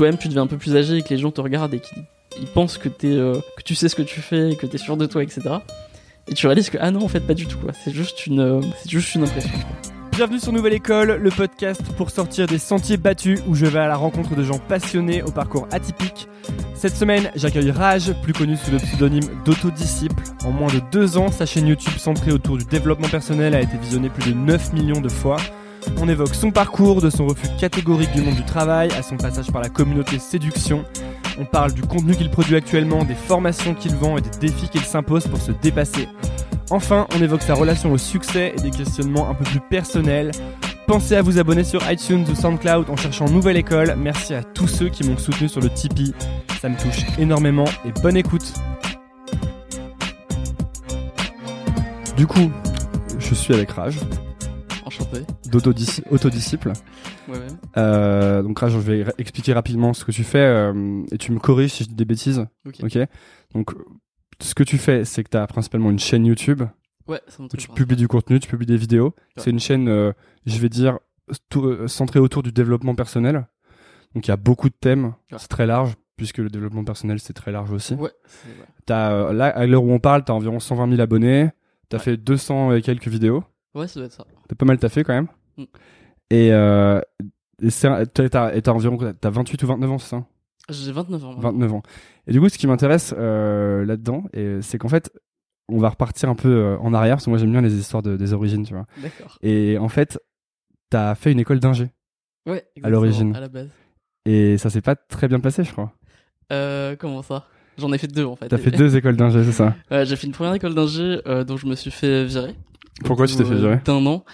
toi-même 0.00 0.16
tu 0.16 0.28
deviens 0.28 0.44
un 0.44 0.46
peu 0.46 0.56
plus 0.56 0.74
âgé 0.76 0.96
et 0.96 1.02
que 1.02 1.10
les 1.10 1.18
gens 1.18 1.30
te 1.30 1.42
regardent 1.42 1.74
et 1.74 1.78
qu'ils 1.78 2.46
pensent 2.54 2.78
que, 2.78 2.88
es, 2.88 3.04
euh, 3.04 3.34
que 3.58 3.62
tu 3.62 3.74
sais 3.74 3.90
ce 3.90 3.94
que 3.94 4.00
tu 4.00 4.22
fais 4.22 4.52
et 4.52 4.56
que 4.56 4.64
tu 4.64 4.76
es 4.76 4.78
sûr 4.78 4.96
de 4.96 5.04
toi, 5.04 5.22
etc. 5.22 5.42
Et 6.26 6.32
tu 6.32 6.46
réalises 6.46 6.70
que, 6.70 6.78
ah 6.80 6.90
non, 6.90 7.04
en 7.04 7.08
fait, 7.08 7.20
pas 7.20 7.34
du 7.34 7.46
tout, 7.46 7.58
quoi. 7.58 7.72
C'est 7.74 7.92
juste 7.92 8.26
une, 8.26 8.40
euh, 8.40 8.60
c'est 8.78 8.90
juste 8.90 9.14
une 9.14 9.24
impression. 9.24 9.50
Bienvenue 10.12 10.40
sur 10.40 10.54
Nouvelle 10.54 10.72
École, 10.72 11.16
le 11.16 11.30
podcast 11.30 11.82
pour 11.98 12.08
sortir 12.08 12.46
des 12.46 12.56
sentiers 12.56 12.96
battus 12.96 13.42
où 13.46 13.54
je 13.54 13.66
vais 13.66 13.78
à 13.78 13.88
la 13.88 13.96
rencontre 13.96 14.34
de 14.34 14.42
gens 14.42 14.58
passionnés 14.58 15.22
au 15.22 15.32
parcours 15.32 15.68
atypique. 15.70 16.28
Cette 16.74 16.96
semaine, 16.96 17.30
j'accueille 17.34 17.70
Raj, 17.70 18.14
plus 18.22 18.32
connu 18.32 18.56
sous 18.56 18.70
le 18.70 18.78
pseudonyme 18.78 19.28
d'Autodisciple. 19.44 20.22
En 20.46 20.50
moins 20.50 20.72
de 20.72 20.80
deux 20.90 21.18
ans, 21.18 21.30
sa 21.30 21.44
chaîne 21.44 21.66
YouTube 21.66 21.98
centrée 21.98 22.32
autour 22.32 22.56
du 22.56 22.64
développement 22.64 23.08
personnel 23.08 23.54
a 23.54 23.60
été 23.60 23.76
visionnée 23.76 24.08
plus 24.08 24.32
de 24.32 24.38
9 24.38 24.72
millions 24.72 25.02
de 25.02 25.10
fois. 25.10 25.36
On 25.98 26.08
évoque 26.08 26.34
son 26.34 26.50
parcours, 26.50 27.00
de 27.00 27.10
son 27.10 27.26
refus 27.26 27.48
catégorique 27.58 28.12
du 28.12 28.22
monde 28.22 28.34
du 28.34 28.44
travail 28.44 28.90
à 28.98 29.02
son 29.02 29.16
passage 29.16 29.50
par 29.50 29.62
la 29.62 29.68
communauté 29.68 30.18
séduction. 30.18 30.84
On 31.38 31.44
parle 31.44 31.72
du 31.72 31.82
contenu 31.82 32.14
qu'il 32.14 32.30
produit 32.30 32.56
actuellement, 32.56 33.04
des 33.04 33.14
formations 33.14 33.74
qu'il 33.74 33.94
vend 33.94 34.18
et 34.18 34.20
des 34.20 34.30
défis 34.40 34.68
qu'il 34.68 34.82
s'impose 34.82 35.26
pour 35.26 35.40
se 35.40 35.52
dépasser. 35.52 36.08
Enfin, 36.70 37.06
on 37.16 37.22
évoque 37.22 37.42
sa 37.42 37.54
relation 37.54 37.92
au 37.92 37.98
succès 37.98 38.54
et 38.56 38.60
des 38.60 38.70
questionnements 38.70 39.28
un 39.28 39.34
peu 39.34 39.44
plus 39.44 39.60
personnels. 39.60 40.30
Pensez 40.86 41.16
à 41.16 41.22
vous 41.22 41.38
abonner 41.38 41.64
sur 41.64 41.88
iTunes 41.90 42.24
ou 42.30 42.34
SoundCloud 42.34 42.90
en 42.90 42.96
cherchant 42.96 43.28
Nouvelle 43.28 43.56
École. 43.56 43.94
Merci 43.96 44.34
à 44.34 44.42
tous 44.42 44.68
ceux 44.68 44.88
qui 44.88 45.04
m'ont 45.04 45.16
soutenu 45.16 45.48
sur 45.48 45.60
le 45.60 45.70
Tipeee. 45.70 46.14
Ça 46.60 46.68
me 46.68 46.76
touche 46.76 47.06
énormément 47.18 47.66
et 47.84 47.92
bonne 48.02 48.16
écoute. 48.16 48.52
Du 52.16 52.26
coup, 52.26 52.50
je 53.18 53.34
suis 53.34 53.54
avec 53.54 53.70
Rage. 53.70 53.98
Enchanté. 54.90 55.20
D'autodisciple. 56.10 56.72
Ouais, 57.28 57.34
ouais. 57.38 57.46
Euh, 57.76 58.42
donc 58.42 58.58
Rage, 58.58 58.72
je 58.72 58.78
vais 58.78 59.04
expliquer 59.18 59.52
rapidement 59.52 59.92
ce 59.94 60.04
que 60.04 60.10
tu 60.10 60.24
fais 60.24 60.38
euh, 60.40 61.02
et 61.12 61.18
tu 61.18 61.30
me 61.30 61.38
corriges 61.38 61.70
si 61.74 61.84
je 61.84 61.88
dis 61.90 61.94
des 61.94 62.04
bêtises. 62.04 62.44
Ok. 62.66 62.98
Donc 63.54 63.72
ce 64.40 64.52
que 64.54 64.64
tu 64.64 64.78
fais, 64.78 65.04
c'est 65.04 65.22
que 65.22 65.28
tu 65.30 65.36
as 65.36 65.46
principalement 65.46 65.90
une 65.90 65.98
chaîne 66.00 66.26
YouTube 66.26 66.62
Ouais, 67.06 67.20
ça 67.28 67.42
où 67.42 67.48
tu 67.48 67.68
publies 67.68 67.96
du 67.96 68.08
contenu, 68.08 68.40
tu 68.40 68.48
publies 68.48 68.66
des 68.66 68.76
vidéos. 68.76 69.06
Ouais. 69.06 69.12
C'est 69.36 69.50
une 69.50 69.60
chaîne, 69.60 69.88
euh, 69.88 70.12
je 70.46 70.58
vais 70.58 70.68
dire, 70.68 70.98
tout- 71.48 71.86
centrée 71.88 72.18
autour 72.20 72.42
du 72.42 72.50
développement 72.52 72.94
personnel. 72.96 73.46
Donc 74.14 74.26
il 74.26 74.30
y 74.30 74.32
a 74.32 74.36
beaucoup 74.36 74.68
de 74.68 74.74
thèmes, 74.74 75.14
c'est 75.36 75.46
très 75.48 75.66
large, 75.66 75.94
puisque 76.16 76.38
le 76.38 76.48
développement 76.50 76.82
personnel 76.84 77.20
c'est 77.20 77.32
très 77.32 77.52
large 77.52 77.70
aussi. 77.70 77.94
Ouais. 77.94 78.10
T'as, 78.86 79.12
euh, 79.12 79.32
là, 79.32 79.46
à 79.46 79.66
l'heure 79.66 79.84
où 79.84 79.92
on 79.92 80.00
parle, 80.00 80.24
t'as 80.24 80.32
environ 80.32 80.58
120 80.58 80.88
000 80.88 81.00
abonnés, 81.00 81.50
t'as 81.88 81.98
Ouais. 81.98 82.02
fait 82.02 82.16
200 82.16 82.72
et 82.74 82.82
quelques 82.82 83.06
vidéos, 83.08 83.44
Ouais, 83.74 83.86
ça 83.86 84.00
doit 84.00 84.06
être 84.06 84.12
ça. 84.12 84.24
T'as 84.50 84.56
pas 84.56 84.66
mal 84.66 84.78
taffé 84.78 85.04
quand 85.04 85.14
même. 85.14 85.28
Mm. 85.56 85.64
Et, 86.30 86.52
euh, 86.52 87.00
et 87.62 87.68
t'as, 87.70 88.06
t'as, 88.06 88.72
environ, 88.72 88.98
t'as 89.20 89.30
28 89.30 89.62
ou 89.62 89.66
29 89.66 89.90
ans, 89.90 89.98
c'est 89.98 90.08
ça? 90.08 90.24
J'ai 90.68 90.92
29 90.92 91.24
ans. 91.24 91.28
maintenant. 91.34 91.50
29 91.52 91.72
ans. 91.74 91.82
Et 92.26 92.32
du 92.32 92.40
coup, 92.40 92.48
ce 92.48 92.58
qui 92.58 92.66
m'intéresse 92.66 93.14
euh, 93.16 93.84
là-dedans, 93.84 94.24
et 94.32 94.58
c'est 94.62 94.78
qu'en 94.78 94.88
fait, 94.88 95.12
on 95.68 95.78
va 95.78 95.88
repartir 95.88 96.28
un 96.28 96.34
peu 96.34 96.48
euh, 96.48 96.76
en 96.78 96.92
arrière, 96.94 97.16
parce 97.16 97.24
que 97.26 97.30
moi 97.30 97.38
j'aime 97.38 97.52
bien 97.52 97.60
les 97.60 97.74
histoires 97.74 98.02
de, 98.02 98.16
des 98.16 98.32
origines, 98.32 98.64
tu 98.64 98.74
vois. 98.74 98.86
D'accord. 99.00 99.38
Et 99.42 99.78
en 99.78 99.88
fait, 99.88 100.18
t'as 100.90 101.14
fait 101.14 101.32
une 101.32 101.40
école 101.40 101.60
d'ingé. 101.60 101.90
Ouais, 102.46 102.64
exactement, 102.74 102.90
l'origine. 102.90 103.36
À 103.36 103.40
la 103.40 103.48
base. 103.48 103.68
Et 104.26 104.58
ça 104.58 104.70
s'est 104.70 104.80
pas 104.80 104.96
très 104.96 105.28
bien 105.28 105.40
passé, 105.40 105.62
je 105.64 105.72
crois. 105.72 105.92
Euh, 106.52 106.96
comment 106.98 107.22
ça? 107.22 107.46
J'en 107.78 107.92
ai 107.92 107.98
fait 107.98 108.08
deux 108.08 108.24
en 108.24 108.36
fait. 108.36 108.48
T'as 108.48 108.58
fait 108.58 108.70
deux 108.70 108.96
écoles 108.96 109.16
d'ingé, 109.16 109.44
c'est 109.44 109.52
ça? 109.52 109.74
Ouais, 109.90 110.04
j'ai 110.04 110.16
fait 110.16 110.26
une 110.26 110.32
première 110.32 110.54
école 110.54 110.74
d'ingé 110.74 111.20
euh, 111.26 111.44
dont 111.44 111.56
je 111.56 111.66
me 111.66 111.74
suis 111.74 111.90
fait 111.90 112.24
virer. 112.24 112.54
Pourquoi 113.04 113.26
tu 113.26 113.36
t'es 113.36 113.44
fait 113.44 113.54
virer 113.54 113.80
D'un 113.84 114.04
an. 114.06 114.24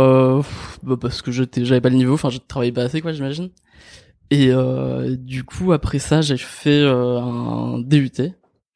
Euh, 0.00 0.42
bah 0.82 0.96
parce 1.00 1.20
que 1.22 1.30
j'étais, 1.32 1.64
j'avais 1.64 1.80
pas 1.80 1.90
le 1.90 1.96
niveau, 1.96 2.14
enfin 2.14 2.30
je 2.30 2.38
travaillais 2.38 2.72
pas 2.72 2.82
assez 2.82 3.00
quoi, 3.02 3.12
j'imagine. 3.12 3.50
Et 4.30 4.48
euh, 4.50 5.16
du 5.16 5.44
coup 5.44 5.72
après 5.72 5.98
ça, 5.98 6.22
j'ai 6.22 6.38
fait 6.38 6.80
euh, 6.82 7.20
un 7.20 7.78
DUT. 7.78 8.10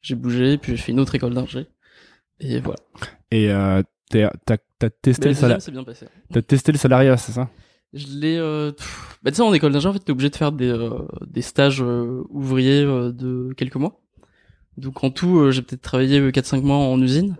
J'ai 0.01 0.15
bougé, 0.15 0.57
puis 0.57 0.73
j'ai 0.73 0.81
fait 0.81 0.91
une 0.91 0.99
autre 0.99 1.15
école 1.15 1.33
d'ingé. 1.33 1.65
Et 2.39 2.59
voilà. 2.59 2.77
Et 3.31 3.51
euh, 3.51 3.81
t'as 4.11 4.57
t'as 4.79 4.89
testé, 4.89 5.23
le 5.25 5.29
le 5.29 5.33
sala- 5.35 5.55
deuxième, 5.55 5.59
c'est 5.59 5.71
bien 5.71 5.83
passé. 5.83 6.05
t'as 6.31 6.41
testé 6.43 6.71
le 6.71 6.77
salariat, 6.77 7.17
c'est 7.17 7.31
ça? 7.31 7.49
Je 7.93 8.05
l'ai. 8.09 8.37
Euh... 8.37 8.71
Bah 9.23 9.31
tu 9.31 9.37
sais, 9.37 9.41
en 9.41 9.53
école 9.53 9.71
d'ingé, 9.73 9.87
en 9.87 9.93
fait, 9.93 9.99
t'es 9.99 10.11
obligé 10.11 10.29
de 10.29 10.35
faire 10.35 10.51
des 10.51 10.69
euh, 10.69 10.99
des 11.25 11.41
stages 11.41 11.81
euh, 11.81 12.23
ouvriers 12.29 12.83
euh, 12.83 13.11
de 13.11 13.53
quelques 13.57 13.75
mois. 13.77 13.99
Donc 14.77 15.03
en 15.03 15.09
tout, 15.09 15.49
j'ai 15.49 15.63
peut-être 15.63 15.81
travaillé 15.81 16.19
euh, 16.19 16.29
4-5 16.29 16.61
mois 16.61 16.77
en 16.77 17.01
usine. 17.01 17.37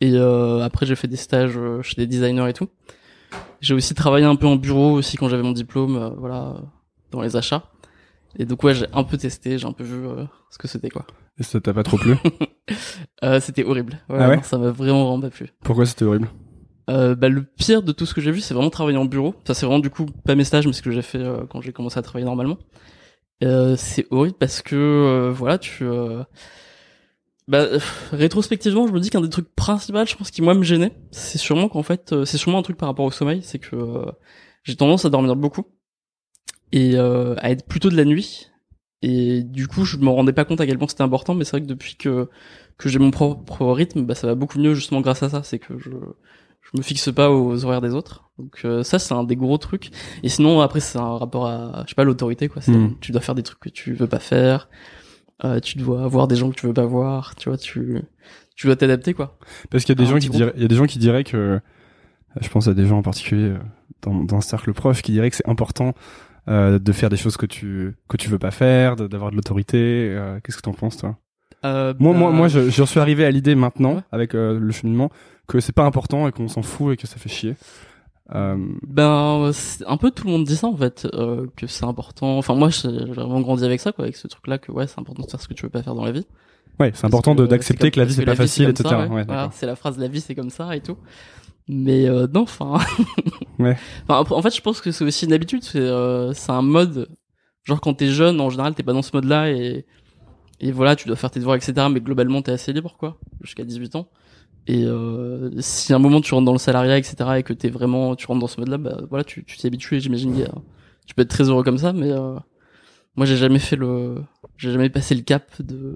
Et 0.00 0.12
euh, 0.14 0.60
après, 0.62 0.84
j'ai 0.86 0.94
fait 0.96 1.08
des 1.08 1.16
stages 1.16 1.56
euh, 1.56 1.82
chez 1.82 1.94
des 1.96 2.06
designers 2.06 2.48
et 2.48 2.52
tout. 2.52 2.68
J'ai 3.60 3.74
aussi 3.74 3.94
travaillé 3.94 4.26
un 4.26 4.36
peu 4.36 4.46
en 4.46 4.56
bureau 4.56 4.92
aussi 4.92 5.16
quand 5.16 5.28
j'avais 5.28 5.42
mon 5.42 5.52
diplôme, 5.52 5.96
euh, 5.96 6.10
voilà, 6.10 6.56
dans 7.10 7.22
les 7.22 7.36
achats. 7.36 7.64
Et 8.38 8.44
donc 8.44 8.62
ouais, 8.62 8.74
j'ai 8.74 8.86
un 8.92 9.04
peu 9.04 9.16
testé, 9.16 9.56
j'ai 9.56 9.66
un 9.66 9.72
peu 9.72 9.84
vu 9.84 10.06
euh, 10.06 10.24
ce 10.50 10.58
que 10.58 10.68
c'était 10.68 10.90
quoi. 10.90 11.06
Et 11.38 11.42
ça 11.42 11.60
t'a 11.60 11.72
pas 11.72 11.82
trop 11.82 11.96
plu? 11.96 12.14
Euh, 13.22 13.38
c'était 13.38 13.62
horrible. 13.62 13.92
Ouais, 14.10 14.16
Ah 14.18 14.28
ouais? 14.28 14.36
non, 14.36 14.42
ça 14.42 14.58
m'a 14.58 14.70
vraiment 14.72 15.04
vraiment 15.04 15.20
pas 15.20 15.30
plu. 15.30 15.48
Pourquoi 15.62 15.86
c'était 15.86 16.04
horrible? 16.04 16.28
Euh, 16.90 17.14
bah, 17.14 17.28
le 17.28 17.44
pire 17.44 17.82
de 17.82 17.92
tout 17.92 18.04
ce 18.04 18.12
que 18.12 18.20
j'ai 18.20 18.32
vu, 18.32 18.40
c'est 18.40 18.54
vraiment 18.54 18.70
travailler 18.70 18.98
en 18.98 19.04
bureau. 19.04 19.36
Ça, 19.46 19.54
c'est 19.54 19.64
vraiment 19.66 19.78
du 19.78 19.88
coup 19.88 20.06
pas 20.24 20.34
mes 20.34 20.42
stages, 20.42 20.66
mais 20.66 20.72
ce 20.72 20.82
que 20.82 20.90
j'ai 20.90 21.02
fait 21.02 21.24
quand 21.48 21.60
j'ai 21.60 21.72
commencé 21.72 21.96
à 21.98 22.02
travailler 22.02 22.26
normalement. 22.26 22.58
Euh, 23.44 23.76
c'est 23.76 24.06
horrible 24.10 24.36
parce 24.38 24.62
que 24.62 24.74
euh, 24.74 25.30
voilà, 25.32 25.58
tu. 25.58 25.84
Bah, 27.48 27.58
euh, 27.58 27.78
rétrospectivement, 28.12 28.86
je 28.88 28.92
me 28.92 28.98
dis 29.00 29.10
qu'un 29.10 29.20
des 29.20 29.30
trucs 29.30 29.54
principaux, 29.54 30.04
je 30.04 30.16
pense, 30.16 30.30
qui 30.30 30.42
moi 30.42 30.54
me 30.54 30.62
gênait, 30.64 30.92
c'est 31.12 31.38
sûrement 31.38 31.68
qu'en 31.68 31.82
fait, 31.84 32.12
euh, 32.12 32.24
c'est 32.24 32.38
sûrement 32.38 32.58
un 32.58 32.62
truc 32.62 32.76
par 32.76 32.88
rapport 32.88 33.04
au 33.04 33.10
sommeil, 33.12 33.40
c'est 33.42 33.58
que 33.60 33.76
euh, 33.76 34.10
j'ai 34.64 34.74
tendance 34.76 35.04
à 35.04 35.10
dormir 35.10 35.36
beaucoup 35.36 35.64
et 36.72 36.96
euh, 36.96 37.34
à 37.38 37.50
être 37.50 37.66
plutôt 37.66 37.88
de 37.88 37.96
la 37.96 38.04
nuit. 38.04 38.50
Et 39.02 39.42
du 39.42 39.68
coup, 39.68 39.84
je 39.84 39.96
me 39.98 40.08
rendais 40.08 40.32
pas 40.32 40.44
compte 40.44 40.60
à 40.60 40.66
quel 40.66 40.78
point 40.78 40.88
c'était 40.88 41.02
important, 41.02 41.34
mais 41.34 41.44
c'est 41.44 41.52
vrai 41.52 41.60
que 41.60 41.66
depuis 41.66 41.96
que 41.96 42.28
que 42.78 42.88
j'ai 42.88 42.98
mon 42.98 43.10
propre 43.10 43.64
rythme, 43.66 44.04
bah 44.04 44.14
ça 44.14 44.26
va 44.26 44.34
beaucoup 44.34 44.58
mieux 44.58 44.74
justement 44.74 45.00
grâce 45.00 45.22
à 45.22 45.28
ça. 45.30 45.42
C'est 45.42 45.58
que 45.58 45.78
je 45.78 45.90
je 46.62 46.70
me 46.76 46.82
fixe 46.82 47.12
pas 47.12 47.30
aux 47.30 47.64
horaires 47.64 47.80
des 47.80 47.94
autres. 47.94 48.30
Donc 48.38 48.62
euh, 48.64 48.82
ça 48.82 48.98
c'est 48.98 49.14
un 49.14 49.22
des 49.22 49.36
gros 49.36 49.58
trucs. 49.58 49.90
Et 50.24 50.28
sinon 50.28 50.60
après 50.62 50.80
c'est 50.80 50.98
un 50.98 51.16
rapport 51.18 51.46
à 51.46 51.84
je 51.84 51.90
sais 51.90 51.94
pas 51.94 52.04
l'autorité 52.04 52.48
quoi. 52.48 52.60
C'est 52.62 52.72
Mm. 52.72 52.96
tu 53.00 53.12
dois 53.12 53.20
faire 53.20 53.34
des 53.36 53.42
trucs 53.44 53.60
que 53.60 53.68
tu 53.68 53.92
veux 53.92 54.08
pas 54.08 54.18
faire. 54.18 54.68
Euh, 55.44 55.60
tu 55.60 55.78
dois 55.78 56.02
avoir 56.04 56.28
des 56.28 56.36
gens 56.36 56.50
que 56.50 56.54
tu 56.56 56.66
veux 56.66 56.72
pas 56.74 56.86
voir. 56.86 57.34
Tu 57.36 57.48
vois 57.48 57.58
tu 57.58 58.00
tu 58.54 58.66
dois 58.68 58.76
t'adapter 58.76 59.12
quoi. 59.12 59.36
Parce 59.70 59.84
qu'il 59.84 59.94
y 59.98 60.00
a 60.00 60.02
des 60.02 60.08
Un 60.10 60.14
gens 60.14 60.18
qui 60.18 60.30
diraient, 60.30 60.52
il 60.56 60.62
y 60.62 60.64
a 60.64 60.68
des 60.68 60.74
gens 60.76 60.86
qui 60.86 60.98
diraient 60.98 61.24
que, 61.24 61.60
je 62.40 62.48
pense 62.48 62.68
à 62.68 62.74
des 62.74 62.86
gens 62.86 62.98
en 62.98 63.02
particulier 63.02 63.50
euh, 63.50 63.58
dans, 64.02 64.14
dans 64.24 64.36
le 64.36 64.42
cercle 64.42 64.72
proche 64.72 65.02
qui 65.02 65.12
diraient 65.12 65.28
que 65.30 65.36
c'est 65.36 65.48
important 65.48 65.92
euh, 66.48 66.78
de 66.78 66.92
faire 66.92 67.10
des 67.10 67.16
choses 67.18 67.36
que 67.36 67.44
tu 67.46 67.94
que 68.08 68.16
tu 68.16 68.28
veux 68.30 68.38
pas 68.38 68.50
faire, 68.50 68.96
d'avoir 68.96 69.30
de 69.30 69.36
l'autorité. 69.36 69.76
euh, 70.14 70.38
Qu'est-ce 70.42 70.56
que 70.56 70.62
t'en 70.62 70.72
penses 70.72 70.96
toi? 70.96 71.18
Euh, 71.64 71.92
Moi, 71.98 72.12
bah, 72.12 72.18
moi, 72.18 72.30
moi, 72.32 72.48
je, 72.48 72.70
j'en 72.70 72.86
suis 72.86 73.00
arrivé 73.00 73.24
à 73.26 73.30
l'idée 73.30 73.54
maintenant 73.54 73.96
Ouais. 73.96 74.02
avec 74.12 74.34
euh, 74.34 74.58
le 74.58 74.72
cheminement 74.72 75.10
que 75.48 75.60
c'est 75.60 75.72
pas 75.74 75.84
important 75.84 76.26
et 76.28 76.32
qu'on 76.32 76.48
s'en 76.48 76.62
fout 76.62 76.94
et 76.94 76.96
que 76.96 77.06
ça 77.06 77.16
fait 77.18 77.28
chier. 77.28 77.56
Euh, 78.34 78.56
Ben, 78.82 79.52
un 79.86 79.96
peu 79.96 80.10
tout 80.10 80.26
le 80.26 80.32
monde 80.32 80.44
dit 80.44 80.56
ça 80.56 80.66
en 80.66 80.76
fait, 80.76 81.06
euh, 81.14 81.46
que 81.56 81.66
c'est 81.66 81.84
important. 81.84 82.38
Enfin 82.38 82.54
moi, 82.54 82.70
j'ai 82.70 82.88
vraiment 82.88 83.40
grandi 83.40 83.64
avec 83.64 83.80
ça, 83.80 83.92
quoi, 83.92 84.04
avec 84.04 84.16
ce 84.16 84.26
truc-là, 84.26 84.58
que 84.58 84.72
ouais, 84.72 84.86
c'est 84.86 84.98
important 84.98 85.22
de 85.22 85.30
faire 85.30 85.40
ce 85.40 85.48
que 85.48 85.54
tu 85.54 85.62
veux 85.62 85.70
pas 85.70 85.82
faire 85.82 85.94
dans 85.94 86.04
la 86.04 86.12
vie. 86.12 86.26
ouais, 86.80 86.90
c'est 86.94 87.06
important 87.06 87.36
que 87.36 87.42
d'accepter 87.42 87.90
que 87.90 88.00
la 88.00 88.06
vie 88.06 88.14
c'est 88.14 88.24
pas 88.24 88.34
facile, 88.34 88.68
etc. 88.68 88.88
ça, 88.88 89.06
ouais, 89.06 89.24
Voilà, 89.24 89.50
c'est 89.52 89.66
la 89.66 89.76
phrase 89.76 89.98
la 89.98 90.08
vie 90.08 90.20
c'est 90.20 90.34
comme 90.34 90.50
ça 90.50 90.74
et 90.74 90.80
tout. 90.80 90.96
Mais 91.68 92.08
euh, 92.08 92.26
non, 92.32 92.42
enfin. 92.42 92.78
Ouais. 93.58 93.74
Enfin, 94.06 94.34
en 94.36 94.42
fait, 94.42 94.54
je 94.54 94.60
pense 94.60 94.82
que 94.82 94.90
c'est 94.90 95.02
aussi 95.02 95.24
une 95.24 95.32
habitude. 95.32 95.62
C'est 95.64 95.78
euh, 95.80 96.34
c'est 96.34 96.52
un 96.52 96.60
mode. 96.60 97.08
Genre 97.64 97.80
quand 97.80 97.94
t'es 97.94 98.08
jeune, 98.08 98.38
en 98.38 98.50
général, 98.50 98.74
t'es 98.74 98.82
pas 98.82 98.92
dans 98.92 99.00
ce 99.02 99.12
mode-là 99.14 99.50
et 99.50 99.86
et 100.60 100.72
voilà, 100.72 100.94
tu 100.94 101.06
dois 101.06 101.16
faire 101.16 101.30
tes 101.30 101.40
devoirs, 101.40 101.56
etc. 101.56 101.86
Mais 101.90 102.00
globalement, 102.00 102.42
t'es 102.42 102.52
assez 102.52 102.72
libre, 102.72 102.96
quoi, 102.98 103.18
jusqu'à 103.42 103.64
18 103.64 103.96
ans. 103.96 104.08
Et 104.66 104.84
euh, 104.84 105.50
si 105.60 105.92
à 105.92 105.96
un 105.96 105.98
moment 106.00 106.20
tu 106.20 106.34
rentres 106.34 106.46
dans 106.46 106.52
le 106.52 106.58
salariat, 106.58 106.98
etc. 106.98 107.16
et 107.38 107.42
que 107.42 107.52
t'es 107.52 107.68
vraiment, 107.68 108.16
tu 108.16 108.26
rentres 108.26 108.40
dans 108.40 108.46
ce 108.48 108.60
mode-là, 108.60 108.78
bah 108.78 109.00
voilà, 109.08 109.22
tu 109.24 109.44
tu 109.44 109.56
t'y 109.56 109.66
habitues. 109.66 109.96
Et 109.96 110.00
j'imagine 110.00 110.34
que 110.36 110.48
tu 111.06 111.14
peux 111.14 111.22
être 111.22 111.28
très 111.30 111.44
heureux 111.48 111.62
comme 111.62 111.78
ça, 111.78 111.92
mais 111.92 112.10
euh, 112.10 112.34
moi 113.16 113.26
j'ai 113.26 113.36
jamais 113.36 113.60
fait 113.60 113.76
le, 113.76 114.22
j'ai 114.56 114.72
jamais 114.72 114.90
passé 114.90 115.14
le 115.14 115.22
cap 115.22 115.50
de 115.62 115.94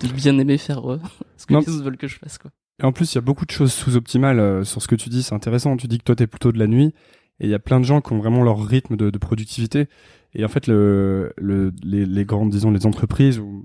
de 0.00 0.08
bien 0.12 0.38
aimer 0.38 0.58
faire 0.58 0.90
euh, 0.92 1.00
ce 1.36 1.46
que 1.46 1.52
Non. 1.54 1.60
les 1.60 1.72
autres 1.72 1.84
veulent 1.84 1.96
que 1.96 2.06
je 2.08 2.18
fasse, 2.18 2.38
quoi. 2.38 2.50
Et 2.80 2.84
en 2.84 2.90
plus, 2.92 3.12
il 3.12 3.14
y 3.14 3.18
a 3.18 3.20
beaucoup 3.20 3.46
de 3.46 3.52
choses 3.52 3.72
sous-optimales 3.72 4.40
euh, 4.40 4.64
sur 4.64 4.82
ce 4.82 4.88
que 4.88 4.96
tu 4.96 5.08
dis. 5.08 5.22
C'est 5.22 5.34
intéressant. 5.34 5.76
Tu 5.76 5.86
dis 5.86 5.98
que 5.98 6.02
toi, 6.02 6.16
t'es 6.16 6.26
plutôt 6.26 6.50
de 6.50 6.58
la 6.58 6.66
nuit. 6.66 6.86
Et 7.38 7.44
il 7.46 7.48
y 7.48 7.54
a 7.54 7.60
plein 7.60 7.78
de 7.78 7.84
gens 7.84 8.00
qui 8.00 8.12
ont 8.12 8.18
vraiment 8.18 8.42
leur 8.42 8.60
rythme 8.64 8.96
de, 8.96 9.10
de 9.10 9.18
productivité. 9.18 9.86
Et 10.34 10.44
en 10.44 10.48
fait, 10.48 10.66
le, 10.66 11.32
le, 11.36 11.72
les, 11.84 12.04
les 12.04 12.24
grandes, 12.24 12.50
disons, 12.50 12.72
les 12.72 12.84
entreprises 12.84 13.38
où, 13.38 13.64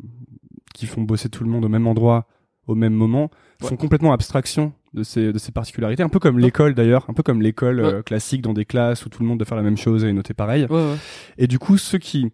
qui 0.76 0.86
font 0.86 1.02
bosser 1.02 1.28
tout 1.30 1.44
le 1.44 1.50
monde 1.50 1.66
au 1.66 1.70
même 1.70 1.88
endroit, 1.88 2.28
au 2.70 2.76
même 2.76 2.94
moment, 2.94 3.30
Ouais. 3.62 3.68
font 3.68 3.76
complètement 3.76 4.14
abstraction 4.14 4.72
de 4.94 5.04
ces, 5.04 5.34
de 5.34 5.38
ces 5.38 5.52
particularités. 5.52 6.02
Un 6.02 6.08
peu 6.10 6.20
comme 6.20 6.40
l'école 6.40 6.74
d'ailleurs, 6.76 7.06
un 7.10 7.14
peu 7.14 7.24
comme 7.24 7.42
l'école 7.42 7.80
euh, 7.82 8.02
classique 8.02 8.42
dans 8.42 8.54
des 8.54 8.64
classes 8.66 9.06
où 9.06 9.10
tout 9.10 9.22
le 9.22 9.28
monde 9.28 9.38
doit 9.40 9.46
faire 9.46 9.58
la 9.58 9.64
même 9.64 9.76
chose 9.78 10.06
et 10.06 10.14
noter 10.14 10.34
pareil. 10.34 10.66
Ouais. 10.70 10.96
Et 11.38 11.48
du 11.48 11.60
coup, 11.60 11.78
ceux 11.78 11.98
qui, 11.98 12.32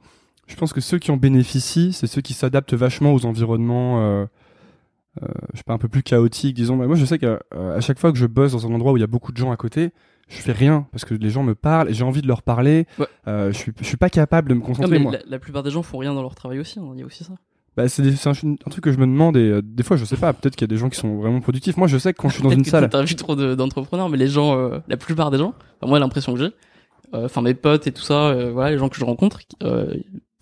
je 0.48 0.56
pense 0.56 0.72
que 0.72 0.82
ceux 0.82 1.00
qui 1.00 1.10
en 1.10 1.18
bénéficient, 1.18 1.94
c'est 1.94 2.06
ceux 2.08 2.22
qui 2.22 2.34
s'adaptent 2.34 2.76
vachement 2.76 3.12
aux 3.14 3.26
environnements, 3.26 4.02
euh, 4.02 4.26
euh, 5.24 5.28
je 5.54 5.58
sais 5.58 5.64
pas, 5.64 5.74
un 5.74 5.78
peu 5.80 5.88
plus 5.88 6.04
chaotiques, 6.04 6.56
disons. 6.56 6.78
Bah, 6.78 6.86
moi, 6.86 6.96
je 6.96 7.06
sais 7.06 7.18
qu'à 7.18 7.40
à 7.52 7.82
chaque 7.82 7.98
fois 8.00 8.12
que 8.12 8.18
je 8.20 8.28
bosse 8.28 8.52
dans 8.52 8.68
un 8.68 8.74
endroit 8.74 8.92
où 8.92 8.98
il 8.98 9.02
y 9.02 9.04
a 9.04 9.08
beaucoup 9.08 9.32
de 9.32 9.38
gens 9.38 9.52
à 9.52 9.58
côté, 9.58 9.92
je 10.28 10.38
fais 10.38 10.52
rien 10.52 10.88
parce 10.92 11.06
que 11.06 11.14
les 11.16 11.30
gens 11.32 11.42
me 11.44 11.56
parlent 11.56 11.90
et 11.90 11.94
j'ai 11.94 12.04
envie 12.04 12.22
de 12.22 12.28
leur 12.28 12.44
parler. 12.44 12.86
Je 13.28 13.50
suis 13.52 13.72
je 13.80 13.86
suis 13.86 13.98
pas 13.98 14.10
capable 14.10 14.50
de 14.50 14.54
me 14.54 14.60
Non, 14.60 14.66
concentrer 14.66 14.92
mais 14.92 15.00
moi. 15.00 15.12
la, 15.14 15.20
la 15.28 15.40
plupart 15.40 15.64
des 15.64 15.72
gens 15.72 15.82
font 15.84 15.98
rien 15.98 16.14
dans 16.14 16.22
leur 16.22 16.36
travail 16.36 16.60
aussi. 16.60 16.80
hein, 16.80 16.92
Il 16.94 17.00
y 17.00 17.04
a 17.04 17.06
aussi 17.08 17.24
ça. 17.24 17.34
Bah, 17.78 17.90
c'est 17.90 18.04
un, 18.28 18.32
un 18.32 18.70
truc 18.70 18.84
que 18.86 18.92
je 18.94 18.98
me 18.98 19.06
demande 19.06 19.36
et 19.36 19.50
euh, 19.50 19.62
des 19.62 19.84
fois 19.84 19.98
je 19.98 20.06
sais 20.06 20.16
pas. 20.16 20.32
Peut-être 20.32 20.56
qu'il 20.56 20.64
y 20.66 20.70
a 20.72 20.74
des 20.74 20.78
gens 20.78 20.90
qui 20.90 20.98
sont 20.98 21.18
vraiment 21.18 21.42
productifs. 21.42 21.76
Moi 21.76 21.88
je 21.88 21.98
sais 21.98 22.14
que 22.14 22.22
quand 22.22 22.30
je 22.30 22.36
suis 22.36 22.44
dans 22.44 22.50
Peut-être 22.50 22.60
une 22.60 22.64
que 22.66 22.70
salle. 22.72 22.90
T'as 22.90 23.04
vu 23.04 23.16
trop 23.16 23.36
de- 23.36 23.54
d'entrepreneurs, 23.56 24.08
mais 24.10 24.18
les 24.18 24.28
gens, 24.30 24.58
euh, 24.58 24.80
la 24.88 24.96
plupart 24.98 25.30
des 25.32 25.38
gens, 25.38 25.54
enfin, 25.82 25.90
moi 25.90 26.00
l'impression 26.00 26.34
que 26.34 26.40
j'ai, 26.40 26.52
euh, 27.14 27.26
enfin 27.26 27.42
mes 27.42 27.54
potes 27.54 27.86
et 27.88 27.92
tout 27.92 28.02
ça, 28.02 28.28
euh, 28.30 28.52
voilà, 28.52 28.72
les 28.72 28.78
gens 28.78 28.88
que 28.88 28.96
je 28.96 29.04
rencontre, 29.04 29.40
euh, 29.64 29.94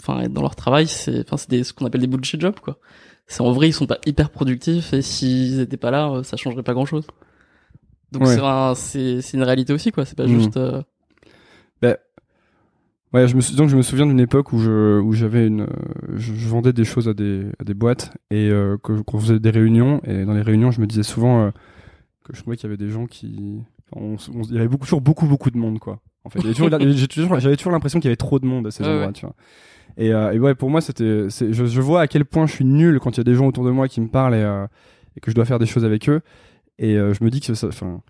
enfin 0.01 0.27
dans 0.30 0.41
leur 0.41 0.56
travail, 0.56 0.85
c'est, 0.88 1.21
enfin 1.21 1.38
c'est 1.38 1.50
des- 1.50 1.63
ce 1.63 1.74
qu'on 1.74 1.85
appelle 1.88 2.01
des 2.01 2.07
bullshit 2.07 2.39
jobs 2.39 2.59
quoi. 2.59 2.77
C'est 3.25 3.41
en 3.41 3.51
vrai 3.51 3.69
ils 3.69 3.74
sont 3.74 3.88
pas 3.88 3.97
hyper 4.06 4.30
productifs 4.30 4.94
et 4.94 5.01
s'ils 5.01 5.59
étaient 5.59 5.77
pas 5.77 5.89
là, 5.91 6.21
ça 6.24 6.38
changerait 6.38 6.62
pas 6.62 6.74
grand 6.74 6.85
chose. 6.85 7.07
Donc 8.12 8.24
Ouais. 8.27 8.35
c'est 8.35 8.41
un- 8.44 8.75
c'est 8.75 9.21
c'est 9.21 9.38
une 9.38 9.44
réalité 9.44 9.74
aussi 9.74 9.91
quoi. 9.91 10.06
C'est 10.06 10.15
pas 10.18 10.27
Mhm. 10.27 10.39
juste. 10.39 10.57
Ouais, 13.13 13.27
je 13.27 13.36
me 13.36 13.42
sou- 13.42 13.56
donc 13.56 13.69
je 13.69 13.77
me 13.77 13.83
souviens 13.83 14.07
d'une 14.07 14.19
époque 14.19 14.54
où 14.54 14.57
je 14.60 15.00
où 15.00 15.13
j'avais 15.13 15.45
une 15.48 15.62
euh, 15.62 15.68
je, 16.15 16.33
je 16.33 16.48
vendais 16.50 16.74
des 16.74 16.83
choses 16.83 17.07
à 17.07 17.13
des 17.13 17.45
à 17.60 17.63
des 17.63 17.75
boîtes 17.75 18.12
et 18.31 18.50
euh, 18.50 18.77
que 18.81 19.01
qu'on 19.01 19.19
faisait 19.19 19.39
des 19.39 19.51
réunions 19.51 20.01
et 20.04 20.25
dans 20.25 20.33
les 20.33 20.42
réunions 20.42 20.71
je 20.71 20.81
me 20.81 20.88
disais 20.88 21.04
souvent 21.04 21.44
euh, 21.44 21.51
que 22.24 22.36
je 22.36 22.42
trouvais 22.42 22.57
qu'il 22.57 22.63
y 22.69 22.74
avait 22.74 22.77
des 22.83 22.89
gens 22.89 23.06
qui 23.06 23.62
on 23.95 24.15
on 24.33 24.42
il 24.44 24.56
y 24.56 24.57
avait 24.57 24.68
beaucoup 24.68 24.86
toujours 24.86 25.01
beaucoup 25.01 25.27
beaucoup 25.27 25.51
de 25.51 25.57
monde 25.57 25.77
quoi. 25.77 26.00
En 26.25 26.30
fait, 26.30 26.39
toujours- 26.54 26.69
toujours- 27.07 27.39
j'avais 27.39 27.56
toujours 27.57 27.71
l'impression 27.74 28.00
qu'il 28.00 28.07
y 28.07 28.10
avait 28.10 28.15
trop 28.15 28.39
de 28.39 28.45
monde 28.48 28.65
à 28.65 28.71
ces 28.71 28.83
endroits, 28.94 29.07
ouais. 29.07 29.13
tu 29.13 29.25
vois. 29.25 29.36
Et, 29.98 30.12
euh, 30.12 30.31
et 30.31 30.39
ouais, 30.39 30.56
pour 30.56 30.71
moi 30.71 30.81
c'était 30.81 31.30
je, 31.30 31.51
je 31.66 31.81
vois 31.81 32.01
à 32.01 32.07
quel 32.07 32.25
point 32.25 32.48
je 32.48 32.54
suis 32.54 32.66
nul 32.66 33.00
quand 33.00 33.12
il 33.12 33.18
y 33.18 33.21
a 33.21 33.25
des 33.25 33.36
gens 33.36 33.45
autour 33.45 33.63
de 33.66 33.69
moi 33.71 33.88
qui 33.88 34.01
me 34.01 34.07
parlent 34.07 34.33
et, 34.33 34.42
euh, 34.42 34.66
et 35.16 35.19
que 35.19 35.30
je 35.30 35.36
dois 35.36 35.45
faire 35.45 35.59
des 35.59 35.68
choses 35.68 35.86
avec 35.86 36.09
eux 36.09 36.21
et 36.80 36.98
euh, 36.98 37.13
je 37.13 37.24
me 37.24 37.30
dis 37.30 37.42
que 37.42 37.51
enfin 37.68 38.01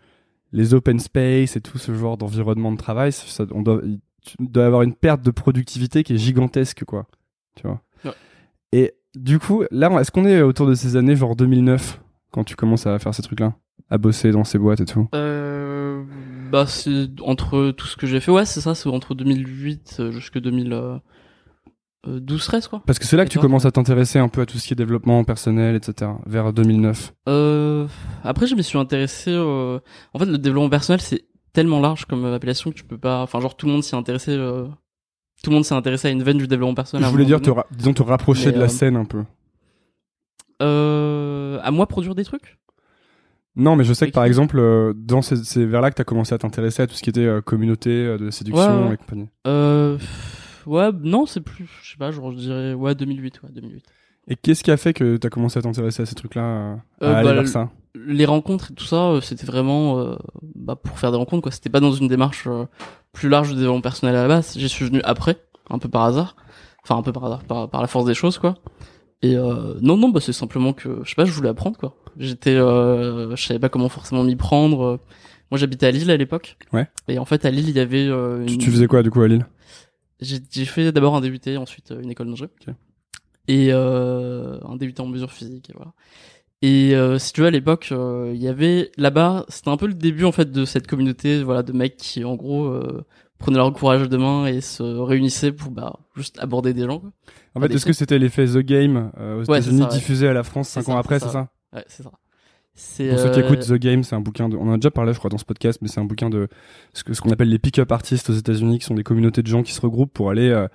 les 0.54 0.74
open 0.74 1.00
space 1.00 1.58
et 1.58 1.62
tout 1.62 1.78
ce 1.78 1.94
genre 1.94 2.16
d'environnement 2.16 2.72
de 2.72 2.78
travail, 2.78 3.12
ça, 3.12 3.44
on 3.52 3.64
doit, 3.64 3.82
tu 4.24 4.36
dois 4.40 4.66
avoir 4.66 4.82
une 4.84 4.94
perte 4.94 5.22
de 5.22 5.32
productivité 5.32 6.04
qui 6.04 6.14
est 6.14 6.18
gigantesque, 6.18 6.84
quoi. 6.86 7.06
Tu 7.56 7.68
vois. 7.68 7.82
Ouais. 8.06 8.12
Et 8.72 8.94
du 9.16 9.38
coup, 9.40 9.64
là, 9.72 9.90
est-ce 10.00 10.12
qu'on 10.12 10.26
est 10.26 10.42
autour 10.42 10.66
de 10.68 10.74
ces 10.74 10.96
années, 10.96 11.16
genre 11.16 11.36
2009, 11.36 12.02
quand 12.32 12.44
tu 12.44 12.56
commences 12.56 12.88
à 12.88 12.98
faire 13.00 13.14
ces 13.14 13.22
trucs-là, 13.22 13.54
à 13.90 13.98
bosser 13.98 14.32
dans 14.32 14.44
ces 14.44 14.58
boîtes 14.58 14.82
et 14.82 14.86
tout? 14.86 15.08
Euh, 15.14 16.04
bah 16.52 16.66
c'est 16.68 17.08
entre 17.22 17.72
tout 17.72 17.86
ce 17.88 17.96
que 17.96 18.08
j'ai 18.08 18.20
fait, 18.20 18.32
ouais 18.32 18.46
c'est 18.46 18.62
ça, 18.62 18.74
c'est 18.76 18.90
entre 18.90 19.14
2008 19.16 19.98
euh, 20.00 20.12
jusque 20.12 20.40
2012 20.40 21.00
13 22.46 22.68
quoi. 22.68 22.82
Parce 22.86 23.00
que 23.00 23.06
c'est 23.06 23.18
là 23.18 23.26
que 23.26 23.30
tu 23.30 23.40
commences 23.40 23.66
à 23.66 23.72
t'intéresser 23.72 24.20
un 24.20 24.28
peu 24.30 24.42
à 24.42 24.46
tout 24.46 24.58
ce 24.58 24.68
qui 24.68 24.74
est 24.74 24.76
développement 24.76 25.24
personnel, 25.24 25.76
etc. 25.76 26.12
Vers 26.26 26.52
2009. 26.54 27.14
Euh, 27.30 27.88
après, 28.24 28.48
je 28.48 28.56
m'y 28.56 28.64
suis 28.64 28.78
intéressé. 28.78 29.32
euh, 29.32 29.80
En 30.14 30.20
fait, 30.20 30.26
le 30.26 30.38
développement 30.38 30.70
personnel, 30.70 31.02
c'est 31.02 31.26
tellement 31.54 31.80
large 31.80 32.06
comme 32.06 32.26
appellation 32.26 32.72
que 32.72 32.76
tu 32.76 32.84
peux 32.84 32.98
pas. 32.98 33.22
Enfin, 33.22 33.40
genre 33.40 33.56
tout 33.56 33.66
le 33.68 33.72
monde 33.72 33.84
s'y 33.84 33.94
est 33.96 33.98
intéressé. 33.98 34.32
euh, 34.32 34.66
Tout 35.44 35.50
le 35.50 35.56
monde 35.56 35.66
s'est 35.66 35.76
intéressé 35.76 36.08
à 36.08 36.12
une 36.12 36.24
veine 36.24 36.38
du 36.38 36.48
développement 36.48 36.74
personnel. 36.76 37.06
Je 37.06 37.12
voulais 37.12 37.26
dire, 37.26 37.42
te 37.42 37.50
ra- 37.50 37.66
disons, 37.72 37.94
te 37.94 38.04
rapprocher 38.04 38.48
Mais, 38.48 38.54
de 38.54 38.60
la 38.60 38.66
euh, 38.66 38.70
scène 38.70 38.96
un 38.96 39.06
peu. 39.06 39.24
Euh, 40.62 41.60
à 41.62 41.72
moi 41.72 41.88
produire 41.88 42.16
des 42.16 42.24
trucs? 42.24 42.58
Non, 43.56 43.76
mais 43.76 43.84
je 43.84 43.94
sais 43.94 44.08
que 44.08 44.12
par 44.14 44.24
exemple, 44.26 44.58
euh, 44.58 44.94
dans 44.96 45.22
ces, 45.22 45.36
c'est 45.44 45.66
vers 45.66 45.82
là 45.82 45.92
que 45.92 45.96
tu 45.96 46.02
as 46.02 46.06
commencé 46.06 46.34
à 46.34 46.38
t'intéresser 46.40 46.82
à 46.82 46.88
tout 46.88 46.96
ce 46.96 47.04
qui 47.04 47.10
était 47.12 47.26
euh, 47.26 47.42
communauté, 47.42 48.18
de 48.18 48.30
séduction 48.32 48.84
Ouais, 48.84 48.88
ouais. 48.90 48.94
et 48.96 48.98
compagnie. 48.98 49.30
Euh, 49.46 49.98
ouais, 50.66 50.90
non, 51.04 51.26
c'est 51.28 51.42
plus. 51.42 51.70
Je 51.84 51.92
sais 51.92 51.98
pas, 51.98 52.10
genre 52.12 52.32
je 52.32 52.38
dirais 52.38 52.74
ouais 52.74 52.96
2008, 52.96 53.44
ouais 53.44 53.50
2008. 53.52 53.86
Et 54.28 54.36
qu'est-ce 54.36 54.64
qui 54.64 54.72
a 54.72 54.78
fait 54.78 54.94
que 54.94 55.18
tu 55.18 55.28
as 55.28 55.30
commencé 55.30 55.60
à 55.60 55.62
t'intéresser 55.62 56.02
à 56.04 56.06
ces 56.06 56.16
trucs-là, 56.16 56.42
à 57.02 57.06
Euh, 57.06 57.14
aller 57.16 57.24
bah, 57.28 57.34
vers 57.34 57.48
ça 57.48 57.70
Les 57.94 58.26
rencontres 58.26 58.72
et 58.72 58.74
tout 58.74 58.86
ça, 58.86 59.10
euh, 59.12 59.22
c'était 59.22 59.46
vraiment 59.46 60.00
euh, 60.00 60.16
bah, 60.56 60.76
pour 60.76 60.98
faire 60.98 61.12
des 61.12 61.18
rencontres 61.18 61.42
quoi. 61.44 61.52
C'était 61.52 61.70
pas 61.70 61.80
dans 61.82 61.92
une 61.92 62.08
démarche 62.08 62.46
euh, 62.48 62.66
plus 63.12 63.28
large 63.30 63.50
de 63.52 63.56
développement 63.56 63.82
personnel 63.82 64.16
à 64.16 64.22
la 64.24 64.28
base. 64.30 64.58
J'y 64.58 64.70
suis 64.70 64.86
venu 64.86 65.02
après, 65.04 65.38
un 65.70 65.78
peu 65.78 65.90
par 65.90 66.04
hasard. 66.04 66.36
Enfin 66.84 66.98
un 66.98 67.02
peu 67.02 67.12
par 67.14 67.26
hasard, 67.26 67.44
par, 67.44 67.70
par 67.70 67.82
la 67.82 67.88
force 67.88 68.06
des 68.06 68.14
choses 68.14 68.38
quoi. 68.38 68.56
Et 69.22 69.36
euh, 69.38 69.76
non 69.82 69.96
non 69.98 70.10
bah 70.10 70.20
c'est 70.22 70.34
simplement 70.34 70.74
que 70.74 71.00
je 71.04 71.10
sais 71.10 71.16
pas, 71.16 71.26
je 71.26 71.32
voulais 71.32 71.50
apprendre 71.50 71.78
quoi. 71.78 71.96
J'étais, 72.18 72.56
euh, 72.56 73.36
je 73.36 73.44
savais 73.46 73.60
pas 73.60 73.70
comment 73.70 73.90
forcément 73.90 74.24
m'y 74.24 74.36
prendre. 74.36 75.00
Moi 75.52 75.58
j'habitais 75.58 75.86
à 75.88 75.92
Lille 75.92 76.12
à 76.12 76.18
l'époque. 76.18 76.58
Ouais. 76.74 76.88
Et 77.10 77.20
en 77.20 77.26
fait 77.26 77.44
à 77.46 77.52
Lille 77.52 77.70
il 77.70 77.76
y 77.76 77.80
avait. 77.80 78.08
euh, 78.08 78.46
tu, 78.46 78.54
une- 78.54 78.60
tu 78.60 78.72
faisais 78.72 78.88
quoi 78.88 79.04
du 79.04 79.12
coup 79.12 79.22
à 79.22 79.28
Lille? 79.28 79.46
J'ai 80.22 80.66
fait 80.66 80.92
d'abord 80.94 81.16
un 81.18 81.22
DUT, 81.22 81.40
ensuite 81.58 81.94
une 82.02 82.10
école 82.12 82.28
d'ingé. 82.28 82.46
Ok. 82.46 82.74
Et 83.48 83.70
euh, 83.72 84.58
un 84.66 84.76
DUT 84.78 84.94
en 85.00 85.08
mesure 85.08 85.32
physique, 85.32 85.70
et 85.70 85.74
voilà. 85.76 85.92
Et 86.62 86.96
euh, 86.96 87.20
si 87.20 87.34
tu 87.34 87.42
veux, 87.42 87.48
à 87.48 87.52
l'époque, 87.52 87.90
euh, 87.92 88.32
il 88.34 88.42
y 88.42 88.48
avait 88.48 88.90
là-bas, 88.98 89.46
c'était 89.50 89.70
un 89.70 89.76
peu 89.76 89.86
le 89.88 89.94
début 89.94 90.24
en 90.24 90.32
fait 90.32 90.50
de 90.50 90.64
cette 90.64 90.88
communauté, 90.88 91.44
voilà, 91.44 91.62
de 91.62 91.74
mecs 91.74 91.98
qui 91.98 92.24
en 92.24 92.36
gros 92.36 92.68
euh, 92.68 93.04
prenaient 93.38 93.58
leur 93.58 93.74
courage 93.74 94.08
de 94.08 94.16
main 94.16 94.46
et 94.46 94.62
se 94.62 94.82
réunissaient 94.82 95.52
pour 95.52 95.72
bah 95.72 96.00
juste 96.16 96.40
aborder 96.40 96.74
des 96.74 96.86
gens. 96.86 97.00
Quoi. 97.00 97.12
En 97.56 97.60
fait, 97.60 97.74
est-ce 97.74 97.86
que 97.86 97.92
c'était 97.92 98.18
l'effet 98.18 98.46
The 98.46 98.60
Game 98.60 99.12
euh, 99.20 99.42
aux 99.44 99.50
Ouais, 99.52 99.60
États-Unis 99.60 99.82
ouais. 99.84 99.88
diffusé 99.90 100.26
à 100.30 100.34
la 100.34 100.44
France 100.44 100.70
C'est 100.70 100.80
5 100.80 100.86
ça, 100.86 100.92
ans 100.94 100.98
après, 100.98 101.20
c'est 101.20 101.26
ça. 101.26 101.32
ça? 101.32 101.50
Ouais, 101.74 101.84
c'est 101.88 102.04
ça. 102.04 102.12
C'est 102.76 103.10
Pour 103.10 103.20
ceux 103.20 103.30
qui 103.32 103.42
euh, 103.42 103.44
écoutent 103.46 103.68
The 103.68 103.74
Game, 103.74 104.04
c'est 104.04 104.16
un 104.16 104.22
bouquin 104.22 104.48
de. 104.50 104.56
On 104.56 104.70
en 104.70 104.74
a 104.74 104.78
déjà 104.78 104.90
parlé, 104.90 105.12
je 105.14 105.20
crois, 105.20 105.30
dans 105.30 105.38
ce 105.38 105.46
podcast, 105.46 105.80
mais 105.82 105.90
c'est 105.90 106.00
un 106.00 106.06
bouquin 106.06 106.30
de 106.30 106.48
ce 106.94 107.04
que 107.04 107.14
ce 107.14 107.20
qu'on 107.22 107.30
appelle 107.30 107.50
les 107.50 107.60
pick-up 107.60 107.92
artists 107.92 108.30
aux 108.30 108.34
États-Unis, 108.34 108.80
qui 108.80 108.86
sont 108.86 108.96
des 108.96 109.04
communautés 109.04 109.44
de 109.44 109.48
gens 109.48 109.62
qui 109.64 109.74
se 109.74 109.82
regroupent 109.82 110.14
pour 110.14 110.30
aller, 110.32 110.50
euh, 110.50 110.68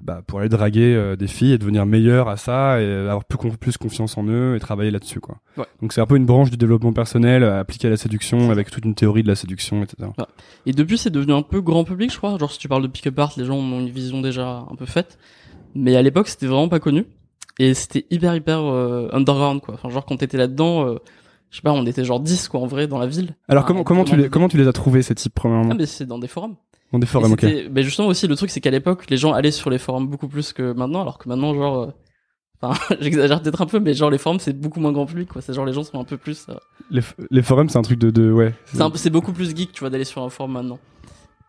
bah, 0.00 0.22
pour 0.26 0.40
aller 0.40 0.48
draguer 0.48 0.94
euh, 0.94 1.16
des 1.16 1.26
filles 1.26 1.52
et 1.52 1.58
devenir 1.58 1.84
meilleurs 1.86 2.28
à 2.28 2.36
ça 2.36 2.80
et 2.80 2.86
avoir 2.90 3.24
plus, 3.24 3.36
con- 3.38 3.50
plus 3.58 3.76
confiance 3.76 4.16
en 4.16 4.24
eux 4.28 4.54
et 4.56 4.60
travailler 4.60 4.90
là-dessus, 4.90 5.20
quoi. 5.20 5.38
Ouais. 5.56 5.64
Donc 5.82 5.92
c'est 5.92 6.00
un 6.00 6.06
peu 6.06 6.16
une 6.16 6.26
branche 6.26 6.50
du 6.50 6.56
développement 6.56 6.92
personnel 6.92 7.42
euh, 7.42 7.60
appliquée 7.60 7.88
à 7.88 7.90
la 7.90 7.96
séduction, 7.96 8.50
avec 8.50 8.70
toute 8.70 8.84
une 8.84 8.94
théorie 8.94 9.22
de 9.22 9.28
la 9.28 9.34
séduction, 9.34 9.82
etc. 9.82 10.10
Et 10.66 10.72
depuis, 10.72 10.98
c'est 10.98 11.10
devenu 11.10 11.32
un 11.32 11.42
peu 11.42 11.60
grand 11.60 11.84
public, 11.84 12.12
je 12.12 12.16
crois. 12.18 12.38
Genre, 12.38 12.50
si 12.52 12.58
tu 12.58 12.68
parles 12.68 12.82
de 12.82 12.88
pick-up 12.88 13.18
art, 13.18 13.32
les 13.36 13.44
gens 13.44 13.56
ont 13.56 13.80
une 13.80 13.90
vision 13.90 14.20
déjà 14.20 14.64
un 14.70 14.74
peu 14.76 14.86
faite. 14.86 15.18
Mais 15.74 15.96
à 15.96 16.02
l'époque, 16.02 16.28
c'était 16.28 16.46
vraiment 16.46 16.68
pas 16.68 16.80
connu. 16.80 17.04
Et 17.58 17.74
c'était 17.74 18.06
hyper, 18.10 18.34
hyper 18.36 18.60
euh, 18.60 19.08
underground, 19.12 19.60
quoi. 19.60 19.74
Enfin, 19.74 19.88
genre, 19.88 20.06
quand 20.06 20.16
t'étais 20.16 20.36
là-dedans, 20.38 20.86
euh, 20.86 20.98
je 21.50 21.56
sais 21.56 21.62
pas, 21.62 21.72
on 21.72 21.84
était 21.86 22.04
genre 22.04 22.20
10, 22.20 22.48
quoi, 22.48 22.60
en 22.60 22.66
vrai, 22.66 22.86
dans 22.86 22.98
la 22.98 23.06
ville. 23.06 23.34
Alors 23.48 23.64
comment 23.64 23.82
comment 23.82 24.04
tu 24.04 24.14
les 24.16 24.28
comment 24.28 24.48
tu 24.48 24.56
les 24.58 24.68
as 24.68 24.72
trouvés 24.72 25.02
ces 25.02 25.14
types 25.16 25.34
premièrement? 25.34 25.70
Ah, 25.72 25.74
mais 25.74 25.86
c'est 25.86 26.06
dans 26.06 26.18
des 26.18 26.28
forums. 26.28 26.54
Dans 26.92 26.98
des 26.98 27.04
Et 27.04 27.08
forums, 27.08 27.32
ok. 27.32 27.40
c'était- 27.40 27.68
Mais 27.70 27.82
justement 27.82 28.08
aussi, 28.08 28.26
le 28.26 28.36
truc, 28.36 28.50
c'est 28.50 28.60
qu'à 28.60 28.70
l'époque, 28.70 29.08
les 29.10 29.16
gens 29.16 29.32
allaient 29.32 29.50
sur 29.50 29.68
les 29.70 29.78
forums 29.78 30.06
beaucoup 30.08 30.28
plus 30.28 30.52
que 30.52 30.72
maintenant, 30.72 31.02
alors 31.02 31.18
que 31.18 31.28
maintenant, 31.28 31.54
genre... 31.54 31.78
euh, 31.82 31.86
Enfin, 32.60 32.76
j'exagère 33.00 33.40
peut-être 33.40 33.60
un 33.62 33.66
peu, 33.66 33.78
mais 33.78 33.94
genre 33.94 34.10
les 34.10 34.18
forums 34.18 34.40
c'est 34.40 34.52
beaucoup 34.52 34.80
moins 34.80 34.90
grand 34.90 35.06
public, 35.06 35.28
quoi. 35.28 35.40
C'est 35.42 35.52
genre 35.54 35.64
les 35.64 35.72
gens 35.72 35.84
sont 35.84 36.00
un 36.00 36.04
peu 36.04 36.16
plus. 36.16 36.46
euh, 36.48 37.00
Les, 37.30 37.42
forums, 37.42 37.68
c'est 37.68 37.78
un 37.78 37.82
truc 37.82 38.00
de, 38.00 38.10
de 38.10 38.32
ouais. 38.32 38.52
C'est 38.96 39.10
beaucoup 39.10 39.32
plus 39.32 39.54
geek, 39.54 39.70
tu 39.72 39.80
vois, 39.80 39.90
d'aller 39.90 40.02
sur 40.04 40.22
un 40.22 40.28
forum 40.28 40.52
maintenant. 40.52 40.80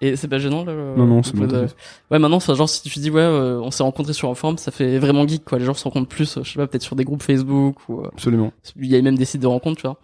Et 0.01 0.15
c'est 0.15 0.27
pas 0.27 0.37
gênant 0.37 0.63
là. 0.63 0.73
Non, 0.95 1.07
non, 1.07 1.23
c'est 1.23 1.35
bon, 1.35 1.47
de-. 1.47 1.67
Ouais, 2.11 2.19
maintenant, 2.19 2.39
c'est 2.39 2.53
genre 2.53 2.69
si 2.69 2.83
tu 2.87 2.99
dis 2.99 3.09
ouais, 3.09 3.21
euh, 3.21 3.59
on 3.59 3.71
s'est 3.71 3.81
rencontrés 3.81 4.13
sur 4.13 4.29
un 4.29 4.35
forum, 4.35 4.59
ça 4.59 4.69
fait 4.71 4.99
vraiment 4.99 5.27
geek, 5.27 5.43
quoi. 5.45 5.57
Les 5.57 5.65
gens 5.65 5.73
se 5.73 5.83
rencontrent 5.83 6.07
plus, 6.09 6.37
euh, 6.37 6.43
je 6.43 6.51
sais 6.51 6.57
pas, 6.57 6.67
peut-être 6.67 6.83
sur 6.83 6.95
des 6.95 7.05
groupes 7.05 7.23
Facebook 7.23 7.77
ou 7.89 8.03
Absolument. 8.05 8.53
il 8.77 8.85
y 8.85 8.95
a 8.95 9.01
même 9.01 9.17
des 9.17 9.25
sites 9.25 9.41
de 9.41 9.47
rencontres, 9.47 9.81
tu 9.81 9.87
vois. 9.87 9.97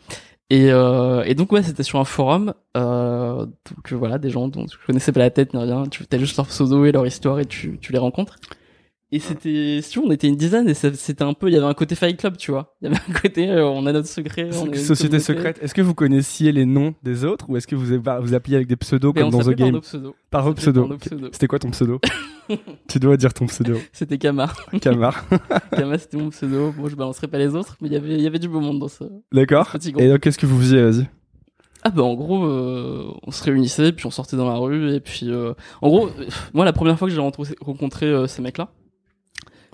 Et, 0.50 0.72
euh, 0.72 1.24
et 1.24 1.34
donc 1.34 1.52
ouais, 1.52 1.64
c'était 1.64 1.84
sur 1.84 2.00
un 2.00 2.06
forum. 2.06 2.54
Euh, 2.78 3.46
donc 3.46 3.94
voilà, 3.94 4.18
des 4.20 4.30
gens 4.30 4.48
dont 4.48 4.66
tu 4.66 4.78
connaissais 4.86 5.12
pas 5.12 5.20
la 5.20 5.32
tête 5.32 5.54
ni 5.54 5.60
rien. 5.60 5.86
Tu 5.88 6.06
as 6.12 6.18
juste 6.18 6.38
leur 6.38 6.48
pseudo 6.48 6.86
et 6.86 6.92
leur 6.92 7.06
histoire 7.08 7.40
et 7.40 7.46
tu, 7.46 7.80
tu 7.80 7.92
les 7.92 7.98
rencontres. 7.98 8.38
Et 9.12 9.20
c'était, 9.20 9.80
si 9.84 10.00
on 10.00 10.10
était 10.12 10.28
une 10.28 10.36
dizaine 10.36 10.68
et 10.68 10.74
c'était 10.74 11.24
un 11.24 11.34
peu, 11.34 11.48
il 11.48 11.54
y 11.54 11.58
avait 11.58 11.66
un 11.66 11.74
côté 11.76 11.96
Fight 11.96 12.18
Club, 12.18 12.38
tu 12.38 12.52
vois. 12.52 12.76
Il 12.82 12.86
y 12.86 12.92
avait 12.92 13.00
un 13.08 13.14
côté, 13.14 13.50
euh, 13.50 13.66
on 13.66 13.86
a 13.86 13.94
notre 13.94 14.08
secret. 14.08 14.50
on 14.58 14.72
est 14.72 14.78
Société 14.78 15.20
secrète. 15.20 15.60
Est-ce 15.62 15.76
que 15.76 15.82
vous 15.82 15.94
connaissiez 15.94 16.52
les 16.52 16.66
noms 16.66 16.96
des 17.04 17.24
autres 17.24 17.46
ou 17.48 17.56
est-ce 17.56 17.68
que 17.68 17.76
vous 17.76 17.86
vous 17.86 18.34
appeliez 18.34 18.56
avec 18.56 18.68
des 18.68 18.76
pseudos 18.76 19.14
Mais 19.14 19.22
comme 19.22 19.28
on 19.30 19.32
dans 19.32 19.40
The 19.40 19.44
s'appelait 19.44 19.56
par 19.56 19.66
Game 19.68 19.76
nos 19.76 19.82
pseudos. 19.82 20.16
Par 20.32 20.44
vos 20.44 20.54
pseudos. 20.54 20.90
C'était 21.32 21.48
quoi 21.48 21.60
ton 21.60 21.70
pseudo 21.70 22.02
Tu 22.88 23.00
dois 23.00 23.16
dire 23.16 23.34
ton 23.34 23.46
pseudo. 23.46 23.78
C'était 23.94 24.18
Kamar. 24.18 24.56
Kamar. 24.82 25.26
Kama, 25.72 25.98
c'était 26.00 26.18
mon 26.18 26.30
pseudo. 26.30 26.74
Bon, 26.76 26.90
je 26.90 26.96
balancerai 26.96 27.28
pas 27.28 27.38
les 27.38 27.56
autres, 27.56 27.78
mais 27.82 27.88
il 27.90 27.94
y 27.94 27.98
avait, 27.98 28.16
il 28.16 28.22
y 28.22 28.28
avait 28.28 28.40
du 28.40 28.50
beau 28.50 28.60
monde 28.60 28.80
dans 28.80 28.88
ce 28.88 29.04
D'accord. 29.32 29.76
Et 29.98 30.10
donc 30.10 30.20
qu'est-ce 30.20 30.38
que 30.38 30.48
vous 30.48 30.60
faisiez 30.60 30.82
Vas-y. 30.82 31.08
Ah 31.88 31.92
bah 31.92 32.02
en 32.02 32.16
gros, 32.16 32.46
euh, 32.46 33.14
on 33.22 33.30
se 33.30 33.44
réunissait, 33.44 33.92
puis 33.92 34.08
on 34.08 34.12
sortait 34.12 34.36
dans 34.36 34.50
la 34.50 34.56
rue, 34.56 34.92
et 34.96 35.00
puis 35.00 35.30
euh, 35.30 35.54
en 35.84 35.90
gros, 35.90 36.10
moi 36.56 36.66
la 36.66 36.74
première 36.74 36.98
fois 36.98 37.08
que 37.08 37.14
j'ai 37.14 37.22
rencontré, 37.22 37.54
rencontré 37.62 38.08
euh, 38.08 38.26
ces 38.26 38.42
mecs-là, 38.42 38.72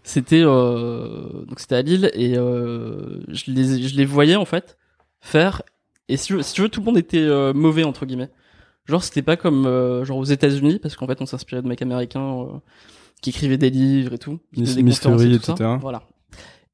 c'était 0.03 0.41
euh, 0.43 1.45
donc 1.45 1.59
c'était 1.59 1.75
à 1.75 1.81
Lille 1.81 2.11
et 2.13 2.37
euh, 2.37 3.19
je 3.29 3.51
les 3.51 3.87
je 3.87 3.95
les 3.95 4.05
voyais 4.05 4.35
en 4.35 4.45
fait 4.45 4.77
faire. 5.19 5.61
Et 6.09 6.17
si 6.17 6.27
tu 6.27 6.33
veux, 6.35 6.41
si 6.41 6.53
tu 6.53 6.61
veux 6.61 6.69
tout 6.69 6.79
le 6.81 6.85
monde 6.85 6.97
était 6.97 7.19
euh, 7.19 7.53
mauvais 7.53 7.83
entre 7.83 8.05
guillemets. 8.05 8.31
Genre 8.85 9.03
c'était 9.03 9.21
pas 9.21 9.37
comme 9.37 9.67
euh, 9.67 10.03
genre 10.05 10.17
aux 10.17 10.25
États-Unis 10.25 10.79
parce 10.79 10.95
qu'en 10.95 11.07
fait 11.07 11.21
on 11.21 11.25
s'inspirait 11.25 11.61
de 11.61 11.67
mecs 11.67 11.81
américains 11.83 12.41
euh, 12.41 12.45
qui 13.21 13.29
écrivaient 13.29 13.59
des 13.59 13.69
livres 13.69 14.13
et 14.13 14.17
tout, 14.17 14.39
qui 14.53 14.63
des 14.63 14.79
et 14.79 14.83
tout 14.83 14.91
ça. 14.91 15.53
etc.. 15.53 15.69
Voilà. 15.79 16.03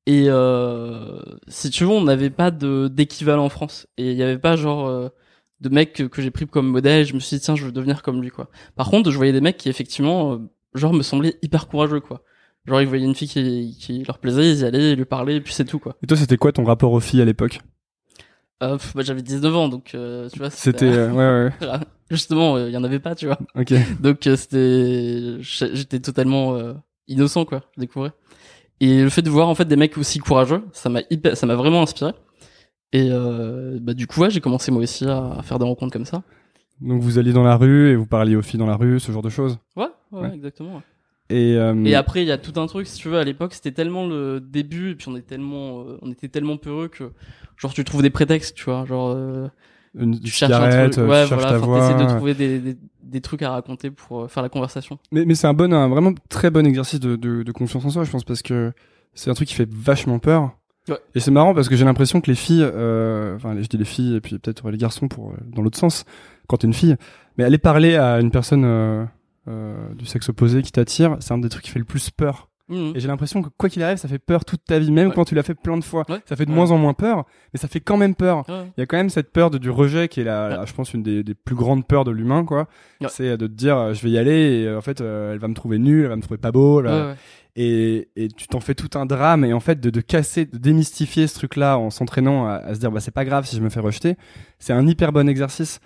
Et 0.05 0.27
euh, 0.29 1.19
si 1.49 1.69
tu 1.69 1.83
veux, 1.83 1.89
on 1.89 2.01
n'avait 2.03 2.29
pas 2.29 2.49
de 2.49 2.87
d'équivalent 2.87 3.43
en 3.43 3.49
France 3.49 3.87
et 3.97 4.11
il 4.11 4.17
y 4.17 4.23
avait 4.23 4.37
pas 4.37 4.55
genre 4.55 4.87
euh, 4.87 5.09
de 5.59 5.67
mecs 5.67 5.91
que, 5.91 6.03
que 6.03 6.21
j'ai 6.21 6.31
pris 6.31 6.47
comme 6.47 6.67
modèle. 6.67 7.05
Je 7.05 7.13
me 7.13 7.19
suis 7.19 7.35
dit 7.35 7.43
tiens, 7.43 7.57
je 7.57 7.65
veux 7.65 7.73
devenir 7.73 8.01
comme 8.01 8.21
lui 8.21 8.29
quoi. 8.29 8.49
Par 8.77 8.89
contre, 8.89 9.11
je 9.11 9.17
voyais 9.17 9.33
des 9.33 9.41
mecs 9.41 9.57
qui 9.57 9.67
effectivement 9.67 10.31
euh, 10.31 10.37
genre 10.75 10.93
me 10.93 11.03
semblaient 11.03 11.35
hyper 11.41 11.67
courageux 11.67 11.99
quoi. 11.99 12.23
Genre 12.67 12.81
ils 12.81 12.87
voyaient 12.87 13.05
une 13.05 13.15
fille 13.15 13.27
qui, 13.29 13.77
qui 13.79 14.03
leur 14.03 14.17
plaisait, 14.19 14.51
ils 14.51 14.59
y 14.59 14.65
allaient, 14.65 14.91
ils 14.91 14.97
lui 14.97 15.05
parlaient 15.05 15.37
et 15.37 15.41
puis 15.41 15.53
c'est 15.53 15.65
tout 15.65 15.79
quoi. 15.79 15.95
Et 16.03 16.07
toi, 16.07 16.17
c'était 16.17 16.37
quoi 16.37 16.51
ton 16.51 16.65
rapport 16.65 16.91
aux 16.91 16.99
filles 16.99 17.21
à 17.21 17.25
l'époque? 17.25 17.59
Euh, 18.63 18.77
bah, 18.95 19.03
j'avais 19.03 19.21
19 19.21 19.55
ans, 19.55 19.69
donc 19.69 19.91
euh, 19.93 20.29
tu 20.29 20.39
vois. 20.39 20.49
C'était 20.49 20.85
euh, 20.85 21.11
ouais 21.11 21.49
ouais. 21.67 21.77
Justement, 22.09 22.57
il 22.57 22.71
y 22.71 22.77
en 22.77 22.83
avait 22.83 22.99
pas, 22.99 23.15
tu 23.15 23.27
vois. 23.27 23.37
Ok. 23.55 23.73
Donc 24.01 24.25
euh, 24.27 24.35
c'était, 24.37 25.37
j'étais 25.75 25.99
totalement 25.99 26.55
euh, 26.55 26.73
innocent 27.09 27.43
quoi, 27.45 27.63
je 27.75 27.81
découvrais. 27.81 28.11
Et 28.79 29.03
le 29.03 29.09
fait 29.09 29.21
de 29.21 29.29
voir 29.29 29.47
en 29.49 29.55
fait 29.55 29.65
des 29.65 29.75
mecs 29.75 29.97
aussi 29.97 30.19
courageux, 30.19 30.63
ça 30.71 30.89
m'a 30.89 31.01
ça 31.33 31.45
m'a 31.45 31.55
vraiment 31.55 31.81
inspiré. 31.81 32.13
Et 32.93 33.09
euh, 33.11 33.77
bah 33.81 33.93
du 33.93 34.07
coup 34.07 34.21
ouais, 34.21 34.29
j'ai 34.29 34.39
commencé 34.39 34.71
moi 34.71 34.81
aussi 34.83 35.05
à, 35.05 35.33
à 35.33 35.41
faire 35.43 35.59
des 35.59 35.65
rencontres 35.65 35.91
comme 35.93 36.05
ça. 36.05 36.23
Donc 36.79 37.01
vous 37.01 37.19
alliez 37.19 37.33
dans 37.33 37.43
la 37.43 37.57
rue 37.57 37.89
et 37.91 37.95
vous 37.95 38.05
parliez 38.07 38.35
aux 38.37 38.41
filles 38.41 38.59
dans 38.59 38.65
la 38.67 38.77
rue, 38.77 38.99
ce 39.01 39.11
genre 39.11 39.21
de 39.23 39.29
choses? 39.29 39.57
Ouais, 39.75 39.87
ouais, 40.13 40.21
Ouais. 40.21 40.33
exactement. 40.33 40.75
ouais. 40.75 40.81
Et, 41.29 41.55
euh, 41.57 41.83
Et 41.83 41.93
après 41.95 42.21
il 42.23 42.27
y 42.27 42.31
a 42.31 42.37
tout 42.37 42.59
un 42.59 42.67
truc 42.67 42.87
si 42.87 42.97
tu 42.97 43.09
veux 43.09 43.17
à 43.17 43.23
l'époque, 43.23 43.53
c'était 43.53 43.73
tellement 43.73 44.07
le 44.07 44.39
début 44.39 44.91
et 44.91 44.95
puis 44.95 45.09
on 45.09 45.15
est 45.17 45.27
tellement, 45.27 45.81
euh, 45.81 45.97
on 46.01 46.11
était 46.11 46.29
tellement 46.29 46.55
peureux 46.57 46.87
que 46.87 47.11
genre 47.57 47.73
tu 47.73 47.83
trouves 47.83 48.01
des 48.01 48.09
prétextes, 48.09 48.55
tu 48.55 48.63
vois, 48.65 48.85
genre 48.85 49.09
euh, 49.09 49.47
une 49.97 50.19
tu 50.19 50.31
cherches 50.31 50.53
un 50.53 50.89
truc, 50.89 50.99
euh, 50.99 51.07
ouais 51.07 51.27
tu 51.27 51.33
voilà, 51.33 51.59
t'essaies 51.59 52.03
de 52.05 52.09
trouver 52.09 52.33
des, 52.33 52.59
des, 52.59 52.77
des 53.03 53.21
trucs 53.21 53.41
à 53.41 53.51
raconter 53.51 53.91
pour 53.91 54.21
euh, 54.21 54.27
faire 54.27 54.43
la 54.43 54.49
conversation. 54.49 54.99
Mais, 55.11 55.25
mais 55.25 55.35
c'est 55.35 55.47
un 55.47 55.53
bon, 55.53 55.73
un 55.73 55.89
vraiment 55.89 56.13
très 56.29 56.49
bon 56.49 56.65
exercice 56.65 56.99
de, 56.99 57.15
de, 57.15 57.43
de 57.43 57.51
confiance 57.51 57.83
en 57.83 57.89
soi, 57.89 58.03
je 58.03 58.11
pense, 58.11 58.23
parce 58.23 58.41
que 58.41 58.71
c'est 59.13 59.29
un 59.29 59.33
truc 59.33 59.47
qui 59.47 59.55
fait 59.55 59.69
vachement 59.69 60.19
peur. 60.19 60.51
Ouais. 60.87 60.97
Et 61.15 61.19
c'est 61.19 61.31
marrant 61.31 61.53
parce 61.53 61.67
que 61.67 61.75
j'ai 61.75 61.83
l'impression 61.83 62.21
que 62.21 62.29
les 62.31 62.35
filles, 62.35 62.63
euh, 62.63 63.35
enfin, 63.35 63.53
je 63.59 63.67
dis 63.67 63.77
les 63.77 63.85
filles 63.85 64.15
et 64.15 64.21
puis 64.21 64.39
peut-être 64.39 64.69
les 64.69 64.77
garçons 64.77 65.09
pour 65.09 65.33
dans 65.45 65.61
l'autre 65.61 65.77
sens, 65.77 66.05
quand 66.47 66.57
t'es 66.57 66.67
une 66.67 66.73
fille, 66.73 66.95
mais 67.37 67.43
aller 67.43 67.57
parler 67.57 67.97
à 67.97 68.21
une 68.21 68.31
personne 68.31 69.09
du 69.95 70.05
sexe 70.05 70.29
opposé 70.29 70.61
qui 70.61 70.71
t'attire, 70.71 71.17
c'est 71.19 71.33
un 71.33 71.37
des 71.37 71.49
trucs 71.49 71.63
qui 71.63 71.71
fait 71.71 71.79
le 71.79 71.85
plus 71.85 72.09
peur. 72.09 72.49
Mhm. 72.69 72.91
Et 72.95 72.99
j'ai 72.99 73.07
l'impression 73.07 73.41
que 73.41 73.47
quoi 73.57 73.69
qu'il 73.69 73.81
arrive, 73.81 73.95
ça 73.97 74.09
fait 74.09 74.19
peur 74.19 74.43
toute 74.43 74.59
ta 74.65 74.77
vie, 74.77 74.91
même 74.91 75.07
Ouais. 75.07 75.13
quand 75.15 75.23
tu 75.23 75.35
l'as 75.35 75.43
fait 75.43 75.53
plein 75.55 75.77
de 75.77 75.83
fois. 75.85 76.03
Ouais. 76.09 76.19
Ça 76.25 76.35
fait 76.35 76.43
de 76.45 76.49
Ouais. 76.49 76.55
moins 76.57 76.71
en 76.71 76.77
moins 76.77 76.93
peur, 76.93 77.23
mais 77.53 77.59
ça 77.61 77.69
fait 77.69 77.79
quand 77.79 77.95
même 77.95 78.13
peur. 78.13 78.43
Il 78.49 78.79
y 78.79 78.81
a 78.81 78.85
quand 78.85 78.97
même 78.97 79.09
cette 79.09 79.31
peur 79.31 79.49
de, 79.51 79.57
du 79.57 79.69
rejet 79.69 80.09
qui 80.09 80.19
est 80.19 80.25
la, 80.25 80.65
je 80.65 80.73
pense, 80.73 80.93
une 80.93 81.01
des, 81.01 81.23
des 81.23 81.33
plus 81.33 81.55
grandes 81.55 81.87
peurs 81.87 82.03
de 82.03 82.11
l'humain, 82.11 82.43
quoi. 82.43 82.67
C'est 83.07 83.37
de 83.37 83.47
te 83.47 83.53
dire, 83.53 83.77
euh, 83.77 83.93
je 83.93 84.03
vais 84.03 84.09
y 84.09 84.17
aller 84.17 84.33
et 84.63 84.67
euh, 84.67 84.77
en 84.77 84.81
fait, 84.81 84.99
euh, 84.99 85.31
elle 85.31 85.39
va 85.39 85.47
me 85.47 85.53
trouver 85.53 85.79
nul, 85.79 86.01
elle 86.03 86.09
va 86.09 86.17
me 86.17 86.21
trouver 86.21 86.37
pas 86.39 86.51
beau, 86.51 86.81
là. 86.81 87.15
Et, 87.55 88.09
et 88.17 88.27
tu 88.27 88.47
t'en 88.49 88.59
fais 88.59 88.75
tout 88.75 88.99
un 88.99 89.05
drame 89.05 89.45
et 89.45 89.53
en 89.53 89.59
fait, 89.61 89.79
de, 89.79 89.89
de 89.89 90.01
casser, 90.01 90.45
de 90.45 90.57
démystifier 90.57 91.25
ce 91.27 91.35
truc-là 91.35 91.77
en 91.79 91.89
s'entraînant 91.89 92.47
à, 92.47 92.55
à 92.55 92.75
se 92.75 92.79
dire, 92.81 92.91
bah, 92.91 92.99
c'est 92.99 93.09
pas 93.11 93.23
grave 93.25 93.45
si 93.47 93.55
je 93.55 93.61
me 93.61 93.69
fais 93.69 93.79
rejeter. 93.79 94.15
C'est 94.59 94.73
un 94.73 94.85
hyper 94.85 95.11
bon 95.13 95.27
exercice. 95.29 95.79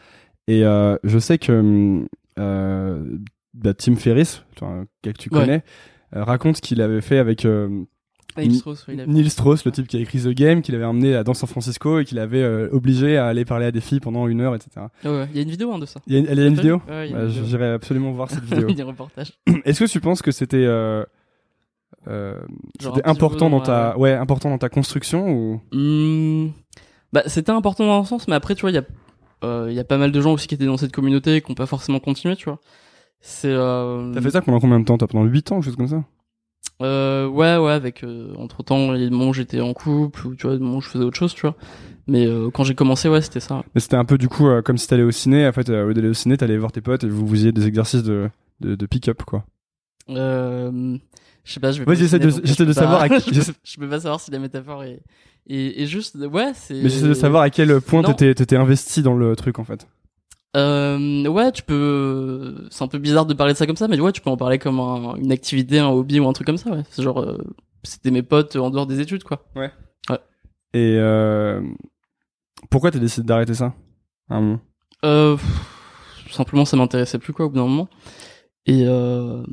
Et 0.48 0.65
euh, 0.65 0.98
je 1.03 1.18
sais 1.20 1.38
que 1.38 1.51
hum, 1.53 2.08
euh, 2.39 3.06
bah, 3.53 3.74
Tim 3.74 3.96
Ferriss, 3.96 4.43
enfin, 4.55 4.86
que 5.01 5.10
tu 5.12 5.29
connais, 5.29 5.63
euh, 6.15 6.24
raconte 6.24 6.58
ce 6.58 6.62
qu'il 6.62 6.81
avait 6.81 7.01
fait 7.01 7.17
avec 7.17 7.46
euh, 7.46 7.84
Neil 8.38 8.55
Strauss, 8.55 8.88
Neil 8.88 9.24
le 9.65 9.72
type 9.72 9.88
qui 9.88 9.98
a 9.98 10.00
écrit 10.00 10.20
The 10.22 10.29
Game, 10.29 10.62
qu'il 10.62 10.74
avait 10.75 10.86
emmené 10.86 11.15
à- 11.15 11.24
dans 11.24 11.34
San 11.34 11.50
Francisco 11.50 12.00
et 12.00 12.05
qu'il 12.05 12.17
avait 12.20 12.41
euh, 12.41 12.70
obligé 12.72 13.17
à 13.17 13.27
aller 13.27 13.43
parler 13.43 13.65
à 13.65 13.72
des 13.72 13.81
filles 13.81 14.00
pendant 14.00 14.27
une 14.27 14.39
heure, 14.41 14.55
etc. 14.55 14.70
Ouais, 15.03 15.10
ouais. 15.10 15.27
Il 15.31 15.36
y 15.36 15.39
a 15.39 15.43
une 15.43 15.50
vidéo 15.50 15.74
hein, 15.74 15.79
de 15.79 15.86
ça. 15.86 16.00
Il 16.08 16.13
y 16.13 16.15
a, 16.15 16.20
une- 16.20 16.27
elle 16.27 16.39
y 16.39 16.43
a 16.43 16.48
une 16.48 16.55
T'as 16.55 16.62
vidéo 16.62 16.81
Ouais, 16.88 17.10
Bah. 17.12 17.27
J'irai 17.27 17.67
absolument 17.72 18.12
voir 18.13 18.29
cette 18.29 18.43
vidéo. 18.46 18.72
des 18.74 18.84
reportages. 18.84 19.34
Est-ce 19.65 19.84
que 19.84 19.89
tu 19.89 20.00
penses 20.00 20.22
que 20.22 20.31
c'était 20.31 20.58
euh, 20.65 21.03
euh, 22.08 22.39
un 22.86 23.01
important 23.03 23.50
dans 23.50 23.60
ta 23.62 23.98
ouais 23.98 24.13
important 24.13 24.50
dans 24.50 24.58
ta 24.58 24.70
construction 24.70 25.29
ou? 25.29 25.62
Hmm, 25.74 26.51
Bah, 27.12 27.24
c'était 27.27 27.51
important 27.51 27.86
dans 27.86 28.00
un 28.00 28.05
sens, 28.05 28.27
mais 28.29 28.36
après, 28.36 28.55
tu 28.55 28.62
vois, 28.62 28.72
il 28.72 28.75
y 28.75 28.77
a, 28.77 29.67
il 29.67 29.74
y 29.74 29.79
a 29.79 29.84
pas 29.84 29.98
mal 29.98 30.13
de 30.13 30.22
gens 30.22 30.31
aussi 30.31 30.48
qui 30.48 30.55
étaient 30.55 30.65
dans 30.65 30.77
cette 30.77 30.93
communauté 30.93 31.36
et 31.36 31.41
qui 31.41 31.51
ont 31.51 31.55
pas 31.55 31.65
forcément 31.65 32.00
continué, 32.00 32.36
tu 32.38 32.46
vois. 32.46 32.60
C'est. 33.22 33.51
Euh... 33.51 34.12
t'as 34.13 34.22
fait 34.22 34.32
ça 34.32 34.42
pendant 34.42 34.60
combien 34.60 34.80
de 34.80 34.86
temps? 34.86 34.98
T'as 34.98 35.08
pendant 35.08 35.25
8 35.25 35.51
ans, 35.51 35.56
quelque 35.56 35.66
chose 35.66 35.75
comme 35.75 35.88
ça? 35.88 36.04
Euh, 36.82 37.28
Ouais, 37.28 37.58
ouais, 37.58 37.72
avec. 37.72 38.04
Euh, 38.04 38.34
entre 38.38 38.63
temps, 38.63 38.78
moments 38.88 39.30
où 39.30 39.34
j'étais 39.34 39.62
en 39.62 39.74
couple, 39.74 40.28
ou 40.28 40.36
tu 40.36 40.48
vois, 40.48 40.56
où 40.56 40.82
je 40.82 40.88
faisais 40.90 41.04
autre 41.04 41.18
chose, 41.18 41.34
tu 41.34 41.42
vois. 41.42 41.56
Mais 42.08 42.25
euh, 42.25 42.50
quand 42.51 42.63
j'ai 42.63 42.74
commencé, 42.75 43.08
ouais, 43.10 43.22
c'était 43.22 43.40
ça. 43.40 43.63
Mais 43.75 43.82
c'était 43.82 43.96
un 43.96 44.06
peu 44.06 44.18
du 44.18 44.28
coup 44.28 44.48
euh, 44.48 44.62
comme 44.63 44.78
si 44.78 44.88
t'allais 44.88 45.04
au 45.04 45.12
ciné. 45.12 45.48
En 45.48 45.51
fait, 45.51 45.70
au 45.70 45.88
lieu 45.88 45.94
d'aller 45.94 46.10
au 46.10 46.13
ciné, 46.13 46.36
t'allais 46.38 46.58
voir 46.58 46.72
tes 46.72 46.82
potes 46.82 47.04
et 47.04 47.08
vous 47.08 47.25
vous 47.28 47.36
faisiez 47.36 47.51
des 47.51 47.68
exercices 47.68 48.04
de 48.04 48.30
de, 48.60 48.75
de 48.75 48.86
pick-up 48.88 49.22
quoi. 49.24 49.44
Euh, 50.10 50.98
je 51.44 51.54
sais 51.54 51.60
pas, 51.60 51.72
je 51.72 51.82
vais. 51.84 51.88
Ouais, 51.90 51.96
j'essaie 51.96 52.20
de- 52.20 52.30
j'essaie 52.44 52.66
de 52.66 52.74
pas- 52.74 52.82
savoir 52.82 53.01
à 53.01 53.10
qui- 53.20 53.34
je, 53.34 53.42
peux, 53.46 53.54
je 53.63 53.78
peux 53.80 53.88
pas 53.90 54.00
savoir 54.00 54.20
si 54.20 54.32
la 54.32 54.40
métaphore 54.40 54.84
est. 54.84 55.00
Et, 55.48 55.84
et 55.84 55.88
juste, 55.88 56.16
ouais, 56.16 56.51
c'est. 56.56 56.74
Mais 56.75 56.90
j'essaie 56.90 57.08
de 57.08 57.13
savoir 57.13 57.44
à 57.44 57.50
quel 57.50 57.80
point 57.82 58.01
t'étais 58.04 58.34
t'étais 58.34 58.56
investi 58.56 59.01
dans 59.04 59.13
le 59.16 59.36
truc 59.36 59.60
en 59.60 59.63
fait. 59.63 59.88
Euh, 60.58 61.25
ouais, 61.27 61.51
tu 61.51 61.63
peux. 61.63 62.67
C'est 62.72 62.84
un 62.84 62.88
peu 62.88 62.98
bizarre 62.98 63.25
de 63.25 63.34
parler 63.34 63.53
de 63.53 63.58
ça 63.58 63.65
comme 63.65 63.77
ça, 63.77 63.88
mais 63.88 64.00
ouais, 64.00 64.12
tu 64.12 64.22
peux 64.22 64.29
en 64.29 64.38
parler 64.38 64.60
comme 64.60 64.79
un- 64.79 65.15
une 65.15 65.31
activité, 65.31 65.79
un 65.79 65.88
hobby 65.89 66.20
ou 66.20 66.27
un 66.27 66.34
truc 66.34 66.46
comme 66.48 66.58
ça. 66.58 66.72
Ouais, 66.72 66.84
c'est 66.89 67.01
genre, 67.03 67.22
euh, 67.22 67.38
c'était 67.84 68.12
mes 68.12 68.22
potes 68.24 68.55
en 68.58 68.70
dehors 68.70 68.86
des 68.88 69.00
études, 69.00 69.24
quoi. 69.24 69.46
Et 70.74 70.96
euh, 70.98 71.62
pourquoi 72.70 72.91
t'as 72.91 73.00
décidé 73.00 73.25
d'arrêter 73.27 73.53
ça 73.53 73.74
à 74.29 74.36
un 74.36 74.41
moment? 74.41 74.60
Euh, 75.03 75.36
pff, 75.36 76.31
simplement, 76.31 76.63
ça 76.65 76.77
m'intéressait 76.77 77.20
plus, 77.20 77.34
quoi, 77.34 77.46
au 77.46 77.50
bout 77.50 77.55
d'un 77.58 77.63
moment. 77.67 77.89
Et 78.65 78.84
euh, 78.86 79.43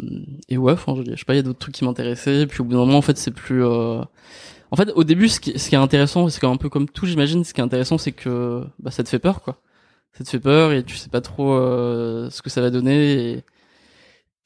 et 0.48 0.58
ouais, 0.58 0.72
enfin, 0.74 0.94
je, 0.96 1.02
je 1.10 1.16
sais 1.16 1.24
pas, 1.24 1.34
il 1.34 1.38
y 1.38 1.40
a 1.40 1.42
d'autres 1.42 1.58
trucs 1.58 1.74
qui 1.74 1.84
m'intéressaient. 1.84 2.46
Puis 2.46 2.60
au 2.60 2.64
bout 2.64 2.72
d'un 2.72 2.78
moment, 2.84 2.98
en 2.98 3.02
fait, 3.02 3.16
c'est 3.18 3.30
plus. 3.32 3.64
euh, 3.64 4.00
En 4.70 4.76
fait, 4.76 4.90
au 4.94 5.02
début, 5.04 5.28
ce 5.28 5.40
qui, 5.40 5.58
ce 5.58 5.68
qui 5.68 5.74
est 5.74 5.78
intéressant, 5.78 6.28
c'est 6.28 6.44
un 6.44 6.56
peu 6.56 6.68
comme 6.68 6.88
tout, 6.88 7.06
j'imagine. 7.06 7.42
Ce 7.44 7.54
qui 7.54 7.60
est 7.60 7.64
intéressant, 7.64 7.98
c'est 7.98 8.12
que 8.12 8.64
bah, 8.78 8.90
ça 8.90 9.02
te 9.02 9.08
fait 9.08 9.18
peur, 9.18 9.42
quoi. 9.42 9.60
Ça 10.12 10.24
te 10.24 10.30
fait 10.30 10.40
peur 10.40 10.72
et 10.72 10.82
tu 10.84 10.96
sais 10.96 11.08
pas 11.08 11.20
trop 11.20 11.52
euh, 11.54 12.28
ce 12.30 12.42
que 12.42 12.50
ça 12.50 12.60
va 12.60 12.70
donner. 12.70 13.42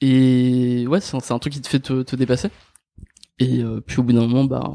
Et, 0.01 0.81
et 0.83 0.87
ouais, 0.87 1.01
c'est 1.01 1.17
un, 1.33 1.39
truc 1.39 1.53
qui 1.53 1.61
te 1.61 1.69
fait 1.69 1.81
te, 1.81 2.03
te 2.03 2.17
dépasser. 2.17 2.51
Et 3.39 3.63
euh, 3.63 3.81
puis 3.81 4.01
au 4.01 4.03
bout 4.03 4.13
d'un 4.13 4.27
moment, 4.27 4.45
bah 4.45 4.73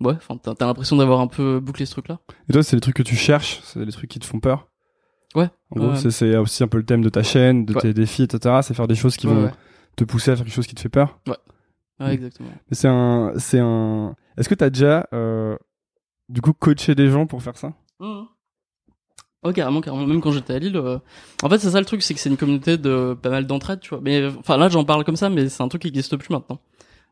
ouais, 0.00 0.14
enfin, 0.14 0.36
t'as 0.36 0.54
t'as 0.54 0.66
l'impression 0.66 0.96
d'avoir 0.96 1.20
un 1.20 1.26
peu 1.28 1.60
bouclé 1.60 1.86
ce 1.86 1.92
truc-là. 1.92 2.18
Et 2.48 2.52
toi, 2.52 2.62
c'est 2.62 2.76
les 2.76 2.80
trucs 2.80 2.96
que 2.96 3.02
tu 3.02 3.16
cherches, 3.16 3.60
c'est 3.64 3.84
les 3.84 3.92
trucs 3.92 4.10
qui 4.10 4.18
te 4.18 4.26
font 4.26 4.40
peur? 4.40 4.68
Ouais. 5.34 5.48
En 5.70 5.76
gros, 5.80 5.90
Ouais. 5.92 6.10
c'est- 6.10 6.36
aussi 6.36 6.62
un 6.64 6.68
peu 6.68 6.78
le 6.78 6.84
thème 6.84 7.02
de 7.02 7.08
ta 7.08 7.22
chaîne, 7.22 7.64
de 7.64 7.72
Ouais. 7.74 7.80
tes 7.80 7.94
défis, 7.94 8.24
etc. 8.24 8.62
C'est 8.62 8.74
faire 8.74 8.88
des 8.88 8.94
choses 8.96 9.16
qui 9.16 9.26
Ouais, 9.28 9.34
vont 9.34 9.44
ouais. 9.44 9.52
te 9.96 10.04
pousser 10.04 10.32
à 10.32 10.36
faire 10.36 10.44
quelque 10.44 10.54
chose 10.54 10.66
qui 10.66 10.74
te 10.74 10.80
fait 10.80 10.88
peur? 10.88 11.20
Ouais, 11.28 11.36
Mm. 12.00 12.10
exactement. 12.10 12.50
Mais 12.68 12.76
c'est 12.76 12.88
un, 12.88 13.32
c'est 13.38 13.60
un. 13.60 14.14
Est-ce 14.36 14.48
que 14.48 14.54
t'as 14.54 14.70
déjà, 14.70 15.06
euh, 15.12 15.56
du 16.28 16.40
coup, 16.40 16.52
coaché 16.52 16.94
des 16.94 17.08
gens 17.10 17.26
pour 17.26 17.42
faire 17.42 17.56
ça? 17.56 17.72
Mhm. 18.00 18.26
Oh 19.42 19.52
carrément, 19.52 19.80
carrément. 19.80 20.06
Même 20.06 20.20
quand 20.20 20.32
j'étais 20.32 20.52
à 20.54 20.58
Lille, 20.58 20.76
euh, 20.76 20.98
en 21.42 21.48
fait 21.48 21.58
c'est 21.58 21.70
ça 21.70 21.80
le 21.80 21.86
truc, 21.86 22.02
c'est 22.02 22.12
que 22.14 22.20
c'est 22.20 22.28
une 22.28 22.36
communauté 22.36 22.76
de 22.76 23.16
pas 23.20 23.30
mal 23.30 23.46
d'entraide, 23.46 23.80
tu 23.80 23.90
vois. 23.90 24.00
Mais 24.02 24.26
enfin 24.38 24.56
là 24.58 24.68
j'en 24.68 24.84
parle 24.84 25.04
comme 25.04 25.16
ça, 25.16 25.30
mais 25.30 25.48
c'est 25.48 25.62
un 25.62 25.68
truc 25.68 25.82
qui 25.82 25.88
existe 25.88 26.16
plus 26.16 26.30
maintenant. 26.30 26.60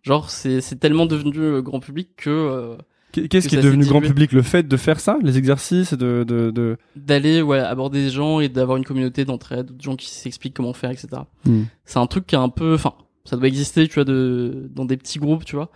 Genre 0.03 0.29
c'est 0.31 0.61
c'est 0.61 0.77
tellement 0.77 1.07
devenu 1.07 1.39
euh, 1.39 1.63
grand 1.63 1.81
public 1.81 2.11
que 2.17 2.29
euh, 2.31 2.77
Qu'est- 3.13 3.27
Qu'est-ce 3.29 3.47
Que 3.47 3.51
qui 3.55 3.57
est 3.57 3.63
devenu 3.63 3.87
grand 3.87 4.03
public? 4.03 4.33
Le 4.33 4.43
fait 4.43 4.69
de 4.69 4.77
faire 4.77 5.01
ça, 5.01 5.17
les 5.23 5.39
exercices, 5.39 5.95
de, 5.95 6.25
de, 6.29 6.51
de... 6.51 6.77
d'aller 6.95 7.41
ouais 7.41 7.59
aborder 7.59 8.03
des 8.05 8.11
gens 8.11 8.41
et 8.41 8.51
d'avoir 8.51 8.77
une 8.77 8.85
communauté 8.85 9.25
d'entraide, 9.25 9.75
de 9.75 9.83
gens 9.83 9.97
qui 9.97 10.11
s'expliquent 10.11 10.53
comment 10.55 10.75
faire, 10.75 10.91
etc. 10.91 11.09
Hmm. 11.47 11.63
C'est 11.87 11.99
un 11.99 12.07
truc 12.07 12.27
qui 12.27 12.35
est 12.35 12.39
un 12.39 12.51
peu, 12.51 12.75
enfin 12.75 12.93
ça 13.25 13.37
doit 13.39 13.49
exister, 13.49 13.89
tu 13.89 13.95
vois, 13.95 14.05
de 14.05 14.69
dans 14.75 14.85
des 14.85 14.99
petits 14.99 15.19
groupes, 15.19 15.47
tu 15.47 15.57
vois. 15.57 15.71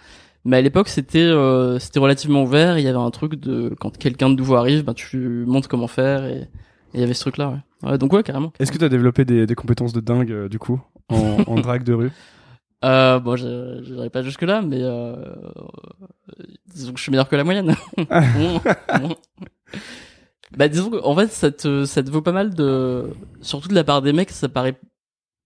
Mais 0.45 0.57
à 0.57 0.61
l'époque 0.61 0.89
c'était 0.89 1.19
euh, 1.21 1.79
c'était 1.79 2.01
relativement 2.01 2.43
ouvert. 2.43 2.79
Il 2.79 2.85
y 2.85 2.89
avait 2.89 2.99
un 2.99 3.11
truc 3.11 3.37
de 3.37 3.75
quand 3.81 3.97
quelqu'un 3.97 4.31
de 4.31 4.35
nouveau 4.35 4.57
arrive, 4.57 4.85
ben 4.85 4.95
tu 4.95 5.45
montres 5.47 5.69
comment 5.69 5.87
faire 5.89 6.25
et 6.25 6.49
il 6.95 7.01
y 7.01 7.03
avait 7.03 7.15
ce 7.15 7.21
truc 7.21 7.37
là. 7.39 7.51
Ouais. 7.51 7.91
Ouais, 7.91 7.99
donc 7.99 8.13
ouais 8.13 8.23
carrément. 8.23 8.53
Est-ce 8.59 8.71
que 8.71 8.79
t'as 8.79 8.89
développé 8.89 9.25
des, 9.25 9.47
des 9.47 9.55
compétences 9.55 9.93
de 9.93 10.01
dingue, 10.01 10.31
euh, 10.31 10.49
du 10.49 10.59
coup, 10.59 10.81
en, 11.09 11.39
en 11.47 11.55
drague 11.57 11.85
de 11.85 11.95
rue? 11.95 12.11
Euh, 12.85 13.21
bon, 13.21 13.37
j'irai 13.37 14.11
pas 14.11 14.23
jusque 14.23 14.43
là, 14.43 14.61
mais 14.63 14.81
euh, 14.81 15.15
disons 16.75 16.93
que 16.93 16.99
je 16.99 17.03
suis 17.03 17.11
meilleur 17.13 17.29
que 17.29 17.37
la 17.37 17.45
moyenne. 17.45 17.75
Bon. 17.97 18.61
bah 20.57 20.69
disons 20.69 20.91
que 20.91 21.03
en 21.03 21.15
fait 21.17 21.29
ça 21.29 21.51
te 21.51 21.87
ça 21.87 22.03
te 22.03 22.11
vaut 22.11 22.21
pas 22.21 22.33
mal 22.33 22.55
de 22.55 23.07
surtout 23.41 23.69
de 23.69 23.75
la 23.75 23.85
part 23.85 24.03
des 24.03 24.13
mecs, 24.13 24.31
ça 24.31 24.49
paraît 24.49 24.79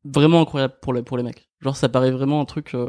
vraiment 0.05 0.41
incroyable 0.41 0.75
pour 0.83 0.93
les 0.95 1.03
pour 1.03 1.17
les 1.17 1.23
mecs. 1.23 1.49
Genre 1.61 1.76
ça 1.76 1.88
paraît 1.88 2.11
vraiment 2.11 2.41
un 2.41 2.45
truc 2.45 2.75
euh, 2.75 2.88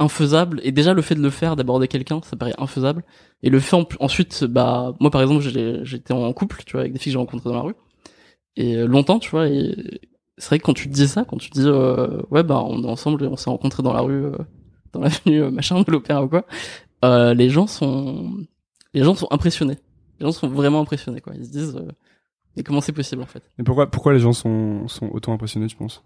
infaisable. 0.00 0.60
Et 0.64 0.72
déjà 0.72 0.94
le 0.94 1.02
fait 1.02 1.14
de 1.14 1.22
le 1.22 1.30
faire 1.30 1.54
d'aborder 1.54 1.86
quelqu'un, 1.86 2.20
ça 2.24 2.36
paraît 2.36 2.54
infaisable. 2.58 3.04
Et 3.44 3.50
le 3.50 3.60
fait 3.60 3.76
en- 3.76 3.86
ensuite 4.00 4.44
bah 4.44 4.94
moi 4.98 5.10
par 5.10 5.20
exemple, 5.22 5.42
j'étais 5.84 6.12
en 6.12 6.32
couple, 6.32 6.62
tu 6.66 6.72
vois, 6.72 6.80
avec 6.80 6.92
des 6.92 6.98
filles 6.98 7.12
que 7.12 7.14
j'ai 7.14 7.18
rencontrées 7.18 7.50
dans 7.50 7.56
la 7.56 7.62
rue. 7.62 7.74
Et 8.56 8.76
euh, 8.76 8.86
longtemps, 8.86 9.20
tu 9.20 9.30
vois 9.30 9.48
et 9.48 10.00
c'est 10.38 10.48
vrai 10.48 10.58
que 10.58 10.64
quand 10.64 10.74
tu 10.74 10.88
dis 10.88 11.06
ça, 11.06 11.24
quand 11.24 11.36
tu 11.36 11.50
dis 11.50 11.62
euh, 11.66 12.20
ouais 12.30 12.42
bah 12.42 12.62
on 12.66 12.82
est 12.82 12.88
ensemble 12.88 13.22
et 13.24 13.28
on 13.28 13.36
s'est 13.36 13.50
rencontrés 13.50 13.82
dans 13.82 13.92
la 13.92 14.00
rue, 14.00 14.24
euh, 14.24 14.36
dans 14.92 15.00
l'avenue 15.00 15.42
euh, 15.42 15.50
machin 15.50 15.80
de 15.82 15.90
l'opéra 15.90 16.24
ou 16.24 16.28
quoi, 16.28 16.46
euh, 17.04 17.34
les 17.34 17.50
gens 17.50 17.66
sont 17.66 18.32
les 18.94 19.04
gens 19.04 19.14
sont 19.14 19.28
impressionnés. 19.30 19.78
Les 20.18 20.26
gens 20.26 20.32
sont 20.32 20.48
vraiment 20.48 20.80
impressionnés 20.80 21.20
quoi. 21.20 21.34
Ils 21.36 21.44
se 21.44 21.50
disent 21.50 21.78
mais 22.56 22.62
comment 22.64 22.80
c'est 22.80 22.92
possible 22.92 23.22
en 23.22 23.26
fait? 23.26 23.42
Et 23.58 23.62
pourquoi, 23.62 23.90
pourquoi 23.90 24.12
les 24.12 24.18
gens 24.18 24.32
sont, 24.32 24.88
sont 24.88 25.08
autant 25.12 25.32
impressionnés, 25.32 25.68
tu 25.68 25.76
penses? 25.76 26.02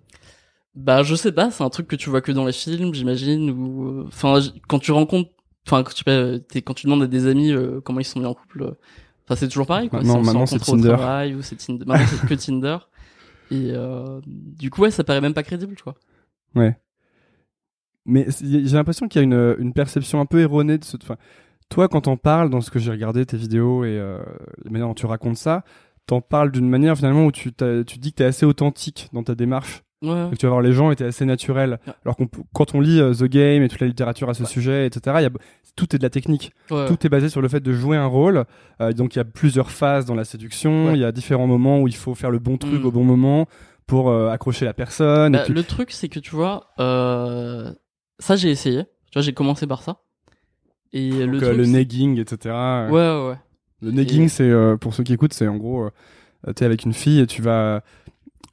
Bah 0.76 1.02
je 1.02 1.14
sais 1.14 1.32
pas, 1.32 1.50
c'est 1.50 1.62
un 1.62 1.70
truc 1.70 1.86
que 1.86 1.96
tu 1.96 2.10
vois 2.10 2.20
que 2.20 2.32
dans 2.32 2.44
les 2.44 2.52
films, 2.52 2.92
j'imagine 2.94 3.50
ou 3.50 4.04
enfin 4.08 4.40
quand 4.68 4.78
tu 4.80 4.90
rencontres 4.92 5.30
enfin 5.66 5.82
quand 5.84 5.92
tu 5.94 6.02
t'es- 6.04 6.62
quand 6.62 6.74
tu 6.74 6.86
demandes 6.86 7.02
à 7.02 7.06
des 7.06 7.26
amis 7.28 7.52
euh, 7.52 7.80
comment 7.80 8.00
ils 8.00 8.04
sont 8.04 8.18
mis 8.20 8.26
en 8.26 8.34
couple 8.34 8.62
euh, 8.64 8.70
Enfin, 9.26 9.36
c'est 9.36 9.48
toujours 9.48 9.66
pareil, 9.66 9.88
quoi. 9.88 10.00
Maintenant- 10.00 10.12
Si 10.14 10.18
on 10.18 10.22
se 10.22 10.26
maintenant, 10.26 10.46
c'est 10.46 10.58
Tinder. 10.58 10.88
travail 10.98 11.34
ou 11.34 11.40
c'est 11.40 11.56
Tinder. 11.56 11.84
Maintenant, 11.86 12.06
c'est 12.06 12.26
que 12.26 12.34
Tinder. 12.34 12.76
Et 13.50 13.70
euh, 13.70 14.20
du 14.26 14.68
coup, 14.68 14.82
ouais, 14.82 14.90
ça 14.90 15.02
paraît 15.02 15.22
même 15.22 15.32
pas 15.32 15.42
crédible, 15.42 15.74
tu 15.76 15.82
vois. 15.82 15.94
Ouais. 16.54 16.76
Mais 18.04 18.26
j'ai 18.42 18.76
l'impression 18.76 19.08
qu'il 19.08 19.20
y 19.20 19.22
a 19.22 19.24
une, 19.24 19.56
une 19.58 19.72
perception 19.72 20.20
un 20.20 20.26
peu 20.26 20.40
erronée 20.40 20.76
de 20.76 20.84
ce. 20.84 20.98
Enfin, 21.02 21.16
toi, 21.70 21.88
quand 21.88 22.06
on 22.06 22.18
parles 22.18 22.50
dans 22.50 22.60
ce 22.60 22.70
que 22.70 22.78
j'ai 22.78 22.90
regardé 22.90 23.24
tes 23.24 23.38
vidéos 23.38 23.84
et 23.84 23.98
euh, 23.98 24.18
la 24.62 24.70
manière 24.70 24.88
dont 24.88 24.94
tu 24.94 25.06
racontes 25.06 25.38
ça, 25.38 25.64
t'en 26.06 26.20
parles 26.20 26.52
d'une 26.52 26.68
manière 26.68 26.94
finalement 26.96 27.24
où 27.24 27.32
tu, 27.32 27.50
tu 27.54 27.98
dis 27.98 28.10
que 28.10 28.16
t'es 28.16 28.24
assez 28.24 28.44
authentique 28.44 29.08
dans 29.14 29.22
ta 29.22 29.34
démarche. 29.34 29.83
Ouais. 30.04 30.30
Que 30.30 30.36
tu 30.36 30.46
vas 30.46 30.50
voir 30.50 30.62
les 30.62 30.72
gens 30.72 30.90
étaient 30.90 31.04
assez 31.04 31.24
naturels. 31.24 31.78
Ouais. 31.86 31.92
Alors 32.04 32.16
qu'on, 32.16 32.28
quand 32.52 32.74
on 32.74 32.80
lit 32.80 33.00
euh, 33.00 33.14
The 33.14 33.24
Game 33.24 33.62
et 33.62 33.68
toute 33.68 33.80
la 33.80 33.86
littérature 33.86 34.28
à 34.28 34.34
ce 34.34 34.44
sujet, 34.44 34.86
etc., 34.86 35.16
y 35.20 35.24
a, 35.24 35.30
tout 35.76 35.94
est 35.94 35.98
de 35.98 36.02
la 36.04 36.10
technique. 36.10 36.52
Tout 36.68 37.06
est 37.06 37.08
basé 37.08 37.28
sur 37.28 37.40
le 37.42 37.48
fait 37.48 37.60
de 37.60 37.72
jouer 37.72 37.96
un 37.96 38.06
rôle. 38.06 38.44
Euh, 38.80 38.92
donc 38.92 39.14
il 39.16 39.18
y 39.18 39.20
a 39.20 39.24
plusieurs 39.24 39.70
phases 39.70 40.04
dans 40.04 40.14
la 40.14 40.24
séduction. 40.24 40.94
Il 40.94 41.00
y 41.00 41.04
a 41.04 41.10
différents 41.12 41.46
moments 41.46 41.80
où 41.80 41.88
il 41.88 41.96
faut 41.96 42.14
faire 42.14 42.30
le 42.30 42.38
bon 42.38 42.56
truc 42.58 42.82
Mm. 42.82 42.86
au 42.86 42.90
bon 42.92 43.04
moment 43.04 43.46
pour 43.86 44.08
euh, 44.10 44.28
accrocher 44.30 44.64
la 44.64 44.74
personne. 44.74 45.32
Bah, 45.32 45.40
et 45.40 45.44
puis- 45.44 45.54
Le 45.54 45.62
truc, 45.62 45.90
c'est 45.90 46.08
que 46.08 46.20
tu 46.20 46.34
vois, 46.36 46.68
ça 48.18 48.36
j'ai 48.36 48.50
essayé. 48.50 48.84
Tu 49.10 49.18
vois, 49.18 49.22
j'ai 49.22 49.32
commencé 49.32 49.66
par 49.66 49.82
ça. 49.82 49.98
Et 50.92 51.10
le 51.10 51.26
donc, 51.32 51.42
truc, 51.42 51.56
le 51.56 51.66
negging, 51.66 52.18
etc. 52.20 52.54
Ouais, 52.90 53.28
ouais. 53.28 53.36
Le 53.82 53.90
negging, 53.90 54.24
Et- 54.24 54.28
c'est 54.28 54.52
pour 54.80 54.94
ceux 54.94 55.02
qui 55.02 55.12
écoutent, 55.12 55.32
c'est 55.32 55.48
en 55.48 55.56
gros, 55.56 55.90
euh, 56.46 56.52
t'es 56.52 56.64
avec 56.64 56.84
une 56.84 56.92
fille 56.92 57.20
et 57.20 57.26
tu 57.26 57.42
vas 57.42 57.82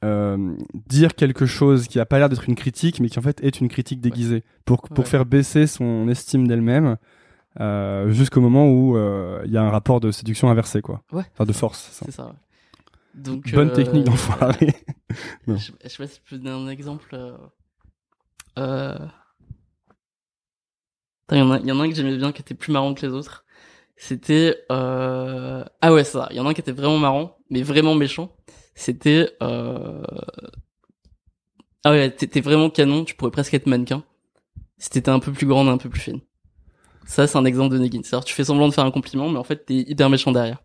euh, 0.04 0.54
dire 0.88 1.14
quelque 1.14 1.46
chose 1.46 1.86
qui 1.88 2.00
a 2.00 2.06
pas 2.06 2.18
l'air 2.18 2.28
d'être 2.28 2.48
une 2.48 2.54
critique, 2.54 3.00
mais 3.00 3.08
qui 3.08 3.18
en 3.18 3.22
fait 3.22 3.42
est 3.44 3.60
une 3.60 3.68
critique 3.68 4.00
déguisée 4.00 4.42
pour 4.64 4.82
pour 4.82 5.04
Ouais. 5.04 5.10
faire 5.10 5.24
baisser 5.26 5.66
son 5.66 6.08
estime 6.08 6.46
d'elle-même. 6.48 6.96
euh, 7.60 8.10
jusqu'au 8.10 8.40
moment 8.40 8.66
où 8.70 8.96
euh, 8.96 9.42
il 9.44 9.50
y 9.52 9.58
a 9.58 9.62
un 9.62 9.68
rapport 9.70 10.00
de 10.00 10.10
séduction 10.10 10.48
inversé 10.50 10.80
quoi 10.80 11.02
Ouais. 11.12 11.24
enfin 11.34 11.44
de 11.44 11.52
force 11.52 11.80
c'est 11.90 11.92
ça. 11.98 12.06
C'est 12.06 12.12
ça, 12.12 12.26
ouais. 12.26 12.32
Donc, 13.14 13.52
bonne 13.52 13.72
technique 13.72 14.04
d'enfoiré 14.04 14.74
Je, 15.46 15.52
je 15.54 15.88
sais 15.88 15.96
pas 15.98 16.06
si 16.06 16.20
je 16.24 16.30
peux 16.30 16.38
donner 16.42 16.50
un 16.56 16.66
exemple. 16.68 17.14
Il 21.30 21.38
y, 21.38 21.40
en 21.42 21.50
a- 21.50 21.58
il 21.58 21.66
y 21.66 21.72
en 21.72 21.80
a 21.80 21.84
un 21.84 21.88
que 21.88 21.94
j'aimais 21.94 22.16
bien 22.16 22.32
qui 22.32 22.42
était 22.42 22.54
plus 22.54 22.72
marrant 22.72 22.92
que 22.94 23.04
les 23.06 23.12
autres. 23.12 23.44
C'était. 23.96 24.56
Ah 24.70 25.64
ouais, 25.92 26.04
ça. 26.04 26.28
Il 26.30 26.36
y 26.36 26.40
en 26.40 26.46
a 26.46 26.50
un 26.50 26.54
qui 26.54 26.60
était 26.60 26.72
vraiment 26.72 26.98
marrant, 26.98 27.36
mais 27.50 27.62
vraiment 27.62 27.94
méchant. 27.94 28.34
C'était. 28.74 29.30
Euh... 29.42 30.02
Ah 31.84 31.90
ouais, 31.90 32.10
t'étais 32.10 32.40
vraiment 32.40 32.70
canon, 32.70 33.04
tu 33.04 33.14
pourrais 33.14 33.30
presque 33.30 33.54
être 33.54 33.66
mannequin. 33.66 34.04
Si 34.78 34.90
t'étais 34.90 35.10
un 35.10 35.18
peu 35.18 35.32
plus 35.32 35.46
grande 35.46 35.68
un 35.68 35.78
peu 35.78 35.88
plus 35.88 36.00
fine. 36.00 36.20
Ça, 37.06 37.26
c'est 37.26 37.36
un 37.36 37.44
exemple 37.44 37.74
de 37.74 37.78
negging. 37.78 38.04
C'est-à-dire, 38.04 38.24
tu 38.24 38.34
fais 38.34 38.44
semblant 38.44 38.68
de 38.68 38.72
faire 38.74 38.84
un 38.84 38.90
compliment, 38.90 39.28
mais 39.28 39.38
en 39.38 39.44
fait, 39.44 39.66
t'es 39.66 39.74
hyper 39.74 40.08
méchant 40.08 40.32
derrière. 40.32 40.62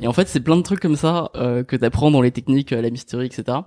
Et 0.00 0.08
en 0.08 0.12
fait, 0.12 0.28
c'est 0.28 0.40
plein 0.40 0.56
de 0.56 0.62
trucs 0.62 0.80
comme 0.80 0.96
ça 0.96 1.30
euh, 1.36 1.62
que 1.62 1.76
t'apprends 1.76 2.10
dans 2.10 2.20
les 2.20 2.32
techniques, 2.32 2.72
euh, 2.72 2.82
la 2.82 2.90
mystery, 2.90 3.26
etc. 3.26 3.58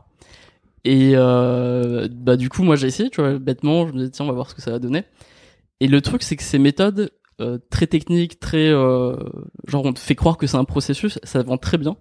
Et 0.83 1.11
euh, 1.15 2.07
bah 2.11 2.37
du 2.37 2.49
coup, 2.49 2.63
moi 2.63 2.75
j'ai 2.75 2.87
essayé, 2.87 3.09
tu 3.09 3.21
vois, 3.21 3.37
bêtement, 3.37 3.87
je 3.87 3.93
me 3.93 3.97
disais 3.99 4.11
tiens, 4.11 4.25
on 4.25 4.29
va 4.29 4.33
voir 4.33 4.49
ce 4.49 4.55
que 4.55 4.61
ça 4.61 4.71
va 4.71 4.79
donner. 4.79 5.03
Et 5.79 5.87
le 5.87 6.01
truc, 6.01 6.23
c'est 6.23 6.35
que 6.35 6.43
ces 6.43 6.59
méthodes 6.59 7.11
euh, 7.39 7.59
très 7.69 7.87
techniques, 7.87 8.39
très 8.39 8.69
euh, 8.69 9.15
genre 9.67 9.85
on 9.85 9.93
te 9.93 9.99
fait 9.99 10.15
croire 10.15 10.37
que 10.37 10.47
c'est 10.47 10.57
un 10.57 10.63
processus, 10.63 11.19
ça 11.23 11.43
vend 11.43 11.57
très 11.57 11.77
bien. 11.77 11.97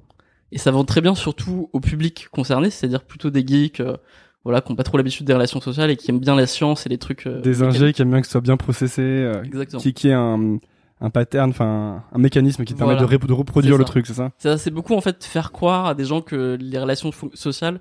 Et 0.52 0.59
ça 0.59 0.71
vend 0.71 0.85
très 0.85 1.00
bien 1.00 1.14
surtout 1.14 1.71
au 1.73 1.80
public 1.80 2.28
concerné, 2.30 2.71
c'est-à-dire 2.71 3.02
plutôt 3.04 3.30
des 3.30 3.47
geeks, 3.47 3.80
euh, 3.80 3.97
voilà, 4.45 4.61
qui 4.61 4.73
ont 4.73 4.76
pas 4.76 4.83
trop 4.83 4.97
l'habitude 4.97 5.26
des 5.26 5.35
relations 5.35 5.61
sociales 5.61 5.90
et 5.90 5.97
qui 5.97 6.11
aiment 6.11 6.19
bien 6.19 6.35
la 6.35 6.47
science 6.47 6.87
et 6.87 6.88
les 6.88 6.99
trucs. 6.99 7.26
euh, 7.26 7.40
des 7.40 7.62
ingés 7.62 7.92
qui 7.92 8.02
aiment 8.02 8.11
bien 8.11 8.21
que 8.21 8.26
ce 8.26 8.33
soit 8.33 8.40
bien 8.40 8.57
processé 8.57 9.02
euh, 9.02 9.42
Exactement. 9.45 9.80
qui 9.80 9.92
qui 9.92 10.09
est 10.09 10.12
un 10.14 10.59
un 11.02 11.09
pattern 11.11 11.49
enfin 11.50 12.04
un 12.12 12.19
mécanisme 12.19 12.64
qui 12.64 12.75
te 12.75 12.78
permet 12.78 12.95
de, 12.97 13.07
de 13.07 13.33
reproduire 13.33 13.78
le 13.78 13.85
truc 13.85 14.07
c'est 14.07 14.12
ça? 14.14 14.33
C'est 14.38 14.49
ça, 14.49 14.59
c'est 14.59 14.71
beaucoup 14.71 14.95
en 14.95 15.00
fait 15.00 15.25
faire 15.25 15.50
croire 15.52 15.87
à 15.87 15.95
des 15.95 16.04
gens 16.04 16.21
que 16.21 16.59
les 16.61 16.78
relations 16.78 17.11
sociales 17.35 17.80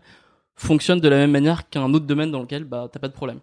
fonctionnent 0.55 0.99
de 1.01 1.07
la 1.09 1.17
même 1.17 1.31
manière 1.31 1.69
qu'un 1.69 1.93
autre 1.93 2.05
domaine 2.05 2.31
dans 2.31 2.41
lequel 2.41 2.63
bah 2.65 2.87
t'as 2.91 2.99
pas 2.99 3.07
de 3.09 3.13
problème. 3.13 3.39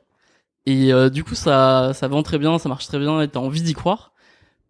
Et 0.67 0.93
euh, 0.93 1.11
du 1.11 1.25
coup 1.25 1.35
ça 1.35 1.93
ça 1.95 2.09
vend 2.09 2.23
très 2.23 2.39
bien, 2.39 2.59
ça 2.59 2.69
marche 2.69 2.87
très 2.87 2.99
bien 2.99 3.21
et 3.21 3.29
t'as 3.29 3.41
envie 3.41 3.63
d'y 3.63 3.75
croire. 3.75 4.13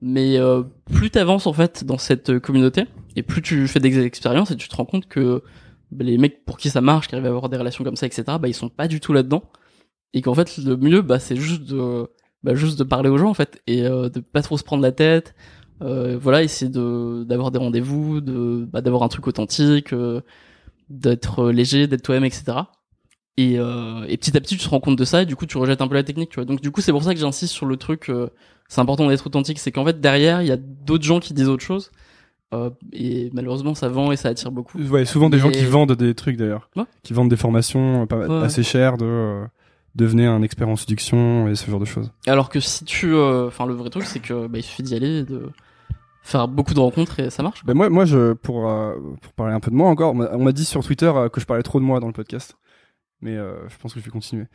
Mais 0.03 0.39
euh, 0.39 0.63
plus 0.93 1.11
t'avances 1.11 1.47
en 1.47 1.53
fait 1.53 1.85
dans 1.85 1.99
cette 1.99 2.39
communauté 2.41 2.85
et 3.17 3.23
plus 3.23 3.43
tu 3.43 3.67
fais 3.69 3.81
des 3.81 3.99
expériences 4.05 4.51
et 4.51 4.57
tu 4.57 4.69
te 4.69 4.77
rends 4.77 4.85
compte 4.85 5.09
que 5.09 5.43
bah, 5.91 6.05
les 6.05 6.19
mecs 6.19 6.45
pour 6.45 6.59
qui 6.59 6.71
ça 6.71 6.81
marche, 6.81 7.09
qui 7.09 7.15
arrivent 7.15 7.27
à 7.27 7.31
avoir 7.31 7.49
des 7.49 7.57
relations 7.57 7.85
comme 7.85 7.97
ça, 7.97 8.07
etc. 8.07 8.25
Bah 8.41 8.49
ils 8.49 8.55
sont 8.55 8.69
pas 8.69 8.89
du 8.89 9.01
tout 9.01 9.13
là-dedans. 9.13 9.43
Et 10.15 10.23
qu'en 10.23 10.35
fait 10.35 10.59
le 10.59 10.77
mieux 10.77 11.03
bah 11.03 11.19
c'est 11.19 11.37
juste 11.37 11.65
de 11.65 12.09
bah, 12.43 12.55
juste 12.55 12.79
de 12.79 12.85
parler 12.85 13.09
aux 13.09 13.19
gens 13.19 13.31
en 13.31 13.35
fait 13.35 13.61
et 13.67 13.85
euh, 13.85 14.09
de 14.09 14.21
pas 14.21 14.43
trop 14.43 14.57
se 14.57 14.65
prendre 14.65 14.83
la 14.83 14.93
tête 14.93 15.35
euh, 15.83 16.17
voilà 16.21 16.43
essayer 16.43 16.71
de 16.71 17.25
d'avoir 17.25 17.51
des 17.51 17.59
rendez-vous 17.59 18.21
de 18.21 18.67
bah, 18.71 18.81
d'avoir 18.81 19.03
un 19.03 19.09
truc 19.09 19.27
authentique 19.27 19.93
euh, 19.93 20.21
d'être 20.89 21.51
léger 21.51 21.87
d'être 21.87 22.03
toi-même 22.03 22.25
etc 22.25 22.63
et, 23.37 23.59
euh, 23.59 24.05
et 24.09 24.17
petit 24.17 24.37
à 24.37 24.41
petit 24.41 24.57
tu 24.57 24.65
te 24.65 24.69
rends 24.69 24.81
compte 24.81 24.97
de 24.97 25.05
ça 25.05 25.23
et 25.23 25.27
du 25.27 25.37
coup 25.37 25.47
tu 25.47 25.59
rejettes 25.59 25.83
un 25.83 25.89
peu 25.89 25.95
la 25.95 26.03
technique 26.03 26.31
tu 26.31 26.37
vois. 26.37 26.45
Donc 26.45 26.61
du 26.61 26.71
coup 26.71 26.81
c'est 26.81 26.93
pour 26.93 27.03
ça 27.03 27.13
que 27.13 27.21
j'insiste 27.21 27.53
sur 27.53 27.67
le 27.67 27.77
truc 27.77 28.09
euh, 28.09 28.29
c'est 28.69 28.81
important 28.81 29.07
d'être 29.09 29.27
authentique. 29.27 29.59
C'est 29.59 29.73
qu'en 29.73 29.85
fait 29.85 30.01
derrière 30.01 30.41
il 30.43 30.49
y 30.49 30.53
a 30.53 30.57
d'autres 30.57 31.05
gens 31.05 31.21
qui 31.21 31.35
disent 31.35 31.49
autre 31.49 31.65
chose 31.65 31.91
euh, 32.57 32.71
et 32.93 33.31
malheureusement 33.33 33.75
ça 33.75 33.89
vend 33.89 34.13
et 34.13 34.17
ça 34.17 34.29
attire 34.31 34.51
beaucoup 34.51 34.79
ouais 34.79 35.05
souvent 35.05 35.31
des 35.31 35.39
gens 35.39 35.51
qui 35.51 35.65
vendent 35.65 35.93
des 35.93 36.15
trucs 36.15 36.37
d'ailleurs 36.37 36.69
Ouais. 36.77 36.85
qui 37.03 37.13
vendent 37.13 37.31
des 37.31 37.37
formations 37.37 38.03
euh, 38.03 38.07
pas- 38.07 38.27
Ouais. 38.27 38.45
assez 38.45 38.63
chères 38.63 38.97
de 38.97 39.05
euh, 39.07 39.45
devenez 39.95 40.27
un 40.27 40.43
expert 40.43 40.69
en 40.69 40.77
séduction 40.77 41.49
et 41.49 41.55
ce 41.55 41.71
genre 41.71 41.81
de 41.81 41.85
choses 41.87 42.11
alors 42.27 42.49
que 42.49 42.61
si 42.61 42.85
tu 42.85 43.15
euh, 43.15 43.47
enfin 43.49 43.67
le 43.67 43.75
vrai 43.75 43.91
truc 43.91 44.05
c'est 44.05 44.21
que 44.21 44.47
bah, 44.47 44.59
il 44.59 44.63
suffit 44.63 44.83
d'y 44.83 44.95
aller 44.95 45.19
et 45.21 45.25
de 45.25 45.51
faire 46.23 46.49
beaucoup 46.49 46.75
de 46.75 46.81
rencontres 46.81 47.21
et 47.21 47.31
ça 47.31 47.43
marche 47.43 47.65
Ben 47.65 47.75
moi, 47.75 47.89
moi, 47.89 48.05
je 48.05 48.33
pour 48.33 48.63
pour 49.23 49.33
parler 49.35 49.55
un 49.55 49.61
peu 49.61 49.71
de 49.71 49.77
moi 49.77 49.89
encore, 49.89 50.13
on 50.13 50.43
m'a- 50.43 50.53
dit 50.53 50.65
sur 50.65 50.85
Twitter 50.85 51.13
que 51.33 51.41
je 51.41 51.47
parlais 51.47 51.63
trop 51.63 51.79
de 51.79 51.85
moi 51.85 52.01
dans 52.01 52.09
le 52.09 52.13
podcast, 52.13 52.57
mais 53.21 53.37
je 53.37 53.77
pense 53.81 53.95
que 53.95 54.01
je 54.01 54.05
vais 54.05 54.11
continuer. 54.11 54.47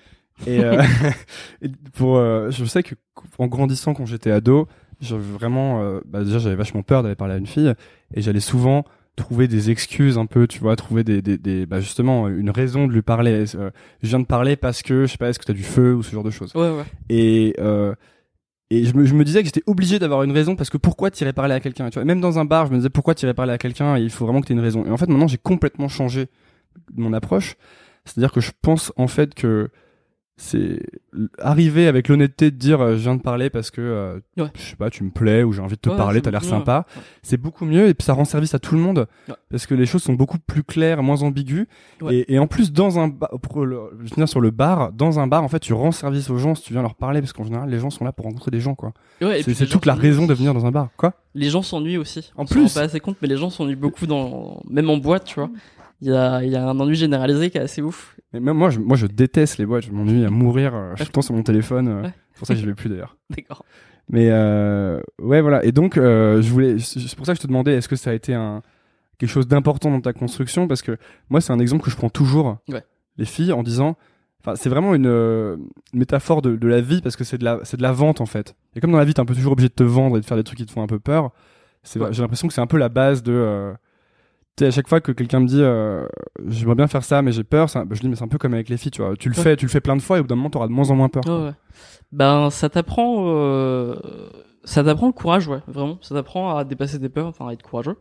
Et, 0.47 0.59
et 1.61 1.69
pour, 1.93 2.17
je 2.17 2.65
sais 2.65 2.83
que 2.83 2.95
en 3.39 3.47
grandissant 3.47 3.93
quand 3.93 4.05
j'étais 4.05 4.31
ado, 4.31 4.67
j'avais 5.01 5.21
vraiment, 5.23 5.81
euh, 5.81 5.99
bah 6.05 6.23
déjà 6.23 6.39
j'avais 6.39 6.55
vachement 6.55 6.83
peur 6.83 7.03
d'aller 7.03 7.15
parler 7.15 7.33
à 7.33 7.37
une 7.37 7.47
fille, 7.47 7.73
et 8.13 8.21
j'allais 8.21 8.39
souvent 8.39 8.85
trouver 9.15 9.47
des 9.47 9.69
excuses 9.69 10.17
un 10.17 10.25
peu, 10.25 10.47
tu 10.47 10.59
vois, 10.59 10.75
trouver 10.75 11.03
des, 11.03 11.21
des, 11.21 11.37
des 11.37 11.65
bah 11.65 11.79
justement 11.81 12.27
une 12.29 12.49
raison 12.49 12.87
de 12.87 12.93
lui 12.93 13.01
parler. 13.01 13.43
Euh, 13.55 13.71
je 14.01 14.07
viens 14.07 14.19
de 14.19 14.25
parler 14.25 14.55
parce 14.55 14.81
que 14.81 15.05
je 15.05 15.11
sais 15.11 15.17
pas, 15.17 15.29
est-ce 15.29 15.39
que 15.39 15.45
t'as 15.45 15.53
du 15.53 15.63
feu 15.63 15.93
ou 15.93 16.03
ce 16.03 16.11
genre 16.11 16.23
de 16.23 16.31
choses. 16.31 16.55
ouais 16.55 16.69
ouais 16.71 16.85
Et 17.09 17.53
euh, 17.59 17.93
et 18.69 18.85
je 18.85 18.95
me, 18.95 19.05
je 19.05 19.13
me 19.13 19.25
disais 19.25 19.39
que 19.41 19.45
j'étais 19.45 19.63
obligé 19.67 19.99
d'avoir 19.99 20.23
une 20.23 20.31
raison 20.31 20.55
parce 20.55 20.69
que 20.69 20.77
pourquoi 20.77 21.11
t'irais 21.11 21.33
parler 21.33 21.53
à 21.53 21.59
quelqu'un 21.59 21.89
tu 21.89 21.95
vois 21.95 22.05
même 22.05 22.21
dans 22.21 22.39
un 22.39 22.45
bar 22.45 22.67
je 22.67 22.71
me 22.71 22.77
disais 22.77 22.89
pourquoi 22.89 23.13
t'irais 23.13 23.33
parler 23.33 23.51
à 23.51 23.57
quelqu'un 23.57 23.97
et 23.97 24.01
il 24.01 24.09
faut 24.09 24.25
vraiment 24.25 24.39
que 24.39 24.47
t'aies 24.47 24.53
une 24.53 24.61
raison 24.61 24.85
et 24.85 24.89
en 24.89 24.95
fait 24.95 25.09
maintenant 25.09 25.27
j'ai 25.27 25.37
complètement 25.37 25.89
changé 25.89 26.27
mon 26.95 27.11
approche 27.11 27.55
c'est 28.05 28.17
à 28.17 28.21
dire 28.21 28.31
que 28.31 28.39
je 28.39 28.51
pense 28.61 28.93
en 28.95 29.07
fait 29.07 29.33
que 29.35 29.69
c'est 30.43 30.79
arriver 31.37 31.87
avec 31.87 32.07
l'honnêteté 32.07 32.49
de 32.49 32.55
dire 32.57 32.81
euh, 32.81 32.93
je 32.95 33.01
viens 33.01 33.15
de 33.15 33.21
parler 33.21 33.49
parce 33.51 33.69
que 33.69 33.79
euh, 33.81 34.19
Ouais. 34.37 34.47
je 34.55 34.61
sais 34.61 34.75
pas 34.75 34.89
tu 34.89 35.03
me 35.03 35.11
plais 35.11 35.43
ou 35.43 35.53
j'ai 35.53 35.61
envie 35.61 35.75
de 35.75 35.79
te 35.81 35.89
Ouais, 35.89 35.95
parler 35.95 36.19
t'as 36.21 36.31
l'air 36.31 36.43
sympa 36.43 36.85
ouais. 36.95 37.01
c'est 37.21 37.37
beaucoup 37.37 37.65
mieux 37.65 37.87
et 37.87 37.93
puis 37.93 38.03
ça 38.05 38.13
rend 38.13 38.25
service 38.25 38.55
à 38.55 38.59
tout 38.59 38.73
le 38.73 38.81
monde 38.81 39.07
parce 39.51 39.67
que 39.67 39.75
les 39.75 39.85
choses 39.85 40.01
sont 40.01 40.13
beaucoup 40.13 40.39
plus 40.39 40.63
claires 40.63 41.03
moins 41.03 41.21
ambiguës 41.21 41.67
et, 42.09 42.33
et 42.33 42.39
en 42.39 42.47
plus 42.47 42.71
dans 42.71 42.97
un 42.97 43.07
bar 43.09 43.29
pour 43.41 43.65
le, 43.65 43.79
je 44.03 44.13
finir 44.13 44.27
sur 44.27 44.41
le 44.41 44.49
bar 44.51 44.91
dans 44.93 45.19
un 45.19 45.27
bar 45.27 45.43
en 45.43 45.47
fait 45.47 45.59
tu 45.59 45.73
rends 45.73 45.91
service 45.91 46.29
aux 46.31 46.37
gens 46.37 46.55
si 46.55 46.63
tu 46.63 46.73
viens 46.73 46.81
leur 46.81 46.95
parler 46.95 47.19
parce 47.21 47.33
qu'en 47.33 47.43
général 47.43 47.69
les 47.69 47.79
gens 47.79 47.91
sont 47.91 48.03
là 48.03 48.11
pour 48.11 48.25
rencontrer 48.25 48.49
des 48.51 48.61
gens 48.61 48.73
quoi 48.73 48.93
c'est 49.43 49.67
toute 49.69 49.85
la 49.85 49.93
raison 49.93 50.25
de 50.25 50.33
venir 50.33 50.53
dans 50.55 50.65
un 50.65 50.71
bar 50.71 50.89
quoi 50.97 51.13
les 51.33 51.49
gens 51.49 51.61
s'ennuient 51.61 51.95
aussi. 51.97 52.31
En 52.35 52.41
On 52.43 52.45
plus. 52.45 52.73
pas 52.73 52.81
assez 52.81 52.99
compte, 52.99 53.15
mais 53.21 53.27
les 53.29 53.37
gens 53.37 53.49
s'ennuient 53.49 53.77
beaucoup 53.77 54.05
dans, 54.05 54.61
même 54.69 54.89
en 54.89 54.97
boîte, 54.97 55.23
tu 55.23 55.35
vois. 55.35 55.49
Il 56.01 56.07
y 56.09 56.11
a, 56.15 56.43
il 56.43 56.49
y 56.51 56.55
a 56.55 56.67
un 56.67 56.79
ennui 56.79 56.95
généralisé 56.95 57.49
qui 57.51 57.57
est 57.57 57.61
assez 57.61 57.81
ouf. 57.81 58.15
mais 58.33 58.39
même 58.39 58.57
moi 58.57 58.69
je, 58.71 58.79
moi 58.79 58.97
je 58.97 59.05
déteste 59.07 59.57
les 59.59 59.65
boîtes 59.65 59.85
je 59.85 59.91
m'ennuie 59.91 60.25
à 60.25 60.29
mourir 60.31 60.73
euh, 60.73 60.91
je 60.93 60.97
suis 60.97 61.05
tout 61.05 61.09
le 61.09 61.13
temps 61.13 61.21
sur 61.21 61.35
mon 61.35 61.43
téléphone 61.43 61.87
euh, 61.87 62.01
Ouais. 62.03 62.13
c'est 62.33 62.37
pour 62.39 62.47
ça 62.47 62.53
que 62.55 62.59
j'y 62.59 62.65
vais 62.65 62.73
plus 62.73 62.89
d'ailleurs 62.89 63.17
D'accord. 63.29 63.63
mais 64.09 64.29
euh, 64.31 64.99
ouais 65.19 65.41
voilà 65.41 65.63
et 65.63 65.71
donc 65.71 65.97
euh, 65.97 66.41
je 66.41 66.49
voulais 66.51 66.79
c'est 66.79 67.15
pour 67.15 67.25
ça 67.25 67.33
que 67.33 67.37
je 67.37 67.43
te 67.43 67.47
demandais 67.47 67.75
est-ce 67.75 67.87
que 67.87 67.95
ça 67.95 68.09
a 68.09 68.13
été 68.13 68.33
un 68.33 68.61
quelque 69.19 69.29
chose 69.29 69.47
d'important 69.47 69.91
dans 69.91 70.01
ta 70.01 70.13
construction? 70.13 70.67
Parce 70.67 70.81
que 70.81 70.97
moi 71.29 71.39
c'est 71.41 71.53
un 71.53 71.59
exemple 71.59 71.83
que 71.83 71.91
je 71.91 71.95
prends 71.95 72.09
toujours 72.09 72.57
Ouais. 72.67 72.83
les 73.17 73.25
filles 73.25 73.53
en 73.53 73.61
disant 73.61 73.95
enfin 74.39 74.55
c'est 74.55 74.69
vraiment 74.69 74.95
une, 74.95 75.05
euh, 75.05 75.55
une 75.93 75.99
métaphore 75.99 76.41
de, 76.41 76.55
de 76.55 76.67
la 76.67 76.81
vie 76.81 77.01
parce 77.03 77.15
que 77.15 77.23
c'est 77.23 77.37
de 77.37 77.43
la 77.43 77.59
c'est 77.63 77.77
de 77.77 77.83
la 77.83 77.91
vente 77.91 78.21
en 78.21 78.25
fait 78.25 78.55
et 78.75 78.79
comme 78.81 78.91
dans 78.91 78.97
la 78.97 79.05
vie 79.05 79.13
t'es 79.13 79.19
un 79.19 79.25
peu 79.25 79.35
toujours 79.35 79.51
obligé 79.51 79.69
de 79.69 79.73
te 79.75 79.83
vendre 79.83 80.17
et 80.17 80.19
de 80.21 80.25
faire 80.25 80.37
des 80.37 80.43
trucs 80.43 80.57
qui 80.57 80.65
te 80.65 80.71
font 80.71 80.81
un 80.81 80.87
peu 80.87 80.99
peur 80.99 81.29
c'est 81.83 81.99
Ouais. 81.99 82.07
j'ai 82.11 82.23
l'impression 82.23 82.47
que 82.47 82.53
c'est 82.55 82.61
un 82.61 82.65
peu 82.67 82.77
la 82.77 82.89
base 82.89 83.21
de 83.21 83.33
euh, 83.33 83.71
sais, 84.59 84.65
à 84.67 84.71
chaque 84.71 84.87
fois 84.87 85.01
que 85.01 85.11
quelqu'un 85.11 85.39
me 85.39 85.47
dit 85.47 85.61
euh, 85.61 86.05
j'aimerais 86.47 86.75
bien 86.75 86.87
faire 86.87 87.03
ça 87.03 87.21
mais 87.21 87.31
j'ai 87.31 87.43
peur 87.43 87.69
ça, 87.69 87.85
bah, 87.85 87.95
je 87.95 88.01
dis 88.01 88.09
mais 88.09 88.15
c'est 88.15 88.23
un 88.23 88.27
peu 88.27 88.37
comme 88.37 88.53
avec 88.53 88.69
les 88.69 88.77
filles 88.77 88.91
tu 88.91 89.01
vois 89.01 89.15
tu 89.15 89.29
le 89.29 89.35
Ouais. 89.37 89.43
fais 89.43 89.55
tu 89.55 89.65
le 89.65 89.71
fais 89.71 89.81
plein 89.81 89.95
de 89.95 90.01
fois 90.01 90.17
et 90.17 90.19
au 90.19 90.23
bout 90.23 90.27
d'un 90.29 90.35
moment 90.35 90.49
t'auras 90.49 90.67
de 90.67 90.71
moins 90.73 90.89
en 90.89 90.95
moins 90.95 91.09
peur 91.09 91.23
ouais. 91.27 91.51
Ben, 92.11 92.49
ça 92.49 92.67
t'apprend, 92.69 93.23
euh, 93.27 93.95
ça 94.65 94.83
t'apprend 94.83 95.07
le 95.07 95.13
courage, 95.13 95.47
ouais, 95.47 95.59
vraiment. 95.67 95.97
Ça 96.01 96.13
t'apprend 96.13 96.57
à 96.57 96.65
dépasser 96.65 96.99
tes 96.99 97.07
peurs, 97.07 97.27
enfin, 97.27 97.47
à 97.47 97.53
être 97.53 97.63
courageux. 97.63 97.95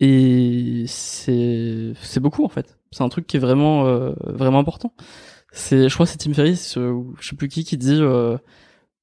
Et 0.00 0.84
c'est, 0.88 1.92
c'est 2.02 2.18
beaucoup, 2.20 2.44
en 2.44 2.48
fait. 2.48 2.78
C'est 2.90 3.04
un 3.04 3.08
truc 3.08 3.28
qui 3.28 3.36
est 3.36 3.40
vraiment, 3.40 3.86
euh, 3.86 4.12
vraiment 4.26 4.58
important. 4.58 4.92
C'est, 5.52 5.88
je 5.88 5.94
crois, 5.94 6.04
que 6.06 6.10
c'est 6.12 6.18
Tim 6.18 6.32
Ferriss, 6.34 6.74
ou 6.76 7.14
je 7.20 7.28
sais 7.28 7.36
plus 7.36 7.46
qui, 7.48 7.62
qui 7.62 7.76
dit, 7.78 7.96
le, 7.98 8.38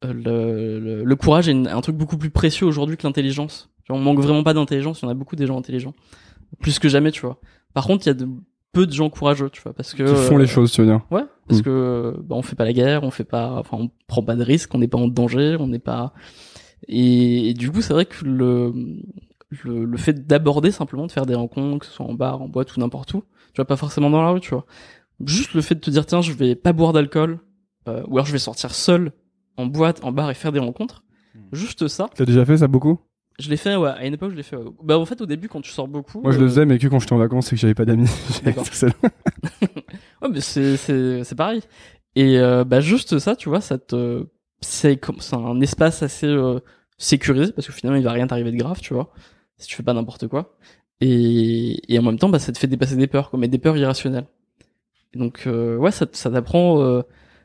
le, 0.03 1.03
le 1.03 1.15
courage 1.15 1.47
est 1.47 1.53
une- 1.53 1.67
un 1.67 1.81
truc 1.81 1.95
beaucoup 1.95 2.17
plus 2.17 2.29
précieux 2.29 2.67
aujourd'hui 2.67 2.97
que 2.97 3.07
l'intelligence. 3.07 3.69
On 3.89 3.99
manque 3.99 4.19
vraiment 4.19 4.43
pas 4.43 4.53
d'intelligence, 4.53 5.01
il 5.01 5.05
y 5.05 5.07
en 5.07 5.11
a 5.11 5.13
beaucoup 5.15 5.35
des 5.35 5.45
gens 5.47 5.57
intelligents. 5.57 5.93
Plus 6.59 6.79
que 6.79 6.89
jamais, 6.89 7.11
tu 7.11 7.21
vois. 7.21 7.39
Par 7.73 7.85
contre, 7.87 8.05
il 8.05 8.09
y 8.09 8.11
a 8.11 8.13
de, 8.13 8.27
peu 8.71 8.85
de 8.87 8.91
gens 8.93 9.09
courageux, 9.09 9.49
tu 9.49 9.61
vois, 9.61 9.73
parce 9.73 9.93
que. 9.93 10.03
qui 10.03 10.15
font 10.27 10.35
euh, 10.37 10.39
les 10.39 10.47
choses 10.47 10.71
tu 10.71 10.81
veux 10.81 10.87
dire 10.87 11.01
Ouais, 11.11 11.23
parce 11.47 11.59
Mm. 11.61 11.63
que 11.63 12.15
bah, 12.23 12.35
on 12.35 12.41
fait 12.41 12.55
pas 12.55 12.65
la 12.65 12.73
guerre, 12.73 13.03
on 13.03 13.11
fait 13.11 13.23
pas, 13.23 13.51
enfin 13.59 13.77
on 13.79 13.89
prend 14.07 14.23
pas 14.23 14.35
de 14.35 14.43
risques, 14.43 14.73
on 14.73 14.79
n'est 14.79 14.87
pas 14.87 14.97
en 14.97 15.07
danger, 15.07 15.57
on 15.59 15.67
n'est 15.67 15.79
pas. 15.79 16.13
Et, 16.87 17.49
et 17.49 17.53
du 17.53 17.71
coup, 17.71 17.81
c'est 17.81 17.93
vrai 17.93 18.05
que 18.05 18.23
le, 18.25 18.73
le, 19.63 19.85
le 19.85 19.97
fait 19.97 20.25
d'aborder 20.27 20.71
simplement, 20.71 21.05
de 21.07 21.11
faire 21.11 21.25
des 21.25 21.35
rencontres, 21.35 21.79
que 21.79 21.85
ce 21.85 21.91
soit 21.91 22.05
en 22.05 22.13
bar, 22.13 22.41
en 22.41 22.47
boîte 22.47 22.75
ou 22.75 22.79
n'importe 22.79 23.13
où, 23.13 23.23
tu 23.53 23.57
vois, 23.57 23.65
pas 23.65 23.77
forcément 23.77 24.09
dans 24.09 24.21
la 24.21 24.31
rue, 24.31 24.41
tu 24.41 24.51
vois. 24.51 24.65
Juste 25.25 25.53
le 25.53 25.61
fait 25.61 25.75
de 25.75 25.79
te 25.79 25.89
dire, 25.89 26.05
tiens, 26.05 26.21
je 26.21 26.33
vais 26.33 26.55
pas 26.55 26.73
boire 26.73 26.91
d'alcool, 26.93 27.39
euh, 27.87 28.03
ou 28.07 28.15
alors 28.17 28.25
je 28.25 28.31
vais 28.33 28.39
sortir 28.39 28.73
seul 28.75 29.11
en 29.57 29.65
boîte, 29.65 30.03
en 30.03 30.11
bar 30.11 30.29
et 30.29 30.33
faire 30.33 30.51
des 30.51 30.59
rencontres. 30.59 31.03
Juste 31.51 31.87
ça. 31.87 32.09
T'as 32.15 32.25
déjà 32.25 32.45
fait 32.45 32.57
ça 32.57 32.67
beaucoup? 32.67 32.99
Je 33.37 33.49
l'ai 33.49 33.57
fait, 33.57 33.75
ouais, 33.75 33.89
à 33.89 34.05
une 34.05 34.13
époque, 34.13 34.31
je 34.31 34.35
l'ai 34.35 34.43
fait. 34.43 34.55
ouais. 34.55 34.63
Bah, 34.83 34.97
en 34.97 35.05
fait, 35.05 35.19
au 35.19 35.25
début, 35.25 35.49
quand 35.49 35.59
tu 35.61 35.71
sors 35.71 35.87
beaucoup. 35.89 36.21
Moi, 36.21 36.31
je 36.31 36.37
le 36.37 36.45
euh, 36.45 36.47
faisais, 36.47 36.65
mais 36.65 36.77
que 36.79 36.87
quand 36.87 36.99
j'étais 36.99 37.13
en 37.13 37.17
vacances 37.17 37.47
et 37.51 37.55
que 37.55 37.61
j'avais 37.61 37.73
pas 37.73 37.83
d'amis. 37.85 38.07
J'étais 38.29 38.45
D'accord. 38.45 38.65
tout 38.67 38.73
seul. 38.73 38.91
Ouais, 40.21 40.29
mais 40.31 40.41
c'est 40.41 40.77
c'est 40.77 41.23
c'est 41.23 41.35
pareil. 41.35 41.61
Et 42.15 42.39
euh, 42.39 42.63
bah 42.63 42.79
juste 42.79 43.19
ça, 43.19 43.35
tu 43.35 43.49
vois, 43.49 43.61
ça 43.61 43.77
te 43.77 44.25
c'est 44.61 44.97
comme 44.97 45.19
c'est 45.19 45.35
un 45.35 45.59
espace 45.61 46.01
assez 46.03 46.27
euh, 46.27 46.59
sécurisé 46.97 47.51
parce 47.51 47.67
que 47.67 47.73
finalement 47.73 47.97
il 47.99 48.03
va 48.03 48.11
rien 48.13 48.25
t'arriver 48.27 48.51
de 48.51 48.57
grave, 48.57 48.79
tu 48.81 48.93
vois, 48.93 49.11
si 49.57 49.67
tu 49.67 49.75
fais 49.75 49.83
pas 49.83 49.93
n'importe 49.93 50.27
quoi. 50.27 50.55
Et 51.01 51.93
et 51.93 51.99
en 51.99 52.03
même 52.03 52.17
temps, 52.17 52.29
bah 52.29 52.39
ça 52.39 52.51
te 52.53 52.57
fait 52.57 52.67
dépasser 52.67 52.95
des 52.95 53.07
peurs, 53.07 53.29
quoi, 53.29 53.37
mais 53.39 53.47
des 53.49 53.57
peurs 53.59 53.77
irrationnelles. 53.77 54.27
Et 55.13 55.19
donc 55.19 55.43
euh, 55.47 55.77
ouais, 55.77 55.91
ça 55.91 56.05
t- 56.05 56.15
ça 56.17 56.31
t'apprend 56.31 56.81
euh, 56.81 57.01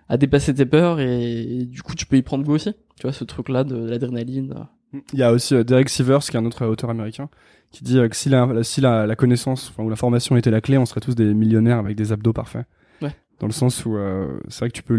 à 0.09 0.16
dépasser 0.16 0.55
tes 0.55 0.66
peurs 0.66 1.00
et, 1.00 1.42
et 1.42 1.64
du 1.66 1.83
coup 1.83 1.94
tu 1.96 2.07
peux 2.07 2.16
y 2.16 2.22
prendre 2.22 2.44
goût 2.44 2.55
aussi. 2.55 2.72
Tu 2.96 3.03
vois 3.03 3.12
ce 3.12 3.24
truc 3.24 3.48
là 3.48 3.64
de 3.64 3.76
l'adrénaline. 3.76 4.66
Il 5.12 5.18
y 5.18 5.22
a 5.22 5.33
aussi 5.33 5.55
euh, 5.55 5.62
Derek 5.64 5.88
Sivers, 5.88 6.20
qui 6.20 6.37
est 6.37 6.40
un 6.40 6.44
autre 6.44 6.66
auteur 6.66 6.90
américain, 6.90 7.29
qui 7.70 7.85
dit 7.85 7.98
euh, 7.98 8.09
que 8.09 8.16
si 8.16 8.29
la, 8.29 8.62
si 8.64 8.81
la, 8.81 9.07
la 9.07 9.16
connaissance 9.16 9.68
enfin, 9.70 9.85
ou 9.85 9.90
la 9.90 9.96
formation 9.96 10.37
était 10.37 10.50
la 10.50 10.61
clé, 10.61 10.79
on 10.79 10.87
serait 10.87 11.00
tous 11.00 11.14
des 11.14 11.33
millionnaires 11.35 11.79
avec 11.79 11.96
des 11.96 12.12
abdos 12.12 12.33
parfaits. 12.33 12.66
Ouais. 13.03 13.14
Dans 13.38 13.46
le 13.46 13.53
sens 13.53 13.85
où 13.87 13.96
euh, 13.96 14.38
c'est 14.48 14.61
vrai 14.61 14.68
que 14.70 14.74
tu 14.76 14.83
peux 14.83 14.98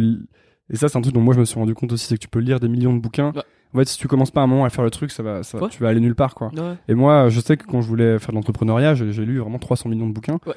et 0.69 0.77
ça 0.77 0.87
c'est 0.87 0.97
un 0.97 1.01
truc 1.01 1.13
dont 1.13 1.19
moi 1.21 1.33
je 1.33 1.39
me 1.41 1.45
suis 1.45 1.59
rendu 1.59 1.73
compte 1.73 1.91
aussi, 1.91 2.05
c'est 2.07 2.15
que 2.15 2.21
tu 2.21 2.29
peux 2.29 2.39
lire 2.39 2.59
des 2.61 2.69
millions 2.69 2.93
de 2.93 2.99
bouquins. 3.01 3.33
Ouais. 3.35 3.41
En 3.73 3.77
fait, 3.79 3.85
si 3.87 3.97
tu 3.97 4.07
commences 4.07 4.31
pas 4.31 4.41
à 4.41 4.43
un 4.45 4.47
moment 4.47 4.63
à 4.65 4.69
faire 4.69 4.83
le 4.85 4.91
truc, 4.91 5.11
ça 5.11 5.23
va, 5.23 5.43
ça 5.43 5.57
va- 5.57 5.65
Ouais. 5.65 5.69
tu 5.69 5.81
vas 5.83 5.89
aller 5.89 5.99
nulle 5.99 6.15
part 6.15 6.33
quoi. 6.35 6.49
Ouais. 6.55 6.75
Et 6.87 6.93
moi, 6.93 7.27
je 7.29 7.39
sais 7.41 7.57
que 7.57 7.65
quand 7.65 7.81
je 7.81 7.87
voulais 7.87 8.17
faire 8.19 8.29
de 8.29 8.35
l'entrepreneuriat, 8.35 8.95
j'ai 8.95 9.25
lu 9.25 9.39
vraiment 9.39 9.59
300 9.59 9.89
millions 9.89 10.07
de 10.07 10.13
bouquins. 10.13 10.39
Ouais. 10.45 10.53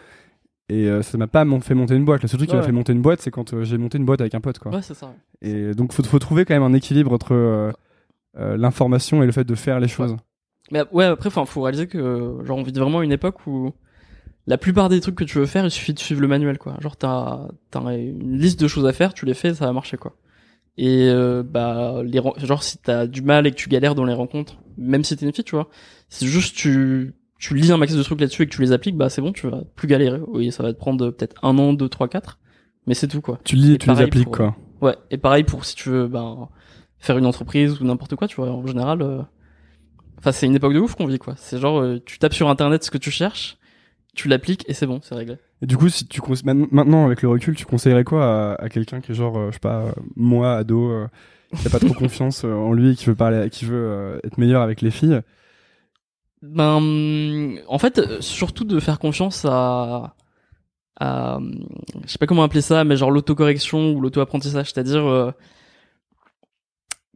Et 0.70 0.88
euh, 0.88 1.02
ça 1.02 1.18
m'a 1.18 1.26
pas 1.26 1.44
fait 1.60 1.74
monter 1.74 1.94
une 1.94 2.04
boîte. 2.04 2.22
Le 2.22 2.28
seul 2.28 2.38
truc 2.38 2.48
qui 2.50 2.56
m'a 2.56 2.62
fait 2.62 2.72
monter 2.72 2.92
une 2.92 3.02
boîte, 3.02 3.20
c'est 3.20 3.30
quand 3.30 3.52
euh, 3.52 3.64
j'ai 3.64 3.76
monté 3.76 3.98
une 3.98 4.04
boîte 4.06 4.20
avec 4.20 4.34
un 4.34 4.40
pote 4.40 4.58
quoi. 4.58 4.72
Ouais, 4.72 4.82
c'est 4.82 4.94
ça. 4.94 5.12
Et 5.42 5.72
donc 5.74 5.92
faut, 5.92 6.02
faut 6.02 6.18
trouver 6.18 6.44
quand 6.44 6.54
même 6.54 6.62
un 6.62 6.72
équilibre 6.72 7.12
entre 7.12 7.32
euh, 7.34 7.68
euh, 7.68 7.72
l'information 8.36 9.22
et 9.22 9.26
le 9.26 9.32
fait 9.32 9.44
de 9.44 9.54
faire 9.54 9.80
les 9.80 9.88
choses. 9.88 10.16
Mais 10.70 10.82
ouais, 10.92 11.04
après, 11.04 11.26
enfin, 11.28 11.44
faut 11.44 11.62
réaliser 11.62 11.86
que 11.86 11.98
euh, 11.98 12.44
genre 12.44 12.58
on 12.58 12.62
vit 12.62 12.72
vraiment 12.72 13.02
une 13.02 13.12
époque 13.12 13.46
où 13.46 13.72
la 14.46 14.58
plupart 14.58 14.88
des 14.88 15.00
trucs 15.00 15.14
que 15.14 15.24
tu 15.24 15.38
veux 15.38 15.46
faire, 15.46 15.64
il 15.64 15.70
suffit 15.70 15.94
de 15.94 15.98
suivre 15.98 16.20
le 16.20 16.28
manuel, 16.28 16.58
quoi. 16.58 16.76
Genre 16.80 16.96
t'as 16.96 17.48
t'as 17.70 17.80
une 17.96 18.38
liste 18.38 18.60
de 18.60 18.68
choses 18.68 18.86
à 18.86 18.92
faire, 18.92 19.14
tu 19.14 19.26
les 19.26 19.34
fais, 19.34 19.54
ça 19.54 19.66
va 19.66 19.72
marcher, 19.72 19.96
quoi. 19.96 20.16
Et 20.76 21.08
euh, 21.08 21.42
bah 21.42 22.02
les 22.04 22.20
genre 22.38 22.62
si 22.62 22.78
t'as 22.78 23.06
du 23.06 23.22
mal 23.22 23.46
et 23.46 23.50
que 23.52 23.56
tu 23.56 23.68
galères 23.68 23.94
dans 23.94 24.04
les 24.04 24.14
rencontres, 24.14 24.56
même 24.76 25.04
si 25.04 25.16
t'es 25.16 25.24
une 25.26 25.32
fille, 25.32 25.44
tu 25.44 25.54
vois, 25.54 25.68
c'est 26.08 26.26
juste 26.26 26.56
tu 26.56 27.14
tu 27.38 27.54
lis 27.54 27.70
un 27.70 27.76
max 27.76 27.94
de 27.94 28.02
trucs 28.02 28.20
là-dessus 28.20 28.42
et 28.42 28.46
que 28.46 28.54
tu 28.54 28.60
les 28.62 28.72
appliques, 28.72 28.96
bah 28.96 29.08
c'est 29.10 29.20
bon, 29.20 29.32
tu 29.32 29.48
vas 29.48 29.62
plus 29.76 29.86
galérer. 29.86 30.20
Oui, 30.28 30.50
ça 30.50 30.62
va 30.62 30.72
te 30.72 30.78
prendre 30.78 31.06
euh, 31.06 31.10
peut-être 31.12 31.36
un 31.44 31.56
an, 31.58 31.74
deux, 31.74 31.88
trois, 31.90 32.08
quatre, 32.08 32.38
mais 32.86 32.94
c'est 32.94 33.06
tout, 33.08 33.20
quoi. 33.20 33.38
Tu 33.44 33.54
lis, 33.56 33.74
Et 33.74 33.78
tu 33.78 33.90
les 33.90 34.00
appliques 34.00 34.24
pour- 34.24 34.32
quoi. 34.36 34.56
Ouais, 34.80 34.96
et 35.10 35.18
pareil 35.18 35.44
pour 35.44 35.64
si 35.64 35.74
tu 35.76 35.90
veux 35.90 36.08
ben 36.08 36.48
faire 37.04 37.18
une 37.18 37.26
entreprise 37.26 37.80
ou 37.80 37.84
n'importe 37.84 38.16
quoi, 38.16 38.26
tu 38.28 38.36
vois, 38.36 38.50
en 38.50 38.66
général 38.66 39.02
euh, 39.02 39.22
enfin 40.18 40.32
c'est 40.32 40.46
une 40.46 40.54
époque 40.56 40.72
de 40.74 40.80
ouf 40.80 40.94
qu'on 40.94 41.06
vit 41.06 41.18
quoi. 41.18 41.34
C'est 41.36 41.58
genre 41.58 41.80
euh, 41.80 42.00
tu 42.04 42.18
tapes 42.18 42.34
sur 42.34 42.48
internet 42.48 42.82
ce 42.84 42.90
que 42.90 42.98
tu 42.98 43.10
cherches, 43.10 43.58
tu 44.14 44.28
l'appliques 44.28 44.64
et 44.68 44.74
c'est 44.74 44.86
bon, 44.86 45.00
c'est 45.02 45.14
réglé. 45.14 45.36
Et 45.62 45.66
du 45.66 45.76
coup, 45.76 45.88
si 45.88 46.06
tu 46.06 46.20
conse- 46.20 46.44
maintenant 46.44 47.06
avec 47.06 47.22
le 47.22 47.28
recul, 47.28 47.54
tu 47.56 47.64
conseillerais 47.64 48.04
quoi 48.04 48.54
à, 48.54 48.64
à 48.64 48.68
quelqu'un 48.68 49.00
qui 49.00 49.12
est 49.12 49.14
genre, 49.14 49.36
euh, 49.38 49.48
je 49.48 49.54
sais 49.54 49.60
pas, 49.60 49.80
euh, 49.82 49.92
moi 50.16 50.56
ado, 50.56 50.90
euh, 50.90 51.08
qui 51.56 51.66
a 51.66 51.70
pas 51.70 51.78
trop 51.78 51.94
confiance 52.04 52.44
en 52.44 52.72
lui, 52.72 52.90
et 52.92 52.94
qui 52.96 53.06
veut 53.06 53.14
parler, 53.14 53.48
qui 53.50 53.64
veut 53.64 54.20
être 54.24 54.38
meilleur 54.38 54.62
avec 54.62 54.80
les 54.82 54.90
filles? 54.90 55.20
Ben 56.42 57.56
en 57.68 57.78
fait 57.78 58.20
surtout 58.20 58.64
de 58.64 58.78
faire 58.80 58.98
confiance 58.98 59.46
à 59.48 60.14
à 61.00 61.38
je 62.04 62.10
sais 62.12 62.18
pas 62.18 62.26
comment 62.26 62.42
appeler 62.44 62.60
ça 62.60 62.84
mais 62.84 62.96
genre 62.96 63.10
l'autocorrection 63.10 63.92
ou 63.92 64.00
l'auto-apprentissage, 64.00 64.72
c'est-à-dire 64.72 65.06
euh, 65.06 65.32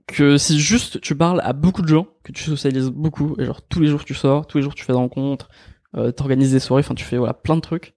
que 0.08 0.38
si 0.38 0.58
juste 0.58 1.00
tu 1.00 1.14
parles 1.14 1.40
à 1.44 1.52
beaucoup 1.52 1.82
de 1.82 1.88
gens, 1.88 2.08
que 2.24 2.32
tu 2.32 2.42
socialises 2.42 2.88
beaucoup, 2.88 3.36
et 3.38 3.44
genre 3.44 3.62
tous 3.62 3.80
les 3.80 3.88
jours 3.88 4.04
tu 4.04 4.14
sors, 4.14 4.46
tous 4.46 4.58
les 4.58 4.64
jours 4.64 4.74
tu 4.74 4.84
fais 4.84 4.92
des 4.92 4.98
rencontres, 4.98 5.50
euh, 5.96 6.10
t'organises 6.10 6.52
des 6.52 6.60
soirées, 6.60 6.80
enfin 6.80 6.94
tu 6.94 7.04
fais 7.04 7.18
voilà 7.18 7.34
plein 7.34 7.56
de 7.56 7.60
trucs, 7.60 7.94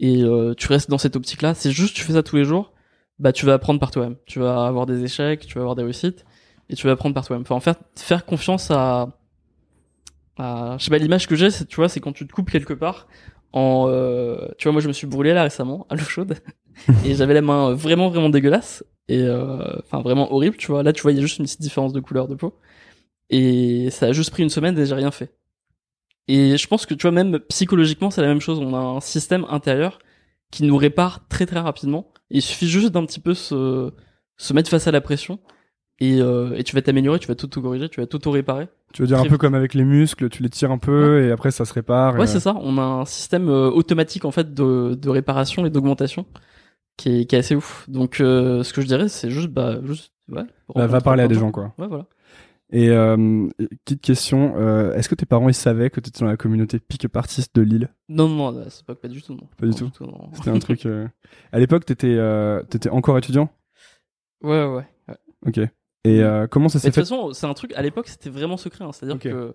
et 0.00 0.22
euh, 0.22 0.54
tu 0.54 0.66
restes 0.66 0.90
dans 0.90 0.98
cette 0.98 1.16
optique-là, 1.16 1.54
c'est 1.54 1.70
juste 1.70 1.94
tu 1.94 2.02
fais 2.02 2.14
ça 2.14 2.22
tous 2.22 2.36
les 2.36 2.44
jours, 2.44 2.72
bah 3.18 3.32
tu 3.32 3.46
vas 3.46 3.54
apprendre 3.54 3.78
par 3.78 3.92
toi-même, 3.92 4.16
tu 4.26 4.40
vas 4.40 4.66
avoir 4.66 4.86
des 4.86 5.04
échecs, 5.04 5.46
tu 5.46 5.54
vas 5.54 5.60
avoir 5.60 5.76
des 5.76 5.84
réussites, 5.84 6.24
et 6.68 6.74
tu 6.74 6.86
vas 6.86 6.92
apprendre 6.92 7.14
par 7.14 7.24
toi-même. 7.24 7.42
Enfin 7.42 7.54
en 7.54 7.60
fait 7.60 7.78
faire 7.96 8.26
confiance 8.26 8.70
à, 8.72 9.08
à 10.36 10.76
je 10.78 10.84
sais 10.84 10.90
pas 10.90 10.98
l'image 10.98 11.28
que 11.28 11.36
j'ai, 11.36 11.50
c'est 11.50 11.66
tu 11.66 11.76
vois 11.76 11.88
c'est 11.88 12.00
quand 12.00 12.12
tu 12.12 12.26
te 12.26 12.32
coupes 12.32 12.50
quelque 12.50 12.74
part. 12.74 13.06
En, 13.52 13.86
euh, 13.88 14.48
tu 14.58 14.64
vois, 14.64 14.72
moi 14.72 14.80
je 14.80 14.88
me 14.88 14.94
suis 14.94 15.06
brûlé 15.06 15.34
là 15.34 15.42
récemment 15.42 15.86
à 15.90 15.94
l'eau 15.94 16.04
chaude 16.04 16.38
et 17.04 17.14
j'avais 17.14 17.34
la 17.34 17.42
main 17.42 17.74
vraiment 17.74 18.08
vraiment 18.08 18.30
dégueulasse 18.30 18.82
et 19.08 19.20
euh, 19.22 19.58
enfin 19.80 20.00
vraiment 20.00 20.32
horrible 20.32 20.56
tu 20.56 20.68
vois. 20.68 20.82
Là 20.82 20.92
tu 20.92 21.02
vois 21.02 21.12
il 21.12 21.16
y 21.16 21.18
a 21.18 21.22
juste 21.22 21.38
une 21.38 21.44
petite 21.44 21.60
différence 21.60 21.92
de 21.92 22.00
couleur 22.00 22.28
de 22.28 22.34
peau. 22.34 22.54
Et 23.30 23.88
ça 23.90 24.06
a 24.06 24.12
juste 24.12 24.30
pris 24.30 24.42
une 24.42 24.50
semaine 24.50 24.78
et 24.78 24.84
j'ai 24.86 24.94
rien 24.94 25.10
fait. 25.10 25.32
Et 26.28 26.56
je 26.56 26.66
pense 26.68 26.86
que 26.86 26.94
tu 26.94 27.02
vois 27.02 27.10
même 27.12 27.38
psychologiquement 27.48 28.10
c'est 28.10 28.20
la 28.22 28.28
même 28.28 28.40
chose. 28.40 28.58
On 28.58 28.74
a 28.74 28.78
un 28.78 29.00
système 29.00 29.44
intérieur 29.48 29.98
qui 30.50 30.64
nous 30.64 30.76
répare 30.76 31.26
très 31.28 31.46
très 31.46 31.60
rapidement. 31.60 32.12
Et 32.30 32.38
il 32.38 32.42
suffit 32.42 32.68
juste 32.68 32.90
d'un 32.90 33.04
petit 33.06 33.20
peu 33.20 33.34
se 33.34 33.92
se 34.36 34.52
mettre 34.54 34.70
face 34.70 34.86
à 34.86 34.90
la 34.92 35.00
pression. 35.00 35.38
Et, 35.98 36.20
euh, 36.20 36.54
et 36.56 36.64
tu 36.64 36.74
vas 36.74 36.82
t'améliorer 36.82 37.18
tu 37.20 37.28
vas 37.28 37.34
t'auto-corriger 37.36 37.88
tu 37.88 38.00
vas 38.00 38.06
t'auto-réparer. 38.06 38.66
Tu 38.92 39.02
veux 39.02 39.08
dire 39.08 39.20
un 39.20 39.24
peu 39.24 39.38
comme 39.38 39.54
avec 39.54 39.72
les 39.74 39.84
muscles, 39.84 40.28
tu 40.30 40.42
les 40.42 40.48
tires 40.50 40.70
un 40.72 40.78
peu 40.78 41.24
et 41.24 41.30
après 41.30 41.50
ça 41.50 41.64
se 41.64 41.72
répare. 41.72 42.16
Ouais, 42.16 42.24
et- 42.24 42.26
c'est 42.26 42.40
ça. 42.40 42.56
On 42.60 42.76
a 42.78 42.82
un 42.82 43.04
système 43.04 43.48
euh, 43.48 43.70
automatique 43.70 44.24
en 44.24 44.30
fait 44.32 44.52
de, 44.52 44.94
de 45.00 45.08
réparation 45.10 45.64
et 45.64 45.70
d'augmentation 45.70 46.26
qui 46.96 47.20
est, 47.20 47.24
qui 47.26 47.36
est 47.36 47.38
assez 47.38 47.54
ouf. 47.54 47.88
Donc, 47.88 48.20
euh, 48.20 48.62
ce 48.62 48.72
que 48.72 48.80
je 48.80 48.86
dirais, 48.86 49.08
c'est 49.08 49.30
juste, 49.30 49.48
bah, 49.48 49.78
juste, 49.84 50.12
ouais. 50.28 50.44
Bah, 50.74 50.86
va 50.86 51.00
parler 51.00 51.22
à 51.22 51.28
des 51.28 51.34
de 51.34 51.40
gens 51.40 51.50
quoi. 51.50 51.74
Ouais, 51.78 51.86
voilà. 51.86 52.06
Et 52.74 52.88
euh, 52.88 53.48
petite 53.84 54.00
question, 54.00 54.54
euh, 54.56 54.94
est-ce 54.94 55.08
que 55.10 55.14
tes 55.14 55.26
parents 55.26 55.48
ils 55.50 55.54
savaient 55.54 55.90
que 55.90 56.00
t'étais 56.00 56.20
dans 56.20 56.26
la 56.30 56.38
communauté 56.38 56.78
pick-up 56.80 57.14
artist 57.18 57.54
de 57.54 57.60
Lille? 57.60 57.88
Non, 58.08 58.28
non, 58.28 58.50
non, 58.52 58.64
c'est 58.70 58.86
pas, 58.86 58.94
pas 58.94 59.08
du 59.08 59.20
tout, 59.22 59.34
non. 59.34 59.46
Pas 59.58 59.66
du 59.66 59.72
Non, 59.82 59.90
tout. 59.90 60.04
C'était 60.34 60.48
un 60.50 60.58
truc. 60.58 60.86
euh, 60.86 61.06
À 61.52 61.58
l'époque, 61.58 61.84
t'étais 61.84 62.16
t'étais 62.70 62.88
encore 62.88 63.18
étudiant? 63.18 63.50
Ouais, 64.42 64.64
ouais. 64.64 64.84
ouais. 65.08 65.16
Ok. 65.46 65.58
Et 66.04 66.22
euh, 66.22 66.46
comment 66.46 66.68
ça 66.70 66.78
s'est 66.78 66.88
de 66.88 66.94
toute 66.94 66.94
fait? 66.94 67.00
façon, 67.10 67.32
c'est 67.32 67.46
un 67.46 67.54
truc, 67.54 67.72
à 67.74 67.82
l'époque, 67.82 68.08
c'était 68.08 68.30
vraiment 68.30 68.56
secret. 68.56 68.84
hein. 68.84 68.90
C'est-à-dire 68.92 69.18
que 69.18 69.54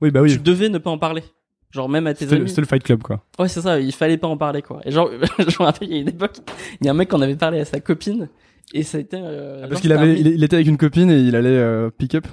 Oui, 0.00 0.10
bah 0.10 0.20
oui. 0.22 0.32
tu 0.32 0.38
devais 0.38 0.68
ne 0.68 0.78
pas 0.78 0.90
en 0.90 0.98
parler. 0.98 1.22
Genre, 1.70 1.88
même 1.88 2.06
à 2.06 2.14
tes 2.14 2.32
amis. 2.32 2.48
c'était 2.48 2.62
le 2.62 2.66
Fight 2.66 2.82
Club 2.82 3.02
quoi. 3.02 3.22
Ouais, 3.38 3.48
c'est 3.48 3.60
ça, 3.60 3.78
il 3.78 3.92
fallait 3.92 4.16
pas 4.16 4.28
en 4.28 4.36
parler, 4.36 4.62
quoi. 4.62 4.80
Et 4.84 4.90
genre, 4.90 5.10
je 5.38 5.44
me 5.44 5.64
rappelle, 5.64 5.88
il 5.88 5.94
y 5.94 5.98
a 5.98 6.00
une 6.00 6.08
époque, 6.08 6.38
il 6.80 6.86
y 6.86 6.88
a 6.88 6.92
un 6.92 6.94
mec 6.94 7.10
qui 7.10 7.14
en 7.14 7.20
avait 7.20 7.36
parlé 7.36 7.60
à 7.60 7.64
sa 7.64 7.80
copine, 7.80 8.28
et 8.72 8.82
ça 8.82 8.98
a 8.98 9.00
été, 9.00 9.18
euh, 9.20 9.68
Parce 9.68 9.80
qu'il 9.80 9.92
un 9.92 9.98
avait, 9.98 10.18
il, 10.18 10.42
était 10.42 10.56
avec 10.56 10.68
une 10.68 10.78
copine 10.78 11.10
et 11.10 11.18
il 11.20 11.36
allait 11.36 11.50
euh, 11.50 11.90
pick-up. 11.90 12.26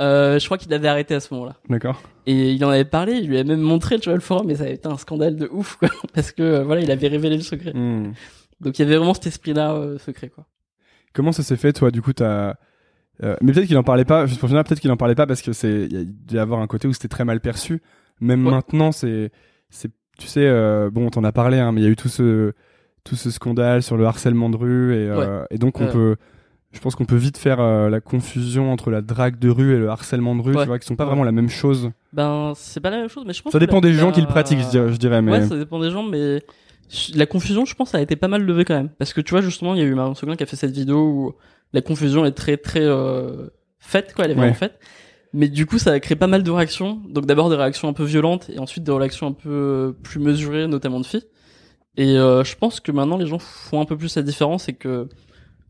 Euh, 0.00 0.38
je 0.38 0.44
crois 0.44 0.58
qu'il 0.58 0.72
avait 0.74 0.88
arrêté 0.88 1.14
à 1.14 1.20
ce 1.20 1.32
moment-là. 1.34 1.56
D'accord. 1.68 2.02
Et 2.26 2.52
il 2.52 2.64
en 2.64 2.70
avait 2.70 2.84
parlé, 2.84 3.14
il 3.14 3.28
lui 3.28 3.38
a 3.38 3.44
même 3.44 3.60
montré, 3.60 3.98
tu 3.98 4.08
vois, 4.08 4.16
le 4.16 4.20
forum, 4.20 4.46
mais 4.46 4.56
ça 4.56 4.64
avait 4.64 4.74
été 4.74 4.88
un 4.88 4.98
scandale 4.98 5.36
de 5.36 5.48
ouf, 5.52 5.76
quoi. 5.76 5.88
Parce 6.14 6.32
que, 6.32 6.42
euh, 6.42 6.64
voilà, 6.64 6.82
il 6.82 6.90
avait 6.90 7.08
révélé 7.08 7.36
le 7.36 7.42
secret. 7.42 7.72
Hmm. 7.72 8.12
Donc 8.60 8.78
il 8.78 8.82
y 8.82 8.84
avait 8.84 8.96
vraiment 8.96 9.14
cet 9.14 9.26
esprit-là, 9.26 9.98
secret, 9.98 10.28
quoi. 10.28 10.46
Comment 11.14 11.32
ça 11.32 11.42
s'est 11.42 11.56
fait, 11.56 11.72
toi 11.72 11.90
Du 11.90 12.02
coup, 12.02 12.12
t'as. 12.12 12.54
Euh, 13.22 13.36
mais 13.40 13.52
peut-être 13.52 13.66
qu'il 13.66 13.78
en 13.78 13.84
parlait 13.84 14.04
pas. 14.04 14.26
Juste 14.26 14.40
pour 14.40 14.48
finir, 14.48 14.64
peut-être 14.64 14.80
qu'il 14.80 14.90
en 14.90 14.96
parlait 14.96 15.14
pas 15.14 15.26
parce 15.26 15.40
que 15.40 15.52
c'est. 15.52 15.86
Il 15.88 15.92
y 15.92 15.96
a- 15.96 16.36
y 16.36 16.38
avoir 16.38 16.60
un 16.60 16.66
côté 16.66 16.88
où 16.88 16.92
c'était 16.92 17.08
très 17.08 17.24
mal 17.24 17.40
perçu. 17.40 17.80
Même 18.20 18.44
Ouais. 18.46 18.52
maintenant, 18.52 18.92
c'est. 18.92 19.30
C'est. 19.70 19.90
Tu 20.18 20.26
sais, 20.28 20.46
euh, 20.46 20.90
bon, 20.90 21.06
on 21.06 21.10
t'en 21.10 21.24
a 21.24 21.32
parlé, 21.32 21.58
hein, 21.58 21.72
mais 21.72 21.80
il 21.80 21.84
y 21.84 21.86
a 21.86 21.90
eu 21.90 21.96
tout 21.96 22.08
ce 22.08 22.52
tout 23.02 23.16
ce 23.16 23.30
scandale 23.30 23.82
sur 23.82 23.96
le 23.98 24.06
harcèlement 24.06 24.48
de 24.48 24.56
rue 24.56 24.94
et, 24.94 25.08
euh, 25.10 25.44
et 25.50 25.58
donc 25.58 25.80
on 25.80 25.84
Ouais. 25.86 25.92
peut. 25.92 26.16
Je 26.72 26.80
pense 26.80 26.94
qu'on 26.96 27.04
peut 27.04 27.16
vite 27.16 27.36
faire 27.38 27.60
euh, 27.60 27.88
la 27.90 28.00
confusion 28.00 28.72
entre 28.72 28.90
la 28.90 29.00
drague 29.02 29.38
de 29.38 29.48
rue 29.50 29.74
et 29.74 29.78
le 29.78 29.88
harcèlement 29.90 30.34
de 30.34 30.40
rue, 30.42 30.56
tu 30.56 30.64
vois, 30.64 30.78
qui 30.78 30.86
sont 30.86 30.96
pas 30.96 31.04
vraiment 31.04 31.22
la 31.22 31.30
même 31.32 31.48
chose. 31.50 31.90
Ben, 32.12 32.52
c'est 32.56 32.80
pas 32.80 32.90
la 32.90 32.96
même 32.98 33.08
chose, 33.08 33.24
mais 33.26 33.32
je 33.32 33.42
pense 33.42 33.52
Ça 33.52 33.58
que 33.58 33.64
dépend 33.64 33.76
la- 33.76 33.88
des 33.88 33.92
gens 33.92 34.10
qui 34.10 34.20
le 34.20 34.26
pratiquent, 34.26 34.60
je 34.60 34.68
dirais, 34.70 34.92
je 34.92 34.96
dirais, 34.96 35.20
mais. 35.22 35.32
Ouais, 35.32 35.42
ça 35.46 35.56
dépend 35.56 35.78
des 35.78 35.90
gens, 35.90 36.02
mais 36.02 36.42
la 37.14 37.26
confusion, 37.26 37.64
je 37.64 37.74
pense, 37.74 37.94
a 37.94 38.00
été 38.00 38.16
pas 38.16 38.28
mal 38.28 38.42
levée 38.42 38.64
quand 38.64 38.74
même. 38.74 38.88
Parce 38.98 39.12
que 39.12 39.20
tu 39.20 39.30
vois, 39.30 39.40
justement, 39.42 39.74
il 39.74 39.80
y 39.80 39.82
a 39.82 39.86
eu 39.86 39.94
Marion 39.94 40.14
Seguin 40.14 40.34
qui 40.36 40.42
a 40.42 40.46
fait 40.46 40.56
cette 40.56 40.72
vidéo 40.72 40.98
où 41.06 41.32
la 41.72 41.80
confusion 41.82 42.24
est 42.24 42.32
très, 42.32 42.56
très 42.56 42.82
euh, 42.84 43.48
faite, 43.78 44.12
quoi, 44.14 44.24
elle 44.24 44.30
est 44.32 44.34
vraiment 44.34 44.54
faite. 44.54 44.78
Mais 45.34 45.48
du 45.48 45.66
coup, 45.66 45.78
ça 45.78 45.90
a 45.92 46.00
créé 46.00 46.16
pas 46.16 46.26
mal 46.28 46.42
de 46.42 46.50
réactions. 46.50 47.00
Donc 47.08 47.26
d'abord 47.26 47.50
des 47.50 47.56
réactions 47.56 47.88
un 47.88 47.92
peu 47.92 48.04
violentes 48.04 48.48
et 48.50 48.58
ensuite 48.58 48.84
des 48.84 48.92
réactions 48.92 49.26
un 49.26 49.32
peu 49.32 49.48
euh, 49.50 49.92
plus 50.02 50.20
mesurées, 50.20 50.66
notamment 50.68 51.00
de 51.00 51.06
filles. 51.06 51.24
Et 51.96 52.16
euh, 52.16 52.42
je 52.44 52.56
pense 52.56 52.80
que 52.80 52.90
maintenant 52.92 53.16
les 53.16 53.26
gens 53.26 53.38
font 53.38 53.80
un 53.80 53.84
peu 53.84 53.96
plus 53.96 54.14
la 54.16 54.22
différence 54.22 54.68
et 54.68 54.72
que 54.74 55.08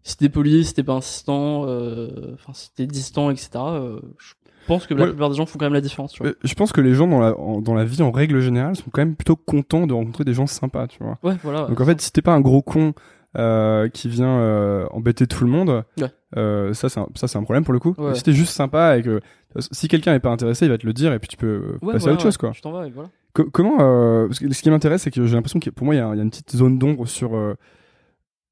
si 0.03 0.17
t'es 0.17 0.29
poli, 0.29 0.65
si 0.65 0.75
t'es 0.75 0.83
pas 0.83 0.93
insistant, 0.95 1.65
euh, 1.67 2.09
enfin 2.35 2.53
si 2.55 2.73
t'es 2.75 2.87
distant, 2.87 3.31
etc. 3.31 3.51
euh, 3.57 4.01
je 4.19 4.35
pense 4.67 4.87
que 4.87 4.95
la 4.95 5.05
Ouais. 5.05 5.09
plupart 5.11 5.29
des 5.31 5.37
gens 5.37 5.45
font 5.47 5.59
quand 5.59 5.67
même 5.67 5.75
la 5.75 5.81
différence. 5.83 6.13
Tu 6.13 6.23
vois. 6.23 6.33
Je 6.43 6.55
pense 6.55 6.73
que 6.73 6.81
les 6.81 6.95
gens 6.95 7.07
dans 7.07 7.21
la, 7.21 7.39
en- 7.39 7.61
dans 7.61 7.75
la 7.75 7.85
vie, 7.85 8.01
en 8.03 8.11
règle 8.11 8.41
générale, 8.41 8.77
sont 8.77 8.85
quand 8.93 9.03
même 9.03 9.17
plutôt 9.17 9.37
contents 9.37 9.87
de 9.87 9.93
rencontrer 9.95 10.25
des 10.25 10.33
gens 10.35 10.47
sympas, 10.47 10.87
tu 10.89 10.99
vois. 11.03 11.19
Ouais, 11.23 11.37
voilà. 11.43 11.67
Donc 11.67 11.81
en 11.81 11.85
fait, 11.85 12.01
si 12.01 12.11
t'es 12.13 12.23
pas 12.23 12.33
un 12.33 12.41
gros 12.41 12.63
con 12.63 12.95
euh, 13.37 13.89
qui 13.89 14.09
vient 14.09 14.39
euh, 14.39 14.87
embêter 14.93 15.27
tout 15.27 15.45
le 15.45 15.51
monde, 15.51 15.85
Ouais. 16.01 16.09
euh, 16.37 16.73
ça 16.73 16.89
c'est 16.89 17.01
un, 17.01 17.09
ça 17.15 17.27
c'est 17.29 17.37
un 17.37 17.43
problème 17.43 17.65
pour 17.65 17.73
le 17.75 17.81
coup. 17.81 17.95
Ouais. 17.99 18.15
Si 18.15 18.23
t'es 18.23 18.33
juste 18.33 18.53
sympa 18.55 18.97
et 18.97 19.03
que 19.03 19.21
si 19.59 19.89
quelqu'un 19.89 20.15
est 20.15 20.21
pas 20.21 20.31
intéressé, 20.31 20.67
il 20.67 20.71
va 20.71 20.79
te 20.79 20.87
le 20.87 20.93
dire 20.93 21.13
et 21.13 21.19
puis 21.19 21.29
tu 21.29 21.37
peux 21.37 21.47
euh, 21.47 21.79
Ouais, 21.83 21.93
passer 21.95 22.09
à 22.09 22.13
autre 22.13 22.23
chose 22.23 22.37
quoi. 22.37 22.51
Tu 22.53 22.61
t'en 22.61 22.73
vas 22.73 22.87
et 22.87 22.91
voilà. 22.91 23.09
Co- 23.35 23.49
comment 23.51 23.77
euh, 23.81 24.27
parce 24.27 24.39
que 24.39 24.53
ce 24.53 24.63
qui 24.63 24.71
m'intéresse 24.71 25.03
c'est 25.03 25.11
que 25.11 25.25
j'ai 25.27 25.35
l'impression 25.35 25.59
que 25.61 25.71
pour 25.71 25.85
moi 25.85 25.95
il 25.95 25.99
y, 25.99 26.01
a 26.01 26.11
il 26.13 26.17
y 26.17 26.21
a 26.21 26.23
une 26.23 26.31
petite 26.31 26.55
zone 26.57 26.79
d'ombre 26.79 27.07
sur 27.07 27.35
euh, 27.37 27.55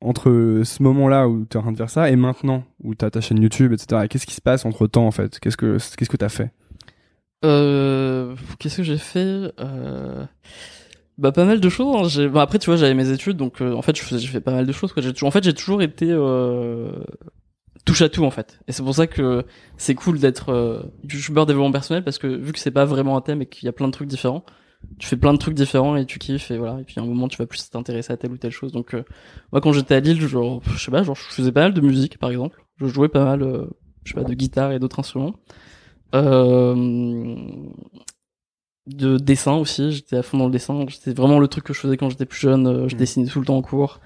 entre 0.00 0.62
ce 0.64 0.82
moment-là 0.82 1.28
où 1.28 1.44
tu 1.48 1.56
es 1.56 1.58
en 1.58 1.62
train 1.62 1.72
de 1.72 1.76
faire 1.76 1.90
ça 1.90 2.10
et 2.10 2.16
maintenant 2.16 2.64
où 2.82 2.94
tu 2.94 3.04
as 3.04 3.10
ta 3.10 3.20
chaîne 3.20 3.40
YouTube 3.40 3.72
etc. 3.72 4.02
Et 4.04 4.08
qu'est-ce 4.08 4.26
qui 4.26 4.34
se 4.34 4.40
passe 4.40 4.64
entre 4.64 4.86
temps 4.88 5.06
en 5.06 5.12
fait? 5.12 5.38
Qu'est-ce 5.38 5.56
que 5.56 5.78
qu'est-ce 5.96 6.10
que 6.10 6.16
t'as 6.16 6.28
fait? 6.28 6.50
Euh, 7.44 8.34
qu'est-ce 8.58 8.78
que 8.78 8.82
j'ai 8.82 8.98
fait? 8.98 9.52
Bah 11.18 11.30
pas 11.30 11.44
mal 11.44 11.60
de 11.60 11.68
choses. 11.68 12.18
hein. 12.18 12.28
Bah, 12.28 12.42
après 12.42 12.58
tu 12.58 12.66
vois 12.66 12.76
j'avais 12.76 12.94
mes 12.94 13.10
études 13.10 13.36
donc 13.36 13.60
euh, 13.60 13.74
en 13.74 13.82
fait 13.82 13.94
je 13.96 14.02
faisais- 14.02 14.18
j'ai 14.20 14.28
fait 14.28 14.40
pas 14.40 14.52
mal 14.52 14.66
de 14.66 14.72
choses 14.72 14.92
quoi. 14.92 15.02
J'ai 15.02 15.12
toujours 15.12 15.28
en 15.28 15.30
fait 15.30 15.44
j'ai 15.44 15.52
toujours 15.54 15.82
été 15.82 16.06
euh, 16.10 16.90
touche 17.84 18.02
à 18.02 18.08
tout 18.08 18.24
en 18.24 18.30
fait. 18.30 18.60
Et 18.68 18.72
c'est 18.72 18.82
pour 18.82 18.94
ça 18.94 19.06
que 19.06 19.44
c'est 19.76 19.94
cool 19.94 20.18
d'être 20.18 20.50
euh, 20.50 20.82
youtubeur 21.04 21.46
développement 21.46 21.72
personnel 21.72 22.04
parce 22.04 22.18
que 22.18 22.26
vu 22.26 22.52
que 22.52 22.58
c'est 22.58 22.70
pas 22.70 22.84
vraiment 22.84 23.16
un 23.16 23.20
thème 23.20 23.42
et 23.42 23.46
qu'il 23.46 23.66
y 23.66 23.68
a 23.68 23.72
plein 23.72 23.86
de 23.88 23.92
trucs 23.92 24.08
différents, 24.08 24.44
tu 24.98 25.06
fais 25.06 25.16
plein 25.16 25.32
de 25.32 25.38
trucs 25.38 25.54
différents 25.54 25.96
et 25.96 26.06
tu 26.06 26.18
kiffes 26.18 26.50
et 26.50 26.58
voilà. 26.58 26.80
Et 26.80 26.84
puis 26.84 26.98
à 26.98 27.02
un 27.02 27.06
moment 27.06 27.28
tu 27.28 27.38
vas 27.38 27.46
plus 27.46 27.68
t'intéresser 27.70 28.12
à 28.12 28.16
telle 28.16 28.32
ou 28.32 28.36
telle 28.36 28.50
chose. 28.52 28.72
Donc 28.72 28.94
euh, 28.94 29.04
moi 29.52 29.60
quand 29.60 29.72
j'étais 29.72 29.94
à 29.94 30.00
Lille 30.00 30.20
genre 30.20 30.62
je 30.64 30.78
sais 30.78 30.90
pas 30.90 31.02
genre 31.02 31.16
je 31.16 31.22
faisais 31.22 31.52
pas 31.52 31.62
mal 31.62 31.74
de 31.74 31.80
musique 31.80 32.18
par 32.18 32.30
exemple. 32.30 32.64
Je 32.76 32.86
jouais 32.86 33.08
pas 33.08 33.24
mal 33.24 33.42
euh, 33.42 33.66
je 34.04 34.12
sais 34.12 34.20
pas 34.20 34.24
de 34.28 34.34
guitare 34.34 34.72
et 34.72 34.78
d'autres 34.78 35.00
instruments. 35.00 35.34
Euh, 36.14 37.36
de 38.86 39.16
dessin 39.16 39.54
aussi, 39.54 39.92
j'étais 39.92 40.16
à 40.16 40.22
fond 40.22 40.38
dans 40.38 40.46
le 40.46 40.50
dessin, 40.50 40.84
c'était 40.90 41.12
vraiment 41.14 41.38
le 41.38 41.46
truc 41.48 41.64
que 41.64 41.72
je 41.72 41.78
faisais 41.78 41.96
quand 41.96 42.10
j'étais 42.10 42.26
plus 42.26 42.40
jeune, 42.40 42.66
euh, 42.66 42.88
je 42.88 42.96
Mm. 42.96 42.98
dessinais 42.98 43.26
tout 43.28 43.38
le 43.40 43.46
temps 43.46 43.56
en 43.56 43.62
cours. 43.62 44.00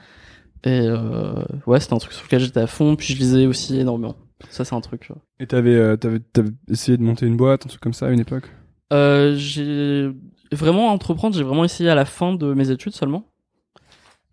Et 0.67 0.81
euh, 0.83 1.45
ouais, 1.69 1.79
c'était 1.79 1.95
un 1.95 1.99
truc 1.99 2.13
sur 2.13 2.25
lequel 2.25 2.41
j'étais 2.41 2.59
à 2.59 2.67
fond, 2.67 2.97
puis 2.97 3.15
je 3.15 3.19
lisais 3.19 3.47
aussi 3.47 3.79
énormément. 3.79 4.17
Ça 4.51 4.65
c'est 4.65 4.75
un 4.75 4.81
truc. 4.81 5.11
Et 5.39 5.47
t'avais 5.47 5.77
euh, 5.77 5.97
t'avais 5.97 6.19
t'avais 6.19 6.51
essayé 6.69 6.99
de 6.99 7.05
monter 7.05 7.25
une 7.25 7.37
boîte 7.37 7.65
un 7.65 7.69
truc 7.69 7.81
comme 7.81 7.93
ça 7.95 8.09
à 8.09 8.11
une 8.11 8.19
époque? 8.19 8.51
Euh, 8.93 9.37
j'ai 9.37 10.11
vraiment 10.51 10.89
entreprendre, 10.89 11.37
j'ai 11.37 11.45
vraiment 11.45 11.65
essayé 11.65 11.89
à 11.89 11.95
la 11.95 12.05
fin 12.05 12.35
de 12.35 12.53
mes 12.53 12.71
études 12.71 12.95
seulement. 12.95 13.29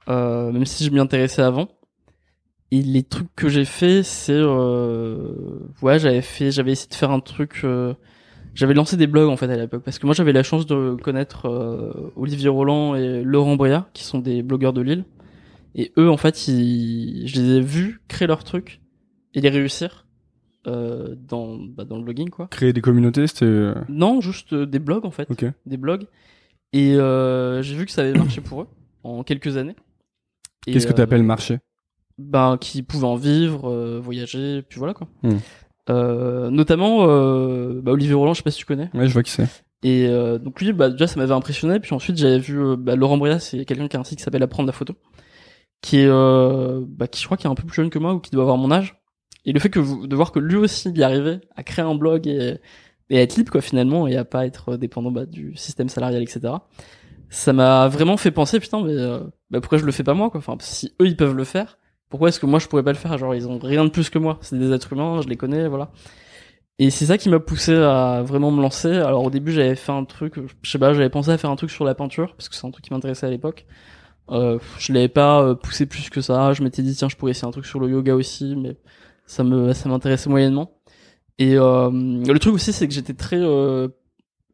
Euh, 0.09 0.51
même 0.51 0.65
si 0.65 0.83
je 0.83 0.89
m'y 0.89 0.99
intéressais 0.99 1.43
avant. 1.43 1.67
Et 2.71 2.81
les 2.81 3.03
trucs 3.03 3.33
que 3.35 3.47
j'ai 3.47 3.65
fait, 3.65 4.01
c'est 4.01 4.33
euh, 4.33 5.59
ouais, 5.83 5.99
j'avais 5.99 6.23
fait, 6.23 6.49
j'avais 6.49 6.71
essayé 6.71 6.89
de 6.89 6.95
faire 6.95 7.11
un 7.11 7.19
truc. 7.19 7.61
euh, 7.63 7.93
j'avais 8.55 8.73
lancé 8.73 8.97
des 8.97 9.07
blogs 9.07 9.29
en 9.29 9.37
fait 9.37 9.49
à 9.51 9.55
l'époque 9.55 9.83
parce 9.83 9.99
que 9.99 10.07
moi 10.07 10.15
j'avais 10.15 10.33
la 10.33 10.43
chance 10.43 10.65
de 10.65 10.95
connaître 10.95 11.47
Olivier 12.15 12.49
Roland 12.49 12.95
et 12.95 13.23
Laurent 13.23 13.55
Bria 13.55 13.87
qui 13.93 14.03
sont 14.03 14.17
des 14.17 14.41
blogueurs 14.41 14.73
de 14.73 14.81
Lille. 14.81 15.05
Et 15.75 15.91
eux 15.97 16.09
en 16.09 16.17
fait, 16.17 16.47
ils, 16.47 17.27
je 17.27 17.41
les 17.41 17.49
ai 17.57 17.61
vus 17.61 18.01
créer 18.07 18.27
leur 18.27 18.43
truc 18.43 18.81
et 19.33 19.41
les 19.41 19.49
réussir 19.49 20.05
euh, 20.67 21.15
dans 21.27 21.57
bah, 21.57 21.83
dans 21.83 21.97
le 21.97 22.03
blogging 22.03 22.29
quoi. 22.29 22.47
Créer 22.47 22.71
des 22.73 22.81
communautés 22.81 23.27
c'était 23.27 23.45
euh, 23.45 23.75
Non, 23.89 24.21
juste 24.21 24.53
euh, 24.53 24.65
des 24.65 24.79
blogs 24.79 25.05
en 25.05 25.11
fait 25.11 25.29
ok. 25.29 25.45
des 25.65 25.77
blogs 25.77 26.05
et 26.71 26.95
euh, 26.95 27.61
j'ai 27.61 27.75
vu 27.75 27.85
que 27.85 27.91
ça 27.91 28.01
avait 28.01 28.13
marché 28.13 28.39
pour 28.41 28.61
eux 28.61 28.67
en 29.03 29.23
quelques 29.23 29.57
années. 29.57 29.75
Qu'est-ce 30.65 30.87
que 30.87 30.93
euh, 30.93 30.95
t'appelles 30.95 31.23
marché 31.23 31.59
Ben 32.17 32.57
qui 32.57 32.81
pouvaient 32.81 33.07
en 33.07 33.15
vivre, 33.15 33.99
voyager, 33.99 34.61
puis 34.61 34.79
voilà 34.79 34.93
quoi. 34.93 35.07
Hmm. 35.23 36.49
Notamment 36.49 37.05
bah, 37.81 37.91
Olivier 37.91 38.13
Roland, 38.13 38.33
je 38.33 38.37
sais 38.37 38.43
pas 38.43 38.51
si 38.51 38.59
tu 38.59 38.65
connais. 38.65 38.89
Ouais 38.93 39.07
je 39.07 39.13
vois 39.13 39.23
qui 39.23 39.31
c'est. 39.31 39.47
Et 39.83 40.07
donc 40.39 40.61
lui, 40.61 40.71
bah 40.71 40.89
déjà 40.89 41.07
ça 41.07 41.19
m'avait 41.19 41.33
impressionné. 41.33 41.81
Puis 41.81 41.93
ensuite 41.93 42.17
j'avais 42.17 42.39
vu 42.39 42.77
bah, 42.77 42.95
Laurent 42.95 43.17
Bria, 43.17 43.39
c'est 43.39 43.65
quelqu'un 43.65 43.89
qui 43.89 43.97
a 43.97 43.99
un 43.99 44.05
site 44.05 44.19
qui 44.19 44.23
s'appelle 44.23 44.43
Apprendre 44.43 44.67
la 44.67 44.73
photo, 44.73 44.95
qui 45.83 46.05
euh, 46.07 46.81
bah, 46.87 47.07
qui 47.07 47.21
je 47.21 47.27
crois 47.27 47.37
qui 47.37 47.47
est 47.47 47.51
un 47.51 47.55
peu 47.55 47.63
plus 47.65 47.75
jeune 47.75 47.91
que 47.91 47.99
moi 47.99 48.15
ou 48.15 48.21
qui 48.21 48.31
doit 48.31 48.43
avoir 48.43 48.57
mon 48.57 48.71
âge. 48.71 48.95
Et 49.45 49.53
le 49.53 49.59
fait 49.61 49.69
que 49.69 49.79
vous- 49.79 50.07
de 50.07 50.15
voir 50.15 50.31
que 50.33 50.39
lui 50.39 50.55
aussi 50.57 50.89
il 50.89 50.97
y 50.97 51.03
arrivait 51.03 51.41
à 51.55 51.63
créer 51.63 51.85
un 51.85 51.95
blog 51.95 52.27
et, 52.27 52.59
et 53.11 53.19
à 53.19 53.23
être 53.23 53.35
libre 53.37 53.51
quoi 53.51 53.61
finalement 53.61 54.07
et 54.07 54.17
à 54.17 54.25
pas 54.25 54.47
être 54.47 54.77
dépendant 54.77 55.11
bah, 55.11 55.27
du 55.27 55.55
système 55.57 55.89
salarial 55.89 56.23
etc. 56.23 56.67
Ça 57.29 57.53
m'a 57.53 57.87
vraiment 57.89 58.17
fait 58.17 58.31
penser 58.31 58.59
putain 58.61 58.83
mais 58.83 58.93
euh, 58.93 59.19
bah, 59.51 59.61
pourquoi 59.61 59.77
je 59.79 59.85
le 59.85 59.93
fais 59.93 60.03
pas 60.03 60.15
moi 60.15 60.31
quoi? 60.31 60.39
Enfin 60.39 60.57
si 60.61 60.93
eux 61.01 61.07
ils 61.07 61.17
peuvent 61.17 61.35
le 61.37 61.45
faire, 61.45 61.77
pourquoi 62.09 62.29
est-ce 62.29 62.39
que 62.41 62.47
moi 62.47 62.59
je 62.59 62.67
pourrais 62.67 62.83
pas 62.83 62.93
le 62.93 62.97
faire? 62.99 63.17
Genre 63.17 63.35
ils 63.35 63.47
ont 63.49 63.59
rien 63.59 63.85
de 63.85 63.91
plus 63.91 64.09
que 64.11 64.19
moi. 64.19 64.39
C'est 64.41 64.59
des 64.59 64.71
êtres 64.73 64.93
humains, 64.93 65.21
je 65.23 65.29
les 65.29 65.37
connais 65.37 65.67
voilà. 65.67 65.91
Et 66.79 66.89
c'est 66.89 67.05
ça 67.05 67.17
qui 67.17 67.29
m'a 67.29 67.39
poussé 67.39 67.75
à 67.75 68.23
vraiment 68.23 68.51
me 68.51 68.61
lancer. 68.61 68.91
Alors 68.97 69.23
au 69.25 69.29
début 69.29 69.51
j'avais 69.51 69.75
fait 69.75 69.91
un 69.91 70.05
truc, 70.05 70.35
je 70.63 70.71
sais 70.71 70.79
pas, 70.79 70.93
j'avais 70.93 71.09
pensé 71.09 71.29
à 71.31 71.37
faire 71.37 71.49
un 71.51 71.55
truc 71.55 71.69
sur 71.71 71.85
la 71.85 71.95
peinture 71.95 72.35
parce 72.35 72.49
que 72.49 72.55
c'est 72.55 72.65
un 72.67 72.71
truc 72.71 72.85
qui 72.85 72.93
m'intéressait 72.93 73.27
à 73.27 73.29
l'époque. 73.29 73.65
Euh, 74.29 74.57
je 74.79 74.93
l'avais 74.93 75.09
pas 75.09 75.41
euh, 75.43 75.55
poussé 75.55 75.85
plus 75.85 76.09
que 76.09 76.21
ça. 76.21 76.53
Je 76.53 76.63
m'étais 76.63 76.81
dit 76.81 76.95
tiens 76.95 77.09
je 77.09 77.15
pourrais 77.15 77.31
essayer 77.31 77.47
un 77.47 77.51
truc 77.51 77.65
sur 77.65 77.79
le 77.79 77.89
yoga 77.89 78.15
aussi, 78.15 78.55
mais 78.55 78.77
ça 79.25 79.43
me 79.43 79.73
ça 79.73 79.89
m'intéressait 79.89 80.29
moyennement. 80.29 80.71
Et 81.39 81.55
euh, 81.57 81.89
le 81.91 82.37
truc 82.39 82.53
aussi 82.53 82.71
c'est 82.73 82.87
que 82.87 82.93
j'étais 82.93 83.13
très 83.13 83.39
euh, 83.39 83.87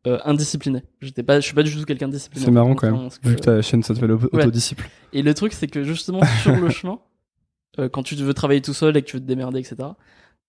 euh, 0.08 0.18
indiscipliné. 0.26 0.84
J'étais 1.02 1.24
pas, 1.24 1.40
je 1.40 1.46
suis 1.46 1.54
pas 1.54 1.64
du 1.64 1.72
tout 1.76 1.84
quelqu'un 1.86 2.08
de 2.08 2.14
discipliné. 2.14 2.46
C'est 2.46 2.52
marrant 2.52 2.74
quand 2.74 2.92
même. 2.92 3.10
Que- 3.10 3.30
Vu 3.30 3.36
que 3.36 3.42
ta 3.42 3.62
chaîne 3.62 3.84
Ouais. 3.84 4.28
Autodisciple. 4.32 4.90
et 5.14 5.22
le 5.22 5.34
truc, 5.34 5.54
c'est 5.54 5.68
que 5.68 5.84
justement, 5.84 6.22
sur 6.42 6.56
le 6.56 6.70
chemin, 6.70 7.00
euh, 7.80 7.90
quand 7.90 8.02
tu 8.04 8.16
veux 8.16 8.34
travailler 8.34 8.62
tout 8.62 8.74
seul 8.74 8.96
et 8.98 9.02
que 9.02 9.08
tu 9.08 9.18
veux 9.18 9.22
te 9.22 9.28
démerder, 9.28 9.60
etc., 9.60 9.90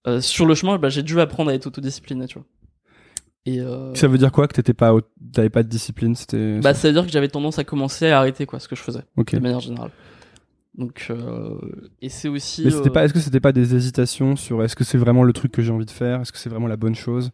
euh, 0.07 0.21
sur 0.21 0.47
le 0.47 0.55
chemin, 0.55 0.79
bah, 0.79 0.89
j'ai 0.89 1.03
dû 1.03 1.21
apprendre 1.21 1.51
à 1.51 1.55
être 1.55 1.67
autodiscipliné, 1.67 2.27
tu 2.27 2.39
vois. 2.39 2.47
Et 3.47 3.61
euh, 3.61 3.95
Ça 3.95 4.07
veut 4.07 4.19
dire 4.19 4.33
quoi 4.33 4.47
que 4.49 4.55
t'étais 4.55 4.75
pas 4.75 4.95
t'avais 5.33 5.49
pas 5.49 5.63
de 5.63 5.69
discipline 5.69 6.15
c'était 6.15 6.61
bah, 6.61 6.75
ça 6.75 6.89
veut 6.89 6.95
dire 6.95 7.07
que 7.07 7.11
j'avais 7.11 7.29
tendance 7.29 7.59
à 7.59 7.65
commencer 7.65 8.09
à 8.09 8.19
arrêter, 8.19 8.45
quoi, 8.47 8.61
ce 8.61 8.69
que 8.69 8.77
je 8.77 8.83
faisais, 8.83 9.03
de 9.17 9.39
manière 9.39 9.61
générale. 9.61 9.91
Donc, 10.77 11.07
euh, 11.11 11.59
et 12.01 12.09
c'est 12.09 12.29
aussi. 12.29 12.63
Mais 12.65 12.71
c'était 12.71 12.89
euh, 12.89 12.93
pas 12.93 13.05
est-ce 13.05 13.13
que 13.13 13.19
c'était 13.21 13.41
pas 13.41 13.53
des 13.53 13.75
hésitations 13.75 14.37
sur 14.37 14.63
est-ce 14.63 14.77
que 14.77 14.85
c'est 14.85 14.99
vraiment 14.99 15.25
le 15.25 15.33
truc 15.33 15.53
que 15.53 15.63
j'ai 15.63 15.73
envie 15.73 15.87
de 15.87 15.91
faire 15.91 16.21
Est-ce 16.21 16.33
que 16.33 16.39
c'est 16.39 16.49
vraiment 16.49 16.69
la 16.69 16.77
bonne 16.77 16.95
chose? 16.95 17.31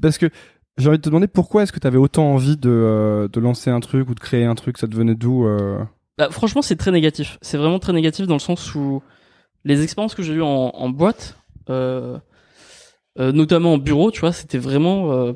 Parce 0.00 0.18
que 0.18 0.30
j'ai 0.78 0.88
envie 0.88 0.96
de 0.96 1.02
te 1.02 1.08
demander 1.08 1.28
pourquoi 1.28 1.62
est-ce 1.64 1.72
que 1.72 1.78
t'avais 1.78 1.98
autant 1.98 2.32
envie 2.32 2.56
de 2.56 3.28
de 3.30 3.40
lancer 3.40 3.70
un 3.70 3.80
truc 3.80 4.08
ou 4.08 4.14
de 4.14 4.20
créer 4.20 4.44
un 4.44 4.54
truc? 4.54 4.78
Ça 4.78 4.86
devenait 4.86 5.14
d'où 5.14 5.46
euh... 5.46 5.84
Bah, 6.16 6.28
franchement, 6.30 6.62
c'est 6.62 6.76
très 6.76 6.90
négatif. 6.90 7.38
C'est 7.42 7.58
vraiment 7.58 7.78
très 7.78 7.92
négatif 7.92 8.26
dans 8.26 8.34
le 8.34 8.40
sens 8.40 8.74
où 8.74 9.02
les 9.64 9.82
expériences 9.82 10.14
que 10.14 10.22
j'ai 10.22 10.34
eues 10.34 10.42
en, 10.42 10.70
en 10.74 10.88
boîte, 10.88 11.36
euh, 11.68 12.18
euh, 13.18 13.32
notamment 13.32 13.74
en 13.74 13.78
bureau, 13.78 14.10
tu 14.10 14.20
vois, 14.20 14.32
c'était 14.32 14.58
vraiment, 14.58 15.12
euh, 15.12 15.32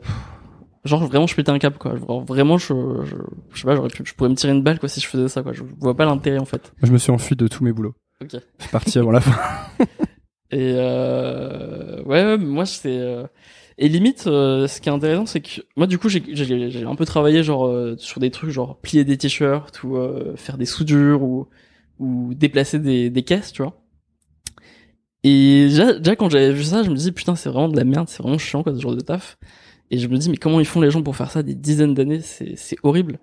genre 0.84 1.04
vraiment, 1.06 1.26
je 1.26 1.34
pétais 1.34 1.50
un 1.50 1.58
câble, 1.58 1.78
quoi. 1.78 1.96
Genre, 1.96 2.24
vraiment, 2.24 2.58
je, 2.58 2.74
je, 3.04 3.16
je 3.52 3.60
sais 3.60 3.66
pas, 3.66 3.74
j'aurais 3.76 3.88
pu, 3.88 4.02
je 4.04 4.14
pourrais 4.14 4.30
me 4.30 4.34
tirer 4.36 4.52
une 4.52 4.62
balle, 4.62 4.78
quoi, 4.78 4.88
si 4.88 5.00
je 5.00 5.08
faisais 5.08 5.28
ça, 5.28 5.42
quoi. 5.42 5.52
Je 5.52 5.62
vois 5.80 5.96
pas 5.96 6.04
l'intérêt, 6.04 6.38
en 6.38 6.44
fait. 6.44 6.72
Moi, 6.80 6.88
je 6.88 6.92
me 6.92 6.98
suis 6.98 7.10
enfui 7.10 7.36
de 7.36 7.48
tous 7.48 7.64
mes 7.64 7.72
boulots. 7.72 7.94
Ok. 8.22 8.30
Je 8.32 8.62
suis 8.62 8.70
parti 8.70 8.98
avant 8.98 9.10
la 9.10 9.20
fin. 9.20 9.38
Et 10.50 10.74
euh, 10.76 12.02
ouais, 12.04 12.24
ouais, 12.24 12.38
moi 12.38 12.64
c'est 12.64 12.96
euh, 12.98 13.26
et 13.76 13.88
limite, 13.88 14.26
euh, 14.28 14.68
ce 14.68 14.80
qui 14.80 14.88
est 14.88 14.92
intéressant, 14.92 15.26
c'est 15.26 15.40
que 15.40 15.62
moi 15.76 15.88
du 15.88 15.98
coup 15.98 16.08
j'ai 16.08 16.22
j'ai 16.28 16.70
j'ai 16.70 16.84
un 16.84 16.94
peu 16.94 17.04
travaillé 17.04 17.42
genre 17.42 17.66
euh, 17.66 17.96
sur 17.98 18.20
des 18.20 18.30
trucs 18.30 18.50
genre 18.50 18.78
plier 18.78 19.04
des 19.04 19.16
t-shirts 19.16 19.82
ou 19.82 19.96
euh, 19.96 20.36
faire 20.36 20.56
des 20.56 20.66
soudures 20.66 21.22
ou 21.22 21.48
ou 21.98 22.34
déplacer 22.34 22.78
des 22.78 23.10
des 23.10 23.22
caisses, 23.24 23.52
tu 23.52 23.62
vois. 23.62 23.82
Et 25.24 25.68
déjà, 25.68 25.94
déjà 25.94 26.16
quand 26.16 26.28
j'avais 26.28 26.52
vu 26.52 26.62
ça, 26.62 26.82
je 26.82 26.90
me 26.90 26.94
dis 26.94 27.10
putain 27.10 27.34
c'est 27.34 27.48
vraiment 27.48 27.68
de 27.68 27.76
la 27.76 27.84
merde, 27.84 28.08
c'est 28.08 28.22
vraiment 28.22 28.38
chiant 28.38 28.62
quoi 28.62 28.74
ce 28.74 28.80
genre 28.80 28.94
de 28.94 29.00
taf. 29.00 29.38
Et 29.90 29.98
je 29.98 30.06
me 30.06 30.18
dis 30.18 30.30
mais 30.30 30.36
comment 30.36 30.60
ils 30.60 30.66
font 30.66 30.82
les 30.82 30.90
gens 30.90 31.02
pour 31.02 31.16
faire 31.16 31.30
ça 31.30 31.42
des 31.42 31.54
dizaines 31.54 31.94
d'années, 31.94 32.20
c'est 32.20 32.54
c'est 32.56 32.76
horrible. 32.82 33.18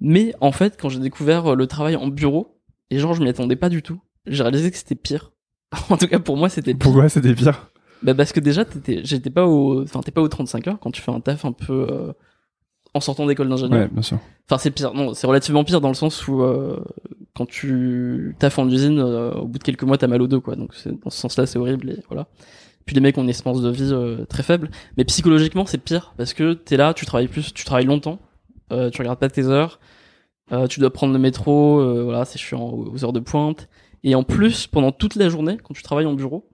Mais 0.00 0.34
en 0.40 0.50
fait, 0.50 0.76
quand 0.80 0.88
j'ai 0.88 0.98
découvert 0.98 1.52
euh, 1.52 1.54
le 1.54 1.66
travail 1.66 1.94
en 1.94 2.08
bureau, 2.08 2.60
et 2.90 2.98
genre 2.98 3.14
je 3.14 3.22
m'y 3.22 3.28
attendais 3.28 3.56
pas 3.56 3.68
du 3.68 3.82
tout, 3.82 4.00
j'ai 4.26 4.42
réalisé 4.42 4.70
que 4.70 4.76
c'était 4.76 4.96
pire. 4.96 5.32
en 5.88 5.96
tout 5.96 6.08
cas 6.08 6.18
pour 6.18 6.36
moi 6.36 6.48
c'était 6.48 6.74
pire. 6.74 6.80
Pourquoi 6.80 7.08
c'était 7.08 7.34
pire? 7.34 7.70
Bah 8.02 8.14
parce 8.14 8.32
que 8.32 8.40
déjà 8.40 8.64
t'étais 8.64 9.02
j'étais 9.04 9.30
pas 9.30 9.46
au 9.46 9.82
enfin 9.82 10.00
t'es 10.00 10.10
pas 10.10 10.22
aux 10.22 10.28
35 10.28 10.66
heures 10.66 10.78
quand 10.80 10.90
tu 10.90 11.00
fais 11.00 11.12
un 11.12 11.20
taf 11.20 11.44
un 11.44 11.52
peu 11.52 11.86
euh, 11.88 12.12
en 12.94 13.00
sortant 13.00 13.26
d'école 13.26 13.48
d'ingénieur. 13.48 13.80
Ouais, 13.80 13.88
bien 13.88 14.02
sûr. 14.02 14.18
Enfin 14.48 14.58
c'est 14.58 14.70
pire 14.70 14.94
non, 14.94 15.14
c'est 15.14 15.26
relativement 15.26 15.64
pire 15.64 15.80
dans 15.80 15.88
le 15.88 15.94
sens 15.94 16.26
où 16.26 16.42
euh, 16.42 16.82
quand 17.34 17.46
tu 17.46 18.34
taffes 18.38 18.58
en 18.58 18.68
usine 18.68 18.98
euh, 18.98 19.32
au 19.32 19.46
bout 19.46 19.58
de 19.58 19.64
quelques 19.64 19.84
mois 19.84 19.96
t'as 19.98 20.08
mal 20.08 20.20
au 20.22 20.26
dos 20.26 20.40
quoi. 20.40 20.56
Donc 20.56 20.74
c'est 20.74 20.90
dans 21.00 21.10
ce 21.10 21.18
sens-là 21.18 21.46
c'est 21.46 21.58
horrible 21.58 21.90
et 21.90 22.02
voilà. 22.08 22.26
Puis 22.86 22.94
les 22.94 23.00
mecs 23.00 23.16
ont 23.18 23.22
une 23.22 23.28
espérance 23.30 23.62
de 23.62 23.70
vie 23.70 23.90
euh, 23.92 24.24
très 24.24 24.42
faible, 24.42 24.70
mais 24.96 25.04
psychologiquement 25.04 25.66
c'est 25.66 25.78
pire 25.78 26.14
parce 26.16 26.34
que 26.34 26.54
t'es 26.54 26.76
là, 26.76 26.94
tu 26.94 27.06
travailles 27.06 27.28
plus, 27.28 27.54
tu 27.54 27.64
travailles 27.64 27.86
longtemps, 27.86 28.18
euh, 28.72 28.90
tu 28.90 29.00
regardes 29.00 29.18
pas 29.20 29.28
tes 29.28 29.44
heures, 29.44 29.78
euh, 30.50 30.66
tu 30.66 30.80
dois 30.80 30.92
prendre 30.92 31.12
le 31.12 31.18
métro, 31.20 31.78
euh, 31.80 32.02
voilà 32.02 32.24
c'est 32.24 32.38
chiant 32.38 32.62
aux 32.62 32.90
aux 32.92 33.04
heures 33.04 33.12
de 33.12 33.20
pointe. 33.20 33.68
Et 34.02 34.14
en 34.16 34.24
plus 34.24 34.66
pendant 34.66 34.90
toute 34.90 35.14
la 35.14 35.28
journée 35.28 35.58
quand 35.62 35.74
tu 35.74 35.82
travailles 35.82 36.06
en 36.06 36.14
bureau, 36.14 36.48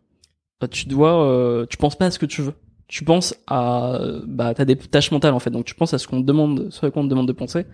bah, 0.61 0.69
tu 0.69 0.87
dois 0.87 1.25
euh, 1.25 1.65
tu 1.71 1.79
penses 1.79 1.97
pas 1.97 2.07
à 2.07 2.11
ce 2.11 2.19
que 2.19 2.27
tu 2.27 2.43
veux 2.43 2.55
tu 2.89 3.05
penses 3.05 3.35
à 3.47 3.99
bah 4.27 4.55
t'as 4.55 4.65
des 4.65 4.77
tâches 4.77 5.11
mentales 5.11 5.35
en 5.35 5.39
fait 5.41 5.51
donc 5.51 5.65
tu 5.65 5.75
penses 5.75 5.95
à 5.95 5.99
ce 5.99 6.07
qu'on 6.07 6.21
te 6.21 6.27
demande 6.27 6.69
ce 6.71 6.87
à 6.87 6.91
quoi 6.91 7.03
on 7.03 7.05
te 7.05 7.11
demande 7.11 7.29
de 7.29 7.33
penser 7.33 7.67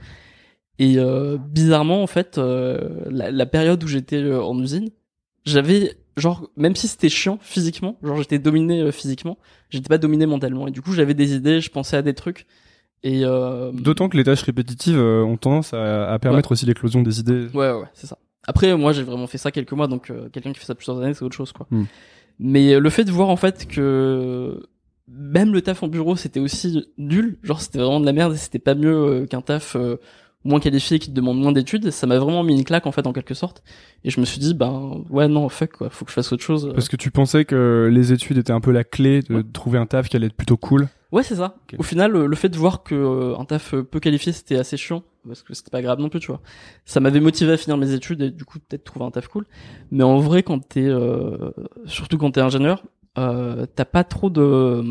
et 0.79 0.94
euh, 0.96 1.37
bizarrement 1.38 2.03
en 2.03 2.07
fait 2.07 2.38
euh, 2.38 2.88
la, 3.11 3.31
la 3.31 3.46
période 3.46 3.83
où 3.85 3.87
j'étais 3.87 4.16
euh, 4.16 4.42
en 4.42 4.59
usine 4.59 4.90
j'avais 5.44 5.96
genre 6.16 6.48
même 6.57 6.75
si 6.75 6.88
c'était 6.88 7.11
chiant 7.11 7.38
physiquement 7.42 7.98
genre 8.03 8.16
j'étais 8.18 8.38
dominé 8.38 8.81
euh, 8.81 8.92
physiquement 8.92 9.38
j'étais 9.68 9.88
pas 9.88 9.98
dominé 9.98 10.25
mentalement 10.25 10.66
et 10.66 10.70
du 10.70 10.81
coup 10.81 10.92
j'avais 10.92 11.14
des 11.14 11.35
idées 11.35 11.61
je 11.61 11.70
pensais 11.70 11.96
à 11.96 12.03
des 12.03 12.14
trucs 12.14 12.46
et 13.03 13.25
euh, 13.25 13.72
D'autant 13.72 14.09
que 14.09 14.16
les 14.16 14.25
tâches 14.25 14.42
répétitives 14.42 14.98
euh, 14.98 15.25
ont 15.25 15.37
tendance 15.37 15.75
à, 15.75 16.12
à 16.12 16.18
permettre 16.18 16.53
aussi 16.53 16.66
l'éclosion 16.66 17.03
des 17.03 17.20
idées. 17.20 17.48
Ouais, 17.53 17.72
ouais, 17.72 17.87
c'est 17.94 18.07
ça. 18.07 18.18
Après, 18.46 18.77
moi, 18.77 18.92
j'ai 18.92 19.03
vraiment 19.03 19.27
fait 19.27 19.38
ça 19.38 19.51
quelques 19.51 19.72
mois, 19.72 19.88
donc 19.88 20.11
euh, 20.11 20.29
quelqu'un 20.29 20.53
qui 20.53 20.61
fait 20.61 20.66
ça 20.66 20.75
plusieurs 20.75 21.01
années, 21.01 21.14
c'est 21.14 21.25
autre 21.25 21.37
chose, 21.37 21.53
quoi. 21.53 21.66
Hmm. 21.70 21.85
Mais 22.38 22.79
le 22.79 22.90
fait 22.90 23.05
de 23.05 23.11
voir 23.11 23.29
en 23.29 23.37
fait 23.37 23.68
que 23.68 24.68
même 25.08 25.52
le 25.52 25.62
taf 25.62 25.82
en 25.82 25.88
bureau, 25.88 26.16
c'était 26.16 26.40
aussi 26.40 26.86
nul, 26.98 27.38
genre 27.42 27.60
c'était 27.60 27.78
vraiment 27.78 28.00
de 28.00 28.06
la 28.06 28.12
merde, 28.12 28.34
et 28.34 28.36
c'était 28.38 28.58
pas 28.58 28.74
mieux 28.74 28.94
euh, 28.94 29.26
qu'un 29.26 29.40
taf 29.42 29.76
euh, 29.76 29.96
moins 30.44 30.58
qualifié 30.60 30.98
qui 30.98 31.08
te 31.10 31.14
demande 31.14 31.38
moins 31.38 31.52
d'études. 31.52 31.90
Ça 31.90 32.06
m'a 32.06 32.18
vraiment 32.18 32.42
mis 32.42 32.54
une 32.56 32.64
claque 32.64 32.86
en 32.86 32.92
fait, 32.92 33.06
en 33.06 33.12
quelque 33.12 33.34
sorte. 33.34 33.62
Et 34.04 34.10
je 34.10 34.20
me 34.20 34.24
suis 34.24 34.38
dit, 34.40 34.54
ben 34.54 35.02
ouais, 35.10 35.28
non, 35.28 35.48
fuck, 35.48 35.72
quoi, 35.72 35.90
faut 35.90 36.04
que 36.04 36.10
je 36.10 36.14
fasse 36.14 36.32
autre 36.32 36.42
chose. 36.42 36.70
Parce 36.74 36.88
que 36.88 36.96
tu 36.96 37.10
pensais 37.10 37.44
que 37.44 37.88
les 37.92 38.12
études 38.12 38.38
étaient 38.38 38.52
un 38.52 38.60
peu 38.60 38.72
la 38.72 38.84
clé 38.84 39.22
de 39.22 39.36
Ouais. 39.36 39.42
trouver 39.52 39.78
un 39.78 39.86
taf 39.86 40.08
qui 40.08 40.16
allait 40.16 40.26
être 40.26 40.34
plutôt 40.36 40.56
cool. 40.56 40.88
Ouais, 41.12 41.22
c'est 41.22 41.36
ça. 41.36 41.56
Au 41.78 41.82
final, 41.82 42.16
euh, 42.16 42.26
le 42.26 42.34
fait 42.36 42.48
de 42.48 42.56
voir 42.56 42.82
que 42.82 42.94
euh, 42.94 43.36
un 43.38 43.44
taf 43.44 43.74
euh, 43.74 43.82
peu 43.82 44.00
qualifié, 44.00 44.32
c'était 44.32 44.56
assez 44.56 44.78
chiant, 44.78 45.02
parce 45.26 45.42
que 45.42 45.52
c'était 45.52 45.70
pas 45.70 45.82
grave 45.82 46.00
non 46.00 46.08
plus, 46.08 46.20
tu 46.20 46.28
vois. 46.28 46.40
Ça 46.86 47.00
m'avait 47.00 47.20
motivé 47.20 47.52
à 47.52 47.56
finir 47.58 47.76
mes 47.76 47.92
études 47.92 48.22
et 48.22 48.30
du 48.30 48.44
coup 48.46 48.58
peut-être 48.58 48.82
trouver 48.84 49.04
un 49.04 49.10
taf 49.10 49.28
cool. 49.28 49.44
Mais 49.90 50.04
en 50.04 50.18
vrai, 50.20 50.42
quand 50.42 50.58
t'es, 50.66 50.86
euh, 50.86 51.50
surtout 51.84 52.16
quand 52.16 52.30
t'es 52.30 52.40
ingénieur, 52.40 52.82
euh, 53.18 53.66
t'as 53.75 53.85
pas 53.85 54.05
trop 54.05 54.31
de, 54.31 54.83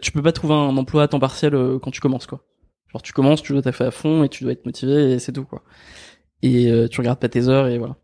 tu 0.00 0.12
peux 0.12 0.22
pas 0.22 0.32
trouver 0.32 0.54
un 0.54 0.76
emploi 0.76 1.02
à 1.02 1.08
temps 1.08 1.18
partiel 1.20 1.54
euh, 1.54 1.78
quand 1.78 1.90
tu 1.90 2.00
commences, 2.00 2.26
quoi. 2.26 2.42
Genre 2.92 3.02
tu 3.02 3.12
commences, 3.12 3.42
tu 3.42 3.52
dois 3.52 3.62
taffer 3.62 3.84
à 3.84 3.90
fond 3.90 4.22
et 4.24 4.28
tu 4.28 4.44
dois 4.44 4.52
être 4.52 4.64
motivé 4.66 5.12
et 5.12 5.18
c'est 5.18 5.32
tout, 5.32 5.44
quoi. 5.44 5.62
Et 6.42 6.70
euh, 6.70 6.88
tu 6.88 7.00
regardes 7.00 7.18
pas 7.18 7.28
tes 7.28 7.48
heures 7.48 7.66
et 7.68 7.78
voilà. 7.78 7.96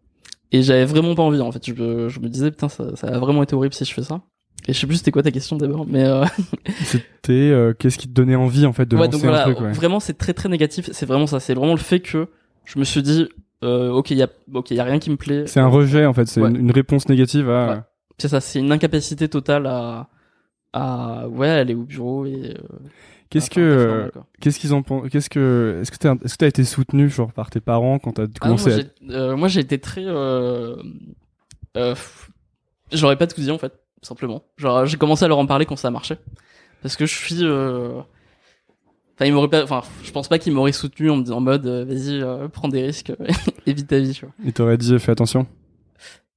Et 0.53 0.63
j'avais 0.63 0.85
vraiment 0.85 1.15
pas 1.15 1.23
envie 1.23 1.41
en 1.41 1.53
fait. 1.53 1.65
Je, 1.67 1.75
me- 1.75 2.09
je 2.09 2.19
me 2.21 2.29
disais 2.29 2.51
putain 2.51 2.69
ça, 2.69 2.97
ça 2.97 3.07
a 3.09 3.19
vraiment 3.19 3.43
été 3.43 3.55
horrible 3.55 3.75
si 3.75 3.85
je 3.85 3.95
fais 3.95 4.03
ça. 4.03 4.21
Et 4.69 4.73
je 4.75 4.79
sais 4.79 4.87
plus 4.87 4.97
c'était 4.97 5.11
quoi 5.13 5.23
ta 5.23 5.31
question 5.31 5.57
d'abord, 5.57 5.87
mais 5.87 6.05
euh, 6.05 6.25
C'était 6.85 7.33
euh, 7.33 7.73
qu'est-ce 7.73 7.99
qui 7.99 8.09
te 8.09 8.13
donnait 8.13 8.35
envie 8.37 8.67
en 8.67 8.73
fait 8.73 8.85
de 8.87 8.97
ouais, 8.97 9.03
lancer 9.07 9.13
donc 9.13 9.21
voilà, 9.23 9.43
un 9.47 9.53
truc. 9.53 9.61
Ouais. 9.61 9.73
vraiment 9.73 10.01
c'est 10.01 10.19
très 10.19 10.35
très 10.35 10.49
négatif. 10.49 10.91
C'est 10.93 11.07
vraiment 11.07 11.27
ça. 11.27 11.41
C'est 11.41 11.55
vraiment 11.55 11.73
le 11.73 11.79
fait 11.79 12.01
que 12.01 12.27
je 12.65 12.79
me 12.79 12.85
suis 12.85 13.03
dit, 13.03 13.29
euh, 13.65 13.91
ok, 13.91 14.11
il 14.11 14.19
y 14.19 14.23
a, 14.23 14.29
ok, 14.53 14.71
il 14.73 14.77
y 14.77 14.81
a 14.81 14.85
rien 14.85 14.99
qui 14.99 15.11
me 15.11 15.17
plaît. 15.17 15.47
C'est 15.47 15.61
un 15.61 15.69
rejet 15.69 16.05
en 16.05 16.13
fait, 16.13 16.27
c'est 16.27 16.41
Ouais. 16.43 16.51
une, 16.51 16.57
une 16.57 16.73
réponse 16.73 17.09
négative 17.09 17.49
à. 17.49 17.90
C'est 18.21 18.29
ça, 18.29 18.41
c'est 18.41 18.59
une 18.59 18.71
incapacité 18.71 19.29
totale 19.29 19.67
à, 19.67 20.09
à, 20.73 21.27
ouais, 21.29 21.49
aller 21.49 21.75
au 21.75 21.83
bureau 21.85 22.27
et. 22.27 22.55
euh, 22.57 22.79
Qu'est-ce 23.31 23.49
que, 23.49 24.11
qu'est-ce 24.41 24.59
qu'ils 24.59 24.71
pensent 24.83 25.09
Qu'est-ce 25.11 25.31
que, 25.31 25.79
est-ce 25.81 25.93
que 25.93 25.97
t'as, 25.99 26.15
est-ce 26.25 26.33
que 26.35 26.39
t'as 26.39 26.49
été 26.49 26.65
soutenu 26.65 27.09
genre 27.09 27.33
par 27.33 27.49
tes 27.49 27.61
parents 27.61 28.01
quand 28.01 28.13
t'as 28.13 28.25
Ah 28.25 28.39
commencé 28.41 28.71
moi, 28.71 28.75
à 28.75 28.81
j'ai- 28.81 29.15
euh, 29.15 29.37
moi 29.37 29.47
j'ai 29.49 29.61
été 29.61 29.79
très, 29.79 30.03
euh, 30.05 30.75
j'aurais 32.93 33.17
pas 33.17 33.27
tout 33.29 33.41
dit 33.41 33.51
en 33.51 33.59
fait, 33.59 33.73
simplement. 34.03 34.43
Genre 34.57 34.85
j'ai 34.87 34.97
commencé 34.97 35.25
à 35.25 35.29
leur 35.29 35.39
en 35.39 35.47
parler 35.47 35.65
quand 35.67 35.77
ça 35.77 35.89
a 35.89 35.91
marché, 35.93 36.17
parce 36.83 36.97
que 36.97 37.07
je 37.07 37.15
suis. 37.15 37.45
Enfin, 37.45 39.27
ils 39.27 39.33
m'auraient 39.33 39.49
pas. 39.49 39.63
Enfin, 39.63 39.83
je 40.03 40.11
pense 40.11 40.29
pas 40.29 40.39
qu'ils 40.39 40.53
m'auraient 40.53 40.73
soutenu 40.73 41.11
en 41.11 41.17
me 41.17 41.23
disant 41.23 41.37
en 41.37 41.41
mode, 41.41 41.67
vas-y, 41.67 42.25
prends 42.53 42.69
des 42.69 42.83
risques, 42.83 43.13
évite 43.67 43.87
ta 43.87 43.99
vie, 44.01 44.13
tu 44.13 44.25
vois. 44.25 44.35
Ils 44.45 44.53
t'auraient 44.53 44.79
dit 44.79 44.99
fais 44.99 45.13
attention. 45.13 45.47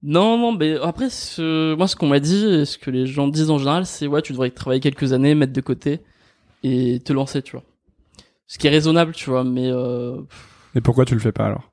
Non, 0.03 0.37
non, 0.37 0.51
mais 0.51 0.75
après, 0.81 1.09
ce... 1.09 1.75
moi, 1.75 1.87
ce 1.87 1.95
qu'on 1.95 2.07
m'a 2.07 2.19
dit, 2.19 2.45
et 2.45 2.65
ce 2.65 2.77
que 2.77 2.91
les 2.91 3.05
gens 3.07 3.27
disent 3.29 3.49
en 3.49 3.57
général, 3.57 3.85
c'est 3.85 4.05
ouais, 4.05 4.21
tu 4.21 4.33
devrais 4.33 4.49
travailler 4.51 4.81
quelques 4.81 5.13
années, 5.13 5.33
mettre 5.33 5.53
de 5.53 5.61
côté 5.61 6.01
et 6.63 6.99
te 7.03 7.13
lancer, 7.13 7.41
tu 7.41 7.53
vois. 7.53 7.63
Ce 8.47 8.57
qui 8.57 8.67
est 8.67 8.69
raisonnable, 8.69 9.13
tu 9.13 9.29
vois, 9.29 9.43
mais 9.43 9.67
euh, 9.71 10.17
Et 10.75 10.81
pourquoi 10.81 11.05
tu 11.05 11.13
le 11.13 11.21
fais 11.21 11.31
pas 11.31 11.45
alors? 11.45 11.69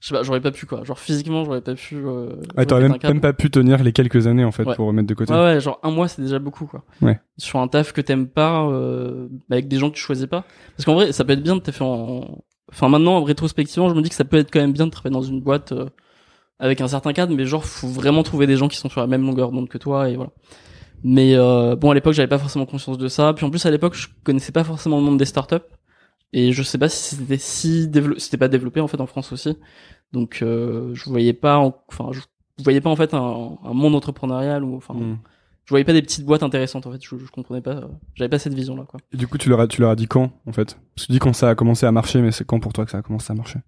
Je 0.00 0.08
sais 0.08 0.14
pas, 0.14 0.22
j'aurais 0.22 0.40
pas 0.40 0.52
pu 0.52 0.64
quoi. 0.64 0.84
Genre 0.84 0.98
physiquement, 0.98 1.44
j'aurais 1.44 1.60
pas 1.60 1.74
pu. 1.74 1.96
Euh, 1.96 2.36
Ah, 2.56 2.64
t'aurais 2.66 2.88
même, 2.88 3.20
pas 3.20 3.32
pu 3.32 3.50
tenir 3.50 3.82
les 3.82 3.92
quelques 3.92 4.28
années 4.28 4.44
en 4.44 4.52
fait 4.52 4.64
Ouais. 4.64 4.76
pour 4.76 4.86
remettre 4.86 5.08
de 5.08 5.14
côté. 5.14 5.32
Ouais, 5.32 5.38
ouais, 5.40 5.60
genre 5.60 5.80
un 5.82 5.90
mois, 5.90 6.06
c'est 6.06 6.22
déjà 6.22 6.38
beaucoup, 6.38 6.66
quoi. 6.66 6.84
Ouais. 7.02 7.18
Sur 7.36 7.58
un 7.58 7.66
taf 7.66 7.92
que 7.92 8.00
t'aimes 8.00 8.28
pas, 8.28 8.64
euh, 8.68 9.26
avec 9.50 9.66
des 9.66 9.76
gens 9.78 9.90
que 9.90 9.96
tu 9.96 10.00
choisis 10.00 10.26
pas. 10.26 10.44
Parce 10.76 10.84
qu'en 10.84 10.94
vrai, 10.94 11.10
ça 11.10 11.24
peut 11.24 11.32
être 11.32 11.42
bien 11.42 11.56
de 11.56 11.60
te 11.62 11.72
faire 11.72 11.86
en... 11.88 12.44
Enfin, 12.70 12.88
maintenant, 12.88 13.24
rétrospectivement, 13.24 13.88
je 13.88 13.94
me 13.94 14.02
dis 14.02 14.08
que 14.08 14.14
ça 14.14 14.24
peut 14.24 14.36
être 14.36 14.52
quand 14.52 14.60
même 14.60 14.72
bien 14.72 14.86
de 14.86 14.92
travailler 14.92 15.14
dans 15.14 15.22
une 15.22 15.40
boîte 15.40 15.72
euh, 15.72 15.86
avec 16.58 16.80
un 16.80 16.88
certain 16.88 17.12
cadre, 17.12 17.34
mais 17.34 17.44
genre, 17.46 17.64
faut 17.64 17.88
vraiment 17.88 18.22
trouver 18.22 18.46
des 18.46 18.56
gens 18.56 18.68
qui 18.68 18.76
sont 18.76 18.88
sur 18.88 19.00
la 19.00 19.06
même 19.06 19.24
longueur 19.24 19.52
d'onde 19.52 19.68
que 19.68 19.78
toi, 19.78 20.08
et 20.10 20.16
voilà. 20.16 20.30
Mais 21.04 21.34
euh, 21.36 21.76
bon, 21.76 21.90
à 21.90 21.94
l'époque, 21.94 22.14
j'avais 22.14 22.28
pas 22.28 22.38
forcément 22.38 22.66
conscience 22.66 22.98
de 22.98 23.08
ça. 23.08 23.32
Puis 23.34 23.46
en 23.46 23.50
plus, 23.50 23.64
à 23.66 23.70
l'époque, 23.70 23.94
je 23.94 24.08
connaissais 24.24 24.52
pas 24.52 24.64
forcément 24.64 24.96
le 24.98 25.04
monde 25.04 25.18
des 25.18 25.24
startups. 25.26 25.56
Et 26.32 26.52
je 26.52 26.62
sais 26.62 26.76
pas 26.78 26.88
si 26.88 27.16
c'était 27.16 27.38
si 27.38 27.88
développé, 27.88 28.20
c'était 28.20 28.36
pas 28.36 28.48
développé 28.48 28.80
en 28.80 28.88
fait 28.88 29.00
en 29.00 29.06
France 29.06 29.32
aussi. 29.32 29.56
Donc 30.12 30.40
euh, 30.42 30.90
je 30.94 31.08
voyais 31.08 31.32
pas, 31.32 31.58
en- 31.58 31.74
enfin 31.88 32.10
je 32.12 32.20
voyais 32.62 32.80
pas 32.82 32.90
en 32.90 32.96
fait 32.96 33.14
un, 33.14 33.58
un 33.64 33.72
monde 33.72 33.94
entrepreneurial 33.94 34.62
ou 34.64 34.76
enfin 34.76 34.94
Hmm. 34.94 35.16
je 35.64 35.70
voyais 35.70 35.84
pas 35.84 35.92
des 35.94 36.02
petites 36.02 36.26
boîtes 36.26 36.42
intéressantes 36.42 36.86
en 36.86 36.92
fait. 36.92 37.02
Je, 37.02 37.16
je 37.16 37.30
comprenais 37.30 37.62
pas, 37.62 37.76
euh, 37.76 37.88
j'avais 38.14 38.28
pas 38.28 38.38
cette 38.38 38.52
vision 38.54 38.76
là 38.76 38.84
quoi. 38.86 39.00
Et 39.12 39.16
du 39.16 39.26
coup, 39.26 39.38
tu 39.38 39.48
leur 39.48 39.60
as, 39.60 39.68
tu 39.68 39.80
leur 39.80 39.90
as 39.90 39.96
dit 39.96 40.06
quand 40.08 40.30
en 40.46 40.52
fait? 40.52 40.76
Parce 40.94 41.06
que 41.06 41.06
tu 41.06 41.12
dis 41.12 41.18
quand 41.18 41.32
ça 41.32 41.48
a 41.48 41.54
commencé 41.54 41.86
à 41.86 41.92
marcher, 41.92 42.20
mais 42.20 42.30
c'est 42.32 42.44
quand 42.46 42.60
pour 42.60 42.72
toi 42.74 42.84
que 42.84 42.90
ça 42.90 42.98
a 42.98 43.02
commencé 43.02 43.32
à 43.32 43.34
marcher? 43.34 43.60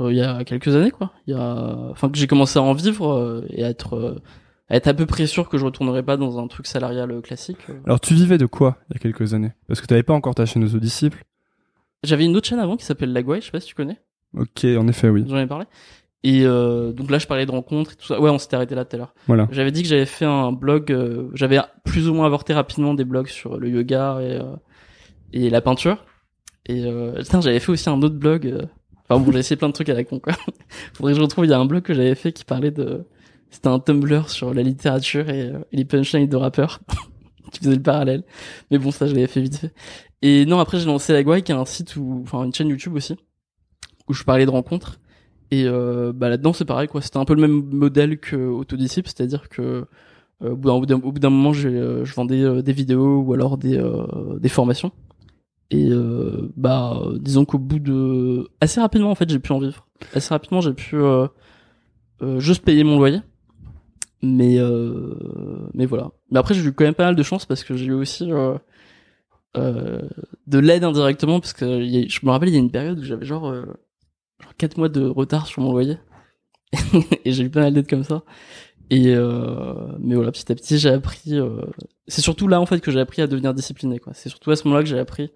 Euh, 0.00 0.12
Il 0.12 0.16
y 0.18 0.22
a 0.22 0.44
quelques 0.44 0.74
années 0.76 0.90
quoi. 0.90 1.12
Il 1.26 1.34
y 1.34 1.36
a, 1.38 1.76
enfin 1.90 2.08
que 2.10 2.18
j'ai 2.18 2.26
commencé 2.26 2.58
à 2.58 2.62
en 2.62 2.72
vivre 2.74 3.12
euh, 3.12 3.44
et 3.50 3.64
à 3.64 3.68
être 3.68 3.94
euh, 3.96 4.20
à 4.68 4.76
être 4.76 4.88
à 4.88 4.94
peu 4.94 5.04
près 5.06 5.26
sûr 5.26 5.48
que 5.48 5.58
je 5.58 5.64
retournerais 5.64 6.02
pas 6.02 6.16
dans 6.16 6.38
un 6.38 6.46
truc 6.48 6.66
salarial 6.66 7.10
euh, 7.10 7.20
classique. 7.20 7.58
euh. 7.68 7.74
Alors, 7.86 8.00
tu 8.00 8.14
vivais 8.14 8.38
de 8.38 8.46
quoi 8.46 8.78
il 8.90 8.94
y 8.94 8.96
a 8.96 8.98
quelques 8.98 9.34
années? 9.34 9.52
Parce 9.68 9.80
que 9.80 9.86
t'avais 9.86 10.02
pas 10.02 10.14
encore 10.14 10.34
ta 10.34 10.46
chaîne 10.46 10.64
aux 10.64 10.78
disciples. 10.78 11.22
J'avais 12.02 12.24
une 12.24 12.34
autre 12.36 12.48
chaîne 12.48 12.58
avant 12.60 12.76
qui 12.76 12.84
s'appelle 12.84 13.12
Lagway, 13.12 13.40
je 13.40 13.46
sais 13.46 13.50
pas 13.52 13.60
si 13.60 13.68
tu 13.68 13.74
connais. 13.74 14.00
Ok, 14.36 14.64
en 14.64 14.88
effet, 14.88 15.08
oui. 15.10 15.24
J'en 15.28 15.38
ai 15.38 15.46
parlé. 15.46 15.66
Et 16.22 16.44
euh, 16.46 16.92
donc 16.92 17.10
là, 17.10 17.18
je 17.18 17.26
parlais 17.26 17.44
de 17.44 17.50
rencontres 17.50 17.92
et 17.92 17.96
tout 17.96 18.06
ça. 18.06 18.18
Ouais, 18.18 18.30
on 18.30 18.38
s'était 18.38 18.56
arrêté 18.56 18.74
là 18.74 18.86
tout 18.86 18.96
à 18.96 18.98
l'heure. 18.98 19.14
Voilà. 19.26 19.46
J'avais 19.52 19.70
dit 19.70 19.82
que 19.82 19.88
j'avais 19.88 20.06
fait 20.06 20.24
un 20.24 20.52
blog. 20.52 20.90
euh, 20.90 21.28
j'avais 21.34 21.60
plus 21.84 22.08
ou 22.08 22.14
moins 22.14 22.24
avorté 22.26 22.54
rapidement 22.54 22.94
des 22.94 23.04
blogs 23.04 23.28
sur 23.28 23.58
le 23.58 23.68
yoga 23.68 24.18
et 24.22 24.40
euh, 24.40 24.56
et 25.34 25.50
la 25.50 25.60
peinture. 25.60 26.04
Et 26.66 26.84
euh, 26.86 27.22
j'avais 27.40 27.60
fait 27.60 27.70
aussi 27.70 27.90
un 27.90 28.00
autre 28.00 28.16
blog. 28.16 28.66
Enfin 29.08 29.20
bon, 29.22 29.32
j'ai 29.32 29.38
essayé 29.40 29.56
plein 29.56 29.68
de 29.68 29.74
trucs 29.74 29.88
à 29.88 29.94
la 29.94 30.04
con 30.04 30.18
quoi. 30.18 30.32
Faudrait 30.94 31.12
que 31.12 31.18
je 31.18 31.22
retrouve. 31.22 31.44
Il 31.44 31.50
y 31.50 31.54
a 31.54 31.58
un 31.58 31.66
blog 31.66 31.82
que 31.82 31.94
j'avais 31.94 32.14
fait 32.14 32.32
qui 32.32 32.44
parlait 32.44 32.70
de. 32.70 33.04
C'était 33.50 33.68
un 33.68 33.78
Tumblr 33.78 34.28
sur 34.30 34.52
la 34.52 34.62
littérature 34.62 35.28
et, 35.30 35.42
euh, 35.50 35.58
et 35.72 35.76
les 35.76 35.84
punchlines 35.84 36.28
de 36.28 36.36
rappeurs. 36.36 36.80
qui 37.54 37.60
faisait 37.60 37.76
le 37.76 37.82
parallèle. 37.82 38.24
Mais 38.70 38.78
bon, 38.78 38.90
ça, 38.90 39.06
je 39.06 39.14
l'avais 39.14 39.26
fait 39.26 39.40
vite 39.40 39.56
fait. 39.56 39.72
Et 40.22 40.46
non, 40.46 40.58
après, 40.58 40.78
j'ai 40.78 40.86
lancé 40.86 41.12
la 41.12 41.40
qui 41.40 41.52
est 41.52 41.54
un 41.54 41.64
site 41.64 41.96
où, 41.96 42.20
enfin, 42.24 42.44
une 42.44 42.54
chaîne 42.54 42.68
YouTube 42.68 42.94
aussi, 42.94 43.16
où 44.08 44.14
je 44.14 44.24
parlais 44.24 44.46
de 44.46 44.50
rencontres. 44.50 44.98
Et 45.50 45.64
euh, 45.66 46.12
bah 46.12 46.28
là-dedans, 46.28 46.52
c'est 46.52 46.64
pareil, 46.64 46.88
quoi. 46.88 47.00
C'était 47.00 47.18
un 47.18 47.24
peu 47.24 47.34
le 47.34 47.42
même 47.42 47.62
modèle 47.70 48.18
que 48.18 48.34
Autodisciple, 48.36 49.08
c'est-à-dire 49.08 49.48
que 49.48 49.86
euh, 50.42 50.50
au 50.50 50.56
bout 50.56 50.86
d'un- 50.86 51.30
moment, 51.30 51.52
j'ai, 51.52 51.68
euh, 51.68 52.04
je 52.04 52.14
vendais 52.14 52.62
des 52.62 52.72
vidéos 52.72 53.20
ou 53.20 53.32
alors 53.34 53.56
des, 53.56 53.80
des 54.40 54.48
formations. 54.48 54.90
Et 55.70 55.88
euh, 55.90 56.52
bah, 56.56 57.00
disons 57.16 57.44
qu'au 57.44 57.58
bout 57.58 57.78
de 57.78 58.48
assez 58.60 58.80
rapidement, 58.80 59.10
en 59.10 59.14
fait, 59.14 59.28
j'ai 59.28 59.38
pu 59.38 59.52
en 59.52 59.58
vivre. 59.58 59.86
Assez 60.14 60.28
rapidement, 60.32 60.60
j'ai 60.60 60.72
pu 60.74 60.96
euh, 60.96 61.26
euh, 62.22 62.38
juste 62.40 62.64
payer 62.64 62.84
mon 62.84 62.98
loyer. 62.98 63.20
Mais 64.22 64.58
euh, 64.58 65.14
mais 65.74 65.86
voilà. 65.86 66.10
Mais 66.30 66.38
après, 66.38 66.54
j'ai 66.54 66.64
eu 66.64 66.72
quand 66.72 66.84
même 66.84 66.94
pas 66.94 67.04
mal 67.04 67.16
de 67.16 67.22
chance 67.22 67.44
parce 67.44 67.64
que 67.64 67.76
j'ai 67.76 67.86
eu 67.86 67.92
aussi 67.92 68.30
euh, 68.32 68.56
euh, 69.56 70.02
de 70.46 70.58
l'aide 70.58 70.84
indirectement 70.84 71.40
parce 71.40 71.52
que 71.52 71.82
je 71.84 72.20
me 72.24 72.30
rappelle, 72.30 72.48
il 72.48 72.54
y 72.54 72.56
a 72.56 72.60
une 72.60 72.70
période 72.70 72.98
où 72.98 73.02
j'avais 73.04 73.26
genre 73.26 73.52
genre 73.54 74.56
4 74.56 74.78
mois 74.78 74.88
de 74.88 75.06
retard 75.06 75.46
sur 75.46 75.62
mon 75.62 75.72
loyer 75.72 75.98
et 77.24 77.32
j'ai 77.32 77.44
eu 77.44 77.50
pas 77.50 77.60
mal 77.60 77.74
d'aide 77.74 77.88
comme 77.88 78.04
ça. 78.04 78.22
Et 78.90 79.14
euh, 79.14 79.74
mais 79.98 80.14
voilà, 80.14 80.30
petit 80.30 80.50
à 80.52 80.54
petit, 80.54 80.78
j'ai 80.78 80.90
appris. 80.90 81.38
euh, 81.38 81.62
C'est 82.06 82.20
surtout 82.20 82.48
là 82.48 82.60
en 82.60 82.66
fait 82.66 82.80
que 82.80 82.90
j'ai 82.90 83.00
appris 83.00 83.22
à 83.22 83.26
devenir 83.26 83.54
discipliné. 83.54 83.98
quoi. 83.98 84.12
C'est 84.14 84.28
surtout 84.28 84.50
à 84.50 84.56
ce 84.56 84.64
moment-là 84.68 84.82
que 84.82 84.88
j'ai 84.88 84.98
appris. 84.98 85.30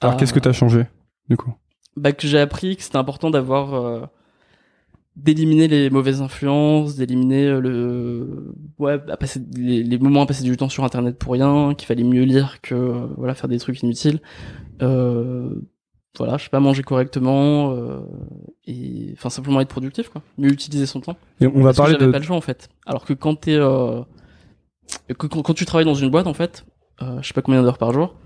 Alors, 0.00 0.14
à- 0.14 0.16
qu'est-ce 0.16 0.32
que 0.32 0.38
t'as 0.40 0.52
changé 0.52 0.86
du 1.28 1.36
coup? 1.36 1.52
Bah, 1.96 2.12
que 2.12 2.26
j'ai 2.26 2.38
appris 2.38 2.76
que 2.76 2.82
c'était 2.82 2.96
important 2.96 3.30
d'avoir 3.30 3.74
euh, 3.74 4.02
d'éliminer 5.16 5.66
les 5.68 5.90
mauvaises 5.90 6.22
influences, 6.22 6.94
d'éliminer 6.96 7.60
le 7.60 8.54
ouais, 8.78 9.00
à 9.08 9.16
passer 9.16 9.40
les, 9.56 9.82
les 9.82 9.98
moments 9.98 10.22
à 10.22 10.26
passer 10.26 10.44
du 10.44 10.56
temps 10.56 10.68
sur 10.68 10.84
internet 10.84 11.18
pour 11.18 11.32
rien, 11.32 11.74
qu'il 11.74 11.86
fallait 11.86 12.04
mieux 12.04 12.22
lire 12.22 12.60
que 12.62 12.74
euh, 12.74 13.06
voilà 13.16 13.34
faire 13.34 13.48
des 13.48 13.58
trucs 13.58 13.82
inutiles. 13.82 14.20
Euh, 14.80 15.50
voilà, 16.16 16.36
je 16.36 16.44
sais 16.44 16.50
pas 16.50 16.60
manger 16.60 16.82
correctement 16.82 17.72
euh, 17.74 18.00
et 18.66 19.10
enfin 19.12 19.30
simplement 19.30 19.60
être 19.60 19.68
productif 19.68 20.08
quoi, 20.08 20.22
mieux 20.38 20.50
utiliser 20.50 20.86
son 20.86 21.00
temps. 21.00 21.16
Et 21.40 21.46
on 21.46 21.60
va 21.60 21.64
Parce 21.64 21.72
que 21.72 21.76
parler 21.76 21.92
j'avais 21.92 22.06
de. 22.06 22.12
pas 22.12 22.18
le 22.18 22.24
choix 22.24 22.36
en 22.36 22.40
fait. 22.40 22.68
Alors 22.86 23.04
que 23.04 23.12
quand 23.12 23.36
t'es 23.36 23.54
euh, 23.54 24.02
que 25.08 25.26
quand, 25.26 25.42
quand 25.42 25.54
tu 25.54 25.64
travailles 25.64 25.84
dans 25.84 25.94
une 25.94 26.10
boîte 26.10 26.26
en 26.26 26.34
fait, 26.34 26.64
euh, 27.02 27.18
je 27.22 27.28
sais 27.28 27.34
pas 27.34 27.42
combien 27.42 27.62
d'heures 27.62 27.78
par 27.78 27.92
jour, 27.92 28.16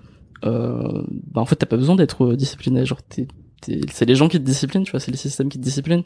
euh, 0.44 1.02
bah 1.32 1.40
en 1.40 1.44
fait 1.46 1.56
t'as 1.56 1.66
pas 1.66 1.76
besoin 1.76 1.96
d'être 1.96 2.24
euh, 2.32 2.36
discipliné. 2.36 2.84
Genre 2.86 3.02
t'es, 3.02 3.26
t'es- 3.60 3.80
c'est 3.92 4.04
les 4.06 4.14
gens 4.14 4.28
qui 4.28 4.38
te 4.38 4.44
disciplinent, 4.44 4.84
tu 4.84 4.90
vois, 4.92 5.00
c'est 5.00 5.10
le 5.10 5.16
système 5.16 5.48
qui 5.48 5.58
te 5.58 5.62
discipline. 5.64 6.02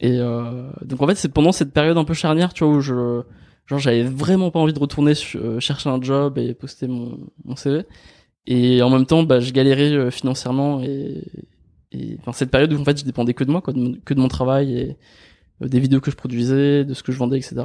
Et 0.00 0.18
euh, 0.18 0.70
donc 0.84 1.00
en 1.02 1.06
fait 1.06 1.14
c'est 1.14 1.28
pendant 1.28 1.52
cette 1.52 1.72
période 1.72 1.96
un 1.98 2.04
peu 2.04 2.14
charnière, 2.14 2.52
tu 2.52 2.64
vois, 2.64 2.74
où 2.74 2.80
je 2.80 3.22
genre 3.66 3.78
j'avais 3.78 4.02
vraiment 4.04 4.50
pas 4.50 4.58
envie 4.58 4.72
de 4.72 4.78
retourner 4.78 5.14
chercher 5.14 5.90
un 5.90 6.00
job 6.00 6.38
et 6.38 6.54
poster 6.54 6.88
mon, 6.88 7.18
mon 7.44 7.54
CV. 7.56 7.84
Et 8.50 8.80
en 8.82 8.88
même 8.88 9.04
temps, 9.04 9.22
bah, 9.24 9.40
je 9.40 9.52
galérais 9.52 9.92
euh, 9.92 10.10
financièrement 10.10 10.80
et, 10.82 11.22
et 11.92 12.16
enfin 12.20 12.32
cette 12.32 12.50
période 12.50 12.72
où 12.72 12.80
en 12.80 12.84
fait 12.84 12.98
je 12.98 13.04
dépendais 13.04 13.34
que 13.34 13.44
de 13.44 13.50
moi, 13.50 13.60
quoi, 13.60 13.74
de 13.74 13.78
mon- 13.78 13.94
que 14.04 14.14
de 14.14 14.20
mon 14.20 14.28
travail 14.28 14.74
et 14.74 14.96
euh, 15.62 15.68
des 15.68 15.78
vidéos 15.80 16.00
que 16.00 16.10
je 16.10 16.16
produisais, 16.16 16.84
de 16.86 16.94
ce 16.94 17.02
que 17.02 17.12
je 17.12 17.18
vendais, 17.18 17.36
etc. 17.36 17.56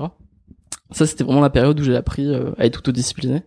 Ça, 0.91 1.05
c'était 1.07 1.23
vraiment 1.23 1.39
la 1.41 1.49
période 1.49 1.79
où 1.79 1.84
j'ai 1.84 1.95
appris 1.95 2.27
euh, 2.27 2.51
à 2.57 2.65
être 2.65 2.79
autodiscipliné. 2.79 3.43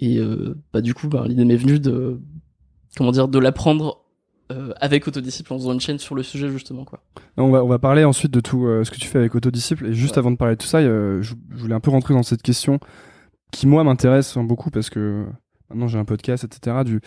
Et 0.00 0.18
euh, 0.18 0.54
bah 0.74 0.82
du 0.82 0.92
coup, 0.92 1.08
bah, 1.08 1.24
l'idée 1.26 1.46
m'est 1.46 1.56
venue 1.56 1.80
de 1.80 2.20
comment 2.98 3.10
dire, 3.12 3.28
de 3.28 3.38
l'apprendre 3.38 4.04
euh, 4.52 4.72
avec 4.80 5.08
Autodisciple 5.08 5.52
en 5.54 5.56
faisant 5.58 5.72
une 5.72 5.80
chaîne 5.80 5.98
sur 5.98 6.14
le 6.14 6.22
sujet 6.22 6.48
justement 6.50 6.84
quoi. 6.84 7.02
On 7.38 7.50
va, 7.50 7.64
on 7.64 7.68
va 7.68 7.78
parler 7.78 8.04
ensuite 8.04 8.30
de 8.32 8.40
tout 8.40 8.66
euh, 8.66 8.84
ce 8.84 8.90
que 8.90 8.98
tu 8.98 9.08
fais 9.08 9.18
avec 9.18 9.34
Autodisciple. 9.34 9.86
Et 9.86 9.92
juste 9.94 10.12
Ouais. 10.14 10.18
avant 10.18 10.30
de 10.30 10.36
parler 10.36 10.54
de 10.56 10.60
tout 10.60 10.66
ça, 10.68 10.78
euh, 10.78 11.20
je, 11.22 11.34
je 11.50 11.56
voulais 11.56 11.74
un 11.74 11.80
peu 11.80 11.90
rentrer 11.90 12.12
dans 12.14 12.22
cette 12.22 12.42
question 12.42 12.78
qui, 13.50 13.66
moi, 13.66 13.82
m'intéresse 13.82 14.36
beaucoup 14.38 14.70
parce 14.70 14.88
que 14.90 15.24
maintenant 15.70 15.88
j'ai 15.88 15.98
un 15.98 16.04
podcast, 16.04 16.44
etc., 16.44 16.78
du, 16.84 17.00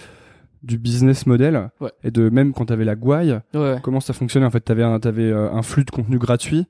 du 0.63 0.77
business 0.77 1.25
model. 1.25 1.69
Ouais. 1.79 1.91
Et 2.03 2.11
de 2.11 2.29
même 2.29 2.53
quand 2.53 2.65
tu 2.67 2.73
avais 2.73 2.85
la 2.85 2.95
gouaille, 2.95 3.39
Ouais, 3.53 3.59
ouais. 3.59 3.77
comment 3.83 3.99
ça 3.99 4.13
fonctionnait 4.13 4.45
En 4.45 4.51
fait, 4.51 4.63
tu 4.63 4.71
avais, 4.71 4.83
un, 4.83 4.99
t'avais, 4.99 5.31
euh, 5.31 5.51
un 5.51 5.61
flux 5.61 5.85
de 5.85 5.91
contenu 5.91 6.17
gratuit 6.17 6.65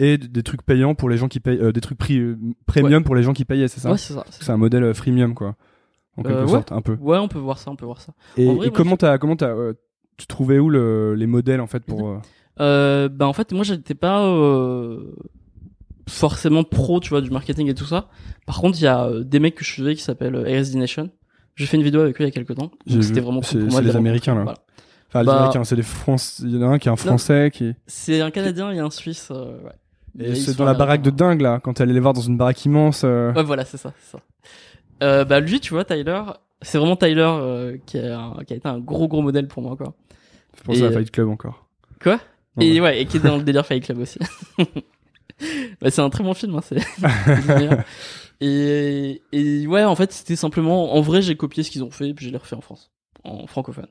et 0.00 0.16
des 0.16 0.42
trucs 0.42 0.62
payants 0.62 0.94
pour 0.94 1.10
les 1.10 1.18
gens 1.18 1.28
qui 1.28 1.38
payent, 1.38 1.58
euh, 1.60 1.70
des 1.70 1.82
trucs 1.82 1.98
prix, 1.98 2.18
premium 2.64 3.04
pour 3.04 3.14
les 3.14 3.22
gens 3.22 3.34
qui 3.34 3.44
payaient, 3.44 3.68
c'est 3.68 3.80
ça? 3.80 3.90
Ouais, 3.92 3.98
c'est 3.98 4.14
ça. 4.14 4.24
c'est 4.30 4.50
un 4.50 4.56
modèle 4.56 4.84
euh, 4.84 4.94
freemium, 4.94 5.34
quoi. 5.34 5.54
En 6.16 6.22
quelque 6.22 6.34
Euh, 6.38 6.46
sorte, 6.46 6.72
un 6.72 6.80
peu. 6.80 6.96
Ouais, 6.98 7.18
on 7.18 7.28
peut 7.28 7.38
voir 7.38 7.58
ça, 7.58 7.70
on 7.70 7.76
peut 7.76 7.84
voir 7.84 8.00
ça. 8.00 8.14
Et, 8.38 8.48
En 8.48 8.54
vrai, 8.54 8.68
et 8.68 8.70
moi, 8.70 8.76
comment 8.78 8.96
t'as, 8.96 9.18
comment 9.18 9.36
t'as, 9.36 9.50
euh, 9.54 9.74
tu 10.16 10.26
trouvais 10.26 10.58
où 10.58 10.70
le, 10.70 11.14
les 11.14 11.26
modèles 11.26 11.60
en 11.60 11.66
fait 11.66 11.84
pour 11.84 12.08
euh, 12.08 12.16
Euh, 12.58 13.10
bah 13.10 13.28
en 13.28 13.34
fait, 13.34 13.52
moi 13.52 13.64
j'étais 13.64 13.94
pas 13.94 14.22
forcément 16.08 16.64
pro, 16.64 17.00
tu 17.00 17.10
vois, 17.10 17.20
du 17.20 17.30
marketing 17.30 17.68
et 17.68 17.74
tout 17.74 17.84
ça. 17.84 18.08
Par 18.46 18.60
contre, 18.60 18.78
il 18.80 18.84
y 18.84 18.86
a 18.86 19.10
des 19.22 19.40
mecs 19.40 19.56
que 19.56 19.64
je 19.64 19.70
suivais 19.72 19.94
qui 19.94 20.02
s'appellent 20.02 20.36
ASD 20.36 20.76
Nation. 20.76 21.10
J'ai 21.56 21.66
fait 21.66 21.76
une 21.76 21.82
vidéo 21.82 22.00
avec 22.02 22.16
eux 22.20 22.24
il 22.24 22.26
y 22.26 22.28
a 22.28 22.32
quelques 22.32 22.54
temps. 22.54 22.70
C'était 22.86 23.20
vraiment 23.20 23.42
C'est- 23.42 23.54
cool 23.56 23.62
pour 23.62 23.70
c'est 23.70 23.74
moi. 23.74 23.80
de 23.80 23.86
les 23.86 23.92
les 23.92 23.96
Américains, 23.96 24.34
là. 24.34 24.42
Voilà. 24.44 24.58
Enfin, 25.08 25.20
les 25.20 25.26
Bah- 25.26 25.36
Américains, 25.38 25.64
c'est 25.64 25.76
des 25.76 25.82
Français. 25.82 26.42
Il 26.46 26.54
y 26.54 26.58
en 26.62 26.70
a 26.70 26.74
un 26.74 26.78
qui 26.78 26.88
est 26.88 26.92
un 26.92 26.96
Français 26.96 27.50
qui. 27.52 27.74
C'est 27.86 28.20
un 28.20 28.30
Canadien 28.30 28.70
et 28.72 28.78
un 28.78 28.90
Suisse. 28.90 29.28
euh, 29.30 29.56
ouais. 29.62 29.72
Et 30.26 30.34
c'est 30.34 30.56
dans 30.56 30.64
la 30.64 30.74
baraque 30.74 31.02
de 31.02 31.10
dingue 31.10 31.40
là, 31.42 31.60
quand 31.62 31.74
t'allais 31.74 31.92
les 31.92 32.00
voir 32.00 32.14
dans 32.14 32.20
une 32.22 32.36
baraque 32.38 32.64
immense. 32.64 33.02
euh, 33.04 33.32
Ouais, 33.34 33.42
voilà, 33.42 33.64
c'est 33.64 33.76
ça, 33.76 33.92
c'est 34.00 34.12
ça. 34.12 34.22
Euh, 35.02 35.24
bah 35.26 35.40
lui, 35.40 35.60
tu 35.60 35.74
vois, 35.74 35.84
Tyler, 35.84 36.22
c'est 36.62 36.78
vraiment 36.78 36.96
Tyler 36.96 37.20
euh, 37.26 37.76
qui, 37.84 37.98
a, 37.98 38.18
un- 38.18 38.44
qui 38.44 38.54
a 38.54 38.56
été 38.56 38.66
un 38.68 38.78
gros 38.78 39.08
gros 39.08 39.20
modèle 39.22 39.46
pour 39.46 39.62
moi, 39.62 39.76
quoi. 39.76 39.94
Je 40.56 40.62
pensais 40.62 40.84
à 40.86 40.90
Fight 40.90 41.10
Club 41.10 41.28
encore. 41.28 41.66
Quoi? 42.02 42.18
Et 42.58 42.80
ouais, 42.80 43.02
et 43.02 43.04
qui 43.06 43.18
est 43.18 43.20
dans 43.20 43.36
le 43.36 43.42
délire 43.44 43.66
Fight 43.66 43.84
Club 43.84 43.98
aussi. 43.98 44.18
bah, 45.80 45.90
c'est 45.90 46.00
un 46.00 46.08
très 46.10 46.24
bon 46.24 46.32
film, 46.34 46.54
hein, 46.54 46.60
c'est 46.62 46.78
c'est. 46.98 47.68
Et, 48.40 49.22
et 49.32 49.66
ouais, 49.66 49.84
en 49.84 49.94
fait, 49.96 50.12
c'était 50.12 50.36
simplement, 50.36 50.94
en 50.94 51.00
vrai, 51.00 51.22
j'ai 51.22 51.36
copié 51.36 51.62
ce 51.62 51.70
qu'ils 51.70 51.82
ont 51.84 51.90
fait 51.90 52.10
et 52.10 52.14
puis 52.14 52.26
je 52.26 52.30
l'ai 52.30 52.36
refait 52.36 52.56
en 52.56 52.60
France, 52.60 52.90
en 53.24 53.46
francophone. 53.46 53.86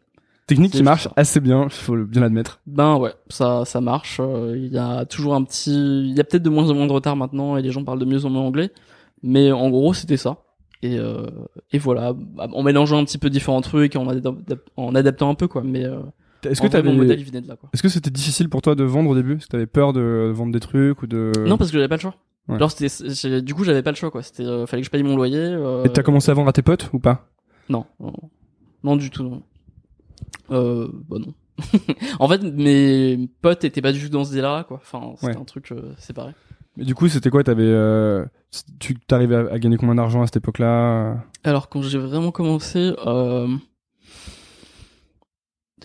Technique 0.47 0.73
qui 0.73 0.83
marche 0.83 1.05
ça. 1.05 1.13
assez 1.15 1.39
bien, 1.39 1.63
il 1.63 1.71
faut 1.71 1.97
bien 2.05 2.21
l'admettre. 2.21 2.59
Ben 2.67 2.97
ouais, 2.97 3.13
ça, 3.29 3.65
ça 3.65 3.81
marche. 3.81 4.17
euh, 4.19 4.53
Il 4.55 4.71
y 4.71 4.77
a 4.77 5.05
toujours 5.05 5.33
un 5.33 5.43
petit, 5.43 5.71
il 5.71 6.13
y 6.15 6.19
a 6.19 6.23
peut-être 6.23 6.43
de 6.43 6.51
moins 6.51 6.69
en 6.69 6.75
moins 6.75 6.85
de 6.85 6.91
retard 6.91 7.15
maintenant 7.15 7.57
et 7.57 7.63
les 7.63 7.71
gens 7.71 7.83
parlent 7.83 7.97
de 7.97 8.05
mieux 8.05 8.25
en 8.25 8.29
mieux 8.29 8.37
anglais, 8.39 8.69
mais 9.23 9.51
en 9.51 9.69
gros, 9.71 9.95
c'était 9.95 10.17
ça. 10.17 10.37
Et, 10.83 10.99
euh, 10.99 11.25
et 11.71 11.79
voilà, 11.79 12.13
en 12.37 12.61
mélangeant 12.61 12.99
un 12.99 13.05
petit 13.05 13.17
peu 13.17 13.31
différents 13.31 13.61
trucs 13.61 13.95
et 13.95 13.97
en, 13.97 14.05
adap- 14.05 14.59
en 14.77 14.93
adaptant 14.93 15.31
un 15.31 15.33
peu 15.35 15.47
quoi. 15.47 15.63
Mais 15.63 15.83
euh, 15.83 15.97
Est-ce 16.47 16.61
que 16.61 16.67
vrai, 16.67 16.83
mon 16.83 16.93
modèle 16.93 17.19
il 17.19 17.25
venait 17.25 17.41
de 17.41 17.47
là 17.47 17.55
quoi. 17.55 17.69
est-ce 17.73 17.81
que 17.81 17.89
c'était 17.89 18.11
difficile 18.11 18.49
pour 18.49 18.61
toi 18.61 18.75
de 18.75 18.83
vendre 18.83 19.09
au 19.09 19.15
début? 19.15 19.37
Est-ce 19.37 19.47
que 19.47 19.51
t'avais 19.53 19.65
peur 19.65 19.93
de 19.93 20.31
vendre 20.31 20.51
des 20.51 20.59
trucs 20.59 21.01
ou 21.01 21.07
de 21.07 21.31
Non 21.47 21.57
parce 21.57 21.71
que 21.71 21.77
j'avais 21.77 21.87
pas 21.87 21.95
le 21.95 22.01
choix. 22.01 22.15
Ouais. 22.47 22.59
C'était, 22.69 23.41
du 23.41 23.53
coup 23.55 23.63
j'avais 23.63 23.81
pas 23.81 23.91
le 23.91 23.95
choix 23.95 24.11
quoi. 24.11 24.21
C'était, 24.21 24.43
euh, 24.43 24.65
fallait 24.67 24.81
que 24.81 24.85
je 24.85 24.91
paye 24.91 25.01
mon 25.03 25.15
loyer. 25.15 25.37
euh, 25.39 25.83
Et 25.83 25.89
t'as 25.89 26.03
commencé 26.03 26.29
à 26.29 26.33
vendre 26.33 26.49
à 26.49 26.53
tes 26.53 26.61
potes 26.61 26.89
ou 26.93 26.99
pas? 26.99 27.27
Non, 27.69 27.85
non, 27.99 28.13
non 28.83 28.95
du 28.95 29.09
tout 29.09 29.23
non. 29.23 29.41
Euh, 30.51 30.87
bah 31.09 31.17
non. 31.19 31.33
en 32.19 32.27
fait, 32.27 32.43
mes 32.43 33.29
potes 33.41 33.63
étaient 33.63 33.81
pas 33.81 33.91
du 33.93 34.01
tout 34.03 34.09
dans 34.09 34.23
ce 34.25 34.33
délire 34.33 34.65
quoi. 34.67 34.77
Enfin, 34.77 35.13
c'était 35.15 35.33
Ouais. 35.35 35.41
un 35.41 35.45
truc 35.45 35.71
euh, 35.71 35.93
séparé. 35.97 36.33
Mais 36.77 36.83
du 36.83 36.93
coup, 36.93 37.07
c'était 37.07 37.29
quoi? 37.29 37.41
T'avais, 37.43 37.63
euh, 37.63 38.25
tu 38.79 38.95
t'arrivais 38.99 39.35
à, 39.37 39.53
à 39.53 39.59
gagner 39.59 39.77
combien 39.77 39.95
d'argent 39.95 40.21
à 40.21 40.25
cette 40.27 40.35
époque-là? 40.37 41.17
Alors 41.45 41.69
quand 41.69 41.81
j'ai 41.81 41.97
vraiment 41.97 42.31
commencé, 42.31 42.93
euh... 43.07 43.47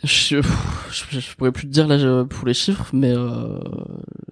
je, 0.04 0.40
je, 0.90 1.20
je 1.20 1.36
pourrais 1.36 1.52
plus 1.52 1.66
te 1.66 1.72
dire 1.72 1.86
là 1.86 2.24
pour 2.24 2.46
les 2.46 2.54
chiffres, 2.54 2.88
mais 2.92 3.12
euh... 3.14 3.58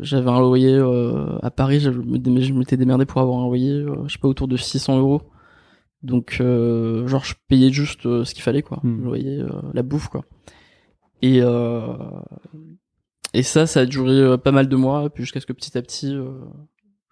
j'avais 0.00 0.30
un 0.30 0.40
loyer 0.40 0.74
euh, 0.74 1.38
à 1.42 1.50
Paris, 1.50 1.80
je 1.80 1.90
m'étais 1.90 2.76
démerdé 2.76 3.04
pour 3.04 3.20
avoir 3.20 3.40
un 3.40 3.46
loyer, 3.46 3.72
euh, 3.72 4.06
je 4.06 4.12
sais 4.14 4.18
pas 4.18 4.28
autour 4.28 4.48
de 4.48 4.56
600 4.56 4.98
euros. 4.98 5.22
Donc 6.02 6.38
euh, 6.40 7.06
genre 7.08 7.24
je 7.24 7.34
payais 7.48 7.70
juste 7.72 8.06
euh, 8.06 8.24
ce 8.24 8.34
qu'il 8.34 8.42
fallait 8.42 8.62
quoi, 8.62 8.78
Hmm. 8.82 8.98
le 8.98 9.04
loyer, 9.04 9.42
la 9.74 9.82
bouffe 9.82 10.08
quoi. 10.08 10.24
Et 11.22 11.40
euh... 11.42 11.86
et 13.34 13.42
ça, 13.42 13.66
ça 13.66 13.80
a 13.80 13.86
duré 13.86 14.38
pas 14.38 14.52
mal 14.52 14.68
de 14.68 14.76
mois, 14.76 15.10
puis 15.10 15.24
jusqu'à 15.24 15.40
ce 15.40 15.46
que 15.46 15.52
petit 15.52 15.76
à 15.76 15.82
petit 15.82 16.14
euh, 16.14 16.30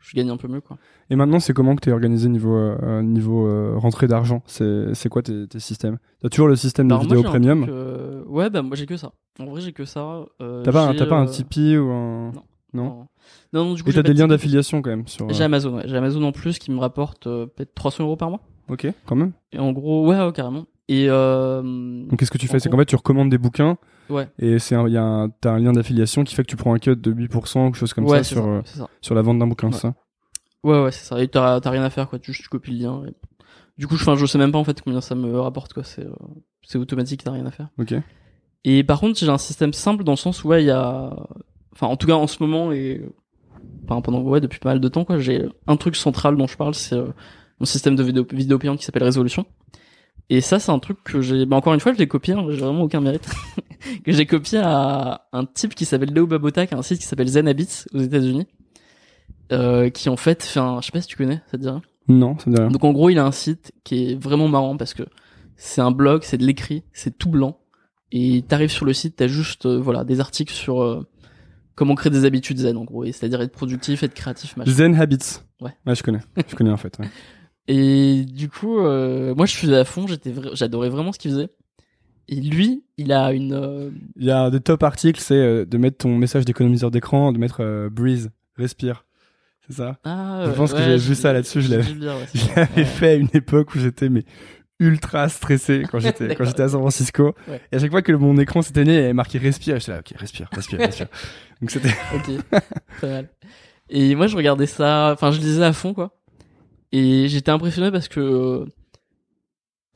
je 0.07 0.17
gagne 0.17 0.31
un 0.31 0.37
peu 0.37 0.49
mieux 0.49 0.61
quoi. 0.61 0.77
Et 1.11 1.17
maintenant, 1.17 1.41
c'est 1.41 1.53
comment 1.53 1.75
que 1.77 1.81
t'es 1.81 1.93
organisé 1.93 2.29
niveau 2.29 2.55
euh, 2.57 3.03
niveau 3.03 3.47
euh, 3.47 3.75
rentrée 3.77 4.07
d'argent? 4.09 4.43
C'est 4.47 5.09
quoi 5.11 5.23
tes, 5.23 5.47
tes 5.49 5.61
systèmes? 5.61 5.99
T'as 6.23 6.29
toujours 6.29 6.49
le 6.49 6.57
système 6.57 6.89
de 6.89 6.95
moi, 6.95 7.03
vidéo 7.03 7.23
premium? 7.23 7.63
truc, 7.63 7.75
euh, 7.75 8.23
Ouais, 8.27 8.49
bah 8.51 8.63
moi 8.63 8.77
j'ai 8.77 8.87
que 8.87 8.97
ça. 8.97 9.13
En 9.41 9.45
vrai, 9.47 9.61
j'ai 9.61 9.73
que 9.73 9.85
ça. 9.85 10.25
Euh, 10.41 10.63
T'as 10.63 10.73
pas, 10.73 10.93
pas 10.95 11.17
un 11.17 11.27
euh, 11.27 11.31
Tipeee 11.31 11.77
ou 11.79 11.91
un 11.91 12.33
Non. 12.33 12.43
Non? 12.73 13.07
Non, 13.53 13.65
non, 13.65 13.75
du 13.75 13.83
coup, 13.83 13.91
Et 13.91 13.93
t'as 13.95 14.03
des 14.03 14.13
de 14.13 14.19
liens 14.19 14.29
d'affiliation 14.29 14.83
quand 14.83 14.91
même 14.91 15.07
sur. 15.07 15.27
euh, 15.27 15.33
J'ai 15.33 15.45
Amazon, 15.45 15.77
ouais. 15.77 15.83
J'ai 15.87 15.97
Amazon 15.97 16.23
en 16.25 16.33
plus 16.33 16.59
qui 16.59 16.71
me 16.71 16.79
rapporte 16.79 17.27
euh, 17.27 17.47
peut-être 17.47 17.75
300 17.75 18.05
euros 18.05 18.17
par 18.17 18.29
mois. 18.31 18.41
Ok, 18.69 18.87
quand 19.07 19.17
même. 19.17 19.33
Et 19.53 19.59
en 19.59 19.73
gros, 19.73 20.07
ouais, 20.07 20.19
ouais, 20.19 20.33
carrément. 20.33 20.65
Et 20.89 21.07
euh, 21.09 21.63
Donc 21.63 22.19
qu'est-ce 22.19 22.31
que 22.31 22.39
tu 22.39 22.47
fais? 22.49 22.59
C'est 22.59 22.69
qu'en 22.69 22.79
fait 22.79 22.85
tu 22.87 22.97
recommandes 22.97 23.31
des 23.31 23.39
bouquins 23.39 23.77
ouais, 24.11 24.29
et 24.39 24.59
c'est 24.59 24.75
un- 24.75 24.87
il 24.87 24.93
y 24.93 24.97
a 24.97 25.03
un, 25.03 25.29
t'as 25.29 25.53
un 25.53 25.59
lien 25.59 25.73
d'affiliation 25.73 26.25
qui 26.25 26.35
fait 26.35 26.43
que 26.43 26.49
tu 26.49 26.57
prends 26.57 26.75
un 26.75 26.79
cut 26.79 26.97
de 26.97 27.11
8% 27.13 27.63
ou 27.67 27.71
quelque 27.71 27.77
chose 27.79 27.93
comme 27.95 28.05
ouais, 28.07 28.19
ça 28.19 28.25
sur 28.25 28.43
ça, 28.43 28.49
euh, 28.49 28.63
ça. 28.65 28.89
sur 29.01 29.15
la 29.15 29.23
vente 29.23 29.39
d'un 29.39 29.47
bouquin, 29.47 29.69
Ouais. 29.69 29.73
ça? 29.75 29.95
Ouais, 30.65 30.83
ouais, 30.83 30.93
c'est 30.93 31.05
ça. 31.05 31.23
Et 31.23 31.29
t'as 31.29 31.61
t'as 31.61 31.71
rien 31.71 31.83
à 31.85 31.91
faire, 31.91 32.09
quoi. 32.09 32.19
Tu, 32.19 32.33
tu 32.33 32.49
copies 32.49 32.73
le 32.73 32.79
lien. 32.85 33.03
et- 33.07 33.15
Du 33.79 33.87
coup, 33.87 33.97
je, 33.97 34.03
enfin, 34.03 34.17
je 34.17 34.25
sais 34.27 34.39
même 34.39 34.53
pas 34.53 34.59
en 34.59 34.65
fait 34.65 34.81
combien 34.81 35.01
ça 35.01 35.15
me 35.15 35.39
rapporte, 35.39 35.73
quoi. 35.75 35.85
C'est 35.85 36.05
euh, 36.05 36.11
c'est 36.63 36.79
automatique, 36.79 37.23
t'as 37.25 37.31
rien 37.33 37.47
à 37.47 37.51
faire. 37.51 37.69
Ok. 37.79 37.95
Et 38.65 38.83
par 38.83 38.99
contre, 39.01 39.19
j'ai 39.19 39.29
un 39.29 39.39
système 39.39 39.73
simple 39.73 40.03
dans 40.03 40.13
le 40.13 40.17
sens 40.17 40.43
où 40.43 40.49
ouais, 40.49 40.63
il 40.65 40.67
y 40.67 40.71
a, 40.71 41.15
enfin, 41.73 41.87
en 41.87 41.97
tout 41.97 42.07
cas 42.09 42.15
en 42.15 42.27
ce 42.27 42.43
moment 42.43 42.73
et 42.73 43.03
enfin, 43.85 44.01
pendant 44.01 44.21
ouais 44.23 44.41
depuis 44.41 44.59
pas 44.59 44.71
mal 44.71 44.81
de 44.81 44.89
temps 44.89 45.05
quoi, 45.05 45.19
j'ai 45.19 45.47
un 45.69 45.77
truc 45.77 45.95
central 45.95 46.37
dont 46.37 46.47
je 46.49 46.57
parle, 46.57 46.75
c'est 46.75 46.97
euh, 46.97 47.07
mon 47.61 47.67
système 47.67 47.95
de 47.95 48.03
vidéo, 48.03 48.27
vidéo 48.33 48.59
payante 48.59 48.79
qui 48.81 48.85
s'appelle 48.85 49.05
Résolution. 49.05 49.47
Et 50.29 50.41
ça, 50.41 50.59
c'est 50.59 50.73
un 50.73 50.79
truc 50.81 50.99
que 51.05 51.21
j'ai, 51.21 51.47
bah 51.47 51.57
encore 51.57 51.73
une 51.75 51.81
fois, 51.81 51.93
je 51.93 51.99
l'ai 51.99 52.09
copié, 52.09 52.35
hein, 52.35 52.45
j'ai 52.51 52.57
vraiment 52.57 52.83
aucun 52.83 53.01
mérite, 53.01 53.29
que 54.05 54.11
j'ai 54.13 54.27
copié 54.27 54.59
à 54.63 55.29
un 55.33 55.45
type 55.45 55.75
qui 55.75 55.85
s'appelle 55.85 56.13
Léo 56.13 56.27
Babota, 56.27 56.67
qui 56.67 56.75
a 56.75 56.79
un 56.79 56.83
site 56.83 56.99
qui 56.99 57.07
s'appelle 57.07 57.29
Zen 57.29 57.47
Habits 57.47 57.85
aux 57.95 58.01
États-Unis, 58.01 58.47
euh, 59.53 59.89
qui 59.91 60.09
en 60.09 60.17
fait 60.17 60.43
fait 60.43 60.59
un, 60.59 60.81
je 60.81 60.87
sais 60.87 60.93
pas 60.93 61.01
si 61.01 61.07
tu 61.07 61.17
connais, 61.17 61.41
ça 61.51 61.59
te 61.59 61.63
rien? 61.63 61.81
Non, 62.09 62.37
ça 62.39 62.51
me 62.51 62.57
dit 62.57 62.61
rien. 62.61 62.71
donc 62.71 62.83
en 62.83 62.93
gros, 62.93 63.09
il 63.11 63.19
a 63.19 63.25
un 63.25 63.33
site 63.33 63.73
qui 63.85 64.11
est 64.11 64.15
vraiment 64.21 64.49
marrant 64.49 64.77
parce 64.77 64.95
que 64.95 65.05
c'est 65.57 65.81
un 65.81 65.93
blog, 65.93 66.23
c'est 66.25 66.39
de 66.39 66.45
l'écrit, 66.45 66.83
c'est 66.93 67.17
tout 67.17 67.31
blanc. 67.31 67.59
Et 68.13 68.43
t'arrives 68.47 68.71
sur 68.71 68.85
le 68.85 68.93
site, 68.93 69.17
t'as 69.17 69.27
juste 69.29 69.67
euh, 69.67 69.79
voilà 69.79 70.05
des 70.05 70.21
articles 70.21 70.53
sur 70.53 70.83
euh, 70.83 71.07
comment 71.77 71.95
créer 71.95 72.11
des 72.11 72.25
habitudes 72.25 72.59
zen 72.59 72.77
en 72.77 72.85
gros, 72.85 73.05
et 73.05 73.13
c'est-à-dire 73.13 73.41
être 73.43 73.53
productif, 73.53 74.03
être 74.03 74.15
créatif, 74.15 74.57
machin. 74.57 74.71
Zen 74.73 74.95
Habits. 75.01 75.41
Ouais. 75.61 75.73
Ouais, 75.87 75.95
je 75.95 76.03
connais. 76.03 76.21
je 76.49 76.55
connais 76.57 76.71
en 76.71 76.77
fait. 76.77 76.99
ouais. 76.99 77.09
Et 77.69 78.25
du 78.25 78.49
coup, 78.49 78.79
euh, 78.79 79.35
moi 79.35 79.47
je 79.47 79.53
suis 79.53 79.75
à 79.75 79.85
fond, 79.85 80.07
j'étais 80.07 80.31
vra- 80.31 80.55
j'adorais 80.55 80.89
vraiment 80.89 81.13
ce 81.13 81.19
qu'il 81.19 81.33
faisait. 81.33 81.49
Et 82.29 82.37
lui, 82.41 82.85
il 82.97 83.13
a 83.13 83.33
une 83.33 83.53
euh, 83.53 83.91
Il 84.17 84.25
y 84.25 84.31
a 84.31 84.41
un 84.43 84.51
des 84.51 84.61
top 84.61 84.83
articles, 84.83 85.21
c'est 85.21 85.35
euh, 85.35 85.65
de 85.65 85.79
mettre 85.79 85.99
ton 85.99 86.17
message 86.17 86.45
d'économiseur 86.45 86.91
d'écran, 86.91 87.33
de 87.33 87.39
mettre 87.39 87.63
euh, 87.63 87.89
breathe, 87.91 88.31
respire. 88.57 89.05
C'est 89.69 89.75
ça? 89.77 89.99
Ah, 90.05 90.43
Je 90.45 90.51
ouais, 90.51 90.57
pense 90.57 90.73
que 90.73 90.79
j'ai 90.83 90.97
vu 90.97 91.15
ça 91.17 91.33
là-dessus, 91.33 91.61
je 91.61 91.69
j'ai 91.69 91.77
l'avais- 91.77 92.77
ouais, 92.77 92.85
fait 92.85 93.09
à 93.11 93.15
une 93.15 93.29
époque 93.35 93.75
où 93.75 93.79
j'étais 93.81 94.09
mais 94.09 94.25
ultra 94.79 95.29
stressé 95.29 95.85
quand 95.91 95.99
j'étais 95.99 96.35
quand 96.37 96.45
j'étais 96.45 96.63
à 96.63 96.69
San 96.69 96.81
Francisco. 96.81 97.35
Ouais. 97.49 97.61
Et 97.73 97.77
à 97.77 97.79
chaque 97.81 97.91
fois 97.91 98.03
que 98.03 98.13
mon 98.13 98.37
écran 98.39 98.63
s'éteignait, 98.63 98.95
il 98.95 99.01
y 99.01 99.05
avait 99.05 99.13
marqué 99.13 99.39
respire. 99.39 99.79
J'étais 99.81 99.93
là, 99.93 99.99
ok, 100.01 100.13
respire, 100.19 100.49
respire, 100.53 100.79
respire. 100.79 101.09
Donc 101.61 101.71
c'était 101.71 101.91
Ok, 102.15 102.31
très 102.99 103.09
mal. 103.09 103.29
Et 103.89 104.15
moi, 104.17 104.27
je 104.27 104.37
regardais 104.37 104.67
ça, 104.67 105.13
enfin, 105.13 105.31
je 105.31 105.41
lisais 105.41 105.65
à 105.65 105.73
fond, 105.73 105.95
quoi. 105.95 106.13
Et 106.97 107.29
j'étais 107.29 107.51
impressionné 107.51 107.91
parce 107.91 108.09
que 108.09 108.67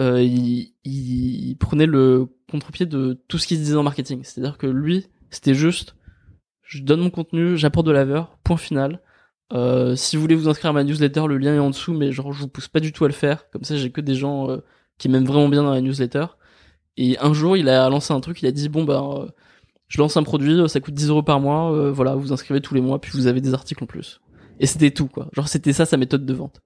euh, 0.03 0.23
il, 0.23 0.75
il, 0.85 1.51
il 1.51 1.57
prenait 1.57 1.87
le 1.87 2.27
contre-pied 2.51 2.85
de 2.85 3.19
tout 3.29 3.39
ce 3.39 3.47
qu'il 3.47 3.57
se 3.57 3.63
disait 3.63 3.77
en 3.77 3.83
marketing. 3.83 4.21
C'est-à-dire 4.23 4.59
que 4.59 4.67
lui, 4.67 5.07
c'était 5.31 5.55
juste, 5.55 5.95
je 6.63 6.83
donne 6.83 7.01
mon 7.01 7.11
contenu, 7.11 7.57
j'apporte 7.57 7.87
de 7.87 7.93
la 7.93 8.05
valeur, 8.05 8.37
point 8.45 8.57
final. 8.57 9.01
Euh, 9.53 9.97
si 9.97 10.17
vous 10.17 10.23
voulez 10.23 10.35
vous 10.35 10.49
inscrire 10.49 10.71
à 10.71 10.73
ma 10.75 10.85
newsletter, 10.85 11.27
le 11.27 11.39
lien 11.39 11.55
est 11.55 11.59
en 11.59 11.71
dessous, 11.71 11.95
mais 11.95 12.13
genre 12.13 12.33
je 12.33 12.41
vous 12.41 12.49
pousse 12.49 12.69
pas 12.69 12.81
du 12.81 12.93
tout 12.93 13.05
à 13.05 13.09
le 13.09 13.15
faire. 13.15 13.49
Comme 13.51 13.65
ça, 13.65 13.77
j'ai 13.77 13.91
que 13.91 14.03
des 14.03 14.15
gens 14.15 14.51
euh, 14.51 14.59
qui 14.99 15.09
m'aiment 15.09 15.25
vraiment 15.25 15.49
bien 15.49 15.63
dans 15.63 15.73
la 15.73 15.81
newsletter. 15.81 16.27
Et 16.97 17.19
un 17.21 17.33
jour, 17.33 17.57
il 17.57 17.69
a 17.69 17.89
lancé 17.89 18.13
un 18.13 18.21
truc, 18.21 18.43
il 18.43 18.47
a 18.47 18.53
dit 18.53 18.69
bon 18.69 18.85
bah 18.85 19.03
euh, 19.03 19.29
je 19.89 19.99
lance 19.99 20.17
un 20.17 20.23
produit, 20.23 20.53
euh, 20.53 20.69
ça 20.69 20.81
coûte 20.81 20.95
10 20.95 21.09
euros 21.09 21.23
par 21.23 21.41
mois, 21.41 21.73
euh, 21.73 21.91
voilà, 21.91 22.15
vous 22.15 22.33
inscrivez 22.33 22.61
tous 22.61 22.75
les 22.75 22.81
mois, 22.81 23.01
puis 23.01 23.11
vous 23.13 23.27
avez 23.27 23.41
des 23.41 23.55
articles 23.55 23.83
en 23.83 23.87
plus. 23.87 24.21
Et 24.61 24.67
c'était 24.67 24.93
tout, 24.93 25.09
quoi. 25.09 25.29
Genre, 25.33 25.49
c'était 25.49 25.73
ça 25.73 25.85
sa 25.85 25.97
méthode 25.97 26.25
de 26.25 26.33
vente. 26.33 26.61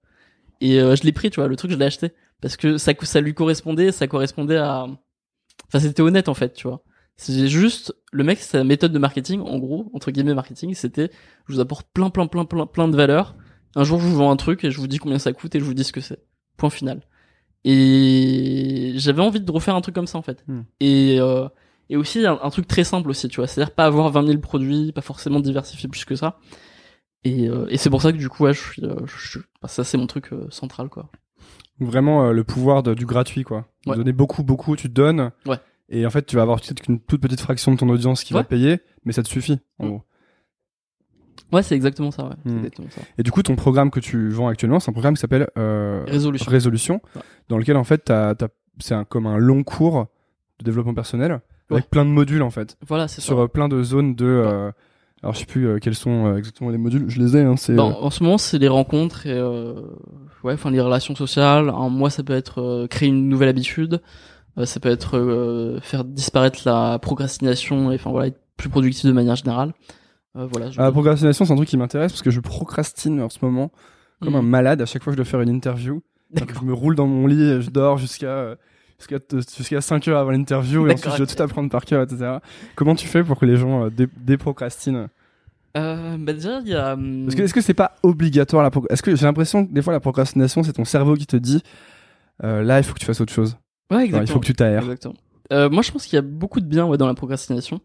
Et 0.61 0.81
euh, 0.81 0.97
je 0.97 1.03
l'ai 1.03 1.13
pris, 1.13 1.31
tu 1.31 1.41
vois, 1.41 1.49
le 1.49 1.57
truc, 1.57 1.71
je 1.71 1.77
l'ai 1.77 1.85
acheté. 1.85 2.13
Parce 2.41 2.57
que 2.57 2.79
ça, 2.79 2.93
ça 3.03 3.21
lui 3.21 3.35
correspondait, 3.35 3.93
ça 3.93 4.07
correspondait 4.07 4.57
à... 4.57 4.87
Enfin, 5.67 5.79
c'était 5.81 6.03
honnête, 6.03 6.29
en 6.29 6.35
fait, 6.35 6.53
tu 6.55 6.69
vois. 6.69 6.83
C'est 7.17 7.47
juste, 7.47 7.95
le 8.13 8.25
mec, 8.25 8.39
sa 8.41 8.65
méthode 8.65 8.93
de 8.93 8.99
marketing, 8.99 9.41
en 9.41 9.59
gros, 9.59 9.91
entre 9.95 10.11
guillemets 10.11 10.35
marketing, 10.35 10.75
c'était, 10.75 11.11
je 11.49 11.55
vous 11.55 11.61
apporte 11.61 11.87
plein, 11.95 12.11
plein, 12.11 12.27
plein, 12.27 12.45
plein, 12.45 12.67
plein 12.67 12.89
de 12.89 12.97
valeur. 12.97 13.37
Un 13.77 13.85
jour, 13.85 14.01
je 14.01 14.07
vous 14.07 14.17
vends 14.17 14.31
un 14.31 14.37
truc 14.37 14.65
et 14.65 14.71
je 14.71 14.79
vous 14.79 14.87
dis 14.89 14.99
combien 14.99 15.19
ça 15.19 15.33
coûte 15.33 15.55
et 15.55 15.61
je 15.61 15.65
vous 15.65 15.75
dis 15.75 15.85
ce 15.85 15.93
que 15.93 16.01
c'est. 16.01 16.25
Point 16.57 16.71
final. 16.71 17.03
Et 17.65 18.93
j'avais 18.97 19.23
envie 19.23 19.41
de 19.41 19.51
refaire 19.51 19.75
un 19.75 19.81
truc 19.81 19.95
comme 19.95 20.07
ça, 20.07 20.19
en 20.19 20.23
fait. 20.23 20.45
Hmm. 20.49 20.63
Et, 20.81 21.19
euh, 21.21 21.49
Et 21.89 21.97
aussi 21.97 22.27
un, 22.27 22.39
un 22.43 22.51
truc 22.51 22.67
très 22.67 22.85
simple 22.85 23.11
aussi, 23.11 23.29
tu 23.29 23.37
vois, 23.37 23.47
c'est-à-dire 23.47 23.75
pas 23.75 23.85
avoir 23.87 24.11
20 24.11 24.27
000 24.27 24.39
produits, 24.41 24.93
pas 24.93 25.03
forcément 25.03 25.41
diversifier 25.41 25.89
plus 25.89 26.05
que 26.05 26.17
ça. 26.17 26.39
Et, 27.25 27.49
euh, 27.49 27.67
et 27.71 27.77
c'est 27.79 27.91
pour 27.91 28.03
ça 28.03 28.13
que 28.13 28.19
du 28.19 28.29
coup, 28.29 28.45
ouais, 28.45 28.53
je 28.55 28.61
suis, 28.61 28.85
euh, 28.85 28.97
je 29.07 29.39
bah, 29.63 29.69
ça 29.69 29.83
c'est 29.85 29.97
mon 29.97 30.07
truc 30.07 30.33
euh, 30.33 30.47
central, 30.51 30.89
quoi. 30.89 31.09
Vraiment 31.81 32.31
le 32.31 32.45
pouvoir 32.45 32.83
de- 32.83 32.95
du 32.95 33.07
gratuit, 33.07 33.43
quoi. 33.45 33.67
Ouais. 33.87 33.97
Donner 33.97 34.13
beaucoup, 34.13 34.43
beaucoup, 34.45 34.77
tu 34.77 34.89
te 34.89 34.95
donnes. 34.95 35.31
Ouais. 35.47 35.57
Et 35.89 36.07
en 36.07 36.11
fait, 36.11 36.25
tu 36.27 36.37
vas 36.37 36.43
avoir 36.43 36.61
peut-être 36.61 36.81
qu'une 36.83 37.01
toute 37.01 37.21
petite 37.21 37.41
fraction 37.41 37.73
de 37.73 37.77
ton 37.77 37.89
audience 37.89 38.25
qui 38.25 38.33
va 38.33 38.45
payer, 38.45 38.81
mais 39.05 39.13
ça 39.13 39.23
te 39.23 39.29
suffit, 39.29 39.59
en 39.79 39.85
Mm. 39.87 39.89
gros. 39.89 40.03
Ouais, 41.53 41.63
c'est 41.63 41.75
exactement 41.75 42.11
ça, 42.11 42.25
ouais. 42.27 42.35
Hmm. 42.45 42.57
exactement 42.59 42.89
ça. 42.91 43.01
Et 43.19 43.23
du 43.23 43.31
coup, 43.31 43.43
ton 43.43 43.55
programme 43.55 43.91
que 43.91 44.01
tu 44.01 44.29
vends 44.31 44.49
actuellement, 44.49 44.81
c'est 44.81 44.91
un 44.91 44.93
programme 44.95 45.15
qui 45.15 45.21
s'appelle 45.21 45.49
euh, 45.59 46.03
Résolution. 46.07 46.51
Résolution, 46.51 47.01
Ouais. 47.15 47.23
dans 47.49 47.59
lequel 47.59 47.77
en 47.77 47.85
fait, 47.85 48.13
c'est 48.81 48.95
un, 48.95 49.05
comme 49.05 49.27
un 49.27 49.37
long 49.37 49.63
cours 49.63 50.07
de 50.59 50.65
développement 50.65 50.95
personnel 50.95 51.41
avec 51.71 51.91
plein 51.91 52.05
de 52.05 52.11
modules 52.11 52.43
en 52.43 52.51
fait, 52.51 52.77
Voilà, 52.87 53.09
c'est 53.09 53.21
sur 53.21 53.39
ça. 53.41 53.49
plein 53.49 53.69
de 53.69 53.83
zones 53.83 54.15
de. 54.15 54.25
euh, 54.27 54.71
alors 55.25 55.35
je 55.35 55.41
sais 55.41 55.47
plus 55.47 55.67
euh, 55.67 55.79
quels 55.79 55.95
sont 55.95 56.27
euh, 56.27 56.37
exactement 56.37 56.71
les 56.71 56.79
modules, 56.79 57.05
je 57.09 57.21
les 57.21 57.37
ai. 57.37 57.41
Hein, 57.43 57.57
c'est 57.57 57.75
Bah, 57.75 57.83
euh, 57.85 58.05
en 58.05 58.11
ce 58.11 58.23
moment, 58.23 58.39
c'est 58.39 58.59
les 58.59 58.69
rencontres 58.69 59.27
et 59.27 59.43
ouais, 60.43 60.53
enfin 60.55 60.71
les 60.71 60.81
relations 60.81 61.15
sociales. 61.17 61.69
Un 61.71 61.89
mois, 61.89 62.11
ça 62.11 62.23
peut 62.23 62.35
être 62.35 62.87
créer 62.89 63.09
une 63.09 63.29
nouvelle 63.29 63.49
habitude. 63.49 64.01
Ça 64.65 64.79
peut 64.79 64.91
être 64.91 65.81
faire 65.83 66.05
disparaître 66.05 66.61
la 66.65 66.99
procrastination 67.01 67.91
et 67.91 67.97
enfin 67.97 68.11
voilà 68.11 68.29
être 68.29 68.39
plus 68.57 68.69
productif 68.69 69.07
de 69.07 69.13
manière 69.13 69.35
générale. 69.37 69.73
Voilà. 70.35 70.71
je- 70.71 70.81
ah, 70.81 70.85
la 70.85 70.93
procrastination, 70.93 71.45
c'est 71.45 71.53
un 71.53 71.57
truc 71.57 71.69
qui 71.69 71.77
m'intéresse 71.77 72.13
parce 72.13 72.23
que 72.23 72.31
je 72.31 72.41
procrastine 72.41 73.21
en 73.21 73.29
ce 73.31 73.39
moment 73.43 73.73
comme 74.21 74.37
un 74.37 74.43
malade. 74.43 74.81
À 74.83 74.87
chaque 74.87 75.03
fois 75.03 75.11
que 75.13 75.17
je 75.17 75.23
dois 75.23 75.29
faire 75.31 75.41
une 75.41 75.49
interview, 75.49 76.03
je 76.35 76.65
me 76.65 76.73
roule 76.73 76.95
dans 76.95 77.07
mon 77.07 77.27
lit, 77.27 77.41
et 77.43 77.63
je 77.63 77.71
dors 77.71 77.99
jusqu'à 77.99 78.57
jusqu'à 78.99 79.17
jusqu'à 79.57 79.81
5 79.81 80.09
heures 80.09 80.19
avant 80.21 80.31
l'interview 80.31 80.87
et 80.87 80.93
ensuite 80.93 81.13
je 81.13 81.17
dois 81.19 81.27
tout 81.27 81.43
apprendre 81.43 81.71
par 81.71 81.85
cœur, 81.85 82.03
etc. 82.03 82.39
Comment 82.75 82.95
tu 82.95 83.07
fais 83.07 83.23
pour 83.25 83.39
que 83.39 83.47
les 83.47 83.57
gens 83.57 83.85
euh, 83.87 83.91
dé- 83.91 84.09
déprocrastinent? 84.17 85.09
Euh, 85.77 86.17
bah 86.19 86.33
déjà, 86.33 86.61
il 86.61 86.69
y 86.69 86.75
a. 86.75 86.93
hum, 86.95 87.29
que 87.29 87.43
est-ce 87.43 87.53
que 87.55 87.61
c'est 87.61 87.75
pas 87.75 87.97
obligatoire 88.03 88.63
la 88.63 88.71
Est-ce 88.91 89.03
que 89.03 89.15
j'ai 89.17 89.27
l'impression 89.27 89.67
que 89.67 89.73
des 89.73 89.83
fois 89.83 89.93
la 89.93 90.01
procrastination 90.01 90.63
c'est 90.63 90.73
ton 90.75 90.85
cerveau 90.85 91.15
qui 91.15 91.27
te 91.27 91.37
dit 91.37 91.63
euh, 92.45 92.63
là 92.63 92.79
il 92.79 92.85
faut 92.85 92.95
que 92.95 93.01
tu 93.01 93.07
fasses 93.07 93.21
autre 93.21 93.33
chose. 93.33 93.57
ouais, 93.91 94.05
exactement. 94.05 94.23
il 94.23 94.33
faut 94.33 94.41
que 94.41 94.47
tu 94.47 94.55
t'aères. 94.55 94.85
Euh, 95.53 95.69
moi, 95.69 95.83
je 95.83 95.91
pense 95.93 96.07
qu'il 96.07 96.15
y 96.15 96.19
a 96.19 96.23
beaucoup 96.23 96.61
de 96.61 96.67
bien 96.67 96.87
ouais, 96.87 96.97
dans 96.97 97.07
la 97.07 97.15
procrastination, 97.15 97.81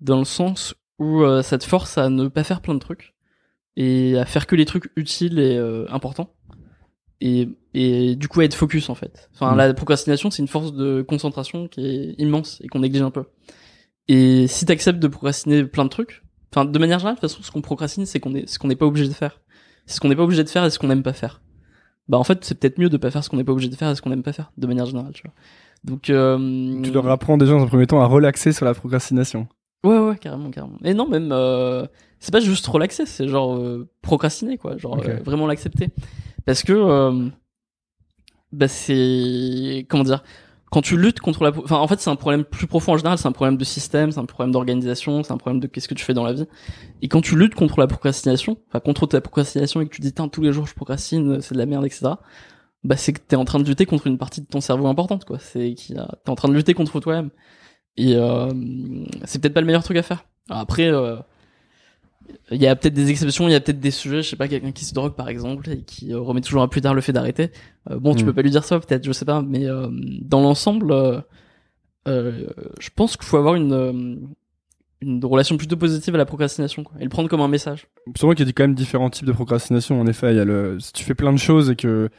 dans 0.00 0.18
le 0.18 0.24
sens 0.24 0.74
où 0.98 1.22
ça 1.42 1.58
te 1.58 1.64
force 1.64 1.98
à 1.98 2.08
ne 2.08 2.28
pas 2.28 2.44
faire 2.44 2.60
plein 2.60 2.74
de 2.74 2.78
trucs 2.78 3.14
et 3.76 4.18
à 4.18 4.24
faire 4.24 4.46
que 4.46 4.56
les 4.56 4.64
trucs 4.64 4.90
utiles 4.96 5.38
et 5.38 5.58
importants. 5.90 6.32
Et, 7.20 7.48
et 7.74 8.14
du 8.16 8.28
coup, 8.28 8.40
être 8.42 8.54
focus 8.54 8.88
en 8.90 8.94
fait. 8.94 9.28
Enfin, 9.34 9.54
Mm. 9.54 9.58
la 9.58 9.74
procrastination, 9.74 10.30
c'est 10.30 10.42
une 10.42 10.48
force 10.48 10.72
de 10.72 11.02
concentration 11.02 11.66
qui 11.68 11.84
est 11.86 12.14
immense 12.18 12.60
et 12.62 12.68
qu'on 12.68 12.80
néglige 12.80 13.02
un 13.02 13.10
peu. 13.10 13.24
Et 14.08 14.46
si 14.46 14.64
t'acceptes 14.66 15.00
de 15.00 15.08
procrastiner 15.08 15.64
plein 15.64 15.84
de 15.84 15.90
trucs, 15.90 16.22
enfin, 16.52 16.64
de 16.64 16.78
manière 16.78 16.98
générale, 16.98 17.16
de 17.16 17.20
toute 17.20 17.30
façon, 17.30 17.42
ce 17.42 17.50
qu'on 17.50 17.60
procrastine, 17.60 18.06
c'est 18.06 18.20
qu'on 18.20 18.34
est, 18.34 18.48
ce 18.48 18.58
qu'on 18.58 18.68
n'est 18.68 18.76
pas 18.76 18.86
obligé 18.86 19.08
de 19.08 19.12
faire. 19.12 19.40
C'est 19.86 19.96
ce 19.96 20.00
qu'on 20.00 20.08
n'est 20.08 20.16
pas 20.16 20.22
obligé 20.22 20.44
de 20.44 20.48
faire 20.48 20.64
et 20.64 20.70
ce 20.70 20.78
qu'on 20.78 20.86
n'aime 20.88 21.02
pas 21.02 21.12
faire. 21.12 21.42
Bah, 22.08 22.16
en 22.18 22.24
fait, 22.24 22.42
c'est 22.44 22.54
peut-être 22.58 22.78
mieux 22.78 22.88
de 22.88 22.96
pas 22.96 23.10
faire 23.10 23.22
ce 23.24 23.28
qu'on 23.28 23.36
n'est 23.36 23.44
pas 23.44 23.52
obligé 23.52 23.68
de 23.68 23.74
faire 23.74 23.90
et 23.90 23.94
ce 23.96 24.00
qu'on 24.02 24.10
n'aime 24.10 24.22
pas 24.22 24.32
faire, 24.32 24.50
de 24.56 24.66
manière 24.66 24.86
générale, 24.86 25.12
tu 25.12 25.22
vois. 25.24 25.32
Donc, 25.84 26.08
euh, 26.10 26.80
Tu 26.82 26.90
leur 26.90 27.06
apprends 27.10 27.36
déjà 27.36 27.52
dans 27.52 27.62
un 27.62 27.66
premier 27.66 27.86
temps 27.86 28.00
à 28.00 28.06
relaxer 28.06 28.52
sur 28.52 28.64
la 28.64 28.74
procrastination. 28.74 29.46
Ouais, 29.84 29.98
ouais, 29.98 30.16
carrément, 30.16 30.50
carrément. 30.50 30.76
Et 30.84 30.94
non, 30.94 31.06
même, 31.08 31.30
euh, 31.32 31.86
c'est 32.18 32.32
pas 32.32 32.40
juste 32.40 32.66
relaxer, 32.66 33.04
c'est 33.06 33.28
genre 33.28 33.56
euh, 33.56 33.88
procrastiner, 34.02 34.56
quoi. 34.58 34.76
Genre 34.78 34.98
euh, 35.06 35.18
vraiment 35.24 35.46
l'accepter. 35.46 35.90
Parce 36.48 36.62
que, 36.62 36.72
euh, 36.72 37.28
bah, 38.52 38.68
c'est. 38.68 39.84
Comment 39.90 40.02
dire 40.02 40.24
Quand 40.70 40.80
tu 40.80 40.96
luttes 40.96 41.20
contre 41.20 41.44
la. 41.44 41.50
Enfin, 41.50 41.76
en 41.76 41.86
fait, 41.86 42.00
c'est 42.00 42.08
un 42.08 42.16
problème 42.16 42.42
plus 42.42 42.66
profond 42.66 42.94
en 42.94 42.96
général, 42.96 43.18
c'est 43.18 43.28
un 43.28 43.32
problème 43.32 43.58
de 43.58 43.64
système, 43.64 44.12
c'est 44.12 44.18
un 44.18 44.24
problème 44.24 44.52
d'organisation, 44.52 45.22
c'est 45.22 45.32
un 45.34 45.36
problème 45.36 45.60
de 45.60 45.66
qu'est-ce 45.66 45.88
que 45.88 45.94
tu 45.94 46.06
fais 46.06 46.14
dans 46.14 46.24
la 46.24 46.32
vie. 46.32 46.46
Et 47.02 47.08
quand 47.08 47.20
tu 47.20 47.36
luttes 47.36 47.54
contre 47.54 47.78
la 47.80 47.86
procrastination, 47.86 48.56
enfin, 48.68 48.80
contre 48.80 49.06
ta 49.06 49.20
procrastination 49.20 49.82
et 49.82 49.88
que 49.88 49.94
tu 49.94 50.00
dis, 50.00 50.14
Tain, 50.14 50.28
tous 50.28 50.40
les 50.40 50.54
jours 50.54 50.66
je 50.66 50.72
procrastine, 50.72 51.42
c'est 51.42 51.52
de 51.52 51.58
la 51.58 51.66
merde, 51.66 51.84
etc. 51.84 52.12
Bah, 52.82 52.96
c'est 52.96 53.12
que 53.12 53.20
t'es 53.20 53.36
en 53.36 53.44
train 53.44 53.58
de 53.58 53.64
lutter 53.64 53.84
contre 53.84 54.06
une 54.06 54.16
partie 54.16 54.40
de 54.40 54.46
ton 54.46 54.62
cerveau 54.62 54.86
importante, 54.86 55.26
quoi. 55.26 55.38
C'est 55.38 55.74
qu'il 55.74 55.98
a... 55.98 56.16
t'es 56.24 56.30
en 56.30 56.34
train 56.34 56.48
de 56.48 56.54
lutter 56.54 56.72
contre 56.72 56.98
toi-même. 56.98 57.28
Et 57.98 58.14
euh, 58.16 58.50
c'est 59.24 59.38
peut-être 59.38 59.52
pas 59.52 59.60
le 59.60 59.66
meilleur 59.66 59.84
truc 59.84 59.98
à 59.98 60.02
faire. 60.02 60.24
Alors 60.48 60.62
après, 60.62 60.86
euh, 60.86 61.16
il 62.50 62.60
y 62.62 62.66
a 62.66 62.74
peut-être 62.76 62.94
des 62.94 63.10
exceptions, 63.10 63.48
il 63.48 63.52
y 63.52 63.54
a 63.54 63.60
peut-être 63.60 63.80
des 63.80 63.90
sujets, 63.90 64.22
je 64.22 64.30
sais 64.30 64.36
pas, 64.36 64.48
quelqu'un 64.48 64.72
qui 64.72 64.84
se 64.84 64.94
drogue 64.94 65.14
par 65.14 65.28
exemple 65.28 65.68
et 65.70 65.82
qui 65.82 66.12
euh, 66.12 66.18
remet 66.20 66.40
toujours 66.40 66.62
à 66.62 66.68
plus 66.70 66.80
tard 66.80 66.94
le 66.94 67.00
fait 67.00 67.12
d'arrêter. 67.12 67.50
Euh, 67.90 67.98
bon, 67.98 68.14
tu 68.14 68.22
Mm. 68.22 68.26
peux 68.26 68.32
pas 68.32 68.42
lui 68.42 68.50
dire 68.50 68.64
ça, 68.64 68.78
peut-être, 68.80 69.04
je 69.04 69.12
sais 69.12 69.24
pas, 69.24 69.42
mais 69.42 69.66
euh, 69.66 69.88
dans 70.22 70.40
l'ensemble, 70.40 70.94
je 72.06 72.88
pense 72.94 73.16
qu'il 73.16 73.26
faut 73.26 73.36
avoir 73.36 73.54
une 73.54 74.28
une 75.00 75.24
relation 75.24 75.56
plutôt 75.56 75.76
positive 75.76 76.14
à 76.16 76.18
la 76.18 76.26
procrastination 76.26 76.82
quoi, 76.82 76.96
et 76.98 77.04
le 77.04 77.08
prendre 77.08 77.28
comme 77.28 77.40
un 77.40 77.46
message. 77.48 77.86
Pour 78.14 78.24
moi 78.24 78.34
qu'il 78.34 78.44
y 78.46 78.48
a 78.48 78.52
quand 78.52 78.64
même 78.64 78.74
différents 78.74 79.10
types 79.10 79.26
de 79.26 79.32
procrastination. 79.32 80.00
En 80.00 80.06
effet, 80.08 80.32
il 80.32 80.36
y 80.36 80.40
a 80.40 80.44
le 80.44 80.80
si 80.80 80.92
tu 80.92 81.04
fais 81.04 81.14
plein 81.14 81.32
de 81.32 81.38
choses 81.38 81.70
et 81.70 81.76
que 81.76 82.10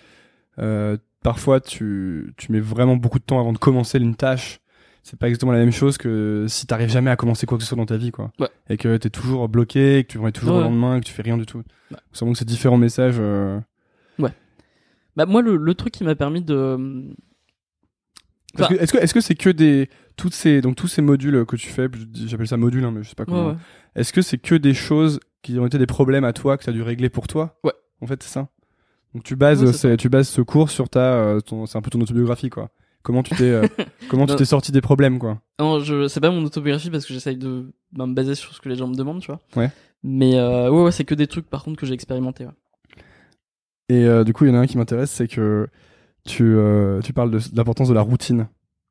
parfois 1.22 1.60
tu 1.60 2.34
tu 2.38 2.52
mets 2.52 2.62
vraiment 2.62 2.96
beaucoup 2.96 3.20
de 3.20 3.24
temps 3.26 3.40
avant 3.40 3.52
de 3.54 3.58
commencer 3.58 3.98
une 4.00 4.16
tâche. 4.16 4.60
C'est 5.04 5.18
pas 5.18 5.28
exactement 5.28 5.52
la 5.52 5.60
même 5.60 5.72
chose 5.72 5.98
que 5.98 6.46
si 6.48 6.68
t'arrives 6.68 6.90
jamais 6.90 7.10
à 7.10 7.16
commencer 7.16 7.46
quoi 7.46 7.58
que 7.58 7.64
ce 7.64 7.68
soit 7.70 7.78
dans 7.78 7.86
ta 7.86 7.98
vie, 7.98 8.12
quoi. 8.12 8.32
Ouais. 8.40 8.50
Et 8.70 8.78
que 8.78 8.98
t'es 8.98 9.10
toujours 9.10 9.48
bloqué, 9.50 10.04
que 10.04 10.12
tu 10.12 10.18
remets 10.20 10.32
toujours 10.32 10.56
Ouais. 10.56 10.62
au 10.62 10.64
lendemain, 10.66 10.98
et 10.98 11.00
que 11.00 11.06
tu 11.06 11.14
fais 11.14 11.22
rien 11.24 11.38
du 11.38 11.46
tout. 11.46 11.60
Ouais. 11.92 11.98
C'est 12.12 12.20
vraiment 12.20 12.34
que 12.34 12.40
c'est 12.40 12.46
différents 12.46 12.78
messages. 12.78 13.18
euh, 13.20 13.60
Bah 15.16 15.26
moi 15.26 15.42
le, 15.42 15.58
le 15.58 15.74
truc 15.74 15.92
qui 15.94 16.04
m'a 16.04 16.16
permis 16.16 16.42
de 16.42 17.08
Enfin- 18.56 18.74
Est-ce 18.76 18.94
que 18.94 18.98
est-ce 18.98 19.14
que 19.14 19.22
c'est 19.22 19.36
que 19.36 19.50
des 19.50 19.90
toutes 20.16 20.34
ces 20.34 20.62
donc 20.62 20.76
tous 20.76 20.88
ces 20.88 21.02
modules 21.02 21.46
que 21.46 21.56
tu 21.56 21.68
fais, 21.70 21.88
j'appelle 22.26 22.48
ça 22.48 22.58
module, 22.58 22.84
hein, 22.86 22.92
mais 22.92 23.04
je 23.04 23.10
sais 23.10 23.16
pas 23.16 23.24
ouais, 23.24 23.28
comment. 23.30 23.50
ouais. 23.50 23.56
Est-ce 23.96 24.14
que 24.14 24.22
c'est 24.22 24.38
que 24.38 24.56
des 24.56 24.74
choses 24.74 25.20
qui 25.42 25.60
ont 25.60 25.66
été 25.66 25.78
des 25.78 25.86
problèmes 25.88 26.24
à 26.24 26.34
toi 26.34 26.58
que 26.58 26.64
tu 26.64 26.70
as 26.70 26.74
dû 26.74 26.82
régler 26.82 27.10
pour 27.10 27.28
toi? 27.28 27.60
Ouais. 27.64 27.74
En 28.02 28.08
fait, 28.08 28.22
c'est 28.24 28.30
ça. 28.30 28.48
Donc 29.14 29.24
tu 29.24 29.36
bases 29.36 29.64
Ouais, 29.86 29.98
tu 29.98 30.10
bases 30.10 30.30
ce 30.30 30.42
cours 30.42 30.70
sur 30.70 30.88
ta 30.90 31.14
euh, 31.14 31.40
c'est 31.68 31.78
un 31.78 31.82
peu 31.82 31.90
ton 31.90 32.00
autobiographie 32.02 32.50
quoi. 32.50 32.70
Comment 33.04 33.24
tu 33.24 33.34
t'es 33.36 33.44
euh, 33.50 33.66
comment 34.10 34.26
tu 34.26 34.32
Non. 34.34 34.38
t'es 34.38 34.46
sorti 34.46 34.72
des 34.72 34.82
problèmes 34.82 35.20
quoi. 35.20 35.40
Non, 35.60 35.80
je 35.80 36.08
c'est 36.08 36.20
pas 36.20 36.32
mon 36.32 36.44
autobiographie 36.44 36.90
parce 36.90 37.06
que 37.06 37.14
j'essaye 37.14 37.38
de 37.38 37.72
bah, 37.92 38.06
me 38.06 38.14
baser 38.14 38.36
sur 38.36 38.54
ce 38.54 38.60
que 38.62 38.68
les 38.70 38.76
gens 38.76 38.88
me 38.88 38.96
demandent, 38.96 39.22
tu 39.22 39.28
vois. 39.28 39.40
Ouais. 39.56 39.70
Mais 40.04 40.36
euh, 40.38 40.70
ouais, 40.70 40.84
ouais, 40.84 40.92
c'est 40.92 41.06
que 41.06 41.16
des 41.16 41.28
trucs 41.28 41.50
par 41.50 41.64
contre 41.64 41.80
que 41.80 41.86
j'ai 41.86 41.94
expérimenté. 41.94 42.46
Ouais. 42.46 42.52
Et 43.90 44.06
euh, 44.06 44.24
du 44.24 44.34
coup, 44.34 44.46
il 44.46 44.50
y 44.50 44.52
en 44.52 44.56
a 44.56 44.60
un 44.60 44.68
qui 44.68 44.78
m'intéresse, 44.78 45.12
c'est 45.12 45.28
que 45.28 45.68
tu 46.26 46.56
tu 47.04 47.14
parles 47.14 47.32
de, 47.32 47.38
de 47.40 47.56
l'importance 47.56 47.88
de 47.90 47.94
la 47.94 48.02
routine. 48.02 48.48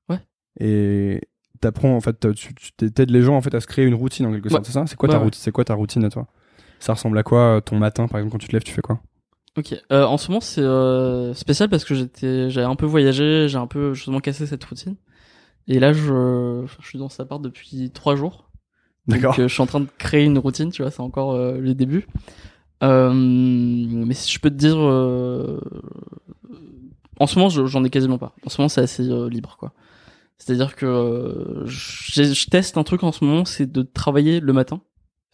Ouais. 0.09 0.21
Et 0.59 1.21
t'apprends 1.61 1.95
en 1.97 2.01
fait 2.01 2.33
tu 2.35 2.55
tu 2.55 2.73
t'aides 2.73 3.11
les 3.11 3.23
gens 3.23 3.37
en 3.37 3.41
fait 3.43 3.55
à 3.55 3.61
se 3.61 3.67
créer 3.67 3.85
une 3.85 3.95
routine 3.95 4.27
en 4.27 4.33
quelque 4.33 4.45
Ouais. 4.47 4.51
sorte, 4.51 4.65
c'est 4.67 4.73
ça? 4.73 4.87
C'est 4.87 4.97
quoi 4.97 5.09
ta 5.09 5.19
routine? 5.19 5.41
C'est 5.43 5.53
quoi 5.53 5.65
ta 5.65 5.75
routine 5.75 6.05
à 6.05 6.11
toi? 6.11 6.27
Ça 6.81 6.93
ressemble 6.95 7.19
à 7.19 7.23
quoi 7.23 7.61
ton 7.65 7.77
matin 7.79 8.07
par 8.09 8.19
exemple 8.21 8.33
quand 8.33 8.39
tu 8.39 8.49
te 8.49 8.53
lèves, 8.53 8.63
tu 8.65 8.73
fais 8.73 8.81
quoi? 8.83 9.01
Ok. 9.59 9.75
Euh, 9.93 10.05
en 10.05 10.17
ce 10.19 10.29
moment, 10.29 10.41
c'est 10.41 10.61
euh, 10.63 11.35
spécial 11.35 11.69
parce 11.69 11.85
que 11.85 11.95
j'étais, 11.95 12.49
j'avais 12.49 12.67
un 12.67 12.77
peu 12.77 12.87
voyagé, 12.87 13.49
j'ai 13.49 13.59
un 13.59 13.67
peu 13.67 13.93
justement 13.93 14.21
cassé 14.21 14.47
cette 14.47 14.63
routine. 14.65 14.95
Et 15.67 15.81
là, 15.81 15.93
je, 15.93 16.65
je 16.67 16.87
suis 16.87 16.99
dans 16.99 17.09
sa 17.09 17.25
part 17.27 17.41
depuis 17.41 17.91
trois 17.91 18.15
jours. 18.17 18.49
Donc, 19.09 19.21
D'accord. 19.21 19.35
euh, 19.41 19.49
je 19.49 19.53
suis 19.53 19.63
en 19.63 19.67
train 19.67 19.81
de 19.81 19.89
créer 19.99 20.25
une 20.25 20.39
routine, 20.39 20.71
tu 20.71 20.83
vois, 20.83 20.91
c'est 20.91 21.01
encore 21.01 21.33
euh, 21.33 21.59
les 21.61 21.75
débuts. 21.75 22.07
Euh, 22.85 23.13
mais 23.13 24.15
si 24.15 24.31
je 24.33 24.39
peux 24.39 24.51
te 24.51 24.55
dire, 24.55 24.77
euh, 24.79 25.61
en 27.19 27.27
ce 27.27 27.37
moment, 27.39 27.49
je- 27.49 27.67
j'en 27.67 27.83
ai 27.85 27.91
quasiment 27.91 28.19
pas. 28.19 28.35
En 28.47 28.49
ce 28.51 28.61
moment, 28.61 28.69
c'est 28.69 28.81
assez 28.81 29.03
libre, 29.03 29.57
quoi. 29.59 29.73
C'est-à-dire 30.39 30.77
que 30.77 30.87
euh, 30.87 31.67
j'ai- 31.67 32.33
je 32.33 32.49
teste 32.49 32.79
un 32.79 32.85
truc 32.85 33.03
en 33.03 33.11
ce 33.11 33.25
moment, 33.25 33.45
c'est 33.45 33.71
de 33.71 33.83
travailler 33.83 34.39
le 34.39 34.53
matin. 34.53 34.81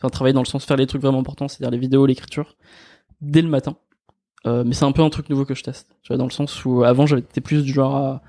Enfin, 0.00 0.08
travailler 0.08 0.32
dans 0.32 0.40
le 0.42 0.46
sens 0.46 0.64
faire 0.64 0.78
les 0.78 0.86
trucs 0.86 1.02
vraiment 1.02 1.20
importants, 1.20 1.46
c'est-à-dire 1.48 1.70
les 1.70 1.78
vidéos, 1.78 2.06
l'écriture, 2.06 2.56
dès 3.20 3.42
le 3.42 3.48
matin. 3.48 3.76
Euh, 4.46 4.62
mais 4.64 4.74
c'est 4.74 4.84
un 4.84 4.92
peu 4.92 5.02
un 5.02 5.10
truc 5.10 5.30
nouveau 5.30 5.44
que 5.44 5.54
je 5.54 5.62
teste. 5.62 5.88
Tu 6.02 6.08
vois, 6.08 6.16
dans 6.16 6.26
le 6.26 6.30
sens 6.30 6.64
où 6.64 6.84
avant 6.84 7.06
j'avais 7.06 7.22
été 7.22 7.40
plus 7.40 7.62
du 7.64 7.72
genre 7.72 7.96
à 7.96 8.22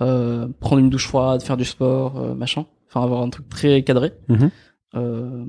euh, 0.00 0.48
prendre 0.60 0.80
une 0.80 0.90
douche 0.90 1.06
froide, 1.06 1.42
faire 1.42 1.56
du 1.56 1.64
sport, 1.64 2.18
euh, 2.18 2.34
machin. 2.34 2.66
Enfin, 2.88 3.02
avoir 3.02 3.22
un 3.22 3.30
truc 3.30 3.48
très 3.48 3.82
cadré. 3.82 4.12
Mhm. 4.28 4.50
Euh, 4.96 5.44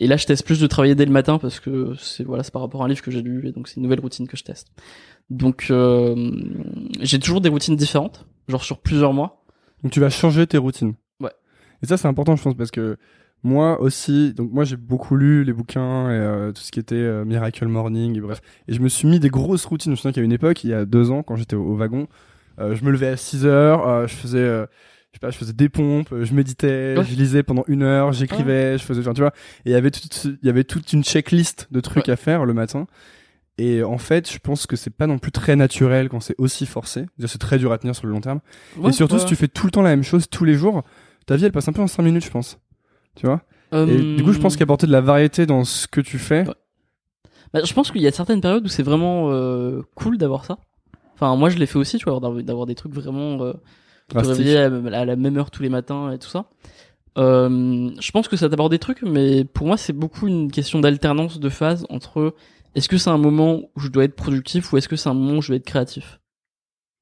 et 0.00 0.06
là, 0.06 0.16
je 0.16 0.26
teste 0.26 0.44
plus 0.44 0.60
de 0.60 0.66
travailler 0.66 0.94
dès 0.94 1.04
le 1.04 1.12
matin 1.12 1.38
parce 1.38 1.60
que 1.60 1.94
c'est 1.98 2.24
voilà, 2.24 2.42
c'est 2.42 2.52
par 2.52 2.62
rapport 2.62 2.82
à 2.82 2.86
un 2.86 2.88
livre 2.88 3.02
que 3.02 3.10
j'ai 3.10 3.22
lu 3.22 3.46
et 3.46 3.52
donc 3.52 3.68
c'est 3.68 3.76
une 3.76 3.82
nouvelle 3.82 4.00
routine 4.00 4.26
que 4.26 4.36
je 4.36 4.44
teste. 4.44 4.68
Donc, 5.30 5.66
euh, 5.70 6.32
j'ai 7.00 7.18
toujours 7.18 7.40
des 7.40 7.48
routines 7.48 7.76
différentes, 7.76 8.26
genre 8.48 8.64
sur 8.64 8.78
plusieurs 8.78 9.12
mois. 9.12 9.44
Donc 9.82 9.92
tu 9.92 10.00
vas 10.00 10.10
changer 10.10 10.46
tes 10.46 10.58
routines. 10.58 10.94
Ouais. 11.20 11.30
Et 11.82 11.86
ça 11.86 11.96
c'est 11.96 12.08
important 12.08 12.34
je 12.34 12.42
pense 12.42 12.54
parce 12.54 12.72
que 12.72 12.96
moi 13.44 13.80
aussi, 13.80 14.34
donc 14.34 14.50
moi 14.52 14.64
j'ai 14.64 14.76
beaucoup 14.76 15.16
lu 15.16 15.44
les 15.44 15.52
bouquins 15.52 16.10
et 16.10 16.14
euh, 16.14 16.52
tout 16.52 16.60
ce 16.62 16.70
qui 16.72 16.80
était 16.80 16.94
euh, 16.96 17.24
Miracle 17.24 17.66
Morning 17.68 18.16
et 18.16 18.20
bref. 18.20 18.40
Et 18.66 18.72
je 18.74 18.80
me 18.80 18.88
suis 18.88 19.06
mis 19.08 19.20
des 19.20 19.28
grosses 19.30 19.64
routines. 19.64 19.90
Je 19.90 19.92
me 19.92 19.96
souviens 19.96 20.12
qu'il 20.12 20.20
y 20.22 20.24
a 20.24 20.26
une 20.26 20.32
époque, 20.32 20.64
il 20.64 20.70
y 20.70 20.74
a 20.74 20.84
deux 20.84 21.10
ans, 21.10 21.22
quand 21.22 21.36
j'étais 21.36 21.56
au, 21.56 21.62
au 21.62 21.76
wagon, 21.76 22.08
euh, 22.58 22.74
je 22.74 22.84
me 22.84 22.90
levais 22.90 23.08
à 23.08 23.16
6 23.16 23.46
heures, 23.46 24.08
je 24.08 24.14
faisais, 24.14 24.40
je 24.44 24.66
sais 25.14 25.20
pas, 25.20 25.30
je 25.30 25.38
faisais 25.38 25.52
des 25.52 25.68
pompes, 25.68 26.12
je 26.22 26.34
méditais, 26.34 26.94
Ouais. 26.98 27.04
je 27.04 27.14
lisais 27.14 27.42
pendant 27.44 27.64
une 27.68 27.82
heure, 27.82 28.12
j'écrivais, 28.12 28.76
je 28.78 28.82
faisais, 28.84 29.00
enfin, 29.00 29.14
tu 29.14 29.20
vois. 29.20 29.32
Et 29.64 29.70
il 29.70 29.72
y 29.72 29.76
avait 29.76 29.90
toute, 29.92 30.24
il 30.24 30.46
y 30.46 30.50
avait 30.50 30.64
toute 30.64 30.92
une 30.92 31.04
checklist 31.04 31.68
de 31.70 31.80
trucs 31.80 32.06
Ouais. 32.08 32.12
à 32.12 32.16
faire 32.16 32.44
le 32.44 32.54
matin. 32.54 32.86
Et 33.60 33.82
en 33.82 33.98
fait, 33.98 34.30
je 34.32 34.38
pense 34.38 34.66
que 34.66 34.76
c'est 34.76 34.90
pas 34.94 35.08
non 35.08 35.18
plus 35.18 35.32
très 35.32 35.56
naturel 35.56 36.08
quand 36.08 36.20
c'est 36.20 36.36
aussi 36.38 36.64
forcé. 36.64 37.06
C'est 37.26 37.38
très 37.38 37.58
dur 37.58 37.72
à 37.72 37.78
tenir 37.78 37.94
sur 37.96 38.06
le 38.06 38.12
long 38.12 38.20
terme. 38.20 38.38
Et 38.84 38.92
surtout, 38.92 39.18
si 39.18 39.26
tu 39.26 39.34
fais 39.34 39.48
tout 39.48 39.66
le 39.66 39.72
temps 39.72 39.82
la 39.82 39.90
même 39.90 40.04
chose 40.04 40.28
tous 40.30 40.44
les 40.44 40.54
jours, 40.54 40.84
ta 41.26 41.34
vie 41.36 41.44
elle 41.44 41.50
passe 41.52 41.66
un 41.68 41.72
peu 41.72 41.82
en 41.82 41.88
5 41.88 42.02
minutes, 42.04 42.24
je 42.24 42.30
pense. 42.30 42.60
Tu 43.18 43.26
vois 43.26 43.42
Euh, 43.74 43.86
Et 43.86 44.16
du 44.16 44.22
coup, 44.24 44.32
je 44.32 44.38
pense 44.38 44.56
qu'apporter 44.56 44.86
de 44.86 44.92
la 44.92 45.00
variété 45.02 45.44
dans 45.44 45.64
ce 45.64 45.86
que 45.86 46.00
tu 46.00 46.18
fais. 46.18 46.46
Ouais. 46.48 46.54
bah, 47.52 47.60
je 47.64 47.72
pense 47.74 47.90
qu'il 47.90 48.00
y 48.00 48.06
a 48.06 48.12
certaines 48.12 48.40
périodes 48.40 48.64
où 48.64 48.68
c'est 48.68 48.82
vraiment 48.82 49.30
euh, 49.30 49.82
cool 49.94 50.16
d'avoir 50.18 50.44
ça. 50.44 50.58
Enfin, 51.14 51.34
moi, 51.36 51.50
je 51.50 51.58
l'ai 51.58 51.66
fait 51.66 51.78
aussi, 51.78 51.98
tu 51.98 52.08
vois, 52.08 52.20
d'avoir- 52.42 52.66
des 52.66 52.74
trucs 52.74 52.92
vraiment 52.94 53.42
euh, 53.42 53.52
réveiller 54.14 54.56
à, 54.58 54.66
à 55.00 55.04
la 55.04 55.16
même 55.16 55.36
heure 55.36 55.50
tous 55.50 55.62
les 55.62 55.68
matins 55.68 56.12
et 56.12 56.18
tout 56.18 56.28
ça. 56.28 56.46
Euh, 57.18 57.90
je 58.00 58.10
pense 58.12 58.28
que 58.28 58.36
ça 58.36 58.48
t'apporte 58.48 58.70
des 58.70 58.78
trucs, 58.78 59.02
mais 59.02 59.44
pour 59.44 59.66
moi, 59.66 59.76
c'est 59.76 59.92
beaucoup 59.92 60.28
une 60.28 60.50
question 60.50 60.78
d'alternance 60.80 61.40
de 61.40 61.48
phase 61.48 61.84
entre 61.90 62.34
est-ce 62.74 62.88
que 62.88 62.96
c'est 62.98 63.10
un 63.10 63.18
moment 63.18 63.62
où 63.74 63.80
je 63.80 63.88
dois 63.88 64.04
être 64.04 64.14
productif 64.14 64.72
ou 64.72 64.76
est-ce 64.78 64.88
que 64.88 64.94
c'est 64.96 65.08
un 65.08 65.14
moment 65.14 65.38
où 65.38 65.42
je 65.42 65.48
dois 65.48 65.56
être 65.56 65.64
créatif? 65.66 66.20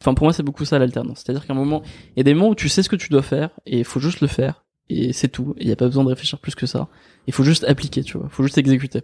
Enfin, 0.03 0.15
pour 0.15 0.25
moi, 0.25 0.33
c'est 0.33 0.43
beaucoup 0.43 0.65
ça 0.65 0.79
l'alternance. 0.79 1.23
C'est-à-dire 1.25 1.47
qu'à 1.47 1.53
un 1.53 1.57
moment, 1.57 1.83
il 2.15 2.19
y 2.19 2.21
a 2.21 2.23
des 2.25 2.35
moments 2.35 2.49
où 2.51 2.55
tu 2.55 2.69
sais 2.69 2.83
ce 2.83 2.89
que 2.89 2.97
tu 2.97 3.09
dois 3.11 3.23
faire 3.23 3.51
et 3.67 3.79
il 3.81 3.85
faut 3.85 4.01
juste 4.01 4.21
le 4.21 4.27
faire 4.27 4.65
et 4.89 5.13
c'est 5.13 5.29
tout. 5.29 5.55
Il 5.59 5.67
n'y 5.67 5.73
a 5.73 5.77
pas 5.77 5.87
besoin 5.87 6.05
de 6.05 6.09
réfléchir 6.09 6.39
plus 6.39 6.55
que 6.55 6.67
ça. 6.67 6.89
Il 7.27 7.33
faut 7.33 7.45
juste 7.45 7.65
appliquer, 7.65 8.03
tu 8.03 8.19
vois. 8.19 8.27
Il 8.31 8.33
faut 8.35 8.43
juste 8.43 8.59
exécuter. 8.59 9.03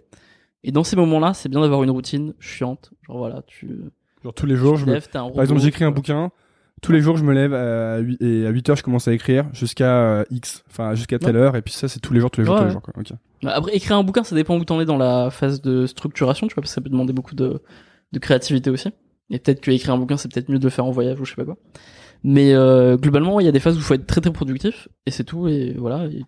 Et 0.63 0.71
dans 0.71 0.83
ces 0.83 0.95
moments-là, 0.95 1.33
c'est 1.33 1.49
bien 1.49 1.61
d'avoir 1.61 1.83
une 1.83 1.91
routine 1.91 2.33
chiante. 2.39 2.91
Genre 3.07 3.17
voilà, 3.17 3.41
tu, 3.47 3.69
Genre 4.23 4.33
tous 4.33 4.45
les 4.45 4.55
jours, 4.55 4.75
tu 4.75 4.81
je 4.81 4.85
me... 4.85 4.93
lèves, 4.93 5.09
par 5.09 5.27
exemple, 5.41 5.59
j'écris 5.61 5.83
un 5.83 5.91
bouquin. 5.91 6.31
Tous 6.81 6.91
les 6.91 6.99
jours, 7.01 7.15
je 7.17 7.23
me 7.23 7.33
lève 7.33 7.53
à 7.53 7.99
8, 7.99 8.21
et 8.21 8.45
à 8.45 8.49
8 8.49 8.69
heures, 8.69 8.75
je 8.75 8.83
commence 8.83 9.07
à 9.07 9.13
écrire 9.13 9.45
jusqu'à 9.53 10.01
euh, 10.01 10.23
X, 10.31 10.63
enfin 10.69 10.95
jusqu'à 10.95 11.17
telle 11.17 11.37
heure, 11.37 11.55
et 11.55 11.61
puis 11.61 11.73
ça, 11.73 11.87
c'est 11.87 12.01
tous 12.01 12.13
les 12.13 12.19
jours, 12.19 12.29
tous 12.29 12.41
les 12.41 12.45
jours, 12.45 12.55
Ouais, 12.55 12.61
tous 12.61 12.65
les 12.67 12.71
jours. 12.73 12.81
Quoi. 12.81 12.93
ok. 12.97 13.11
Bah, 13.41 13.53
Après, 13.55 13.73
écrire 13.73 13.95
un 13.95 14.03
bouquin, 14.03 14.23
ça 14.25 14.35
dépend 14.35 14.57
où 14.57 14.65
t'en 14.65 14.81
es 14.81 14.85
dans 14.85 14.97
la 14.97 15.29
phase 15.29 15.61
de 15.61 15.85
structuration, 15.85 16.47
tu 16.47 16.55
vois, 16.55 16.61
parce 16.61 16.71
que 16.71 16.75
ça 16.75 16.81
peut 16.81 16.89
demander 16.89 17.13
beaucoup 17.13 17.35
de, 17.35 17.61
de 18.11 18.19
créativité 18.19 18.69
aussi. 18.69 18.89
Et 19.29 19.39
peut-être 19.39 19.61
que 19.61 19.71
écrire 19.71 19.93
un 19.93 19.97
bouquin, 19.97 20.17
c'est 20.17 20.29
peut-être 20.31 20.49
mieux 20.49 20.59
de 20.59 20.63
le 20.63 20.69
faire 20.69 20.85
en 20.85 20.91
voyage 20.91 21.19
ou 21.21 21.25
je 21.25 21.31
sais 21.31 21.35
pas 21.37 21.45
quoi. 21.45 21.57
Mais 22.23 22.53
euh, 22.53 22.95
globalement, 22.97 23.39
il 23.39 23.45
y 23.45 23.49
a 23.49 23.51
des 23.51 23.59
phases 23.59 23.75
où 23.75 23.79
il 23.79 23.83
faut 23.83 23.93
être 23.95 24.07
très 24.07 24.21
très 24.21 24.31
productif, 24.31 24.87
et 25.05 25.11
c'est 25.11 25.23
tout, 25.25 25.47
et 25.47 25.73
voilà, 25.77 26.05
et 26.05 26.23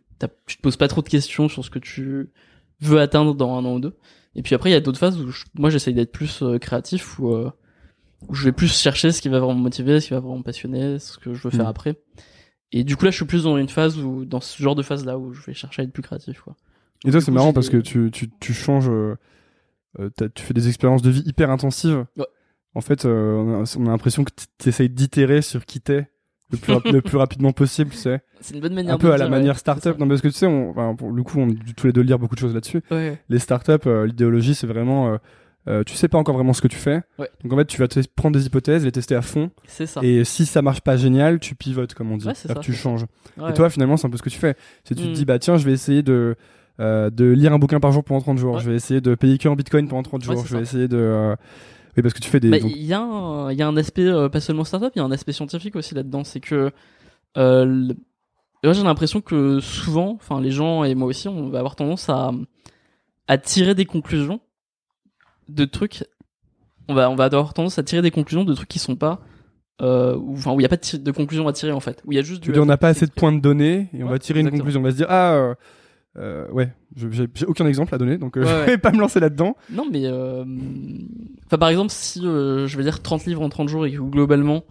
tu 0.45 0.57
te 0.57 0.61
poses 0.61 0.75
pas 0.77 0.87
trop 0.87 1.01
de 1.01 1.07
questions 1.09 1.47
sur 1.49 1.63
ce 1.63 1.69
que 1.69 1.79
tu 1.79 2.29
veux 2.81 2.99
atteindre 2.99 3.33
dans 3.35 3.55
un 3.57 3.63
an 3.65 3.75
ou 3.75 3.79
deux. 3.79 3.95
Et 4.35 4.41
puis 4.41 4.55
après, 4.55 4.69
il 4.69 4.73
y 4.73 4.75
a 4.75 4.81
d'autres 4.81 4.99
phases 4.99 5.19
où 5.21 5.29
je- 5.31 5.45
moi 5.55 5.69
j'essaye 5.69 5.93
d'être 5.93 6.11
plus 6.11 6.41
euh, 6.41 6.57
créatif, 6.57 7.17
où, 7.19 7.31
euh, 7.33 7.49
où 8.27 8.33
je 8.35 8.43
vais 8.43 8.51
plus 8.51 8.67
chercher 8.77 9.11
ce 9.13 9.21
qui 9.21 9.29
va 9.29 9.39
vraiment 9.39 9.55
me 9.55 9.61
motiver, 9.63 9.99
ce 10.01 10.07
qui 10.07 10.13
va 10.13 10.19
vraiment 10.19 10.37
me 10.39 10.43
passionner, 10.43 10.99
ce 10.99 11.17
que 11.17 11.33
je 11.33 11.41
veux 11.43 11.49
faire 11.51 11.65
Mm. 11.65 11.69
après. 11.69 11.95
Et 12.73 12.83
du 12.83 12.97
coup 12.97 13.05
là, 13.05 13.11
je 13.11 13.15
suis 13.15 13.25
plus 13.25 13.43
dans 13.43 13.57
une 13.57 13.69
phase 13.69 13.97
où, 13.99 14.25
dans 14.25 14.41
ce 14.41 14.61
genre 14.61 14.75
de 14.75 14.83
phase 14.83 15.05
là, 15.05 15.17
où 15.17 15.31
je 15.33 15.41
vais 15.45 15.53
chercher 15.53 15.81
à 15.83 15.85
être 15.85 15.93
plus 15.93 16.03
créatif, 16.03 16.41
quoi. 16.41 16.55
Et 17.05 17.11
toi, 17.11 17.21
c'est 17.21 17.31
marrant 17.31 17.53
parce 17.53 17.69
que 17.69 17.77
tu, 17.77 18.09
tu, 18.11 18.29
tu 18.39 18.53
changes, 18.53 18.89
euh, 18.89 19.15
euh, 19.99 20.09
tu 20.33 20.43
fais 20.43 20.53
des 20.53 20.67
expériences 20.67 21.01
de 21.03 21.09
vie 21.11 21.23
hyper 21.25 21.49
intensives. 21.51 22.05
Ouais. 22.17 22.25
En 22.75 22.81
fait, 22.81 23.05
euh, 23.05 23.35
on 23.35 23.63
a, 23.63 23.75
on 23.79 23.87
a 23.87 23.89
l'impression 23.89 24.23
que 24.23 24.31
tu 24.59 24.69
essayes 24.69 24.89
d'itérer 24.89 25.41
sur 25.41 25.65
qui 25.65 25.81
t'es 25.81 26.09
le 26.51 26.57
plus, 26.57 26.73
rap- 26.73 26.85
le 26.85 27.01
plus 27.01 27.17
rapidement 27.17 27.51
possible, 27.53 27.89
tu 27.91 27.97
sais. 27.97 28.21
C'est 28.41 28.53
une 28.53 28.61
bonne 28.61 28.73
manière 28.75 28.93
Un 28.93 28.97
peu 28.97 29.11
à 29.13 29.17
la 29.17 29.27
manière 29.29 29.53
ouais, 29.53 29.59
startup. 29.59 29.97
Non, 29.97 30.07
parce 30.07 30.21
que 30.21 30.27
tu 30.27 30.33
sais, 30.35 30.45
on, 30.45 30.69
enfin, 30.71 30.93
pour 30.95 31.11
le 31.11 31.23
coup, 31.23 31.39
on 31.39 31.47
tous 31.75 31.87
les 31.87 31.93
deux 31.93 32.01
lire 32.01 32.19
beaucoup 32.19 32.35
de 32.35 32.39
choses 32.39 32.53
là-dessus. 32.53 32.81
Ouais. 32.91 33.17
Les 33.29 33.39
startups, 33.39 33.71
euh, 33.87 34.05
l'idéologie, 34.05 34.53
c'est 34.53 34.67
vraiment, 34.67 35.13
euh, 35.13 35.17
euh, 35.67 35.83
tu 35.83 35.95
sais 35.95 36.07
pas 36.07 36.17
encore 36.19 36.35
vraiment 36.35 36.53
ce 36.53 36.61
que 36.61 36.67
tu 36.67 36.75
fais. 36.77 37.01
Ouais. 37.17 37.29
Donc 37.43 37.53
en 37.53 37.57
fait, 37.57 37.65
tu 37.65 37.77
vas 37.79 37.87
te 37.87 37.99
prendre 38.15 38.37
des 38.37 38.45
hypothèses, 38.45 38.85
les 38.85 38.91
tester 38.91 39.15
à 39.15 39.23
fond. 39.23 39.49
C'est 39.65 39.87
ça. 39.87 40.01
Et 40.03 40.23
si 40.23 40.45
ça 40.45 40.61
marche 40.61 40.81
pas 40.81 40.97
génial, 40.97 41.39
tu 41.39 41.55
pivotes, 41.55 41.93
comme 41.95 42.11
on 42.11 42.17
dit. 42.17 42.27
Ça, 42.35 42.53
tu 42.55 42.73
changes. 42.73 43.05
Et 43.49 43.53
toi, 43.53 43.69
finalement, 43.71 43.97
c'est 43.97 44.05
un 44.05 44.11
peu 44.11 44.17
ce 44.17 44.23
que 44.23 44.29
tu 44.29 44.37
fais. 44.37 44.55
C'est 44.83 44.93
tu 44.95 45.01
te 45.03 45.07
Mm. 45.07 45.13
dis, 45.13 45.25
bah 45.25 45.39
tiens, 45.39 45.57
je 45.57 45.65
vais 45.65 45.71
essayer 45.73 46.03
de, 46.03 46.35
euh, 46.79 47.09
de 47.09 47.25
lire 47.25 47.53
un 47.53 47.57
bouquin 47.59 47.79
par 47.79 47.91
jour 47.91 48.03
pendant 48.03 48.21
30 48.21 48.37
jours. 48.37 48.59
Je 48.59 48.69
vais 48.69 48.75
essayer 48.75 49.01
de 49.01 49.15
payer 49.15 49.39
que 49.39 49.47
en 49.47 49.55
bitcoin 49.55 49.87
pendant 49.87 50.03
30 50.03 50.27
Ouais, 50.27 50.35
jours. 50.35 50.45
je 50.45 50.51
vais 50.51 50.57
ça. 50.59 50.61
essayer 50.61 50.87
de. 50.87 51.35
Euh, 51.95 51.97
Oui, 51.97 52.03
parce 52.03 52.13
que 52.13 52.19
tu 52.19 52.29
fais 52.29 52.39
des. 52.39 52.49
Bah, 52.49 52.59
donc- 52.59 52.71
il 52.75 52.83
y 52.83 52.93
a 52.93 53.01
un, 53.01 53.51
il 53.51 53.57
y 53.57 53.61
a 53.61 53.67
un 53.67 53.77
aspect 53.77 54.05
euh, 54.05 54.29
pas 54.29 54.41
seulement 54.41 54.63
startup, 54.63 54.91
il 54.95 54.99
y 54.99 55.01
a 55.01 55.05
un 55.05 55.11
aspect 55.11 55.33
scientifique 55.33 55.75
aussi 55.75 55.95
là-dedans. 55.95 56.23
C'est 56.23 56.39
que 56.39 56.71
euh, 57.37 57.65
le- 57.65 57.95
moi 58.63 58.73
j'ai 58.73 58.83
l'impression 58.83 59.21
que 59.21 59.59
souvent, 59.59 60.13
enfin 60.15 60.41
les 60.41 60.51
gens 60.51 60.83
et 60.83 60.95
moi 60.95 61.07
aussi, 61.07 61.27
on 61.27 61.49
va 61.49 61.59
avoir 61.59 61.75
tendance 61.75 62.09
à 62.09 62.31
à 63.27 63.37
tirer 63.37 63.75
des 63.75 63.85
conclusions 63.85 64.39
de 65.49 65.65
trucs. 65.65 66.03
On 66.87 66.93
va 66.93 67.09
on 67.09 67.15
va 67.15 67.25
avoir 67.25 67.53
tendance 67.53 67.79
à 67.79 67.83
tirer 67.83 68.01
des 68.01 68.11
conclusions 68.11 68.43
de 68.43 68.53
trucs 68.53 68.69
qui 68.69 68.79
sont 68.79 68.95
pas 68.95 69.21
euh, 69.81 70.15
ou 70.15 70.33
enfin 70.33 70.53
où 70.53 70.59
il 70.59 70.63
y 70.63 70.65
a 70.65 70.69
pas 70.69 70.77
de, 70.77 71.11
conclusion 71.11 71.47
à 71.47 71.53
tirer 71.53 71.71
en 71.71 71.79
fait. 71.79 72.01
Où 72.05 72.11
il 72.11 72.15
y 72.15 72.19
a 72.19 72.21
juste 72.21 72.41
du 72.41 72.57
on 72.57 72.65
n'a 72.65 72.77
pas 72.77 72.89
assez 72.89 73.05
de 73.05 73.11
points 73.11 73.31
de 73.31 73.39
données 73.39 73.89
et 73.93 74.03
on 74.03 74.09
va 74.09 74.19
tirer 74.19 74.39
une 74.39 74.49
conclusion. 74.49 74.79
On 74.79 74.83
va 74.83 74.91
se 74.91 74.95
dire, 74.95 75.07
ah, 75.09 75.55
euh, 76.17 76.47
ouais, 76.51 76.71
j'ai 76.95 77.27
aucun 77.47 77.65
exemple 77.67 77.93
à 77.93 77.97
donner, 77.97 78.17
donc 78.17 78.37
euh, 78.37 78.41
Ouais, 78.41 78.47
je 78.49 78.53
ouais. 78.59 78.65
vais 78.67 78.77
pas 78.77 78.91
me 78.91 78.99
lancer 78.99 79.19
là-dedans. 79.19 79.55
Non, 79.71 79.85
mais 79.91 80.05
euh, 80.05 80.43
enfin 81.45 81.57
par 81.57 81.69
exemple, 81.69 81.91
si 81.91 82.25
euh, 82.25 82.67
je 82.67 82.77
vais 82.77 82.83
dire 82.83 83.01
30 83.01 83.25
livres 83.25 83.41
en 83.41 83.49
30 83.49 83.69
jours 83.69 83.85
et 83.85 83.91
que 83.91 83.97
globalement 83.99 84.63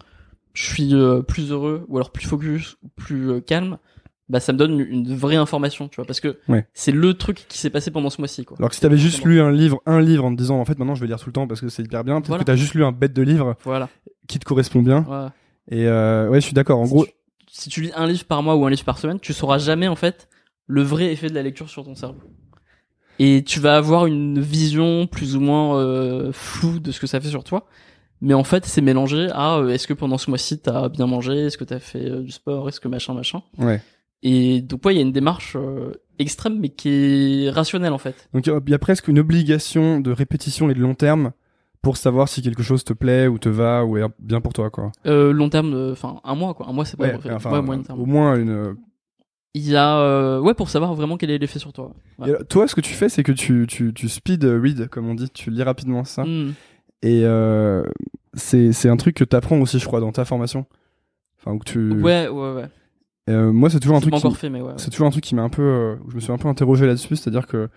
je 0.53 0.63
suis 0.63 0.93
plus 1.27 1.51
heureux 1.51 1.85
ou 1.89 1.97
alors 1.97 2.11
plus 2.11 2.25
focus 2.25 2.77
ou 2.83 2.87
plus 2.95 3.41
calme, 3.41 3.77
bah 4.29 4.39
ça 4.39 4.53
me 4.53 4.57
donne 4.57 4.79
une 4.79 5.13
vraie 5.15 5.35
information, 5.35 5.87
tu 5.89 5.97
vois, 5.97 6.05
parce 6.05 6.19
que 6.21 6.37
Ouais. 6.47 6.65
c'est 6.73 6.91
le 6.93 7.13
truc 7.13 7.45
qui 7.49 7.57
s'est 7.59 7.69
passé 7.69 7.91
pendant 7.91 8.09
ce 8.09 8.19
mois-ci, 8.21 8.45
quoi. 8.45 8.55
Alors 8.57 8.69
que 8.69 8.75
si 8.75 8.81
t'avais 8.81 8.97
juste 8.97 9.23
lu 9.25 9.41
un 9.41 9.51
livre, 9.51 9.81
un 9.85 9.99
livre 10.01 10.23
en 10.25 10.31
te 10.31 10.37
disant, 10.37 10.57
en 10.59 10.65
fait, 10.65 10.79
maintenant 10.79 10.95
je 10.95 11.01
vais 11.01 11.07
lire 11.07 11.19
tout 11.19 11.27
le 11.27 11.33
temps 11.33 11.45
parce 11.45 11.59
que 11.61 11.67
c'est 11.69 11.83
hyper 11.83 12.03
bien, 12.05 12.15
peut-être 12.15 12.27
Voilà. 12.29 12.43
que 12.43 12.47
t'as 12.47 12.55
juste 12.55 12.73
lu 12.73 12.83
un 12.85 12.91
bête 12.93 13.13
de 13.13 13.21
livre 13.21 13.55
Voilà. 13.65 13.89
qui 14.27 14.39
te 14.39 14.45
correspond 14.45 14.81
bien. 14.81 15.05
Et 15.69 15.85
ouais, 15.87 16.39
je 16.39 16.45
suis 16.45 16.53
d'accord. 16.53 16.79
En 16.79 16.85
si, 16.85 16.91
gros, 16.93 17.05
tu, 17.05 17.11
si 17.47 17.69
tu 17.69 17.81
lis 17.81 17.91
un 17.95 18.07
livre 18.07 18.23
par 18.23 18.41
mois 18.41 18.55
ou 18.55 18.65
un 18.65 18.69
livre 18.69 18.85
par 18.85 18.97
semaine, 18.97 19.19
tu 19.19 19.33
sauras 19.33 19.57
jamais 19.57 19.87
en 19.89 19.95
fait 19.97 20.29
le 20.67 20.81
vrai 20.81 21.11
effet 21.11 21.29
de 21.29 21.35
la 21.35 21.43
lecture 21.43 21.69
sur 21.69 21.83
ton 21.83 21.95
cerveau. 21.95 22.19
Et 23.19 23.43
tu 23.45 23.59
vas 23.59 23.77
avoir 23.77 24.05
une 24.07 24.39
vision 24.41 25.07
plus 25.07 25.35
ou 25.35 25.39
moins 25.39 25.77
euh, 25.79 26.31
floue 26.33 26.79
de 26.79 26.91
ce 26.91 26.99
que 26.99 27.07
ça 27.07 27.19
fait 27.21 27.29
sur 27.29 27.43
toi. 27.43 27.65
Mais 28.21 28.33
en 28.33 28.43
fait, 28.43 28.65
c'est 28.65 28.81
mélangé 28.81 29.29
à 29.31 29.57
euh, 29.57 29.69
est-ce 29.69 29.87
que 29.87 29.93
pendant 29.93 30.17
ce 30.17 30.29
mois-ci 30.29 30.59
t'as 30.59 30.89
bien 30.89 31.05
mangé, 31.07 31.33
est-ce 31.45 31.57
que 31.57 31.63
t'as 31.63 31.79
fait 31.79 32.09
euh, 32.09 32.21
du 32.21 32.31
sport, 32.31 32.67
est-ce 32.67 32.79
que 32.79 32.87
machin 32.87 33.13
machin? 33.13 33.41
ouais. 33.57 33.81
Et 34.23 34.61
donc 34.61 34.83
ouais, 34.85 34.93
il 34.93 34.97
y 34.97 34.99
a 34.99 35.03
une 35.03 35.11
démarche 35.11 35.55
euh, 35.55 35.91
extrême 36.17 36.57
mais 36.59 36.69
qui 36.69 37.45
est 37.45 37.49
rationnelle 37.51 37.93
en 37.93 37.97
fait. 37.99 38.27
Donc 38.33 38.47
il 38.47 38.49
y 38.49 38.53
a- 38.53 38.59
il 38.65 38.71
y 38.71 38.73
a 38.73 38.79
presque 38.79 39.07
une 39.07 39.19
obligation 39.19 39.99
de 39.99 40.11
répétition 40.11 40.69
et 40.69 40.73
de 40.73 40.79
long 40.79 40.95
terme 40.95 41.31
pour 41.81 41.97
savoir 41.97 42.27
si 42.27 42.41
quelque 42.41 42.63
chose 42.63 42.83
te 42.83 42.93
plaît 42.93 43.27
ou 43.27 43.37
te 43.37 43.49
va 43.49 43.85
ou 43.85 43.97
est 43.97 44.03
bien 44.19 44.41
pour 44.41 44.53
toi, 44.53 44.71
quoi. 44.71 44.91
Euh, 45.05 45.31
long 45.31 45.49
terme, 45.49 45.91
enfin 45.91 46.19
un 46.23 46.33
mois 46.35 46.53
quoi, 46.55 46.67
un 46.67 46.73
mois 46.73 46.85
c'est 46.85 46.97
pas 46.97 47.03
Ouais, 47.03 47.19
enfin, 47.31 47.51
ouais, 47.51 47.61
moyen 47.61 47.83
terme. 47.83 47.99
au 48.01 48.05
moins 48.05 48.35
une. 48.35 48.75
Il 49.57 49.69
y 49.69 49.77
a 49.77 49.99
euh, 49.99 50.41
ouais 50.41 50.53
pour 50.53 50.69
savoir 50.69 50.93
vraiment 50.95 51.15
quel 51.15 51.31
est 51.31 51.37
l'effet 51.37 51.59
sur 51.59 51.71
toi. 51.71 51.93
Ouais. 52.19 52.27
Et 52.27 52.31
alors, 52.31 52.45
toi, 52.45 52.67
ce 52.67 52.75
que 52.75 52.81
tu 52.81 52.93
fais, 52.93 53.07
c'est 53.07 53.23
que 53.23 53.31
tu, 53.31 53.65
tu, 53.69 53.93
tu 53.93 54.09
speed 54.09 54.43
read, 54.43 54.89
comme 54.89 55.07
on 55.07 55.15
dit, 55.15 55.29
tu 55.29 55.49
lis 55.49 55.63
rapidement 55.63 56.03
ça. 56.03 56.25
Hmm. 56.25 56.51
Et 57.01 57.21
euh, 57.23 57.85
c'est 58.33 58.89
un 58.89 58.97
truc 58.97 59.15
que 59.15 59.23
t'apprends 59.23 59.57
aussi, 59.61 59.79
je 59.79 59.85
crois, 59.85 60.01
dans 60.01 60.11
ta 60.11 60.25
formation. 60.25 60.65
Enfin, 61.39 61.55
où 61.55 61.61
tu. 61.63 61.93
Ouais 62.01 62.27
ouais 62.27 62.53
ouais. 62.53 62.67
Euh, 63.29 63.53
moi, 63.53 63.69
c'est 63.69 63.79
toujours 63.79 63.95
un 63.95 64.01
truc. 64.01 64.13
qui- 64.13 64.17
encore 64.17 64.35
fait 64.35 64.49
mais 64.49 64.59
ouais. 64.59 64.71
ouais. 64.71 64.73
C'est 64.75 64.89
toujours 64.91 65.07
un 65.07 65.11
truc 65.11 65.23
qui 65.23 65.35
m'a 65.35 65.43
un 65.43 65.49
peu, 65.49 65.97
je 66.09 66.15
me 66.15 66.19
suis 66.19 66.33
un 66.33 66.37
peu 66.37 66.49
interrogé 66.49 66.85
là-dessus, 66.85 67.15
c'est-à-dire 67.15 67.47
que 67.47 67.69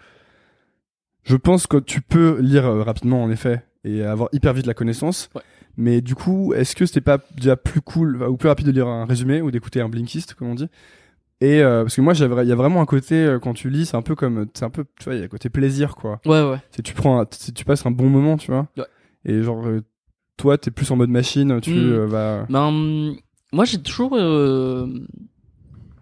je 1.22 1.36
pense 1.36 1.68
que 1.68 1.76
tu 1.76 2.00
peux 2.00 2.40
lire 2.40 2.64
rapidement 2.84 3.22
en 3.22 3.30
effet 3.30 3.64
et 3.84 4.02
avoir 4.02 4.30
hyper 4.32 4.52
vite 4.52 4.66
la 4.66 4.74
connaissance. 4.74 5.30
Ouais. 5.36 5.42
Mais 5.76 6.00
du 6.00 6.16
coup, 6.16 6.54
est-ce 6.54 6.74
que 6.74 6.86
c'était 6.86 7.00
pas 7.00 7.18
déjà 7.36 7.56
plus 7.56 7.82
cool 7.82 8.20
ou 8.24 8.36
plus 8.36 8.48
rapide 8.48 8.66
de 8.66 8.72
lire 8.72 8.88
un 8.88 9.04
résumé 9.04 9.42
ou 9.42 9.52
d'écouter 9.52 9.80
un 9.80 9.88
Blinkist, 9.88 10.34
comme 10.34 10.48
on 10.48 10.56
dit? 10.56 10.68
Et 11.40 11.62
euh, 11.62 11.82
parce 11.84 11.94
que 11.94 12.00
moi, 12.00 12.14
il 12.14 12.48
y 12.48 12.52
a 12.52 12.56
vraiment 12.56 12.80
un 12.80 12.86
côté 12.86 13.14
euh, 13.14 13.38
quand 13.38 13.54
tu 13.54 13.70
lis, 13.70 13.86
c'est 13.86 13.96
un 13.96 14.02
peu 14.02 14.14
comme, 14.16 14.46
c'est 14.54 14.64
un 14.64 14.70
peu, 14.70 14.84
tu 14.98 15.04
vois, 15.04 15.14
il 15.14 15.18
y 15.18 15.22
a 15.22 15.24
un 15.26 15.28
côté 15.28 15.48
plaisir, 15.50 15.94
quoi. 15.94 16.20
Ouais 16.26 16.42
ouais. 16.42 16.58
C'est 16.72 16.82
tu 16.82 16.94
prends, 16.94 17.20
un- 17.20 17.26
tu 17.26 17.64
passes 17.64 17.86
un 17.86 17.92
bon 17.92 18.08
moment, 18.08 18.36
tu 18.36 18.50
vois. 18.50 18.66
Ouais. 18.76 18.84
Et 19.24 19.42
genre, 19.42 19.64
euh, 19.66 19.82
toi, 20.36 20.58
t'es 20.58 20.70
plus 20.72 20.90
en 20.90 20.96
mode 20.96 21.10
machine, 21.10 21.60
tu 21.60 21.70
Mm. 21.70 21.92
euh, 21.92 22.06
vas. 22.06 22.46
Ben, 22.48 22.60
hum, 22.66 23.16
moi 23.52 23.64
j'ai 23.64 23.78
toujours, 23.80 24.12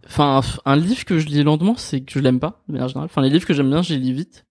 enfin, 0.07 0.41
un 0.65 0.77
livre 0.77 1.05
que 1.05 1.19
je 1.19 1.27
lis 1.27 1.43
lentement, 1.43 1.75
c'est 1.77 2.01
que 2.01 2.13
je 2.13 2.19
l'aime 2.19 2.41
pas 2.41 2.63
de 2.69 2.73
manière 2.73 2.89
générale. 2.89 3.07
Enfin, 3.11 3.23
les 3.23 3.31
livres 3.31 3.47
que 3.47 3.55
j'aime 3.55 3.69
bien, 3.69 3.83
je 3.83 3.95
les 3.95 4.01
lis 4.01 4.13
vite. 4.13 4.47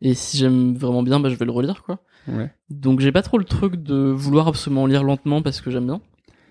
Et 0.00 0.14
si 0.14 0.36
j'aime 0.36 0.74
vraiment 0.74 1.02
bien, 1.02 1.20
bah, 1.20 1.28
je 1.28 1.36
vais 1.36 1.44
le 1.44 1.52
relire, 1.52 1.82
quoi. 1.82 1.98
Ouais. 2.28 2.50
Donc 2.70 3.00
j'ai 3.00 3.12
pas 3.12 3.22
trop 3.22 3.38
le 3.38 3.44
truc 3.44 3.76
de 3.76 3.96
vouloir 3.96 4.48
absolument 4.48 4.86
lire 4.86 5.02
lentement 5.04 5.42
parce 5.42 5.60
que 5.60 5.70
j'aime 5.70 5.86
bien. 5.86 6.00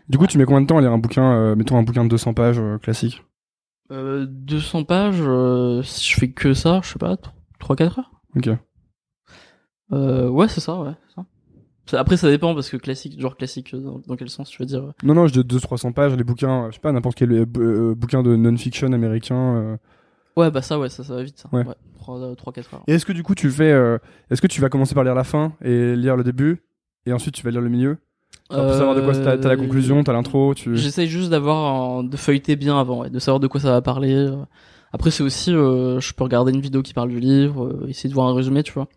Du 0.09 0.17
coup, 0.17 0.27
tu 0.27 0.37
mets 0.37 0.45
combien 0.45 0.61
de 0.61 0.67
temps 0.67 0.77
à 0.77 0.81
lire 0.81 0.91
un 0.91 0.97
bouquin, 0.97 1.55
mettons 1.55 1.77
un 1.77 1.83
bouquin 1.83 2.03
de 2.03 2.09
200 2.09 2.33
pages 2.33 2.61
classique? 2.81 3.23
Euh, 3.91 4.25
200 4.27 4.85
pages, 4.85 5.19
euh, 5.19 5.81
si 5.83 6.09
je 6.11 6.17
fais 6.19 6.31
que 6.31 6.53
ça, 6.53 6.79
je 6.83 6.89
sais 6.89 6.99
pas, 6.99 7.17
3-4 7.59 7.99
heures. 7.99 8.11
Ok. 8.35 8.49
Euh, 9.91 10.29
ouais, 10.29 10.47
c'est 10.47 10.61
ça, 10.61 10.79
ouais. 10.79 10.93
ça. 11.15 11.99
Après, 11.99 12.15
ça 12.15 12.29
dépend 12.29 12.53
parce 12.55 12.69
que 12.69 12.77
classique, 12.77 13.19
genre 13.19 13.35
classique, 13.35 13.73
euh, 13.73 13.79
dans, 13.79 13.99
dans 13.99 14.15
quel 14.15 14.29
sens 14.29 14.49
tu 14.49 14.61
veux 14.61 14.65
dire 14.65 14.83
euh. 14.83 14.91
Non, 15.03 15.13
non, 15.13 15.27
je 15.27 15.33
dis 15.33 15.39
200-300 15.57 15.91
pages, 15.91 16.15
les 16.15 16.23
bouquins, 16.23 16.65
euh, 16.65 16.67
je 16.69 16.75
sais 16.75 16.79
pas, 16.81 16.91
n'importe 16.93 17.17
quel 17.17 17.31
euh, 17.33 17.45
euh, 17.57 17.93
bouquin 17.95 18.23
de 18.23 18.35
non-fiction 18.37 18.93
américain. 18.93 19.35
euh. 19.57 19.77
Ouais, 20.37 20.49
bah 20.49 20.61
ça, 20.61 20.79
ouais, 20.79 20.87
ça, 20.87 21.03
ça 21.03 21.15
va 21.15 21.23
vite, 21.23 21.37
ça. 21.39 21.49
Ouais. 21.51 21.65
3-4 21.99 22.73
heures. 22.75 22.83
Et 22.87 22.93
est-ce 22.93 23.05
que 23.05 23.11
du 23.11 23.23
coup, 23.23 23.35
tu 23.35 23.49
fais. 23.51 23.71
euh, 23.73 23.97
est-ce 24.29 24.41
que 24.41 24.47
tu 24.47 24.61
vas 24.61 24.69
commencer 24.69 24.95
par 24.95 25.03
lire 25.03 25.15
la 25.15 25.25
fin 25.25 25.53
et 25.61 25.95
lire 25.97 26.15
le 26.15 26.23
début 26.23 26.63
et 27.05 27.11
ensuite 27.13 27.35
tu 27.35 27.43
vas 27.43 27.51
lire 27.51 27.61
le 27.61 27.69
milieu? 27.69 27.97
Pour 28.51 28.73
savoir 28.73 28.95
de 28.95 29.01
quoi 29.01 29.13
t'as 29.13 29.37
t'as 29.37 29.47
la 29.49 29.53
Euh, 29.55 29.57
conclusion, 29.57 30.03
t'as 30.03 30.13
l'intro, 30.13 30.53
tu. 30.53 30.75
J'essaye 30.75 31.07
juste 31.07 31.29
d'avoir 31.29 31.97
un- 31.99 32.03
de 32.03 32.17
feuilleter 32.17 32.55
bien 32.55 32.79
avant, 32.79 33.01
ouais, 33.01 33.09
de 33.09 33.19
savoir 33.19 33.39
de 33.39 33.47
quoi 33.47 33.59
ça 33.59 33.71
va 33.71 33.81
parler. 33.81 34.13
euh. 34.13 34.35
Après, 34.93 35.09
c'est 35.11 35.23
aussi, 35.23 35.53
euh, 35.53 35.99
je 36.01 36.13
peux 36.13 36.23
regarder 36.23 36.51
une 36.51 36.59
vidéo 36.61 36.81
qui 36.81 36.93
parle 36.93 37.09
du 37.09 37.19
livre, 37.19 37.65
euh, 37.65 37.87
essayer 37.87 38.09
de 38.09 38.13
voir 38.13 38.27
un 38.27 38.33
résumé, 38.35 38.61
tu 38.63 38.73
vois, 38.73 38.87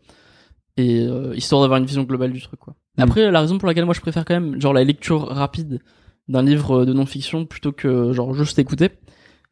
et 0.76 1.07
euh, 1.07 1.34
histoire 1.36 1.62
d'avoir 1.62 1.78
une 1.78 1.86
vision 1.86 2.02
globale 2.02 2.32
du 2.32 2.42
truc, 2.42 2.59
quoi. 2.59 2.74
Mm. 2.98 3.02
Après, 3.02 3.30
la 3.30 3.40
raison 3.40 3.59
pour 3.59 3.68
laquelle 3.68 3.84
moi 3.84 3.94
je 3.94 4.00
préfère 4.00 4.24
quand 4.24 4.34
même, 4.34 4.61
genre 4.61 4.72
la 4.72 4.82
lecture 4.82 5.28
rapide 5.28 5.80
d'un 6.28 6.42
livre 6.42 6.84
de 6.84 6.92
non-fiction 6.92 7.46
plutôt 7.46 7.70
que 7.72 8.12
genre 8.12 8.34
juste 8.34 8.59
écouter, 8.59 8.88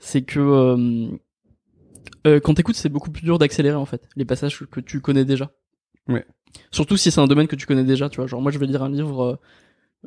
c'est 0.00 0.22
que 0.22 0.40
euh, 0.40 1.06
euh, 2.26 2.40
quand 2.40 2.54
t'écoutes, 2.54 2.76
c'est 2.76 2.88
beaucoup 2.88 3.10
plus 3.10 3.22
dur 3.22 3.38
d'accélérer 3.38 3.76
en 3.76 3.84
fait 3.86 4.08
les 4.16 4.24
passages 4.24 4.64
que 4.70 4.80
tu 4.80 5.00
connais 5.00 5.24
déjà. 5.24 5.50
Ouais. 6.08 6.24
Surtout 6.70 6.96
si 6.96 7.10
c'est 7.10 7.20
un 7.20 7.26
domaine 7.26 7.46
que 7.46 7.56
tu 7.56 7.66
connais 7.66 7.84
déjà, 7.84 8.08
tu 8.08 8.16
vois. 8.16 8.26
Genre 8.26 8.40
moi, 8.40 8.50
je 8.52 8.58
vais 8.58 8.66
lire 8.66 8.82
un 8.82 8.90
livre, 8.90 9.38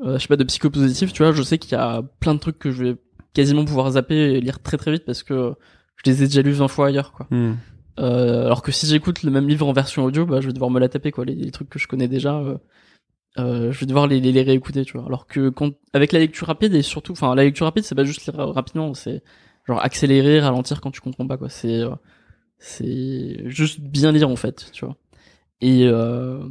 je 0.04 0.18
sais 0.18 0.28
pas, 0.28 0.36
de 0.36 0.44
psychopositif, 0.44 1.14
tu 1.14 1.24
vois. 1.24 1.32
Je 1.32 1.44
sais 1.44 1.58
qu'il 1.58 1.72
y 1.72 1.76
a 1.76 2.02
plein 2.20 2.34
de 2.34 2.40
trucs 2.40 2.60
que 2.60 2.72
je 2.72 2.84
vais 2.84 2.96
quasiment 3.34 3.66
pouvoir 3.66 3.92
zapper 3.92 4.16
et 4.16 4.42
lire 4.42 4.60
très 4.62 4.78
très 4.78 4.92
vite 4.92 5.06
parce 5.06 5.24
que 5.24 5.54
je 5.98 6.10
les 6.10 6.24
ai 6.24 6.28
déjà 6.28 6.42
lus 6.42 6.52
20 6.52 6.68
fois 6.68 6.88
ailleurs, 6.88 7.12
quoi. 7.12 7.28
Hmm. 7.32 7.56
Euh, 8.00 8.46
alors 8.46 8.62
que 8.62 8.72
si 8.72 8.88
j'écoute 8.88 9.24
le 9.24 9.32
même 9.32 9.48
livre 9.48 9.66
en 9.68 9.74
version 9.74 10.04
audio, 10.04 10.26
bah 10.26 10.42
je 10.42 10.48
vais 10.48 10.54
devoir 10.54 10.70
me 10.70 10.80
la 10.80 10.90
taper, 10.90 11.12
quoi. 11.12 11.26
Les, 11.26 11.36
les 11.36 11.52
trucs 11.52 11.70
que 11.70 11.80
je 11.80 11.88
connais 11.88 12.08
déjà. 12.08 12.38
Euh, 12.38 12.58
euh, 13.38 13.72
je 13.72 13.80
vais 13.80 13.86
devoir 13.86 14.08
les, 14.08 14.20
les, 14.22 14.32
les 14.32 14.44
réécouter, 14.44 14.86
tu 14.86 14.98
vois. 14.98 15.06
Alors 15.06 15.28
que 15.28 15.50
quand, 15.50 15.74
avec 15.94 16.12
la 16.12 16.20
lecture 16.20 16.48
rapide 16.48 16.74
et 16.74 16.82
surtout, 16.82 17.12
enfin, 17.12 17.36
la 17.36 17.44
lecture 17.44 17.66
rapide, 17.66 17.84
c'est 17.84 17.96
pas 17.96 18.06
juste 18.06 18.26
lire 18.26 18.36
rapidement, 18.54 18.94
c'est 18.94 19.24
genre 19.68 19.84
accélérer, 19.84 20.40
ralentir 20.40 20.82
quand 20.82 20.92
tu 20.92 21.02
comprends 21.02 21.28
pas, 21.28 21.38
quoi. 21.38 21.50
C'est, 21.50 21.82
euh, 21.82 21.96
c'est 22.60 23.50
juste 23.50 23.82
bien 23.82 24.12
lire, 24.12 24.30
en 24.30 24.36
fait, 24.36 24.70
tu 24.72 24.86
vois. 24.86 24.96
Et, 25.62 25.86
euh, 25.86 26.48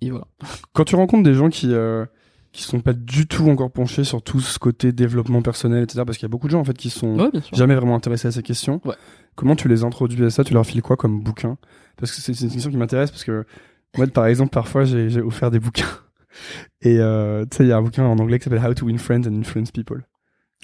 et 0.00 0.10
voilà. 0.10 0.26
Quand 0.72 0.84
tu 0.84 0.96
rencontres 0.96 1.22
des 1.22 1.34
gens 1.34 1.50
qui 1.50 1.68
euh, 1.72 2.04
qui 2.52 2.62
sont 2.62 2.80
pas 2.80 2.92
du 2.92 3.26
tout 3.26 3.48
encore 3.48 3.70
penchés 3.70 4.04
sur 4.04 4.22
tout 4.22 4.40
ce 4.40 4.58
côté 4.58 4.92
développement 4.92 5.42
personnel, 5.42 5.82
etc. 5.82 6.02
Parce 6.04 6.18
qu'il 6.18 6.26
y 6.26 6.30
a 6.30 6.30
beaucoup 6.30 6.46
de 6.46 6.52
gens 6.52 6.60
en 6.60 6.64
fait 6.64 6.76
qui 6.76 6.90
sont 6.90 7.18
Ouais, 7.18 7.30
jamais 7.52 7.74
vraiment 7.74 7.94
intéressés 7.94 8.28
à 8.28 8.32
ces 8.32 8.42
questions. 8.42 8.80
Ouais. 8.84 8.94
Comment 9.34 9.56
tu 9.56 9.68
les 9.68 9.84
introduis 9.84 10.24
à 10.24 10.30
ça? 10.30 10.44
Tu 10.44 10.52
leur 10.52 10.66
files 10.66 10.82
quoi 10.82 10.96
comme 10.96 11.22
bouquin? 11.22 11.56
Parce 11.96 12.14
que 12.14 12.20
c'est 12.20 12.38
une 12.38 12.50
question 12.50 12.70
qui 12.70 12.76
m'intéresse 12.76 13.10
parce 13.10 13.24
que 13.24 13.44
moi, 13.96 14.06
par 14.06 14.26
exemple, 14.26 14.50
parfois 14.50 14.84
j'ai 14.84 15.20
offert 15.20 15.50
des 15.50 15.60
bouquins 15.60 15.86
et 16.82 16.98
euh, 16.98 17.44
tu 17.50 17.58
sais, 17.58 17.64
il 17.64 17.68
y 17.68 17.72
a 17.72 17.78
un 17.78 17.82
bouquin 17.82 18.04
en 18.04 18.18
anglais 18.18 18.38
qui 18.38 18.44
s'appelle 18.44 18.62
How 18.64 18.74
to 18.74 18.86
Win 18.86 18.98
Friends 18.98 19.26
and 19.26 19.34
Influence 19.34 19.70
People. 19.70 20.04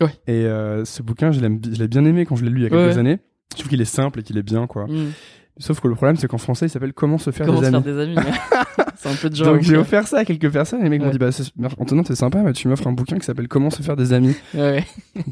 Ouais. 0.00 0.12
Et 0.26 0.44
euh, 0.44 0.84
ce 0.84 1.02
bouquin, 1.02 1.32
je 1.32 1.40
l'ai 1.40 1.88
bien 1.88 2.04
aimé 2.04 2.24
quand 2.24 2.36
je 2.36 2.44
l'ai 2.44 2.50
lu 2.50 2.60
il 2.60 2.62
y 2.64 2.66
a 2.66 2.70
quelques 2.70 2.98
années. 2.98 3.18
Je 3.52 3.56
trouve 3.56 3.70
qu'il 3.70 3.80
est 3.80 3.86
simple 3.86 4.20
et 4.20 4.22
qu'il 4.22 4.36
est 4.38 4.42
bien, 4.42 4.66
quoi. 4.66 4.86
Mm. 4.86 5.12
Sauf 5.58 5.80
que 5.80 5.88
le 5.88 5.94
problème, 5.94 6.16
c'est 6.16 6.28
qu'en 6.28 6.38
français, 6.38 6.66
il 6.66 6.70
s'appelle 6.70 6.92
Comment 6.92 7.18
se 7.18 7.30
faire 7.30 7.46
Comment 7.46 7.60
des 7.60 7.66
se 7.70 7.74
amis. 7.74 7.84
faire 7.84 7.94
des 7.94 8.00
amis 8.02 8.16
ouais. 8.16 8.22
C'est 8.96 9.08
un 9.08 9.14
peu 9.14 9.30
de 9.30 9.34
genre. 9.36 9.54
Donc 9.54 9.62
j'ai 9.62 9.76
offert 9.76 10.06
ça 10.06 10.18
à 10.18 10.24
quelques 10.24 10.50
personnes 10.50 10.80
et 10.80 10.84
les 10.84 10.88
mecs 10.90 11.02
m'ont 11.02 11.10
dit 11.10 11.18
bah 11.18 11.30
Antonin 11.78 12.02
t'es 12.02 12.14
sympa 12.14 12.42
mais 12.42 12.52
tu 12.52 12.68
m'offres 12.68 12.86
un 12.86 12.92
bouquin 12.92 13.16
qui 13.18 13.24
s'appelle 13.24 13.48
Comment 13.48 13.70
se 13.70 13.82
faire 13.82 13.96
des 13.96 14.12
amis. 14.12 14.34
Ouais. 14.54 14.84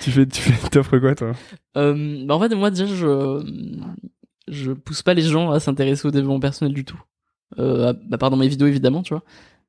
Tu 0.00 0.10
fais 0.10 0.26
tu 0.26 0.42
fais 0.42 0.68
t'offres 0.70 0.98
quoi 0.98 1.14
toi? 1.14 1.32
Euh, 1.76 2.24
bah 2.26 2.34
en 2.34 2.40
fait, 2.40 2.52
moi 2.56 2.70
déjà, 2.70 2.84
je 2.84 3.44
je 4.48 4.72
pousse 4.72 5.02
pas 5.02 5.14
les 5.14 5.22
gens 5.22 5.52
à 5.52 5.60
s'intéresser 5.60 6.08
au 6.08 6.10
développement 6.10 6.40
personnel 6.40 6.74
du 6.74 6.84
tout. 6.84 7.00
Euh, 7.60 7.92
à, 7.92 8.14
à 8.14 8.18
part 8.18 8.30
dans 8.30 8.36
mes 8.36 8.48
vidéos 8.48 8.66
évidemment, 8.66 9.02
tu 9.04 9.14
vois. 9.14 9.22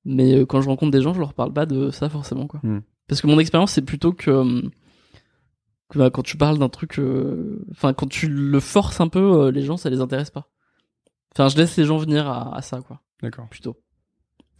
Mais 0.03 0.33
euh, 0.33 0.45
quand 0.45 0.61
je 0.61 0.67
rencontre 0.67 0.91
des 0.91 1.01
gens, 1.01 1.13
je 1.13 1.19
leur 1.19 1.33
parle 1.35 1.53
pas 1.53 1.65
de 1.67 1.91
ça 1.91 2.09
forcément, 2.09 2.47
quoi. 2.47 2.59
Hmm. 2.63 2.79
Parce 3.07 3.21
que 3.21 3.27
mon 3.27 3.37
expérience, 3.37 3.71
c'est 3.71 3.83
plutôt 3.83 4.13
que, 4.13 4.31
bah, 4.63 4.69
quand 5.93 6.23
tu 6.23 6.37
parles 6.37 6.57
d'un 6.57 6.69
truc, 6.69 6.99
euh, 6.99 7.65
enfin 7.71 7.93
quand 7.93 8.07
tu 8.07 8.27
le 8.27 8.59
forces 8.59 9.01
un 9.01 9.07
peu, 9.07 9.19
euh, 9.45 9.51
les 9.51 9.61
gens, 9.61 9.77
ça 9.77 9.89
les 9.89 10.01
intéresse 10.01 10.31
pas. 10.31 10.49
Enfin, 11.33 11.49
je 11.49 11.57
laisse 11.57 11.75
les 11.77 11.85
gens 11.85 11.97
venir 11.97 12.27
à, 12.27 12.55
à 12.55 12.61
ça, 12.61 12.81
quoi, 12.81 13.01
D'accord. 13.21 13.47
plutôt. 13.49 13.77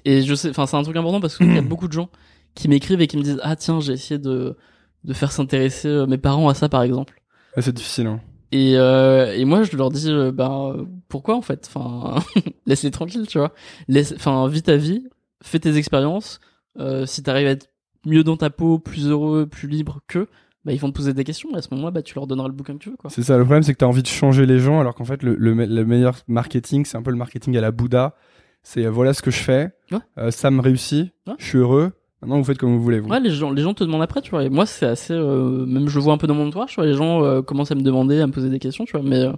Et 0.03 0.21
je 0.21 0.35
sais, 0.35 0.49
enfin 0.49 0.65
c'est 0.67 0.77
un 0.77 0.83
truc 0.83 0.95
important 0.95 1.21
parce 1.21 1.37
qu'il 1.37 1.53
y 1.53 1.57
a 1.57 1.61
beaucoup 1.63 1.87
de 1.87 1.93
gens 1.93 2.09
qui 2.53 2.67
m'écrivent 2.67 3.01
et 3.01 3.07
qui 3.07 3.17
me 3.17 3.23
disent 3.23 3.39
ah 3.43 3.55
tiens 3.55 3.79
j'ai 3.81 3.93
essayé 3.93 4.17
de 4.19 4.55
de 5.03 5.13
faire 5.13 5.31
s'intéresser 5.31 5.87
euh, 5.87 6.05
mes 6.05 6.17
parents 6.17 6.49
à 6.49 6.53
ça 6.53 6.69
par 6.69 6.83
exemple. 6.83 7.21
Ah, 7.55 7.61
c'est 7.61 7.73
difficile 7.73 8.07
hein. 8.07 8.21
Et, 8.51 8.77
euh, 8.77 9.33
et 9.35 9.43
moi, 9.43 9.63
je 9.63 9.75
leur 9.75 9.89
dis, 9.89 10.09
euh, 10.09 10.31
ben, 10.31 10.87
pourquoi 11.09 11.35
en 11.35 11.41
fait? 11.41 11.69
Enfin, 11.73 12.23
laisse-les 12.65 12.91
tranquilles, 12.91 13.27
tu 13.27 13.37
vois. 13.37 13.53
Laisse, 13.89 14.13
enfin, 14.15 14.47
vis 14.47 14.63
ta 14.63 14.77
vie, 14.77 15.03
fais 15.43 15.59
tes 15.59 15.75
expériences. 15.75 16.39
Euh, 16.79 17.05
si 17.05 17.21
t'arrives 17.21 17.47
à 17.47 17.51
être 17.51 17.67
mieux 18.05 18.23
dans 18.23 18.37
ta 18.37 18.49
peau, 18.49 18.79
plus 18.79 19.07
heureux, 19.07 19.45
plus 19.45 19.67
libre 19.67 19.99
que, 20.07 20.27
bah, 20.65 20.73
ils 20.73 20.79
vont 20.79 20.89
te 20.89 20.95
poser 20.95 21.13
des 21.13 21.23
questions. 21.23 21.49
Et 21.53 21.57
à 21.57 21.61
ce 21.61 21.67
moment-là, 21.71 21.91
bah, 21.91 22.01
tu 22.01 22.15
leur 22.15 22.27
donneras 22.27 22.47
le 22.47 22.53
bouquin 22.53 22.73
que 22.73 22.79
tu 22.79 22.89
veux, 22.89 22.97
quoi. 22.97 23.09
C'est 23.09 23.23
ça 23.23 23.37
le 23.37 23.43
problème 23.43 23.63
c'est 23.63 23.73
que 23.73 23.77
t'as 23.77 23.85
envie 23.85 24.01
de 24.03 24.07
changer 24.07 24.45
les 24.45 24.59
gens 24.59 24.79
alors 24.81 24.95
qu'en 24.95 25.05
fait 25.05 25.21
le, 25.23 25.35
le, 25.35 25.53
me- 25.55 25.65
le 25.65 25.85
meilleur 25.85 26.15
marketing 26.27 26.83
c'est 26.85 26.97
un 26.97 27.03
peu 27.03 27.11
le 27.11 27.17
marketing 27.17 27.55
à 27.57 27.61
la 27.61 27.71
Bouddha. 27.71 28.15
C'est 28.63 28.85
euh, 28.85 28.89
voilà 28.89 29.13
ce 29.13 29.21
que 29.21 29.29
je 29.31 29.37
fais, 29.37 29.69
Ouais. 29.91 29.99
euh, 30.17 30.31
ça 30.31 30.49
me 30.51 30.59
réussit, 30.61 31.13
Ouais. 31.27 31.35
je 31.37 31.45
suis 31.45 31.57
heureux. 31.59 31.91
Maintenant 32.21 32.37
vous 32.39 32.43
faites 32.43 32.57
comme 32.57 32.71
vous 32.75 32.81
voulez 32.81 32.99
vous. 32.99 33.09
Ouais, 33.09 33.19
les 33.19 33.29
gens, 33.29 33.51
les 33.51 33.61
gens 33.61 33.75
te 33.75 33.83
demandent 33.83 34.01
après, 34.01 34.21
tu 34.21 34.31
vois. 34.31 34.43
Et 34.43 34.49
moi, 34.49 34.65
c'est 34.65 34.87
assez, 34.87 35.13
euh, 35.13 35.65
même 35.67 35.87
je 35.87 35.99
le 35.99 36.03
vois 36.03 36.13
un 36.13 36.17
peu 36.17 36.25
dans 36.25 36.33
mon 36.33 36.47
entourage, 36.47 36.69
tu 36.71 36.75
vois. 36.77 36.85
Les 36.87 36.95
gens 36.95 37.23
euh, 37.23 37.43
commencent 37.43 37.71
à 37.71 37.75
me 37.75 37.83
demander, 37.83 38.19
à 38.21 38.25
me 38.25 38.31
poser 38.31 38.49
des 38.49 38.57
questions, 38.57 38.85
tu 38.85 38.93
vois. 38.93 39.03
Mais 39.07 39.19
euh, 39.19 39.33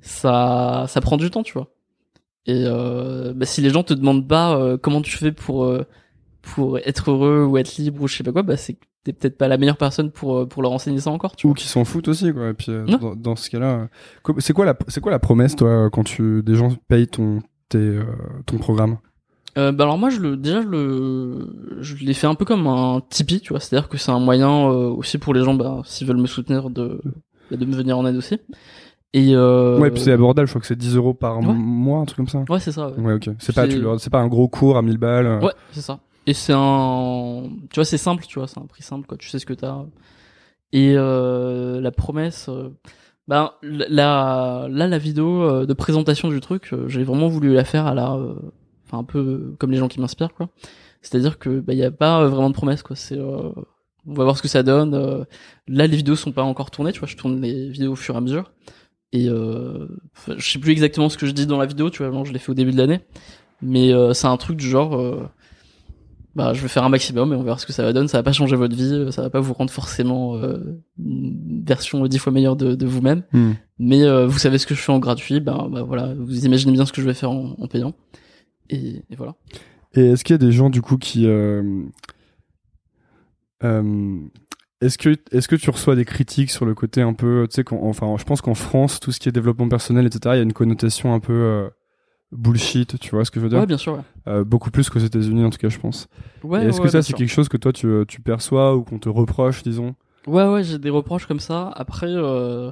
ça, 0.00 0.84
ça 0.88 1.00
prend 1.00 1.16
du 1.16 1.30
temps, 1.30 1.42
tu 1.42 1.52
vois. 1.54 1.68
Et 2.46 2.64
euh, 2.66 3.32
bah, 3.34 3.46
si 3.46 3.60
les 3.60 3.70
gens 3.70 3.82
te 3.82 3.94
demandent 3.94 4.26
pas 4.28 4.56
euh, 4.56 4.76
comment 4.76 5.00
tu 5.00 5.16
fais 5.16 5.32
pour 5.32 5.68
pour 6.42 6.78
être 6.78 7.10
heureux 7.12 7.44
ou 7.44 7.56
être 7.56 7.76
libre 7.76 8.02
ou 8.02 8.08
je 8.08 8.16
sais 8.16 8.24
pas 8.24 8.32
quoi, 8.32 8.42
bah 8.42 8.56
c'est 8.56 8.76
t'es 9.04 9.12
peut-être 9.12 9.36
pas 9.38 9.48
la 9.48 9.58
meilleure 9.58 9.76
personne 9.76 10.10
pour 10.10 10.36
euh, 10.38 10.46
pour 10.46 10.62
leur 10.62 10.72
enseigner 10.72 11.00
ça 11.00 11.10
encore, 11.10 11.34
tu 11.36 11.46
Ou 11.46 11.54
qui 11.54 11.66
s'en 11.66 11.84
foutent 11.84 12.08
aussi 12.08 12.32
quoi. 12.32 12.48
Et 12.50 12.54
puis 12.54 12.70
euh, 12.70 12.84
Ouais. 12.86 12.98
dans, 12.98 13.14
dans 13.16 13.36
ce 13.36 13.50
cas-là, 13.50 13.88
c'est 14.38 14.52
quoi 14.52 14.64
la 14.64 14.76
c'est 14.88 15.00
quoi 15.00 15.10
la 15.10 15.18
promesse 15.18 15.56
toi 15.56 15.90
quand 15.90 16.04
tu 16.04 16.42
des 16.42 16.54
gens 16.54 16.70
payent 16.88 17.08
ton 17.08 17.40
tes, 17.68 17.78
euh, 17.78 18.04
ton 18.46 18.58
programme? 18.58 18.98
Euh, 19.58 19.70
bah 19.70 19.84
alors 19.84 19.98
moi 19.98 20.08
je 20.08 20.18
le 20.18 20.36
déjà 20.38 20.62
je 20.62 20.68
le 20.68 21.78
je 21.80 21.96
l'ai 21.96 22.14
fait 22.14 22.26
un 22.26 22.34
peu 22.34 22.44
comme 22.46 22.66
un 22.66 23.02
Tipeee, 23.10 23.40
tu 23.40 23.50
vois, 23.52 23.60
c'est-à-dire 23.60 23.88
que 23.88 23.98
c'est 23.98 24.10
un 24.10 24.18
moyen 24.20 24.48
euh, 24.70 24.88
aussi 24.88 25.18
pour 25.18 25.34
les 25.34 25.42
gens 25.44 25.54
bah 25.54 25.82
s'ils 25.84 26.06
veulent 26.06 26.16
me 26.16 26.26
soutenir 26.26 26.70
de 26.70 27.00
bah, 27.50 27.56
de 27.58 27.64
me 27.66 27.74
venir 27.74 27.98
en 27.98 28.06
aide 28.06 28.16
aussi. 28.16 28.38
Et 29.14 29.34
euh, 29.34 29.78
Ouais, 29.78 29.90
puis 29.90 30.00
c'est 30.00 30.12
abordable, 30.12 30.46
je 30.48 30.52
crois 30.52 30.62
que 30.62 30.66
c'est 30.66 30.74
10 30.78 30.96
euros 30.96 31.12
par 31.12 31.38
Ouais. 31.40 31.52
mois, 31.52 31.98
un 32.00 32.04
truc 32.06 32.16
comme 32.16 32.28
ça. 32.28 32.44
ouais, 32.48 32.60
c'est 32.60 32.72
ça. 32.72 32.88
ouais. 32.88 32.98
Ouais, 33.02 33.12
ok. 33.12 33.28
C'est 33.40 33.54
pas, 33.54 33.66
C'est- 33.98 34.08
pas 34.08 34.20
un 34.20 34.26
gros 34.26 34.48
cours 34.48 34.78
à 34.78 34.82
1000 34.82 34.96
balles. 34.96 35.38
Ouais, 35.44 35.52
c'est 35.72 35.82
ça. 35.82 35.98
Et 36.26 36.34
c'est 36.34 36.54
un, 36.54 37.48
tu 37.70 37.76
vois, 37.76 37.84
c'est 37.84 37.98
simple, 37.98 38.24
tu 38.26 38.38
vois, 38.38 38.48
c'est 38.48 38.60
un 38.60 38.66
prix 38.66 38.82
simple, 38.82 39.06
quoi. 39.06 39.18
Tu 39.18 39.28
sais 39.28 39.38
ce 39.38 39.46
que 39.46 39.54
t'as. 39.54 39.84
Et 40.72 40.94
euh, 40.96 41.80
la 41.80 41.90
promesse, 41.90 42.48
euh, 42.48 42.70
ben 43.28 43.52
la, 43.62 44.66
là, 44.68 44.86
la 44.88 44.98
vidéo 44.98 45.42
euh, 45.42 45.66
de 45.66 45.72
présentation 45.74 46.28
du 46.28 46.40
truc, 46.40 46.70
euh, 46.72 46.88
j'ai 46.88 47.04
vraiment 47.04 47.28
voulu 47.28 47.54
la 47.54 47.64
faire 47.64 47.86
à 47.86 47.94
la, 47.94 48.14
euh, 48.14 48.34
enfin 48.84 48.98
un 48.98 49.04
peu 49.04 49.54
comme 49.58 49.70
les 49.70 49.78
gens 49.78 49.88
qui 49.88 50.00
m'inspirent, 50.00 50.34
quoi. 50.34 50.48
C'est-à-dire 51.02 51.38
que 51.38 51.60
bah, 51.60 51.72
il 51.72 51.78
y 51.78 51.84
a 51.84 51.90
pas 51.90 52.26
vraiment 52.26 52.50
de 52.50 52.54
promesse, 52.54 52.82
quoi. 52.82 52.96
C'est, 52.96 53.18
on 53.20 53.54
va 54.14 54.24
voir 54.24 54.36
ce 54.36 54.42
que 54.42 54.48
ça 54.48 54.62
donne. 54.62 55.26
là, 55.68 55.86
les 55.86 55.96
vidéos 55.96 56.16
sont 56.16 56.32
pas 56.32 56.42
encore 56.42 56.70
tournées, 56.70 56.92
tu 56.92 57.00
vois. 57.00 57.08
Je 57.08 57.16
tourne 57.16 57.40
les 57.40 57.70
vidéos 57.70 57.92
au 57.92 57.96
fur 57.96 58.14
et 58.14 58.18
à 58.18 58.20
mesure. 58.20 58.52
Et 59.12 59.26
je 59.26 59.88
sais 60.38 60.58
plus 60.60 60.72
exactement 60.72 61.08
ce 61.08 61.18
que 61.18 61.26
je 61.26 61.32
dis 61.32 61.46
dans 61.46 61.58
la 61.58 61.66
vidéo, 61.66 61.90
tu 61.90 61.98
vois. 61.98 62.08
vraiment, 62.08 62.24
je 62.24 62.32
l'ai 62.32 62.38
fait 62.38 62.50
au 62.50 62.54
début 62.54 62.70
de 62.70 62.78
l'année, 62.78 63.00
mais 63.62 63.92
c'est 64.14 64.28
un 64.28 64.36
truc 64.36 64.56
du 64.56 64.68
genre. 64.68 64.96
Bah, 66.34 66.52
je 66.54 66.62
vais 66.62 66.68
faire 66.68 66.84
un 66.84 66.88
maximum 66.88 67.32
et 67.32 67.36
on 67.36 67.42
verra 67.42 67.58
ce 67.58 67.66
que 67.66 67.72
ça 67.72 67.82
va 67.82 67.92
donner. 67.92 68.08
Ça 68.08 68.18
va 68.18 68.22
pas 68.22 68.32
changer 68.32 68.56
votre 68.56 68.74
vie, 68.74 69.12
ça 69.12 69.22
va 69.22 69.30
pas 69.30 69.40
vous 69.40 69.52
rendre 69.52 69.70
forcément 69.70 70.36
euh, 70.36 70.80
une 70.98 71.62
version 71.64 72.06
dix 72.06 72.18
fois 72.18 72.32
meilleure 72.32 72.56
de, 72.56 72.74
de 72.74 72.86
vous-même. 72.86 73.22
Hmm. 73.32 73.52
Mais 73.78 74.02
euh, 74.02 74.26
vous 74.26 74.38
savez 74.38 74.58
ce 74.58 74.66
que 74.66 74.74
je 74.74 74.80
fais 74.80 74.92
en 74.92 74.98
gratuit, 74.98 75.40
ben 75.40 75.68
bah, 75.70 75.82
voilà, 75.82 76.14
vous 76.14 76.44
imaginez 76.46 76.72
bien 76.72 76.86
ce 76.86 76.92
que 76.92 77.02
je 77.02 77.06
vais 77.06 77.14
faire 77.14 77.30
en, 77.30 77.56
en 77.58 77.66
payant. 77.66 77.94
Et, 78.70 79.02
et 79.10 79.16
voilà. 79.16 79.34
Et 79.94 80.06
est-ce 80.06 80.24
qu'il 80.24 80.34
y 80.34 80.36
a 80.36 80.38
des 80.38 80.52
gens 80.52 80.70
du 80.70 80.80
coup 80.80 80.96
qui 80.96 81.26
euh, 81.26 81.62
euh, 83.62 84.18
est-ce 84.80 84.98
que 84.98 85.16
est-ce 85.30 85.48
que 85.48 85.56
tu 85.56 85.70
reçois 85.70 85.94
des 85.94 86.04
critiques 86.04 86.50
sur 86.50 86.64
le 86.64 86.74
côté 86.74 87.02
un 87.02 87.12
peu 87.12 87.46
tu 87.48 87.56
sais 87.56 87.64
enfin 87.70 88.16
je 88.18 88.24
pense 88.24 88.40
qu'en 88.40 88.54
France 88.54 89.00
tout 89.00 89.12
ce 89.12 89.20
qui 89.20 89.28
est 89.28 89.32
développement 89.32 89.68
personnel 89.68 90.06
etc 90.06 90.20
il 90.34 90.38
y 90.38 90.40
a 90.40 90.42
une 90.42 90.52
connotation 90.52 91.14
un 91.14 91.20
peu 91.20 91.32
euh, 91.32 91.68
bullshit 92.32 92.98
tu 92.98 93.10
vois 93.10 93.24
ce 93.24 93.30
que 93.30 93.38
je 93.38 93.44
veux 93.44 93.50
dire 93.50 93.60
Ouais, 93.60 93.66
bien 93.66 93.76
sûr. 93.76 93.92
Ouais. 93.94 94.00
Euh, 94.28 94.44
beaucoup 94.44 94.70
plus 94.70 94.88
qu'aux 94.90 94.98
États-Unis 94.98 95.44
en 95.44 95.50
tout 95.50 95.58
cas 95.58 95.68
je 95.68 95.78
pense 95.78 96.08
Ouais, 96.42 96.64
est-ce 96.66 96.78
ouais, 96.78 96.84
que 96.86 96.90
ça 96.90 97.02
c'est 97.02 97.12
quelque 97.12 97.30
chose 97.30 97.48
que 97.48 97.56
toi 97.58 97.72
tu, 97.72 97.86
euh, 97.86 98.04
tu 98.06 98.20
perçois 98.20 98.74
ou 98.74 98.82
qu'on 98.82 98.98
te 98.98 99.08
reproche 99.08 99.62
disons 99.62 99.94
Ouais, 100.26 100.46
ouais, 100.46 100.62
j'ai 100.62 100.78
des 100.78 100.90
reproches 100.90 101.26
comme 101.26 101.40
ça. 101.40 101.68
Après, 101.74 102.06
euh... 102.08 102.70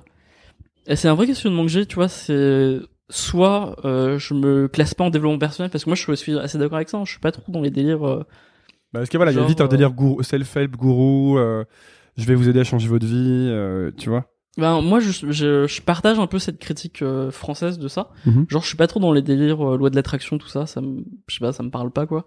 c'est 0.95 1.09
un 1.09 1.15
vrai 1.15 1.27
questionnement 1.27 1.63
que 1.65 1.69
j'ai, 1.69 1.85
tu 1.85 1.97
vois, 1.97 2.09
c'est 2.09 2.79
soit 3.09 3.77
euh, 3.85 4.19
je 4.21 4.35
me 4.35 4.69
classe 4.69 4.95
pas 4.95 5.03
en 5.05 5.11
développement 5.11 5.39
personnel 5.39 5.69
parce 5.69 5.83
que 5.85 5.91
moi 5.91 5.97
je 5.97 6.15
suis 6.15 6.39
assez 6.39 6.59
d'accord 6.59 6.77
avec 6.77 6.89
ça, 6.89 6.99
hein, 6.99 7.05
je 7.05 7.11
suis 7.11 7.19
pas 7.21 7.33
trop 7.33 7.51
dans 7.51 7.61
les 7.61 7.71
délires. 7.71 8.07
euh, 8.09 8.25
bah, 8.93 9.03
est-ce 9.03 9.11
que 9.11 9.17
voilà 9.17 9.33
il 9.33 9.39
y 9.39 9.41
a 9.41 9.45
vite 9.45 9.61
un 9.61 9.67
délire 9.67 9.93
self-help 10.21 10.77
gourou 10.77 11.39
je 12.17 12.25
vais 12.25 12.35
vous 12.37 12.49
aider 12.49 12.61
à 12.61 12.65
changer 12.65 12.89
votre 12.89 13.07
vie 13.07 13.53
tu 13.97 14.09
vois 14.11 14.30
Ben 14.57 14.81
moi 14.81 14.99
je, 15.01 15.11
je, 15.31 15.67
je 15.67 15.83
partage 15.83 16.19
un 16.19 16.27
peu 16.27 16.39
cette 16.39 16.59
critique 16.59 17.03
euh, 17.03 17.31
française 17.31 17.79
de 17.79 17.89
ça. 17.89 18.11
Mhm. 18.27 18.47
Genre 18.49 18.63
je 18.63 18.67
suis 18.67 18.77
pas 18.77 18.89
trop 18.89 18.99
dans 19.01 19.13
les 19.13 19.23
délires 19.23 19.75
euh, 19.75 19.77
loi 19.77 19.91
de 19.91 19.97
l'attraction 19.97 20.39
tout 20.39 20.49
ça, 20.49 20.67
ça 20.67 20.81
me 20.81 21.05
je 21.29 21.35
sais 21.37 21.41
pas, 21.41 21.53
ça 21.53 21.63
me 21.63 21.71
parle 21.71 21.91
pas 21.91 22.07
quoi. 22.07 22.27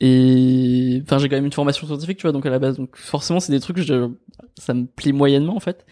Et 0.00 1.00
enfin 1.04 1.18
j'ai 1.18 1.28
quand 1.28 1.36
même 1.36 1.44
une 1.44 1.52
formation 1.52 1.86
scientifique 1.86 2.18
tu 2.18 2.22
vois 2.22 2.32
donc 2.32 2.44
à 2.46 2.50
la 2.50 2.58
base 2.58 2.76
donc 2.76 2.96
forcément 2.96 3.38
c'est 3.38 3.52
des 3.52 3.60
trucs 3.60 3.76
que 3.76 3.82
je, 3.82 4.10
ça 4.58 4.74
me 4.74 4.86
plaît 4.86 5.12
moyennement 5.12 5.56
en 5.56 5.60
fait. 5.60 5.86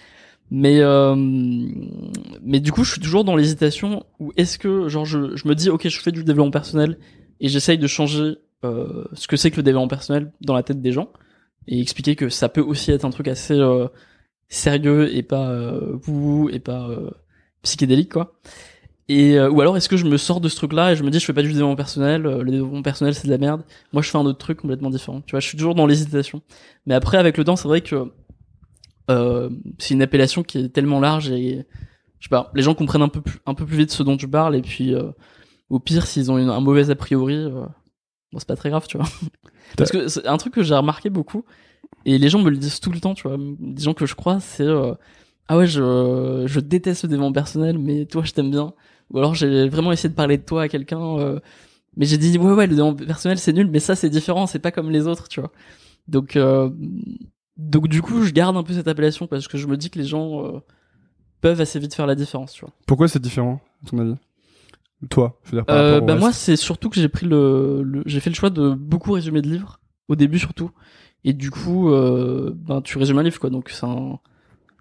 Mais 0.51 0.81
euh, 0.81 1.15
mais 1.17 2.59
du 2.59 2.73
coup 2.73 2.83
je 2.83 2.93
suis 2.93 3.01
toujours 3.01 3.23
dans 3.23 3.37
l'hésitation 3.37 4.05
où 4.19 4.33
est-ce 4.37 4.59
que 4.59 4.89
genre 4.89 5.05
je 5.05 5.37
je 5.37 5.47
me 5.47 5.55
dis 5.55 5.71
OK, 5.71 5.87
je 5.87 6.01
fais 6.01 6.11
du 6.11 6.25
développement 6.25 6.51
personnel 6.51 6.99
et 7.39 7.49
j'essaye 7.49 7.79
de 7.79 7.87
changer 7.87 8.39
euh, 8.65 9.05
ce 9.13 9.29
que 9.29 9.37
c'est 9.37 9.53
que 9.53 9.57
le 9.57 9.63
développement 9.63 9.87
personnel 9.89 10.33
dans 10.41 10.55
la 10.55 10.65
tête 10.65 10.83
des 10.83 10.91
gens 10.91 11.13
et 11.69 11.81
expliquer 11.81 12.17
que 12.17 12.29
ça 12.29 12.49
peut 12.49 12.61
aussi 12.61 12.91
être 12.91 13.05
un 13.05 13.11
truc 13.11 13.29
assez 13.29 13.55
euh, 13.55 13.87
sérieux 14.51 15.15
et 15.17 15.23
pas 15.23 15.49
euh, 15.49 15.99
et 16.53 16.59
pas 16.59 16.89
euh, 16.89 17.11
psychédélique 17.63 18.13
quoi. 18.13 18.39
Et 19.09 19.39
euh, 19.39 19.51
ou 19.51 19.61
alors 19.61 19.77
est-ce 19.77 19.89
que 19.89 19.97
je 19.97 20.05
me 20.05 20.17
sors 20.17 20.41
de 20.41 20.49
ce 20.49 20.57
truc 20.57 20.73
là 20.73 20.93
et 20.93 20.97
je 20.97 21.03
me 21.03 21.11
dis 21.11 21.19
je 21.19 21.25
fais 21.25 21.33
pas 21.33 21.43
du 21.43 21.49
développement 21.49 21.77
personnel, 21.77 22.27
euh, 22.27 22.43
le 22.43 22.51
développement 22.51 22.83
personnel 22.83 23.15
c'est 23.15 23.27
de 23.27 23.33
la 23.33 23.39
merde. 23.39 23.65
Moi 23.93 24.03
je 24.03 24.11
fais 24.11 24.19
un 24.19 24.27
autre 24.27 24.39
truc 24.39 24.59
complètement 24.59 24.91
différent. 24.91 25.23
Tu 25.23 25.33
vois, 25.33 25.41
je 25.41 25.49
suis 25.49 25.57
toujours 25.57 25.75
dans 25.75 25.87
l'hésitation. 25.87 26.43
Mais 26.87 26.95
après 26.95 27.17
avec 27.17 27.39
le 27.39 27.45
temps, 27.45 27.57
c'est 27.57 27.69
vrai 27.69 27.81
que 27.81 28.13
euh, 29.11 29.51
c'est 29.79 29.95
une 29.95 30.03
appellation 30.03 30.43
qui 30.43 30.59
est 30.59 30.69
tellement 30.69 31.01
large 31.01 31.31
et 31.31 31.67
je 32.21 32.27
sais 32.27 32.31
pas, 32.31 32.53
les 32.55 32.63
gens 32.63 32.75
comprennent 32.75 33.03
un 33.03 33.09
peu 33.09 33.21
plus, 33.21 33.41
un 33.47 33.55
peu 33.55 33.67
plus 33.67 33.79
vite 33.79 33.91
ce 33.91 34.03
dont 34.03 34.17
tu 34.17 34.29
parles 34.29 34.55
et 34.55 34.63
puis 34.63 34.95
euh, 34.95 35.11
au 35.71 35.81
pire 35.81 36.07
s'ils 36.07 36.31
ont 36.31 36.39
une, 36.39 36.49
un 36.51 36.61
mauvais 36.61 36.91
a 36.91 36.95
priori, 36.95 37.35
euh, 37.35 37.67
bon 38.33 38.39
c'est 38.39 38.47
pas 38.47 38.57
très 38.57 38.71
grave, 38.71 38.87
tu 38.87 38.97
vois. 38.97 39.09
Parce 39.77 39.91
que 39.91 40.07
c'est 40.07 40.27
un 40.27 40.37
truc 40.37 40.55
que 40.55 40.63
j'ai 40.63 40.75
remarqué 40.75 41.11
beaucoup 41.11 41.45
et 42.05 42.19
les 42.19 42.29
gens 42.29 42.41
me 42.41 42.51
le 42.51 42.57
disent 42.57 42.81
tout 42.81 42.93
le 42.93 43.01
temps, 43.01 43.15
tu 43.15 43.29
vois, 43.29 43.37
des 43.39 43.83
gens 43.83 43.95
que 43.95 44.07
je 44.07 44.15
crois, 44.15 44.41
c'est 44.41 44.63
euh, 44.65 44.95
ah 45.49 45.57
ouais 45.59 45.67
je 45.67 46.45
je 46.47 46.61
déteste 46.61 47.03
le 47.05 47.09
développement 47.11 47.33
personnel, 47.33 47.79
mais 47.79 48.07
toi 48.07 48.23
je 48.25 48.33
t'aime 48.33 48.51
bien. 48.51 48.73
Ou 49.11 49.19
alors 49.19 49.35
j'ai 49.35 49.69
vraiment 49.69 49.93
essayé 49.93 50.09
de 50.09 50.15
parler 50.15 50.39
de 50.39 50.43
toi 50.45 50.63
à 50.63 50.69
quelqu'un, 50.69 51.01
euh, 51.19 51.41
mais 51.97 52.07
j'ai 52.07 52.19
dit 52.19 52.39
ouais 52.39 52.53
ouais 52.53 52.67
le 52.67 52.77
développement 52.77 53.07
personnel 53.07 53.39
c'est 53.39 53.53
nul, 53.53 53.69
mais 53.71 53.81
ça 53.81 53.97
c'est 53.97 54.11
différent, 54.11 54.47
c'est 54.47 54.59
pas 54.61 54.71
comme 54.71 54.91
les 54.91 55.07
autres, 55.07 55.29
tu 55.29 55.41
vois. 55.41 55.53
Donc 56.09 56.37
euh, 56.37 56.71
donc 57.57 57.89
du 57.89 58.01
coup, 58.03 58.23
je 58.23 58.33
garde 58.33 58.57
un 58.57 58.63
peu 58.63 58.73
cette 58.73 58.89
appellation 58.89 59.27
parce 59.27 59.47
que 59.49 59.59
je 59.59 59.67
me 59.67 59.77
dis 59.77 59.91
que 59.91 59.99
les 59.99 60.07
gens 60.07 60.63
peuvent 61.41 61.61
assez 61.61 61.79
vite 61.79 61.95
faire 61.95 62.07
la 62.07 62.15
différence, 62.15 62.53
tu 62.53 62.61
vois. 62.65 62.73
Pourquoi 62.87 63.09
c'est 63.09 63.21
différent, 63.21 63.61
à 63.85 63.91
ton 63.91 63.99
avis? 63.99 64.15
Toi, 65.09 65.39
je 65.45 65.51
veux 65.53 65.57
dire 65.59 65.65
par 65.67 65.77
Euh, 65.77 66.01
bah 66.01 66.15
moi, 66.15 66.31
c'est 66.33 66.57
surtout 66.57 66.91
que 66.91 67.01
j'ai 67.01 67.09
pris 67.09 67.27
le, 67.27 67.83
le- 67.83 68.03
j'ai 68.07 68.21
fait 68.21 68.29
le 68.31 68.35
choix 68.37 68.51
de 68.51 68.75
beaucoup 68.75 69.13
résumer 69.13 69.41
de 69.41 69.49
livres 69.49 69.81
au 70.09 70.15
début 70.17 70.39
surtout, 70.39 70.71
et 71.25 71.33
du 71.33 71.51
coup, 71.51 71.91
euh, 71.93 72.53
ben 72.55 72.81
tu 72.83 72.99
résumes 72.99 73.19
un 73.19 73.23
livre 73.23 73.39
quoi, 73.41 73.51
donc 73.51 73.71
c'est 73.71 73.87
un- 73.87 74.19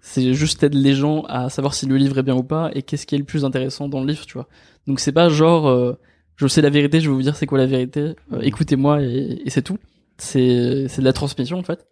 c'est 0.02 0.34
juste 0.34 0.62
aider 0.62 0.78
les 0.78 0.94
gens 0.94 1.22
à 1.28 1.50
savoir 1.50 1.74
si 1.74 1.86
le 1.86 1.96
livre 1.96 2.18
est 2.18 2.22
bien 2.22 2.36
ou 2.36 2.42
pas 2.44 2.70
et 2.74 2.82
qu'est-ce 2.82 3.06
qui 3.06 3.14
est 3.16 3.18
le 3.18 3.24
plus 3.24 3.44
intéressant 3.44 3.88
dans 3.88 4.00
le 4.00 4.06
livre, 4.08 4.26
tu 4.26 4.34
vois. 4.34 4.48
Donc 4.86 5.00
c'est 5.00 5.12
pas 5.12 5.28
genre 5.30 5.68
euh, 5.68 5.94
je 6.36 6.46
sais 6.48 6.62
la 6.62 6.70
vérité, 6.70 7.00
je 7.00 7.10
vais 7.10 7.14
vous 7.16 7.22
dire 7.22 7.36
c'est 7.36 7.46
quoi 7.46 7.58
la 7.58 7.66
vérité, 7.66 8.14
euh, 8.32 8.40
écoutez-moi 8.42 9.02
et, 9.02 9.42
et 9.44 9.50
c'est 9.50 9.62
tout. 9.62 9.78
C'est 10.18 10.88
c'est 10.88 11.00
de 11.02 11.06
la 11.06 11.12
transmission 11.14 11.58
en 11.58 11.62
fait. 11.62 11.86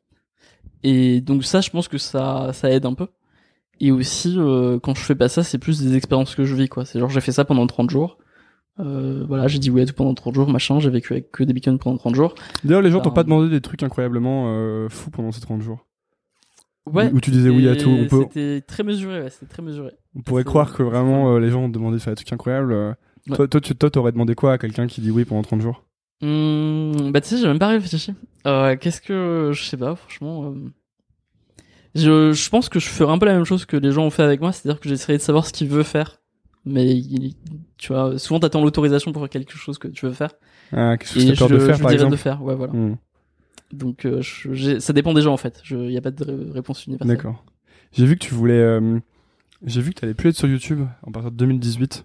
Et 0.82 1.20
donc 1.20 1.44
ça, 1.44 1.60
je 1.60 1.70
pense 1.70 1.88
que 1.88 1.98
ça 1.98 2.50
ça 2.52 2.70
aide 2.70 2.86
un 2.86 2.94
peu. 2.94 3.08
Et 3.80 3.92
aussi, 3.92 4.34
euh, 4.38 4.78
quand 4.80 4.94
je 4.96 5.02
fais 5.02 5.14
pas 5.16 5.28
ça, 5.28 5.44
c'est 5.44 5.58
plus 5.58 5.80
des 5.82 5.96
expériences 5.96 6.34
que 6.34 6.44
je 6.44 6.54
vis, 6.56 6.68
quoi. 6.68 6.84
C'est 6.84 6.98
genre, 7.00 7.10
j'ai 7.10 7.20
fait 7.20 7.32
ça 7.32 7.44
pendant 7.44 7.66
30 7.66 7.90
jours. 7.90 8.18
Euh, 8.80 9.24
voilà, 9.26 9.48
j'ai 9.48 9.58
dit 9.58 9.70
oui 9.70 9.82
à 9.82 9.86
tout 9.86 9.94
pendant 9.94 10.14
30 10.14 10.34
jours, 10.34 10.48
machin. 10.48 10.78
J'ai 10.80 10.90
vécu 10.90 11.12
avec 11.12 11.30
que 11.32 11.42
des 11.44 11.52
beacons 11.52 11.78
pendant 11.78 11.96
30 11.98 12.14
jours. 12.14 12.34
D'ailleurs, 12.64 12.82
les 12.82 12.90
gens 12.90 13.00
t'ont 13.00 13.10
pas 13.10 13.24
demandé 13.24 13.48
des 13.50 13.60
trucs 13.60 13.82
incroyablement 13.82 14.44
euh, 14.48 14.88
fous 14.88 15.10
pendant 15.10 15.32
ces 15.32 15.40
30 15.40 15.62
jours. 15.62 15.84
Ouais. 16.86 17.10
Où 17.12 17.20
tu 17.20 17.30
disais 17.30 17.50
oui 17.50 17.68
à 17.68 17.76
tout. 17.76 17.90
On, 17.90 18.06
peut, 18.06 18.22
C'était 18.28 18.62
très 18.62 18.82
mesuré, 18.82 19.20
ouais, 19.22 19.30
c'était 19.30 19.46
très 19.52 19.62
mesuré. 19.62 19.92
on 20.16 20.22
pourrait 20.22 20.44
croire 20.44 20.72
que 20.74 20.82
vraiment 20.82 21.34
euh, 21.34 21.38
les 21.38 21.50
gens 21.50 21.64
ont 21.64 21.68
demandé 21.68 21.98
de 21.98 22.02
faire 22.02 22.12
des 22.12 22.16
trucs 22.16 22.32
incroyables. 22.32 22.72
euh. 22.72 22.92
Ouais. 23.28 23.36
Toi, 23.36 23.48
toi, 23.48 23.60
tu 23.60 23.74
toi, 23.74 23.90
t'aurais 23.90 24.12
demandé 24.12 24.34
quoi 24.34 24.52
à 24.54 24.58
quelqu'un 24.58 24.86
qui 24.86 25.00
dit 25.02 25.10
oui 25.10 25.24
pendant 25.26 25.42
30 25.42 25.60
jours? 25.60 25.84
Hum, 26.22 27.10
bah 27.12 27.20
tu 27.20 27.28
sais, 27.28 27.36
j'ai 27.38 27.46
même 27.46 27.58
pas 27.58 27.68
réfléchi. 27.68 28.14
Qu'est-ce 28.44 29.00
que 29.02 29.50
je 29.52 29.62
sais 29.64 29.76
pas, 29.76 29.94
franchement. 29.96 30.54
Je, 31.94 32.32
je 32.32 32.48
pense 32.50 32.68
que 32.68 32.78
je 32.80 32.88
ferais 32.88 33.12
un 33.12 33.18
peu 33.18 33.26
la 33.26 33.34
même 33.34 33.44
chose 33.44 33.64
que 33.66 33.76
les 33.76 33.92
gens 33.92 34.04
ont 34.04 34.10
fait 34.10 34.22
avec 34.22 34.40
moi, 34.40 34.52
c'est-à-dire 34.52 34.80
que 34.80 34.88
j'essaierais 34.88 35.18
de 35.18 35.22
savoir 35.22 35.46
ce 35.46 35.52
qu'il 35.52 35.68
veut 35.68 35.82
faire. 35.82 36.20
Mais 36.64 36.86
il- 36.96 37.34
tu 37.78 37.92
vois, 37.92 38.18
souvent 38.18 38.40
t'attends 38.40 38.62
l'autorisation 38.62 39.12
pour 39.12 39.22
faire 39.22 39.30
quelque 39.30 39.56
chose 39.56 39.78
que 39.78 39.88
tu 39.88 40.06
veux 40.06 40.12
faire. 40.12 40.32
ah, 40.72 40.96
Qu'est-ce 40.96 41.14
que 41.14 41.18
Et 41.20 41.26
t'as 41.26 41.32
je, 41.34 41.38
peur 41.38 41.48
de 41.48 41.58
je 41.58 41.66
faire, 41.66 41.76
lui 41.76 41.82
par 41.82 41.90
exemple 41.92 42.12
de 42.12 42.16
faire, 42.16 42.42
ouais 42.42 42.54
voilà. 42.54 42.72
Hmm, 42.72 42.96
Donc 43.72 44.06
euh, 44.06 44.20
je- 44.22 44.78
ça 44.78 44.92
dépend 44.92 45.14
des 45.14 45.22
gens 45.22 45.32
en 45.32 45.36
fait. 45.38 45.62
Il 45.70 45.90
y 45.92 45.96
a 45.96 46.00
pas 46.00 46.10
de 46.10 46.24
ré- 46.24 46.52
réponse 46.52 46.86
universelle. 46.86 47.16
D'accord. 47.16 47.44
J'ai 47.92 48.06
vu 48.06 48.16
que 48.16 48.24
tu 48.24 48.34
voulais. 48.34 48.54
euh, 48.58 48.98
J'ai 49.64 49.80
vu 49.82 49.92
que 49.92 50.00
t'allais 50.00 50.14
plus 50.14 50.30
être 50.30 50.36
sur 50.36 50.48
YouTube 50.48 50.86
en 51.02 51.12
partir 51.12 51.30
de 51.30 51.36
2018. 51.36 52.04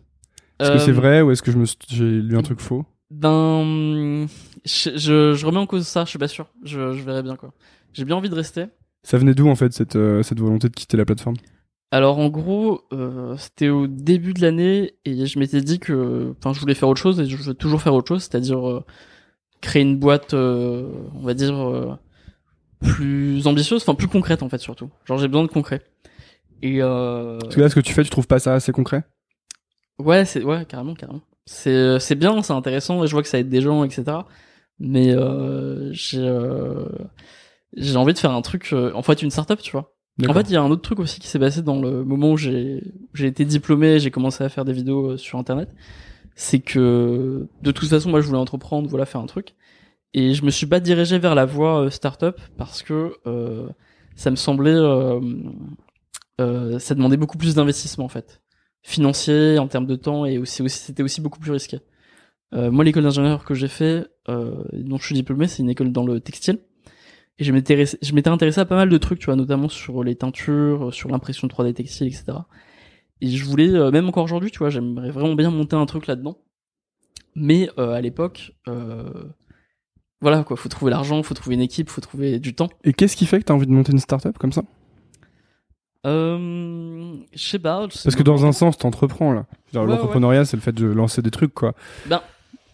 Est-ce 0.59 0.71
que 0.71 0.77
Euh, 0.77 0.85
c'est 0.85 0.91
vrai 0.91 1.21
ou 1.21 1.31
est-ce 1.31 1.41
que 1.43 1.51
je 1.51 1.57
me 1.57 1.65
j'ai 1.89 2.21
lu 2.21 2.37
un 2.37 2.41
truc 2.41 2.59
faux? 2.61 2.85
Ben, 3.11 4.27
je, 4.65 4.97
je, 4.97 5.33
je 5.33 5.45
remets 5.45 5.57
en 5.59 5.67
cause 5.67 5.85
ça. 5.87 6.03
Je 6.05 6.09
suis 6.09 6.19
pas 6.19 6.27
sûr. 6.27 6.47
Je, 6.63 6.93
je 6.93 7.01
verrai 7.03 7.21
bien 7.23 7.35
quoi. 7.35 7.53
J'ai 7.93 8.05
bien 8.05 8.15
envie 8.15 8.29
de 8.29 8.35
rester. 8.35 8.65
Ça 9.03 9.17
venait 9.17 9.33
d'où 9.35 9.47
en 9.49 9.55
fait 9.55 9.73
cette, 9.73 9.95
euh, 9.95 10.23
cette 10.23 10.39
volonté 10.39 10.69
de 10.69 10.73
quitter 10.75 10.97
la 10.97 11.05
plateforme? 11.05 11.35
Alors 11.93 12.17
en 12.17 12.27
gros, 12.27 12.81
euh, 12.91 13.37
c'était 13.37 13.69
au 13.69 13.85
début 13.85 14.33
de 14.33 14.41
l'année 14.41 14.95
et 15.05 15.27
je 15.27 15.37
m'étais 15.37 15.61
dit 15.61 15.77
que, 15.77 16.33
enfin, 16.39 16.51
je 16.51 16.59
voulais 16.59 16.73
faire 16.73 16.89
autre 16.89 16.99
chose 16.99 17.19
et 17.19 17.27
je 17.27 17.37
veux 17.37 17.53
toujours 17.53 17.83
faire 17.83 17.93
autre 17.93 18.07
chose, 18.07 18.23
c'est-à-dire 18.23 18.67
euh, 18.67 18.83
créer 19.61 19.83
une 19.83 19.99
boîte, 19.99 20.33
euh, 20.33 20.89
on 21.13 21.21
va 21.21 21.35
dire 21.35 21.53
euh, 21.53 21.93
plus 22.81 23.45
ambitieuse, 23.45 23.83
enfin 23.83 23.93
plus 23.93 24.07
concrète 24.07 24.41
en 24.41 24.49
fait 24.49 24.57
surtout. 24.57 24.89
Genre 25.05 25.19
j'ai 25.19 25.27
besoin 25.27 25.43
de 25.43 25.51
concret. 25.51 25.83
Et 26.63 26.81
euh, 26.81 27.37
Parce 27.37 27.53
que 27.53 27.61
là, 27.61 27.69
ce 27.69 27.75
que 27.75 27.79
tu 27.79 27.93
fais, 27.93 28.03
tu 28.03 28.09
trouves 28.09 28.25
pas 28.25 28.39
ça 28.39 28.55
assez 28.55 28.71
concret? 28.71 29.03
Ouais, 29.99 30.25
c'est 30.25 30.43
ouais, 30.43 30.65
carrément, 30.65 30.95
carrément. 30.95 31.21
C'est 31.45 31.99
c'est 31.99 32.15
bien, 32.15 32.41
c'est 32.41 32.53
intéressant 32.53 33.03
et 33.03 33.07
je 33.07 33.11
vois 33.11 33.21
que 33.21 33.29
ça 33.29 33.37
aide 33.37 33.49
des 33.49 33.61
gens, 33.61 33.83
etc. 33.83 34.25
Mais 34.79 35.11
euh, 35.11 35.93
j'ai 35.93 36.17
euh, 36.17 36.87
j'ai 37.77 37.97
envie 37.97 38.13
de 38.13 38.17
faire 38.17 38.31
un 38.31 38.41
truc, 38.41 38.69
euh, 38.73 38.91
en 38.95 39.03
fait, 39.03 39.21
une 39.21 39.29
startup, 39.29 39.61
tu 39.61 39.73
vois. 39.73 39.92
En 40.27 40.33
fait, 40.33 40.41
il 40.41 40.53
y 40.53 40.55
a 40.55 40.61
un 40.61 40.69
autre 40.69 40.83
truc 40.83 40.99
aussi 40.99 41.19
qui 41.19 41.27
s'est 41.27 41.39
passé 41.39 41.61
dans 41.63 41.81
le 41.81 42.03
moment 42.03 42.31
où 42.33 42.37
j'ai 42.37 42.81
été 43.19 43.45
diplômé, 43.45 43.99
j'ai 43.99 44.11
commencé 44.11 44.43
à 44.43 44.49
faire 44.49 44.63
des 44.63 44.73
vidéos 44.73 45.11
euh, 45.11 45.17
sur 45.17 45.39
internet. 45.39 45.69
C'est 46.35 46.59
que 46.59 47.47
de 47.61 47.71
toute 47.71 47.89
façon, 47.89 48.09
moi, 48.09 48.21
je 48.21 48.27
voulais 48.27 48.39
entreprendre, 48.39 48.87
voilà, 48.89 49.05
faire 49.05 49.21
un 49.21 49.25
truc. 49.25 49.55
Et 50.13 50.33
je 50.35 50.45
me 50.45 50.51
suis 50.51 50.67
pas 50.67 50.79
dirigé 50.79 51.17
vers 51.17 51.33
la 51.33 51.45
voie 51.45 51.85
euh, 51.85 51.89
startup 51.89 52.39
parce 52.57 52.83
que 52.83 53.13
euh, 53.25 53.67
ça 54.15 54.29
me 54.29 54.35
semblait, 54.35 54.69
euh, 54.71 55.19
euh, 56.39 56.77
ça 56.77 56.93
demandait 56.93 57.17
beaucoup 57.17 57.37
plus 57.39 57.55
d'investissement 57.55 58.05
en 58.05 58.09
fait, 58.09 58.41
financier, 58.83 59.57
en 59.57 59.67
termes 59.67 59.87
de 59.87 59.95
temps 59.95 60.25
et 60.25 60.37
aussi, 60.37 60.61
aussi 60.61 60.77
c'était 60.79 61.01
aussi 61.01 61.21
beaucoup 61.21 61.39
plus 61.39 61.51
risqué. 61.51 61.79
Euh, 62.53 62.69
moi, 62.69 62.83
l'école 62.83 63.03
d'ingénieur 63.03 63.43
que 63.45 63.55
j'ai 63.55 63.67
fait, 63.67 64.05
euh, 64.29 64.63
dont 64.73 64.97
je 64.97 65.05
suis 65.05 65.15
diplômé, 65.15 65.47
c'est 65.47 65.63
une 65.63 65.69
école 65.71 65.91
dans 65.91 66.05
le 66.05 66.19
textile. 66.19 66.59
Et 67.39 67.43
je 67.43 67.51
m'étais, 67.51 67.85
je 67.85 68.13
m'étais 68.13 68.29
intéressé 68.29 68.59
à 68.59 68.65
pas 68.65 68.75
mal 68.75 68.89
de 68.89 68.97
trucs, 68.97 69.19
tu 69.19 69.25
vois, 69.25 69.35
notamment 69.35 69.69
sur 69.69 70.03
les 70.03 70.15
teintures, 70.15 70.93
sur 70.93 71.09
l'impression 71.09 71.47
3D 71.47 71.73
textile, 71.73 72.07
etc. 72.07 72.25
Et 73.21 73.27
je 73.27 73.45
voulais, 73.45 73.69
euh, 73.69 73.91
même 73.91 74.07
encore 74.07 74.23
aujourd'hui, 74.23 74.51
tu 74.51 74.59
vois, 74.59 74.69
j'aimerais 74.69 75.09
vraiment 75.09 75.33
bien 75.33 75.49
monter 75.49 75.75
un 75.75 75.85
truc 75.85 76.07
là-dedans. 76.07 76.37
Mais 77.35 77.69
euh, 77.79 77.93
à 77.93 78.01
l'époque, 78.01 78.53
euh, 78.67 79.23
voilà 80.21 80.43
quoi, 80.43 80.57
faut 80.57 80.69
trouver 80.69 80.91
l'argent, 80.91 81.23
faut 81.23 81.33
trouver 81.33 81.55
une 81.55 81.61
équipe, 81.61 81.89
faut 81.89 82.01
trouver 82.01 82.39
du 82.39 82.53
temps. 82.53 82.69
Et 82.83 82.93
qu'est-ce 82.93 83.15
qui 83.15 83.25
fait 83.25 83.39
que 83.39 83.45
t'as 83.45 83.53
envie 83.53 83.65
de 83.65 83.71
monter 83.71 83.91
une 83.91 83.99
startup 83.99 84.37
comme 84.37 84.51
ça? 84.51 84.63
Euh, 86.05 87.15
je 87.33 87.43
sais 87.43 87.59
pas. 87.59 87.87
Parce 87.87 88.15
que 88.15 88.23
dans 88.23 88.45
un 88.45 88.51
sens, 88.51 88.77
t'entreprends 88.77 89.31
là. 89.31 89.45
Ouais, 89.73 89.85
L'entrepreneuriat, 89.85 90.45
c'est 90.45 90.57
le 90.57 90.61
fait 90.61 90.73
de 90.73 90.85
lancer 90.85 91.21
des 91.21 91.31
trucs 91.31 91.53
quoi. 91.53 91.73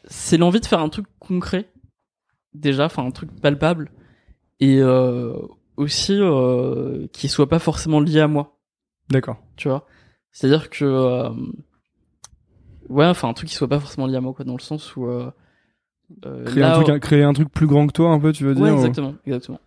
c'est 0.06 0.38
l'envie 0.38 0.60
de 0.60 0.66
faire 0.66 0.80
un 0.80 0.90
truc 0.90 1.06
concret 1.20 1.70
déjà 2.54 2.86
enfin 2.86 3.06
un 3.06 3.12
truc 3.12 3.30
palpable 3.42 3.92
et 4.60 4.80
euh, 4.82 5.34
aussi 5.78 6.18
euh, 6.20 7.08
qui 7.14 7.28
soit 7.30 7.48
pas 7.50 7.60
forcément 7.60 8.00
lié 8.00 8.20
à 8.20 8.28
moi 8.28 8.58
D'accord. 9.10 9.38
tu 9.56 9.68
vois? 9.70 9.86
C'est 10.32 10.48
à 10.48 10.50
dire 10.50 10.70
que 10.70 10.86
euh, 10.86 11.30
ouais 12.90 13.06
enfin 13.06 13.30
un 13.30 13.34
truc 13.34 13.50
qui 13.50 13.56
soit 13.56 13.68
pas 13.68 13.80
forcément 13.80 14.08
lié 14.08 14.16
à 14.18 14.22
moi 14.22 14.34
quoi 14.34 14.46
dans 14.46 14.56
le 14.58 14.62
sens 14.62 14.96
où 14.96 15.08
Créer, 16.46 16.62
là, 16.62 16.76
un 16.78 16.84
truc, 16.84 17.00
créer 17.02 17.24
un 17.24 17.34
truc 17.34 17.50
plus 17.52 17.68
grand 17.68 17.86
que 17.86 17.94
toi 17.94 18.10
un 18.10 18.20
peu, 18.20 18.32
tu 18.34 18.44
veux 18.44 18.56
dire 18.56 18.64
ouais 18.64 18.72
ou- 18.72 18.76
exactement 18.76 19.14
exactement 19.26 19.60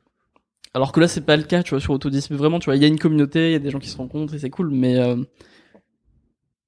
alors 0.74 0.90
que 0.93 1.01
là 1.01 1.07
c'est 1.09 1.20
pas 1.20 1.36
le 1.36 1.43
cas 1.45 1.62
tu 1.62 1.70
vois 1.70 1.80
sur 1.80 1.93
Autodiscipline 1.93 2.38
vraiment 2.38 2.59
tu 2.59 2.64
vois 2.66 2.76
il 2.76 2.82
y 2.82 2.84
a 2.84 2.88
une 2.88 2.99
communauté 2.99 3.51
il 3.51 3.53
y 3.53 3.57
a 3.57 3.59
des 3.61 3.70
gens 3.70 3.78
qui 3.78 3.88
se 3.90 3.97
rencontrent 3.97 4.34
et 4.34 4.38
c'est 4.38 4.51
cool 4.51 4.70
mais 4.70 4.99
euh, 4.99 5.16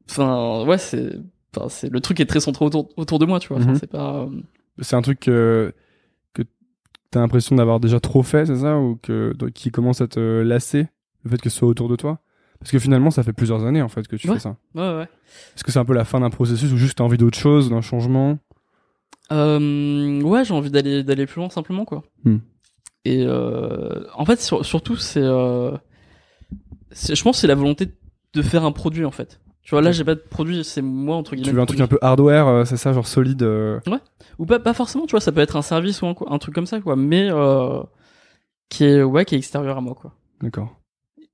enfin 0.09 0.65
ouais 0.65 0.79
c'est 0.79 1.17
enfin 1.57 1.69
c'est 1.69 1.89
le 1.91 2.01
truc 2.01 2.21
est 2.21 2.27
très 2.27 2.41
centré 2.41 2.65
autour 2.65 2.89
autour 2.97 3.19
de 3.19 3.27
moi 3.27 3.41
tu 3.41 3.49
vois 3.49 3.59
Mhm. 3.59 3.75
c'est 3.77 3.87
pas 3.91 4.17
euh, 4.23 4.29
C'est 4.81 4.97
un 4.97 5.03
truc 5.03 5.29
euh, 5.29 5.73
t'as 7.15 7.21
l'impression 7.21 7.57
d'avoir 7.57 7.81
déjà 7.81 8.01
trop 8.01 8.23
fait, 8.23 8.47
c'est 8.47 8.57
ça 8.57 8.77
Ou 8.79 8.97
que, 9.03 9.33
qui 9.55 9.71
commence 9.71 10.01
à 10.01 10.07
te 10.09 10.43
lasser, 10.43 10.87
le 11.25 11.31
fait 11.31 11.41
que 11.41 11.49
ce 11.49 11.59
soit 11.59 11.69
autour 11.69 11.89
de 11.89 11.97
toi? 11.97 12.21
Parce 12.61 12.71
que 12.71 12.79
finalement, 12.79 13.11
ça 13.11 13.23
fait 13.23 13.33
plusieurs 13.33 13.65
années 13.65 13.83
en 13.83 13.89
fait 13.89 14.07
que 14.09 14.17
tu 14.17 14.29
Ouais. 14.29 14.35
fais 14.35 14.41
ça. 14.41 14.57
ouais 14.75 14.83
ouais 14.97 15.09
Est-ce 15.55 15.65
que 15.65 15.71
c'est 15.73 15.79
un 15.79 15.85
peu 15.85 15.93
la 15.95 16.05
fin 16.05 16.21
d'un 16.21 16.31
processus 16.31 16.73
ou 16.73 16.77
juste 16.77 16.99
t'as 16.99 17.05
envie 17.05 17.19
d'autre 17.19 17.39
chose, 17.39 17.71
d'un 17.71 17.81
changement? 17.83 18.39
Euh, 19.33 20.21
ouais, 20.23 20.45
j'ai 20.45 20.55
envie 20.55 20.71
d'aller 20.71 21.03
d'aller 21.03 21.27
plus 21.27 21.41
loin 21.41 21.49
simplement 21.51 21.85
quoi. 21.85 22.03
Hmm. 22.25 22.39
Et 23.05 23.23
euh, 23.27 24.05
en 24.15 24.25
fait, 24.25 24.41
sur- 24.41 24.65
surtout 24.65 24.97
c'est, 24.97 25.23
euh, 25.23 25.73
c'est- 26.91 27.15
je 27.15 27.23
pense 27.23 27.39
c'est 27.41 27.47
la 27.47 27.55
volonté 27.55 27.89
de 28.35 28.43
faire 28.43 28.65
un 28.65 28.73
produit 28.73 29.05
en 29.05 29.11
fait. 29.11 29.41
Tu 29.65 29.71
vois, 29.71 29.81
là 29.81 29.93
j'ai 29.93 30.05
pas 30.05 30.15
de 30.15 30.21
produit, 30.21 30.63
c'est 30.63 30.83
moi 30.83 31.17
entre 31.17 31.35
guillemets. 31.35 31.49
Tu 31.51 31.55
veux 31.57 31.61
un 31.63 31.67
truc 31.67 31.81
un 31.81 31.87
peu 31.87 31.99
hardware, 32.03 32.47
euh, 32.47 32.65
c'est 32.67 32.77
ça, 32.77 32.93
genre 32.93 33.07
solide 33.07 33.43
euh, 33.43 33.81
ou 34.39 34.45
pas 34.47 34.59
pas 34.61 34.75
forcément, 34.75 35.07
tu 35.07 35.13
vois, 35.13 35.21
ça 35.21 35.33
peut 35.33 35.41
être 35.41 35.57
un 35.57 35.63
service 35.63 36.03
ou 36.03 36.07
un, 36.07 36.15
un 36.29 36.39
truc 36.39 36.55
comme 36.55 36.67
ça 36.67 36.81
quoi, 36.81 36.97
mais 36.97 37.29
euh, 37.31 37.83
qui 38.69 38.85
est 38.85 39.03
ouais 39.03 39.25
qui 39.25 39.35
est 39.35 39.39
extérieur 39.39 39.79
à 39.79 39.81
moi 39.81 39.95
quoi. 39.95 40.13
D'accord. 40.43 40.77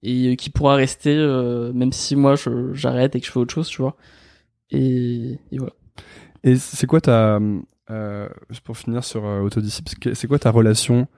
Et 0.02 0.36
qui 0.36 0.48
pourra 0.50 0.76
rester 0.76 1.14
euh, 1.16 1.72
même 1.72 1.92
si 1.92 2.14
moi 2.16 2.34
j'arrête 2.72 3.16
et 3.16 3.20
que 3.20 3.26
je 3.26 3.32
fais 3.32 3.38
autre 3.40 3.52
chose, 3.52 3.68
tu 3.68 3.82
vois. 3.82 3.96
Et, 4.70 5.38
et 5.50 5.58
voilà. 5.58 5.72
Et 6.44 6.56
c'est 6.56 6.86
quoi 6.86 7.00
ta. 7.00 7.38
Euh, 7.90 8.28
juste 8.48 8.62
pour 8.62 8.76
finir 8.78 9.02
sur 9.04 9.26
euh, 9.26 9.40
Autodisciple, 9.40 9.90
c'est- 10.02 10.14
c'est 10.14 10.28
quoi 10.28 10.38
ta 10.38 10.50
relation 10.52 11.08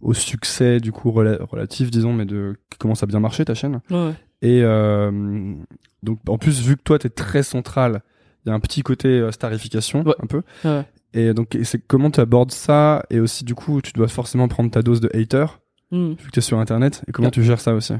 au 0.00 0.14
succès, 0.14 0.80
du 0.80 0.90
coup, 0.90 1.10
rela- 1.10 1.42
relatif, 1.42 1.90
disons, 1.90 2.12
mais 2.14 2.24
de 2.24 2.56
qui 2.70 2.78
commence 2.78 3.02
à 3.02 3.06
bien 3.06 3.20
marcher 3.20 3.44
ta 3.44 3.54
chaîne? 3.54 3.80
Ouais, 3.90 3.96
ouais. 4.06 4.14
Et 4.42 4.60
euh, 4.62 5.54
donc, 6.02 6.20
en 6.28 6.38
plus, 6.38 6.60
vu 6.62 6.76
que 6.76 6.82
toi, 6.82 6.98
t'es 6.98 7.08
très 7.10 7.42
central, 7.42 8.02
il 8.44 8.50
y 8.50 8.52
a 8.52 8.54
un 8.54 8.60
petit 8.60 8.82
côté 8.82 9.08
euh, 9.08 9.32
starification, 9.32 10.02
Ouais. 10.04 10.14
un 10.22 10.26
peu. 10.26 10.42
Ouais. 10.64 10.84
Et 11.14 11.32
donc, 11.34 11.56
c'est 11.62 11.78
comment 11.86 12.10
tu 12.10 12.20
abordes 12.20 12.52
ça? 12.52 13.04
Et 13.10 13.20
aussi, 13.20 13.44
du 13.44 13.54
coup, 13.54 13.80
tu 13.80 13.92
dois 13.92 14.08
forcément 14.08 14.48
prendre 14.48 14.70
ta 14.70 14.82
dose 14.82 15.00
de 15.00 15.10
hater. 15.14 15.46
Hmm. 15.92 16.10
vu 16.14 16.26
que 16.26 16.30
t'es 16.32 16.40
sur 16.40 16.58
internet 16.58 17.04
et 17.06 17.12
comment 17.12 17.26
Ouais. 17.28 17.32
tu 17.32 17.44
gères 17.44 17.60
ça 17.60 17.72
aussi? 17.72 17.94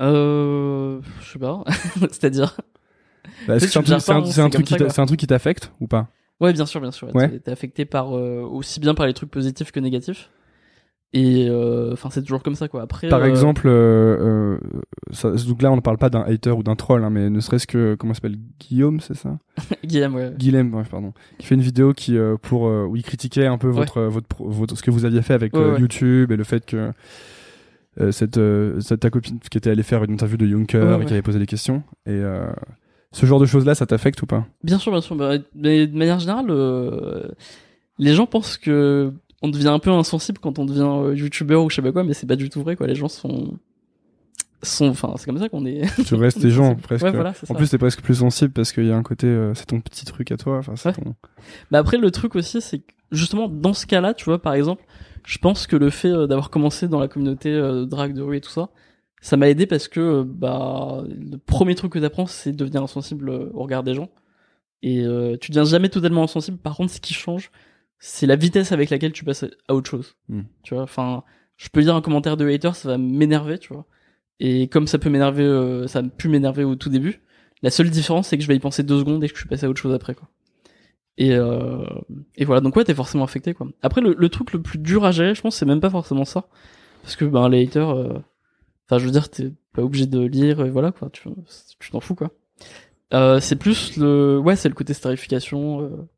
Euh, 0.00 1.00
je 1.20 1.32
sais 1.32 1.38
pas. 1.38 1.64
C'est-à-dire? 2.10 2.56
Bah, 3.48 3.58
Tu 3.58 3.66
c'est 3.66 3.78
un, 3.78 3.82
tu 3.82 3.90
truc- 3.90 4.08
un- 4.08 4.44
un 4.44 4.50
qui 4.50 5.00
un 5.00 5.06
truc 5.06 5.26
t'affecte 5.26 5.72
ou 5.80 5.86
pas? 5.86 6.08
Ouais, 6.40 6.52
bien 6.52 6.66
sûr, 6.66 6.80
bien 6.80 6.90
sûr. 6.90 7.14
Ouais. 7.14 7.28
T'es- 7.30 7.40
T'es 7.40 7.50
affecté 7.50 7.84
par 7.84 8.16
euh, 8.16 8.42
aussi 8.42 8.80
bien 8.80 8.94
par 8.94 9.06
les 9.06 9.14
trucs 9.14 9.30
positifs 9.30 9.72
que 9.72 9.80
négatifs. 9.80 10.30
Et 11.16 11.46
euh, 11.48 11.92
enfin, 11.92 12.10
c'est 12.10 12.22
toujours 12.22 12.42
comme 12.42 12.56
ça, 12.56 12.66
quoi. 12.66 12.82
Après. 12.82 13.08
Par 13.08 13.20
euh, 13.20 13.26
exemple, 13.26 13.68
euh, 13.68 14.56
euh, 14.56 14.58
ça- 15.12 15.30
donc 15.30 15.62
là 15.62 15.70
on 15.70 15.76
ne 15.76 15.80
parle 15.80 15.96
pas 15.96 16.10
d'un 16.10 16.22
hater 16.22 16.50
ou 16.50 16.64
d'un 16.64 16.74
troll, 16.74 17.04
hein, 17.04 17.10
mais 17.10 17.30
ne 17.30 17.38
serait-ce 17.38 17.68
que 17.68 17.94
comment 17.94 18.14
s'appelle 18.14 18.36
Guillaume, 18.58 18.98
c'est 18.98 19.14
ça 19.14 19.38
Guillaume, 19.84 20.16
ouais. 20.16 20.32
Guilhem, 20.36 20.72
bref, 20.72 20.88
pardon, 20.90 21.12
qui 21.38 21.46
fait 21.46 21.54
une 21.54 21.60
vidéo 21.60 21.92
qui 21.92 22.16
pour 22.42 22.62
où 22.62 22.96
il 22.96 23.04
critiquait 23.04 23.46
un 23.46 23.58
peu 23.58 23.68
Ouais. 23.68 23.74
votre, 23.86 24.00
votre 24.40 24.76
ce 24.76 24.82
que 24.82 24.90
vous 24.90 25.04
aviez 25.04 25.22
fait 25.22 25.34
avec 25.34 25.54
Ouais, 25.56 25.64
ouais. 25.70 25.78
YouTube 25.80 26.32
et 26.32 26.36
le 26.36 26.42
fait 26.42 26.66
que 26.66 26.90
cette, 28.10 28.40
cette 28.80 28.98
ta 29.00 29.10
copine 29.10 29.38
qui 29.38 29.56
était 29.56 29.70
allée 29.70 29.84
faire 29.84 30.02
une 30.02 30.14
interview 30.14 30.36
de 30.36 30.46
Juncker 30.48 30.78
Ouais, 30.82 30.94
et 30.94 30.96
ouais. 30.96 31.04
qui 31.04 31.12
avait 31.12 31.22
posé 31.22 31.38
des 31.38 31.46
questions 31.46 31.84
et 32.06 32.20
ce 33.12 33.24
genre 33.26 33.38
de 33.38 33.46
choses 33.46 33.64
là 33.64 33.76
ça 33.76 33.86
t'affecte 33.86 34.20
ou 34.22 34.26
pas? 34.26 34.46
Bien 34.64 34.78
sûr, 34.78 34.90
bien 34.90 35.00
sûr. 35.00 35.14
bah, 35.14 35.34
mais 35.54 35.86
de 35.86 35.96
manière 35.96 36.18
générale, 36.18 36.50
les 37.98 38.14
gens 38.14 38.26
pensent 38.26 38.56
que 38.56 39.12
on 39.44 39.48
devient 39.48 39.68
un 39.68 39.78
peu 39.78 39.90
insensible 39.90 40.38
quand 40.40 40.58
on 40.58 40.64
devient 40.64 40.80
euh, 40.82 41.14
youtubeur 41.14 41.62
ou 41.64 41.70
je 41.70 41.76
sais 41.76 41.82
pas 41.82 41.92
quoi, 41.92 42.02
mais 42.02 42.14
c'est 42.14 42.26
pas 42.26 42.36
du 42.36 42.48
tout 42.48 42.62
vrai, 42.62 42.76
quoi. 42.76 42.86
Les 42.86 42.94
gens 42.94 43.08
sont. 43.08 43.58
sont 44.62 44.88
enfin, 44.88 45.12
c'est 45.16 45.26
comme 45.26 45.38
ça 45.38 45.48
qu'on 45.48 45.66
est. 45.66 45.82
Tu 46.06 46.14
restes 46.16 46.38
des 46.40 46.50
gens 46.50 46.74
presque. 46.74 47.04
Ouais, 47.04 47.10
voilà, 47.12 47.34
c'est 47.34 47.44
en 47.50 47.54
ça. 47.54 47.58
plus 47.58 47.68
t'es 47.68 47.78
presque 47.78 48.00
plus 48.00 48.16
sensible 48.16 48.52
parce 48.52 48.72
qu'il 48.72 48.86
y 48.86 48.90
a 48.90 48.96
un 48.96 49.02
côté 49.02 49.26
euh, 49.26 49.52
c'est 49.54 49.66
ton 49.66 49.80
petit 49.80 50.04
truc 50.06 50.32
à 50.32 50.36
toi. 50.36 50.58
Enfin 50.58 50.74
Ouais. 50.84 50.92
ton. 50.94 51.14
Bah 51.70 51.78
après 51.78 51.98
le 51.98 52.10
truc 52.10 52.34
aussi 52.36 52.60
c'est 52.62 52.78
que 52.78 52.92
justement 53.12 53.48
dans 53.48 53.74
ce 53.74 53.86
cas-là, 53.86 54.14
tu 54.14 54.24
vois 54.24 54.40
par 54.40 54.54
exemple, 54.54 54.82
je 55.24 55.38
pense 55.38 55.66
que 55.66 55.76
le 55.76 55.90
fait 55.90 56.08
euh, 56.08 56.26
d'avoir 56.26 56.48
commencé 56.50 56.88
dans 56.88 56.98
la 57.00 57.08
communauté 57.08 57.50
euh, 57.52 57.84
drague 57.84 58.14
de 58.14 58.22
rue 58.22 58.38
et 58.38 58.40
tout 58.40 58.50
ça, 58.50 58.70
ça 59.20 59.36
m'a 59.36 59.48
aidé 59.48 59.66
parce 59.66 59.88
que 59.88 60.22
bah 60.22 61.02
le 61.08 61.36
premier 61.36 61.74
truc 61.74 61.92
que 61.92 61.98
t'apprends 61.98 62.26
c'est 62.26 62.52
de 62.52 62.56
devenir 62.56 62.82
insensible 62.82 63.30
au 63.30 63.62
regard 63.62 63.82
des 63.82 63.94
gens 63.94 64.08
et 64.82 65.02
euh, 65.02 65.36
tu 65.40 65.50
deviens 65.50 65.64
jamais 65.64 65.88
totalement 65.88 66.22
insensible. 66.24 66.58
Par 66.58 66.76
contre, 66.76 66.92
ce 66.92 67.00
qui 67.00 67.14
change, 67.14 67.50
c'est 67.98 68.26
la 68.26 68.36
vitesse 68.36 68.72
avec 68.72 68.90
laquelle 68.90 69.12
tu 69.12 69.24
passes 69.24 69.44
à 69.68 69.74
autre 69.74 69.90
chose. 69.90 70.16
Hmm. 70.28 70.42
Tu 70.62 70.74
vois, 70.74 70.82
enfin, 70.82 71.24
je 71.56 71.68
peux 71.68 71.80
lire 71.80 71.94
un 71.94 72.02
commentaire 72.02 72.36
de 72.36 72.48
hater, 72.48 72.74
ça 72.74 72.88
va 72.88 72.98
m'énerver, 72.98 73.58
tu 73.58 73.72
vois. 73.72 73.86
Et 74.40 74.68
comme 74.68 74.86
ça 74.86 74.98
peut 74.98 75.10
m'énerver, 75.10 75.44
euh, 75.44 75.86
ça 75.86 76.00
a 76.00 76.02
pu 76.02 76.28
m'énerver 76.28 76.64
au 76.64 76.74
tout 76.76 76.88
début. 76.88 77.22
La 77.62 77.70
seule 77.70 77.88
différence, 77.90 78.28
c'est 78.28 78.36
que 78.36 78.42
je 78.42 78.48
vais 78.48 78.56
y 78.56 78.60
penser 78.60 78.82
deux 78.82 78.98
secondes 78.98 79.22
et 79.24 79.28
que 79.28 79.34
je 79.34 79.40
suis 79.40 79.48
passé 79.48 79.64
à 79.64 79.70
autre 79.70 79.80
chose 79.80 79.94
après, 79.94 80.14
quoi. 80.14 80.28
Et, 81.16 81.32
euh, 81.32 81.86
et 82.34 82.44
voilà, 82.44 82.60
donc 82.60 82.74
ouais, 82.76 82.84
t'es 82.84 82.94
forcément 82.94 83.24
affecté, 83.24 83.54
quoi. 83.54 83.68
Après, 83.82 84.00
le, 84.00 84.14
le 84.18 84.28
truc 84.28 84.52
le 84.52 84.60
plus 84.60 84.78
dur 84.78 85.04
à 85.04 85.12
gérer, 85.12 85.34
je 85.34 85.40
pense, 85.40 85.56
c'est 85.56 85.64
même 85.64 85.80
pas 85.80 85.90
forcément 85.90 86.24
ça. 86.24 86.48
Parce 87.02 87.16
que, 87.16 87.24
ben, 87.24 87.48
les 87.48 87.62
haters, 87.62 87.90
euh, 87.90 88.18
enfin, 88.86 88.98
je 88.98 89.06
veux 89.06 89.12
dire, 89.12 89.30
t'es 89.30 89.52
pas 89.72 89.82
obligé 89.82 90.06
de 90.06 90.20
lire, 90.20 90.64
et 90.66 90.70
voilà, 90.70 90.90
quoi. 90.92 91.08
Tu 91.10 91.28
tu 91.78 91.90
t'en 91.90 92.00
fous, 92.00 92.16
quoi. 92.16 92.32
Euh, 93.12 93.38
c'est 93.38 93.56
plus 93.56 93.96
le, 93.96 94.38
ouais, 94.38 94.56
c'est 94.56 94.68
le 94.68 94.74
côté 94.74 94.92
starification, 94.92 96.08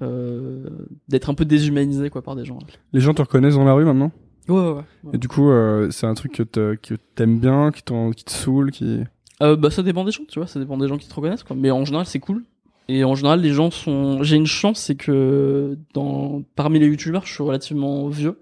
d'être 0.00 1.30
un 1.30 1.34
peu 1.34 1.44
déshumanisé, 1.44 2.10
quoi, 2.10 2.22
par 2.22 2.36
des 2.36 2.44
gens. 2.44 2.58
Les 2.92 3.00
gens 3.00 3.14
te 3.14 3.22
reconnaissent 3.22 3.56
dans 3.56 3.64
la 3.64 3.74
rue 3.74 3.84
maintenant? 3.84 4.12
Ouais, 4.48 4.60
ouais, 4.60 4.72
ouais. 4.72 5.10
et 5.12 5.18
du 5.18 5.28
coup 5.28 5.50
euh, 5.50 5.90
c'est 5.90 6.06
un 6.06 6.14
truc 6.14 6.32
que 6.32 6.94
t'aimes 7.14 7.38
bien, 7.38 7.70
qui, 7.70 7.82
qui 7.82 8.24
te 8.24 8.30
saoule, 8.30 8.70
qui. 8.70 9.00
Euh, 9.42 9.56
bah 9.56 9.70
ça 9.70 9.82
dépend 9.82 10.04
des 10.04 10.10
gens, 10.10 10.24
tu 10.26 10.38
vois, 10.38 10.48
ça 10.48 10.58
dépend 10.58 10.78
des 10.78 10.88
gens 10.88 10.96
qui 10.96 11.06
te 11.06 11.14
reconnaissent 11.14 11.42
quoi. 11.42 11.54
Mais 11.54 11.70
en 11.70 11.84
général, 11.84 12.06
c'est 12.06 12.18
cool. 12.18 12.44
Et 12.88 13.04
en 13.04 13.14
général, 13.14 13.42
les 13.42 13.50
gens 13.50 13.70
sont 13.70 14.22
j'ai 14.22 14.36
une 14.36 14.46
chance, 14.46 14.80
c'est 14.80 14.94
que 14.94 15.76
dans 15.92 16.42
parmi 16.56 16.78
les 16.78 16.86
youtubeurs, 16.86 17.26
je 17.26 17.34
suis 17.34 17.42
relativement 17.42 18.08
vieux 18.08 18.40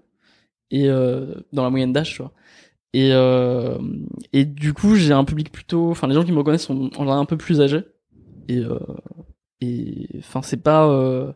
et 0.71 0.89
euh, 0.89 1.35
dans 1.51 1.63
la 1.63 1.69
moyenne 1.69 1.91
d'âge, 1.91 2.13
tu 2.13 2.21
vois. 2.21 2.31
Et 2.93 3.09
euh, 3.11 3.77
et 4.31 4.45
du 4.45 4.73
coup, 4.73 4.95
j'ai 4.95 5.11
un 5.11 5.25
public 5.25 5.51
plutôt 5.51 5.91
enfin 5.91 6.07
les 6.07 6.13
gens 6.13 6.23
qui 6.23 6.31
me 6.31 6.37
reconnaissent 6.37 6.63
sont 6.67 6.89
en 6.95 6.99
général 6.99 7.19
un 7.19 7.25
peu 7.25 7.35
plus 7.35 7.59
âgés. 7.59 7.83
Et 8.47 8.59
euh, 8.59 8.79
et 9.59 10.07
enfin 10.19 10.41
c'est 10.41 10.63
pas 10.63 10.87
euh, 10.87 11.33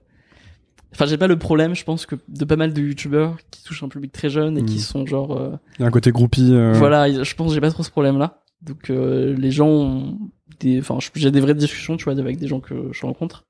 Enfin, 0.93 1.05
j'ai 1.05 1.17
pas 1.17 1.27
le 1.27 1.37
problème, 1.37 1.73
je 1.75 1.83
pense 1.85 2.05
que 2.05 2.15
de 2.27 2.45
pas 2.45 2.57
mal 2.57 2.73
de 2.73 2.81
youtubeurs 2.81 3.37
qui 3.49 3.63
touchent 3.63 3.83
un 3.83 3.87
public 3.89 4.11
très 4.11 4.29
jeune 4.29 4.57
et 4.57 4.65
qui 4.65 4.75
Mm. 4.75 4.79
sont 4.79 5.05
genre 5.05 5.37
euh, 5.37 5.55
Il 5.79 5.81
y 5.81 5.85
a 5.85 5.87
un 5.87 5.91
côté 5.91 6.11
groupie. 6.11 6.49
euh, 6.53 6.73
voilà, 6.73 7.07
il- 7.07 7.23
je 7.23 7.35
pense 7.35 7.47
que 7.49 7.53
j'ai 7.53 7.61
pas 7.61 7.71
trop 7.71 7.83
ce 7.83 7.91
problème-là. 7.91 8.41
Donc 8.61 8.89
euh, 8.89 9.33
les 9.35 9.51
gens 9.51 9.67
ont 9.69 10.19
des, 10.59 10.79
enfin, 10.79 10.97
j'ai 11.15 11.31
des 11.31 11.39
vraies 11.39 11.55
discussions, 11.55 11.97
tu 11.97 12.03
vois, 12.05 12.13
avec 12.19 12.37
des 12.37 12.47
gens 12.47 12.59
que 12.59 12.89
je 12.91 13.05
rencontre. 13.05 13.45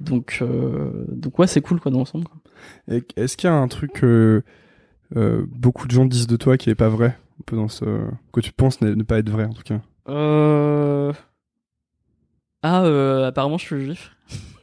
Donc, 0.00 0.38
euh, 0.40 1.04
donc 1.08 1.38
ouais, 1.38 1.46
c'est 1.46 1.60
cool 1.60 1.78
quoi 1.80 1.92
dans 1.92 1.98
l'ensemble. 1.98 2.26
Est-ce 2.88 3.36
qu'il 3.36 3.48
y 3.48 3.52
a 3.52 3.54
un 3.56 3.68
truc 3.68 3.92
que 3.92 4.42
euh, 5.16 5.44
beaucoup 5.50 5.86
de 5.86 5.92
gens 5.92 6.06
disent 6.06 6.26
de 6.26 6.36
toi 6.36 6.56
qui 6.56 6.70
est 6.70 6.74
pas 6.74 6.88
vrai? 6.88 7.18
Un 7.40 7.42
peu 7.46 7.56
dans 7.56 7.68
ce 7.68 7.84
que 8.32 8.40
tu 8.40 8.52
penses 8.52 8.80
ne 8.80 9.02
pas 9.02 9.18
être 9.18 9.28
vrai 9.30 9.44
en 9.44 9.52
tout 9.52 9.62
cas 9.62 9.80
Euh... 10.08 11.12
Ah, 12.62 12.84
euh, 12.84 13.26
apparemment 13.28 13.58
je 13.58 13.64
suis 13.66 13.80
juif. 13.84 14.16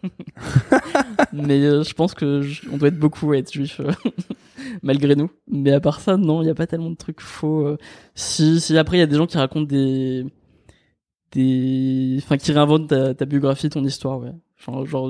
Mais 1.34 1.64
euh, 1.66 1.84
je 1.84 1.94
pense 1.94 2.14
que 2.14 2.42
je- 2.42 2.70
on 2.72 2.78
doit 2.78 2.90
être 2.90 3.00
beaucoup 3.00 3.32
à 3.32 3.38
être 3.38 3.52
juif 3.52 3.80
euh, 3.80 3.92
malgré 4.84 5.16
nous. 5.16 5.30
Mais 5.50 5.72
à 5.72 5.80
part 5.80 6.00
ça, 6.00 6.18
non, 6.18 6.42
il 6.42 6.48
y 6.48 6.50
a 6.50 6.56
pas 6.56 6.68
tellement 6.68 6.90
de 6.92 6.96
trucs 6.96 7.22
faux. 7.22 7.66
euh. 7.66 7.78
Si, 8.16 8.60
si 8.62 8.78
après 8.78 8.98
il 8.98 9.00
y 9.00 9.04
a 9.04 9.08
des 9.08 9.16
gens 9.18 9.26
qui 9.28 9.38
racontent 9.38 9.66
des, 9.68 10.26
des, 11.32 12.18
enfin 12.24 12.38
qui 12.38 12.52
réinventent 12.52 12.88
ta, 12.90 13.14
ta 13.14 13.26
biographie, 13.26 13.70
ton 13.70 13.84
histoire, 13.84 14.20
ouais. 14.20 14.32
Genre, 14.58 14.86
genre, 14.86 15.10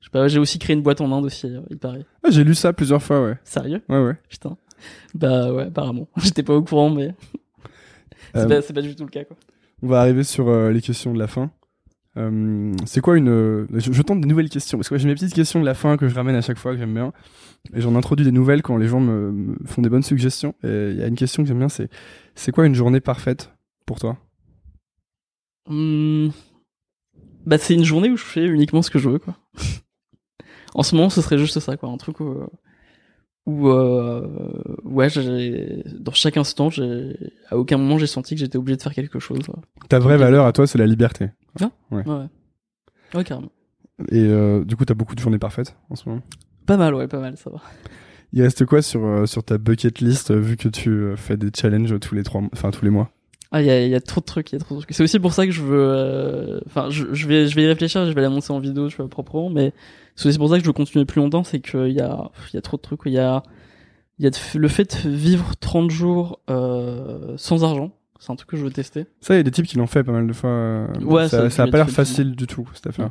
je 0.00 0.04
sais 0.06 0.10
pas, 0.10 0.28
j'ai 0.28 0.38
aussi 0.38 0.58
créé 0.58 0.74
une 0.76 0.82
boîte 0.82 1.00
en 1.00 1.10
Inde 1.12 1.24
aussi, 1.26 1.48
il 1.70 1.78
paraît. 1.78 2.04
ah, 2.22 2.30
J'ai 2.30 2.44
lu 2.44 2.54
ça 2.54 2.72
plusieurs 2.72 3.02
fois, 3.02 3.22
ouais. 3.24 3.38
Sérieux? 3.44 3.82
Ouais, 3.88 4.02
ouais. 4.02 4.16
Putain. 4.28 4.56
Bah 5.14 5.52
ouais, 5.52 5.64
apparemment. 5.64 6.08
J'étais 6.22 6.42
pas 6.42 6.54
au 6.54 6.62
courant, 6.62 6.90
mais 6.90 7.14
c'est 8.34 8.50
Euh, 8.50 8.62
pas, 8.72 8.82
du 8.82 8.94
tout 8.96 9.04
le 9.04 9.10
cas 9.10 9.24
quoi. 9.24 9.36
On 9.82 9.88
va 9.88 10.00
arriver 10.00 10.22
sur 10.24 10.48
euh, 10.48 10.70
les 10.70 10.80
questions 10.80 11.12
de 11.12 11.18
la 11.18 11.26
fin. 11.26 11.50
Euh, 12.18 12.74
c'est 12.84 13.00
quoi 13.00 13.16
une 13.16 13.30
euh, 13.30 13.66
je, 13.72 13.90
je 13.90 14.02
tente 14.02 14.20
des 14.20 14.28
nouvelles 14.28 14.50
questions 14.50 14.76
parce 14.76 14.90
que 14.90 14.98
j'ai 14.98 15.08
mes 15.08 15.14
petites 15.14 15.32
questions 15.32 15.60
de 15.60 15.64
la 15.64 15.72
fin 15.72 15.96
que 15.96 16.08
je 16.08 16.14
ramène 16.14 16.36
à 16.36 16.42
chaque 16.42 16.58
fois 16.58 16.72
que 16.72 16.78
j'aime 16.78 16.92
bien 16.92 17.14
et 17.72 17.80
j'en 17.80 17.94
introduis 17.96 18.26
des 18.26 18.32
nouvelles 18.32 18.60
quand 18.60 18.76
les 18.76 18.86
gens 18.86 19.00
me, 19.00 19.32
me 19.32 19.56
font 19.64 19.80
des 19.80 19.88
bonnes 19.88 20.02
suggestions 20.02 20.54
et 20.62 20.90
il 20.90 20.98
y 20.98 21.02
a 21.02 21.06
une 21.06 21.14
question 21.14 21.42
que 21.42 21.48
j'aime 21.48 21.58
bien 21.58 21.70
c'est 21.70 21.88
c'est 22.34 22.52
quoi 22.52 22.66
une 22.66 22.74
journée 22.74 23.00
parfaite 23.00 23.54
pour 23.86 23.98
toi? 23.98 24.18
Hmm. 25.68 26.28
Bah, 27.46 27.58
c'est 27.58 27.74
une 27.74 27.84
journée 27.84 28.10
où 28.10 28.16
je 28.16 28.24
fais 28.24 28.44
uniquement 28.44 28.82
ce 28.82 28.90
que 28.90 28.98
je 28.98 29.08
veux, 29.08 29.18
quoi. 29.18 29.36
en 30.74 30.82
ce 30.82 30.94
moment, 30.94 31.10
ce 31.10 31.20
serait 31.20 31.38
juste 31.38 31.58
ça, 31.60 31.76
quoi. 31.76 31.88
Un 31.88 31.96
truc 31.96 32.20
où, 32.20 32.44
où 33.46 33.68
euh, 33.68 34.52
ouais, 34.84 35.10
j'ai, 35.10 35.82
dans 35.98 36.12
chaque 36.12 36.36
instant, 36.36 36.70
j'ai, 36.70 37.16
à 37.50 37.58
aucun 37.58 37.78
moment, 37.78 37.98
j'ai 37.98 38.06
senti 38.06 38.34
que 38.34 38.40
j'étais 38.40 38.58
obligé 38.58 38.76
de 38.76 38.82
faire 38.82 38.94
quelque 38.94 39.18
chose. 39.18 39.40
Ouais, 39.48 39.62
ta 39.88 39.98
vraie 39.98 40.16
valeur 40.16 40.46
à 40.46 40.52
toi 40.52 40.66
c'est 40.66 40.78
la 40.78 40.86
liberté 40.86 41.30
ouais. 41.60 42.04
Ouais, 43.14 43.24
carrément. 43.24 43.50
et 44.10 44.24
euh, 44.24 44.64
du 44.64 44.76
coup 44.76 44.84
t'as 44.84 44.94
beaucoup 44.94 45.14
de 45.14 45.20
journées 45.20 45.38
parfaites 45.38 45.76
en 45.90 45.96
ce 45.96 46.08
moment? 46.08 46.22
Pas 46.66 46.76
mal, 46.76 46.94
ouais, 46.94 47.08
pas 47.08 47.18
mal, 47.20 47.36
ça 47.36 47.50
va. 47.50 47.60
il 48.32 48.42
reste 48.42 48.64
quoi 48.64 48.80
sur 48.82 49.04
euh, 49.04 49.26
sur 49.26 49.44
ta 49.44 49.58
bucket 49.58 50.00
list 50.00 50.30
euh, 50.30 50.38
vu 50.40 50.56
que 50.56 50.68
tu 50.68 50.90
euh, 50.90 51.16
fais 51.16 51.36
des 51.36 51.50
challenges 51.54 51.98
tous 52.00 52.14
les 52.14 52.22
trois 52.22 52.40
enfin 52.52 52.70
tous 52.70 52.84
les 52.84 52.90
mois? 52.90 53.10
Ah, 53.54 53.60
il 53.60 53.66
y 53.66 53.70
a, 53.70 53.84
il 53.84 53.90
y 53.90 53.94
a 53.94 54.00
trop 54.00 54.22
de 54.22 54.24
trucs, 54.24 54.50
il 54.50 54.54
y 54.54 54.56
a 54.56 54.60
trop 54.60 54.76
de 54.76 54.80
trucs. 54.80 54.94
C'est 54.96 55.02
aussi 55.02 55.18
pour 55.18 55.34
ça 55.34 55.44
que 55.44 55.52
je 55.52 55.60
veux, 55.60 55.78
euh, 55.78 56.60
enfin, 56.64 56.88
je, 56.88 57.12
je 57.12 57.28
vais, 57.28 57.46
je 57.48 57.54
vais 57.54 57.64
y 57.64 57.66
réfléchir, 57.66 58.06
je 58.06 58.12
vais 58.12 58.22
la 58.22 58.30
monter 58.30 58.50
en 58.50 58.60
vidéo, 58.60 58.88
tu 58.88 58.96
vois, 58.96 59.08
proprement, 59.10 59.50
mais 59.50 59.74
c'est 60.16 60.30
aussi 60.30 60.38
pour 60.38 60.48
ça 60.48 60.54
que 60.56 60.62
je 60.62 60.66
veux 60.66 60.72
continuer 60.72 61.04
plus 61.04 61.20
longtemps, 61.20 61.44
c'est 61.44 61.60
qu'il 61.60 61.88
y 61.92 62.00
a, 62.00 62.30
il 62.50 62.54
y 62.54 62.56
a 62.56 62.62
trop 62.62 62.78
de 62.78 62.82
trucs, 62.82 63.00
il 63.04 63.12
y 63.12 63.18
a, 63.18 63.42
il 64.18 64.24
y 64.24 64.26
a 64.28 64.30
le 64.54 64.68
fait 64.68 65.04
de 65.06 65.10
vivre 65.10 65.52
30 65.60 65.90
jours, 65.90 66.40
euh, 66.48 67.34
sans 67.36 67.62
argent. 67.62 67.90
C'est 68.24 68.30
un 68.32 68.36
truc 68.36 68.50
que 68.50 68.56
je 68.56 68.62
veux 68.64 68.70
tester. 68.70 69.06
ça 69.20 69.34
il 69.34 69.38
y 69.38 69.40
a 69.40 69.42
des 69.42 69.50
types 69.50 69.66
qui 69.66 69.76
l'ont 69.78 69.88
fait 69.88 70.04
pas 70.04 70.12
mal 70.12 70.26
de 70.28 70.32
fois 70.32 70.50
euh, 70.50 70.86
Ouais, 71.00 71.28
ça, 71.28 71.38
ça, 71.42 71.50
ça 71.50 71.62
a 71.64 71.66
pas 71.66 71.78
l'ai 71.78 71.84
l'air 71.84 71.90
facile 71.90 72.36
du 72.36 72.46
tout 72.46 72.68
cette 72.72 72.86
affaire 72.86 73.10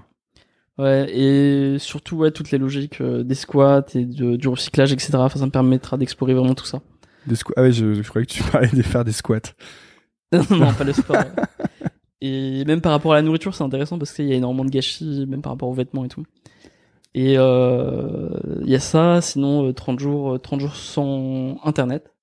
Ouais, 0.77 1.05
et 1.13 1.77
surtout, 1.79 2.15
ouais, 2.15 2.31
toutes 2.31 2.49
les 2.51 2.57
logiques 2.57 3.01
euh, 3.01 3.23
des 3.23 3.35
squats 3.35 3.83
et 3.93 4.05
de- 4.05 4.37
du 4.37 4.47
recyclage, 4.47 4.93
etc. 4.93 5.11
Enfin, 5.15 5.37
ça 5.37 5.45
me 5.45 5.51
permettra 5.51 5.97
d'explorer 5.97 6.33
vraiment 6.33 6.55
tout 6.55 6.65
ça. 6.65 6.81
Des 7.27 7.35
squats. 7.35 7.53
Ah 7.57 7.63
ouais, 7.63 7.73
je, 7.73 7.93
je 7.93 8.07
croyais 8.09 8.25
que 8.25 8.31
tu 8.31 8.41
parlais 8.51 8.69
de 8.69 8.81
faire 8.81 9.03
des 9.03 9.11
squats. 9.11 9.41
non, 10.31 10.73
pas 10.73 10.85
le 10.85 10.93
sport. 10.93 11.17
ouais. 11.17 11.87
Et 12.21 12.63
même 12.65 12.79
par 12.81 12.93
rapport 12.93 13.11
à 13.11 13.15
la 13.15 13.21
nourriture, 13.21 13.53
c'est 13.53 13.63
intéressant 13.65 13.99
parce 13.99 14.13
qu'il 14.13 14.25
y 14.27 14.31
a 14.31 14.35
énormément 14.35 14.63
de 14.63 14.69
gâchis, 14.69 15.25
même 15.27 15.41
par 15.41 15.51
rapport 15.51 15.67
aux 15.69 15.73
vêtements 15.73 16.05
et 16.05 16.09
tout. 16.09 16.23
Et 17.13 17.35
euh, 17.37 18.29
il 18.63 18.69
y 18.69 18.75
a 18.75 18.79
ça, 18.79 19.19
sinon 19.21 19.67
euh, 19.67 19.73
30 19.73 19.99
jours, 19.99 20.33
euh, 20.35 20.37
30 20.39 20.61
jours 20.61 20.75
sans 20.77 21.59
internet 21.65 22.13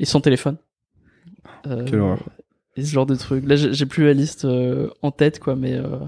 et 0.00 0.04
sans 0.04 0.20
téléphone. 0.20 0.56
Euh, 1.66 1.84
Quelle 1.86 2.00
horreur. 2.00 2.22
et 2.76 2.84
ce 2.84 2.92
genre 2.92 3.06
de 3.06 3.14
trucs. 3.14 3.44
Là, 3.46 3.56
j'ai 3.56 3.86
plus 3.86 4.04
la 4.04 4.12
liste 4.12 4.44
euh, 4.44 4.88
en 5.02 5.10
tête, 5.10 5.38
quoi, 5.40 5.56
mais 5.56 5.74
euh, 5.74 5.98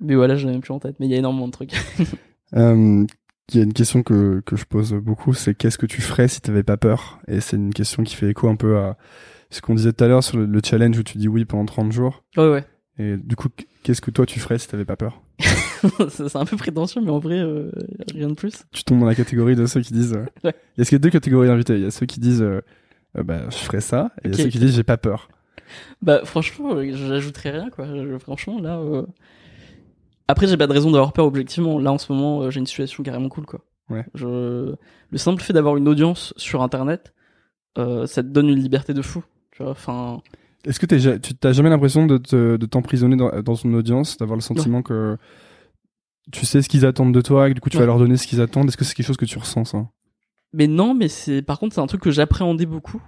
mais 0.00 0.14
voilà, 0.14 0.36
je 0.36 0.46
même 0.48 0.60
plus 0.60 0.72
en 0.72 0.78
tête. 0.80 0.96
Mais 1.00 1.06
il 1.06 1.10
y 1.12 1.14
a 1.14 1.18
énormément 1.18 1.46
de 1.46 1.52
trucs. 1.52 1.72
Euh, 2.54 3.06
Il 3.48 3.56
y 3.56 3.60
a 3.60 3.62
une 3.64 3.72
question 3.72 4.02
que, 4.02 4.42
que 4.44 4.56
je 4.56 4.66
pose 4.66 4.92
beaucoup, 4.92 5.32
c'est 5.32 5.54
qu'est-ce 5.54 5.78
que 5.78 5.86
tu 5.86 6.02
ferais 6.02 6.28
si 6.28 6.42
t'avais 6.42 6.62
pas 6.62 6.76
peur? 6.76 7.18
Et 7.26 7.40
c'est 7.40 7.56
une 7.56 7.72
question 7.72 8.02
qui 8.02 8.14
fait 8.14 8.28
écho 8.28 8.46
un 8.50 8.56
peu 8.56 8.76
à 8.76 8.98
ce 9.48 9.62
qu'on 9.62 9.74
disait 9.74 9.94
tout 9.94 10.04
à 10.04 10.08
l'heure 10.08 10.22
sur 10.22 10.36
le, 10.36 10.44
le 10.44 10.60
challenge 10.62 10.98
où 10.98 11.02
tu 11.02 11.16
dis 11.16 11.28
oui 11.28 11.46
pendant 11.46 11.64
30 11.64 11.92
jours. 11.92 12.24
ouais, 12.36 12.50
ouais. 12.50 12.64
Et 12.98 13.16
du 13.16 13.36
coup, 13.36 13.48
qu'est-ce 13.82 14.02
que 14.02 14.10
toi 14.10 14.26
tu 14.26 14.38
ferais 14.38 14.58
si 14.58 14.68
t'avais 14.68 14.84
pas 14.84 14.96
peur? 14.96 15.22
C'est 16.10 16.36
un 16.36 16.44
peu 16.44 16.58
prétentieux, 16.58 17.00
mais 17.02 17.10
en 17.10 17.18
vrai, 17.20 17.38
euh, 17.38 17.72
rien 18.14 18.28
de 18.28 18.34
plus. 18.34 18.52
Tu 18.70 18.84
tombes 18.84 19.00
dans 19.00 19.06
la 19.06 19.14
catégorie 19.14 19.56
de 19.56 19.64
ceux 19.64 19.80
qui 19.80 19.94
disent. 19.94 20.12
Euh... 20.12 20.26
Ouais. 20.44 20.54
Il 20.76 20.84
y 20.92 20.94
a 20.94 20.98
deux 20.98 21.08
catégories 21.08 21.48
d'invités? 21.48 21.76
Il 21.76 21.82
y 21.84 21.86
a 21.86 21.90
ceux 21.90 22.04
qui 22.04 22.20
disent, 22.20 22.42
bah, 23.14 23.42
je 23.50 23.56
ferais 23.56 23.80
ça, 23.80 24.10
et 24.24 24.28
il 24.28 24.30
y 24.30 24.34
Ok, 24.34 24.40
a 24.40 24.42
ceux 24.44 24.48
qui 24.50 24.58
disent, 24.58 24.74
j'ai 24.76 24.82
pas 24.84 24.96
peur. 24.96 25.28
Bah 26.02 26.20
franchement, 26.24 26.74
euh, 26.74 26.90
j'ajouterais 26.94 27.50
rien 27.50 27.70
quoi. 27.70 27.86
Franchement 28.18 28.60
là. 28.60 28.78
euh, 28.78 29.06
Après 30.28 30.46
j'ai 30.46 30.56
pas 30.56 30.66
de 30.66 30.72
raison 30.72 30.90
d'avoir 30.90 31.12
peur 31.12 31.24
objectivement. 31.26 31.78
Là 31.78 31.92
en 31.92 31.98
ce 31.98 32.12
moment 32.12 32.42
euh, 32.42 32.50
j'ai 32.50 32.60
une 32.60 32.66
situation 32.66 33.02
carrément 33.02 33.28
cool 33.28 33.46
quoi. 33.46 33.60
Ouais. 33.88 34.04
Je... 34.14 34.74
Le 35.10 35.18
simple 35.18 35.42
fait 35.42 35.52
d'avoir 35.52 35.76
une 35.76 35.88
audience 35.88 36.32
sur 36.36 36.62
internet, 36.62 37.12
euh, 37.78 38.06
ça 38.06 38.22
te 38.22 38.28
donne 38.28 38.48
une 38.48 38.58
liberté 38.58 38.94
de 38.94 39.02
fou. 39.02 39.22
Tu 39.52 39.62
vois. 39.62 39.72
Enfin. 39.72 40.20
Est-ce 40.64 40.78
que 40.80 40.98
ja- 40.98 41.18
tu 41.18 41.34
t'as 41.34 41.52
jamais 41.52 41.70
l'impression 41.70 42.06
de 42.06 42.18
te- 42.18 42.56
de 42.56 42.66
t'emprisonner 42.66 43.16
dans, 43.16 43.30
dans 43.42 43.54
une 43.54 43.74
audience, 43.74 44.16
d'avoir 44.18 44.36
le 44.36 44.42
sentiment 44.42 44.82
que 44.82 45.16
tu 46.30 46.46
sais 46.46 46.62
ce 46.62 46.68
qu'ils 46.68 46.86
attendent 46.86 47.14
de 47.14 47.20
toi, 47.20 47.46
et 47.46 47.50
que 47.50 47.54
du 47.54 47.60
coup 47.60 47.70
tu 47.70 47.78
vas 47.78 47.86
leur 47.86 47.98
donner 47.98 48.16
ce 48.16 48.26
qu'ils 48.26 48.40
attendent? 48.40 48.68
Est-ce 48.68 48.76
que 48.76 48.84
c'est 48.84 48.94
quelque 48.94 49.06
chose 49.06 49.16
que 49.16 49.24
tu 49.24 49.38
ressens 49.38 49.64
ça? 49.64 49.86
Mais 50.52 50.66
non, 50.66 50.94
mais 50.94 51.08
c'est 51.08 51.42
par 51.42 51.58
contre 51.58 51.74
c'est 51.74 51.80
un 51.80 51.86
truc 51.86 52.00
que 52.02 52.10
j'appréhendais 52.10 52.66
beaucoup 52.66 53.02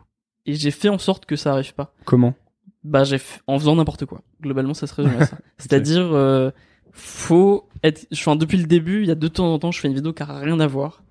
et 0.47 0.55
j'ai 0.55 0.71
fait 0.71 0.89
en 0.89 0.99
sorte 0.99 1.27
que 1.27 1.37
ça 1.37 1.53
arrive 1.53 1.75
pas. 1.75 1.93
Comment? 2.05 2.35
Bah 2.85 3.05
j'ai 3.05 3.17
f- 3.17 3.41
en 3.47 3.59
faisant 3.59 3.77
n'importe 3.77 4.05
quoi. 4.07 4.23
Globalement 4.43 4.75
ça 4.75 4.87
se 4.87 4.95
résume 4.95 5.17
à 5.19 5.27
ça. 5.27 5.39
C'est-à-dire 5.59 6.09
euh, 6.13 6.51
faut 6.93 7.69
être 7.83 8.07
enfin 8.13 8.37
depuis 8.37 8.59
le 8.59 8.67
début, 8.67 9.03
il 9.03 9.09
y 9.09 9.11
a 9.11 9.15
de 9.15 9.29
temps 9.29 9.53
en 9.53 9.59
temps 9.59 9.71
je 9.73 9.81
fais 9.81 9.89
une 9.89 9.95
vidéo 9.95 10.13
qui 10.13 10.23
a 10.23 10.27
rien 10.39 10.61
à 10.61 10.67
voir 10.67 11.03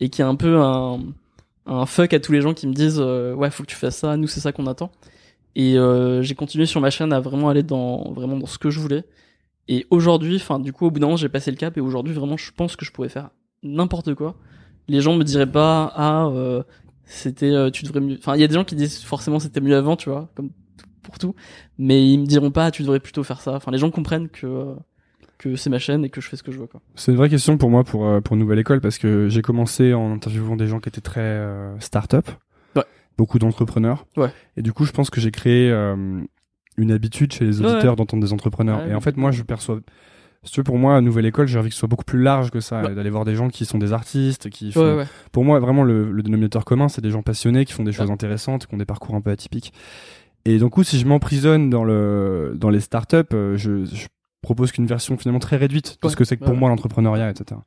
et 0.00 0.08
qui 0.10 0.20
est 0.20 0.24
un 0.24 0.34
peu 0.36 0.58
un 0.58 1.00
un 1.66 1.84
fuck 1.86 2.12
à 2.14 2.20
tous 2.20 2.32
les 2.32 2.40
gens 2.40 2.54
qui 2.54 2.66
me 2.66 2.72
disent 2.72 2.98
euh, 3.00 3.34
ouais, 3.34 3.50
faut 3.50 3.62
que 3.62 3.68
tu 3.68 3.76
fasses 3.76 3.96
ça, 3.98 4.16
nous 4.16 4.26
c'est 4.26 4.40
ça 4.40 4.52
qu'on 4.52 4.66
attend. 4.66 4.90
Et 5.54 5.76
euh, 5.78 6.22
j'ai 6.22 6.34
continué 6.34 6.66
sur 6.66 6.80
ma 6.80 6.88
chaîne 6.90 7.12
à 7.12 7.20
vraiment 7.20 7.48
aller 7.50 7.62
dans 7.62 8.12
vraiment 8.12 8.36
dans 8.38 8.46
ce 8.46 8.58
que 8.58 8.70
je 8.70 8.80
voulais. 8.80 9.04
Et 9.68 9.86
aujourd'hui, 9.90 10.36
enfin 10.36 10.58
du 10.58 10.72
coup 10.72 10.86
au 10.86 10.90
bout 10.90 10.98
d'un 11.00 11.06
moment, 11.06 11.16
j'ai 11.16 11.28
passé 11.28 11.50
le 11.50 11.56
cap 11.58 11.76
et 11.76 11.80
aujourd'hui 11.80 12.14
vraiment 12.14 12.36
je 12.38 12.52
pense 12.52 12.74
que 12.76 12.84
je 12.86 12.92
pourrais 12.92 13.08
faire 13.10 13.30
n'importe 13.62 14.14
quoi. 14.14 14.36
Les 14.88 15.00
gens 15.00 15.14
me 15.14 15.24
diraient 15.24 15.50
pas 15.50 15.92
ah 15.96 16.26
euh, 16.26 16.62
c'était 17.04 17.50
euh, 17.50 17.70
tu 17.70 17.84
devrais 17.84 18.00
mieux 18.00 18.16
enfin 18.18 18.34
il 18.34 18.40
y 18.40 18.44
a 18.44 18.48
des 18.48 18.54
gens 18.54 18.64
qui 18.64 18.74
disent 18.74 19.02
forcément 19.02 19.38
c'était 19.38 19.60
mieux 19.60 19.76
avant, 19.76 19.96
tu 19.96 20.08
vois, 20.10 20.28
comme 20.34 20.50
pour 21.02 21.18
tout, 21.18 21.34
mais 21.78 22.06
ils 22.10 22.18
me 22.18 22.26
diront 22.26 22.50
pas 22.50 22.70
tu 22.70 22.82
devrais 22.82 23.00
plutôt 23.00 23.22
faire 23.24 23.40
ça. 23.40 23.54
Enfin 23.54 23.70
les 23.70 23.78
gens 23.78 23.90
comprennent 23.90 24.28
que 24.28 24.46
euh, 24.46 24.74
que 25.38 25.54
c'est 25.56 25.70
ma 25.70 25.78
chaîne 25.78 26.04
et 26.04 26.10
que 26.10 26.20
je 26.20 26.28
fais 26.28 26.36
ce 26.36 26.42
que 26.42 26.50
je 26.52 26.58
veux 26.58 26.66
quoi. 26.66 26.80
C'est 26.96 27.12
une 27.12 27.16
vraie 27.18 27.28
question 27.30 27.56
pour 27.58 27.70
moi 27.70 27.84
pour, 27.84 28.06
euh, 28.06 28.20
pour 28.20 28.36
Nouvelle 28.36 28.58
École 28.58 28.80
parce 28.80 28.98
que 28.98 29.28
j'ai 29.28 29.40
commencé 29.42 29.94
en 29.94 30.12
interviewant 30.12 30.56
des 30.56 30.66
gens 30.66 30.80
qui 30.80 30.88
étaient 30.88 31.00
très 31.00 31.20
euh, 31.20 31.78
start-up, 31.80 32.28
Ouais. 32.76 32.82
beaucoup 33.16 33.38
d'entrepreneurs. 33.38 34.04
Ouais. 34.16 34.30
Et 34.56 34.62
du 34.62 34.72
coup, 34.72 34.84
je 34.84 34.90
pense 34.92 35.10
que 35.10 35.20
j'ai 35.20 35.30
créé 35.30 35.70
euh, 35.70 36.20
une 36.76 36.90
habitude 36.90 37.32
chez 37.32 37.44
les 37.44 37.60
Ouais, 37.60 37.70
auditeurs 37.70 37.94
d'entendre 37.96 38.22
des 38.22 38.32
entrepreneurs. 38.32 38.84
Et 38.86 38.94
en 38.94 39.00
fait, 39.00 39.16
moi, 39.16 39.30
je 39.30 39.42
perçois. 39.44 39.78
Si 40.44 40.52
tu 40.52 40.60
veux, 40.60 40.64
pour 40.64 40.78
moi, 40.78 40.96
à 40.96 41.00
Nouvelle 41.00 41.26
École, 41.26 41.48
j'ai 41.48 41.58
envie 41.58 41.68
que 41.68 41.74
ce 41.74 41.80
soit 41.80 41.88
beaucoup 41.88 42.04
plus 42.04 42.22
large 42.22 42.50
que 42.50 42.60
ça, 42.60 42.90
et 42.90 42.94
d'aller 42.94 43.10
voir 43.10 43.24
des 43.24 43.34
gens 43.34 43.48
qui 43.48 43.64
sont 43.64 43.78
des 43.78 43.92
artistes, 43.92 44.50
qui 44.50 44.70
font. 44.72 44.80
Ouais 44.80 44.96
ouais. 44.98 45.06
Pour 45.32 45.44
moi, 45.44 45.58
vraiment, 45.58 45.82
le, 45.82 46.10
le 46.12 46.22
dénominateur 46.22 46.64
commun, 46.64 46.88
c'est 46.88 47.00
des 47.00 47.10
gens 47.10 47.22
passionnés 47.22 47.64
qui 47.64 47.72
font 47.72 47.82
des 47.82 47.92
choses 47.92 48.10
intéressantes, 48.10 48.66
qui 48.66 48.74
ont 48.74 48.78
des 48.78 48.84
parcours 48.84 49.14
un 49.14 49.20
peu 49.20 49.30
atypiques. 49.30 49.72
Et 50.44 50.58
donc, 50.58 50.70
coup, 50.72 50.84
si 50.84 50.98
je 50.98 51.06
m'emprisonne 51.06 51.68
dans 51.70 51.84
le 51.84 52.54
dans 52.56 52.70
les 52.70 52.80
startups, 52.80 53.16
euh, 53.34 53.56
je, 53.56 53.84
je 53.84 54.06
propose 54.40 54.70
qu'une 54.72 54.86
version 54.86 55.18
finalement 55.18 55.40
très 55.40 55.56
réduite 55.56 55.98
de 56.02 56.08
ce 56.08 56.16
que 56.16 56.24
c'est 56.24 56.36
que 56.36 56.44
pour 56.44 56.54
moi 56.54 56.68
l'entrepreneuriat, 56.70 57.28
etc. 57.30 57.60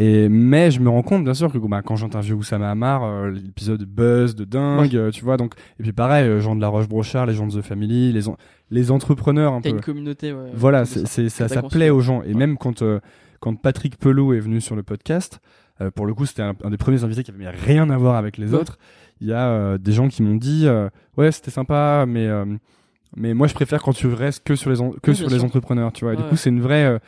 Et 0.00 0.28
mais 0.28 0.70
je 0.70 0.78
me 0.80 0.88
rends 0.88 1.02
compte 1.02 1.24
bien 1.24 1.34
sûr 1.34 1.52
que 1.52 1.58
bah, 1.58 1.82
quand 1.82 1.96
j'interviewe 1.96 2.36
Oussama 2.38 2.70
Hamar, 2.70 3.02
euh, 3.04 3.30
l'épisode 3.30 3.82
buzz 3.84 4.36
de 4.36 4.44
dingue, 4.44 4.94
euh, 4.94 5.10
tu 5.10 5.24
vois 5.24 5.36
donc 5.36 5.54
et 5.80 5.82
puis 5.82 5.92
pareil, 5.92 6.28
euh, 6.28 6.40
Jean 6.40 6.54
de 6.54 6.60
la 6.60 6.68
Roche 6.68 6.88
Brochard, 6.88 7.26
les 7.26 7.34
gens 7.34 7.48
de 7.48 7.60
The 7.60 7.64
Family, 7.64 8.12
les 8.12 8.28
en- 8.28 8.36
les 8.70 8.90
entrepreneurs 8.92 9.54
un 9.54 9.60
T'as 9.60 9.70
une 9.70 9.80
communauté 9.80 10.32
ouais. 10.32 10.50
Voilà, 10.54 10.84
c'est 10.84 11.06
ça, 11.28 11.48
ça 11.48 11.62
construit. 11.62 11.78
plaît 11.80 11.90
aux 11.90 12.00
gens. 12.00 12.22
Et 12.22 12.28
Ouais. 12.28 12.34
même 12.34 12.56
quand 12.56 12.82
euh, 12.82 13.00
quand 13.40 13.54
Patrick 13.56 13.98
Pelot 13.98 14.34
est 14.34 14.40
venu 14.40 14.60
sur 14.60 14.76
le 14.76 14.84
podcast, 14.84 15.40
euh, 15.80 15.90
pour 15.90 16.06
le 16.06 16.14
coup, 16.14 16.26
c'était 16.26 16.42
un, 16.42 16.54
un 16.62 16.70
des 16.70 16.76
premiers 16.76 17.02
invités 17.02 17.24
qui 17.24 17.30
avait 17.32 17.48
rien 17.50 17.90
à 17.90 17.96
voir 17.96 18.14
avec 18.16 18.36
les 18.38 18.52
Ouais. 18.54 18.60
autres. 18.60 18.78
Il 19.20 19.26
y 19.26 19.32
a 19.32 19.78
des 19.78 19.90
gens 19.92 20.06
qui 20.06 20.22
m'ont 20.22 20.36
dit, 20.36 20.66
ouais, 21.16 21.32
c'était 21.32 21.50
sympa, 21.50 22.04
mais 22.06 22.28
mais 23.16 23.34
moi, 23.34 23.48
je 23.48 23.54
préfère 23.54 23.82
quand 23.82 23.92
tu 23.92 24.06
restes 24.06 24.44
que 24.46 24.54
sur 24.54 24.70
les 24.70 24.76
que 25.02 25.10
Oui, 25.10 25.16
sur 25.16 25.28
les 25.28 25.36
sûr. 25.38 25.44
entrepreneurs, 25.44 25.92
tu 25.92 26.04
vois. 26.04 26.14
Et 26.14 26.16
du 26.16 26.22
coup, 26.22 26.36
c'est 26.36 26.50
une 26.50 26.60
vraie. 26.60 27.00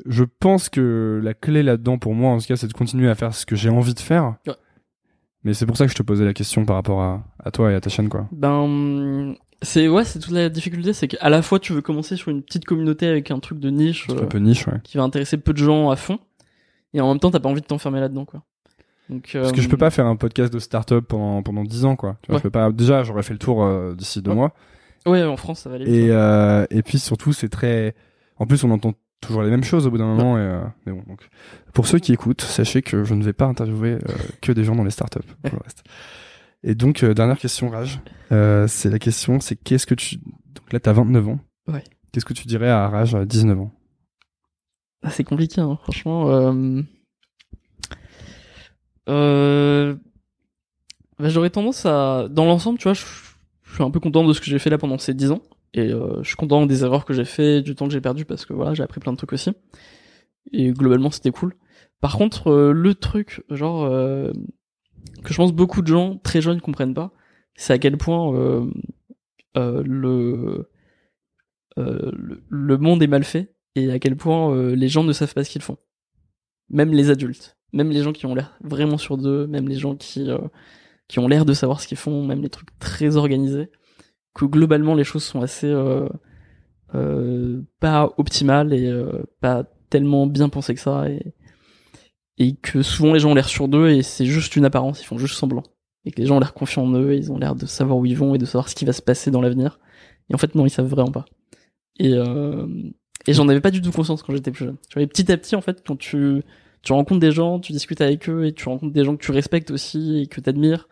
Euh, 0.00 0.10
je 0.10 0.24
pense 0.24 0.68
que 0.68 1.20
la 1.22 1.34
clé 1.34 1.62
là-dedans, 1.62 1.98
pour 1.98 2.14
moi, 2.14 2.32
en 2.32 2.38
tout 2.38 2.46
cas, 2.46 2.56
c'est 2.56 2.66
de 2.68 2.72
continuer 2.72 3.08
à 3.10 3.14
faire 3.14 3.34
ce 3.34 3.46
que 3.46 3.56
j'ai 3.56 3.70
envie 3.70 3.94
de 3.94 4.00
faire. 4.00 4.36
Ouais. 4.46 4.54
Mais 5.44 5.54
c'est 5.54 5.66
pour 5.66 5.76
ça 5.76 5.86
que 5.86 5.90
je 5.92 5.96
te 5.96 6.02
posais 6.02 6.24
la 6.24 6.34
question 6.34 6.64
par 6.66 6.76
rapport 6.76 7.00
à, 7.02 7.24
à 7.42 7.50
toi 7.50 7.72
et 7.72 7.74
à 7.74 7.80
ta 7.80 7.88
chaîne, 7.90 8.08
quoi. 8.08 8.28
Ben 8.32 9.34
c'est 9.62 9.88
ouais, 9.88 10.04
c'est 10.04 10.18
toute 10.18 10.32
la 10.32 10.48
difficulté, 10.48 10.92
c'est 10.94 11.06
qu'à 11.08 11.28
la 11.28 11.42
fois 11.42 11.58
tu 11.58 11.74
veux 11.74 11.82
commencer 11.82 12.16
sur 12.16 12.30
une 12.30 12.42
petite 12.42 12.64
communauté 12.64 13.06
avec 13.06 13.30
un 13.30 13.38
truc 13.40 13.58
de 13.58 13.68
niche 13.68 14.08
Un 14.08 14.16
euh, 14.16 14.26
peu 14.26 14.38
niche, 14.38 14.66
ouais. 14.66 14.80
qui 14.84 14.96
va 14.96 15.02
intéresser 15.02 15.36
peu 15.36 15.52
de 15.52 15.58
gens 15.58 15.90
à 15.90 15.96
fond, 15.96 16.18
et 16.94 17.00
en 17.02 17.08
même 17.08 17.18
temps 17.18 17.30
t'as 17.30 17.40
pas 17.40 17.48
envie 17.50 17.60
de 17.60 17.66
t'enfermer 17.66 18.00
là-dedans 18.00 18.24
quoi. 18.24 18.42
Donc 19.10 19.28
Parce 19.32 19.52
que 19.52 19.60
je 19.60 19.68
peux 19.68 19.76
pas 19.76 19.90
faire 19.90 20.06
un 20.06 20.16
podcast 20.16 20.50
de 20.52 20.58
start-up 20.60 21.04
pendant, 21.08 21.42
pendant 21.42 21.64
10 21.64 21.84
ans, 21.84 21.96
quoi. 21.96 22.16
Tu 22.22 22.28
vois, 22.28 22.36
Ouais. 22.36 22.38
je 22.38 22.42
peux 22.44 22.50
pas, 22.50 22.70
déjà, 22.70 23.02
j'aurais 23.02 23.22
fait 23.22 23.32
le 23.32 23.38
tour 23.38 23.62
euh, 23.64 23.94
d'ici 23.94 24.22
deux 24.22 24.32
mois. 24.32 24.54
Ouais, 25.04 25.24
en 25.24 25.36
France 25.36 25.60
ça 25.60 25.68
va 25.68 25.74
aller. 25.76 25.92
Et, 25.92 26.08
euh, 26.10 26.64
et 26.70 26.82
puis 26.82 26.98
surtout, 26.98 27.32
c'est 27.32 27.48
très. 27.48 27.94
En 28.38 28.46
plus, 28.46 28.62
on 28.64 28.70
entend 28.70 28.94
toujours 29.20 29.42
les 29.42 29.50
mêmes 29.50 29.64
choses 29.64 29.86
au 29.86 29.90
bout 29.90 29.98
d'un 29.98 30.06
moment. 30.06 30.36
Et, 30.38 30.40
euh, 30.40 30.64
Mais 30.86 30.92
bon, 30.92 31.02
donc. 31.06 31.28
Pour 31.72 31.86
ceux 31.86 31.98
qui 31.98 32.12
écoutent, 32.12 32.42
sachez 32.42 32.82
que 32.82 33.04
je 33.04 33.14
ne 33.14 33.22
vais 33.22 33.32
pas 33.32 33.46
interviewer 33.46 33.92
euh, 33.94 34.14
que 34.40 34.52
des 34.52 34.64
gens 34.64 34.74
dans 34.74 34.84
les 34.84 34.90
startups. 34.90 35.20
Pour 35.42 35.54
le 35.54 35.62
reste. 35.62 35.84
Et 36.62 36.74
donc, 36.74 37.02
euh, 37.02 37.14
dernière 37.14 37.38
question, 37.38 37.70
Raj. 37.70 38.00
Euh, 38.32 38.66
c'est 38.68 38.90
la 38.90 38.98
question 38.98 39.40
c'est 39.40 39.56
qu'est-ce 39.56 39.86
que 39.86 39.94
tu. 39.94 40.16
Donc 40.16 40.72
là, 40.72 40.80
t'as 40.80 40.92
29 40.92 41.28
ans. 41.28 41.40
Ouais. 41.68 41.84
Qu'est-ce 42.12 42.24
que 42.24 42.34
tu 42.34 42.46
dirais 42.46 42.68
à 42.68 42.88
Raj 42.88 43.14
à 43.14 43.24
19 43.24 43.60
ans? 43.60 43.72
Ah, 45.02 45.10
c'est 45.10 45.24
compliqué, 45.24 45.60
hein, 45.60 45.78
franchement. 45.82 46.30
Euh... 46.30 46.82
Euh... 49.08 49.96
bah, 51.18 51.28
j'aurais 51.30 51.50
tendance 51.50 51.86
à, 51.86 52.28
dans 52.28 52.44
l'ensemble, 52.44 52.78
tu 52.78 52.84
vois, 52.84 52.92
je 52.92 53.04
suis 53.74 53.82
un 53.82 53.90
peu 53.90 54.00
content 54.00 54.24
de 54.24 54.32
ce 54.32 54.40
que 54.40 54.46
j'ai 54.46 54.58
fait 54.58 54.68
là 54.68 54.76
pendant 54.76 54.98
ces 54.98 55.14
10 55.14 55.30
ans. 55.30 55.42
Et 55.74 55.92
euh, 55.92 56.22
je 56.22 56.28
suis 56.28 56.36
content 56.36 56.66
des 56.66 56.82
erreurs 56.82 57.04
que 57.04 57.12
j'ai 57.14 57.24
fait, 57.24 57.62
du 57.62 57.74
temps 57.74 57.86
que 57.86 57.92
j'ai 57.92 58.00
perdu, 58.00 58.24
parce 58.24 58.44
que 58.44 58.52
voilà, 58.52 58.74
j'ai 58.74 58.82
appris 58.82 59.00
plein 59.00 59.12
de 59.12 59.16
trucs 59.16 59.32
aussi. 59.32 59.52
Et 60.52 60.72
globalement, 60.72 61.10
c'était 61.10 61.30
cool. 61.30 61.54
Par 62.00 62.16
contre, 62.16 62.48
euh, 62.48 62.72
le 62.72 62.94
truc, 62.94 63.42
genre, 63.50 63.84
euh, 63.84 64.32
que 65.22 65.32
je 65.32 65.36
pense 65.36 65.52
beaucoup 65.52 65.82
de 65.82 65.86
gens 65.86 66.16
très 66.16 66.40
jeunes 66.40 66.60
comprennent 66.60 66.94
pas, 66.94 67.12
c'est 67.54 67.72
à 67.72 67.78
quel 67.78 67.96
point 67.98 68.34
euh, 68.34 68.70
euh, 69.56 69.82
le, 69.84 70.70
euh, 71.78 72.10
le 72.12 72.42
le 72.48 72.78
monde 72.78 73.02
est 73.02 73.06
mal 73.06 73.24
fait 73.24 73.54
et 73.74 73.90
à 73.90 73.98
quel 73.98 74.16
point 74.16 74.72
les 74.74 74.88
gens 74.88 75.04
ne 75.04 75.12
savent 75.12 75.34
pas 75.34 75.44
ce 75.44 75.50
qu'ils 75.50 75.62
font. 75.62 75.76
Même 76.70 76.92
les 76.92 77.10
adultes, 77.10 77.56
même 77.72 77.90
les 77.90 78.02
gens 78.02 78.12
qui 78.12 78.26
ont 78.26 78.34
l'air 78.34 78.56
vraiment 78.62 78.98
sur 78.98 79.16
d'eux, 79.16 79.46
même 79.46 79.68
les 79.68 79.76
gens 79.76 79.94
qui 79.94 80.28
qui 81.08 81.18
ont 81.18 81.28
l'air 81.28 81.44
de 81.44 81.52
savoir 81.52 81.80
ce 81.80 81.86
qu'ils 81.86 81.98
font, 81.98 82.24
même 82.24 82.42
les 82.42 82.48
trucs 82.48 82.76
très 82.78 83.16
organisés, 83.16 83.70
que 84.34 84.44
globalement 84.44 84.94
les 84.94 85.04
choses 85.04 85.24
sont 85.24 85.42
assez 85.42 85.66
euh, 85.66 86.08
euh, 86.94 87.62
pas 87.80 88.12
optimales 88.16 88.72
et 88.72 88.86
euh, 88.86 89.22
pas 89.40 89.64
tellement 89.90 90.26
bien 90.26 90.48
pensées 90.48 90.74
que 90.74 90.80
ça 90.80 91.06
et 92.40 92.56
que 92.56 92.82
souvent 92.82 93.12
les 93.12 93.20
gens 93.20 93.30
ont 93.30 93.34
l'air 93.34 93.48
sur 93.48 93.68
d'eux 93.68 93.90
et 93.90 94.02
c'est 94.02 94.24
juste 94.24 94.56
une 94.56 94.64
apparence, 94.64 95.02
ils 95.02 95.04
font 95.04 95.18
juste 95.18 95.34
semblant. 95.34 95.62
Et 96.06 96.10
que 96.10 96.20
les 96.20 96.26
gens 96.26 96.36
ont 96.36 96.40
l'air 96.40 96.54
confiants 96.54 96.84
en 96.84 96.94
eux, 96.94 97.14
ils 97.14 97.30
ont 97.30 97.38
l'air 97.38 97.54
de 97.54 97.66
savoir 97.66 97.98
où 97.98 98.06
ils 98.06 98.16
vont 98.16 98.34
et 98.34 98.38
de 98.38 98.46
savoir 98.46 98.70
ce 98.70 98.74
qui 98.74 98.86
va 98.86 98.94
se 98.94 99.02
passer 99.02 99.30
dans 99.30 99.42
l'avenir. 99.42 99.78
Et 100.30 100.34
en 100.34 100.38
fait, 100.38 100.54
non, 100.54 100.64
ils 100.64 100.70
savent 100.70 100.86
vraiment 100.86 101.12
pas. 101.12 101.26
Et, 101.98 102.14
euh, 102.14 102.66
et 103.26 103.34
j'en 103.34 103.46
avais 103.48 103.60
pas 103.60 103.70
du 103.70 103.82
tout 103.82 103.92
conscience 103.92 104.22
quand 104.22 104.32
j'étais 104.32 104.50
plus 104.50 104.64
jeune. 104.64 104.78
Tu 104.88 104.94
vois, 104.94 105.02
et 105.02 105.06
petit 105.06 105.30
à 105.30 105.36
petit, 105.36 105.54
en 105.54 105.60
fait, 105.60 105.82
quand 105.86 105.96
tu, 105.96 106.42
tu 106.82 106.92
rencontres 106.94 107.20
des 107.20 107.32
gens, 107.32 107.60
tu 107.60 107.72
discutes 107.72 108.00
avec 108.00 108.26
eux, 108.30 108.46
et 108.46 108.54
tu 108.54 108.66
rencontres 108.68 108.94
des 108.94 109.04
gens 109.04 109.16
que 109.16 109.22
tu 109.22 109.32
respectes 109.32 109.70
aussi, 109.70 110.22
et 110.22 110.26
que 110.26 110.40
t'admires, 110.40 110.88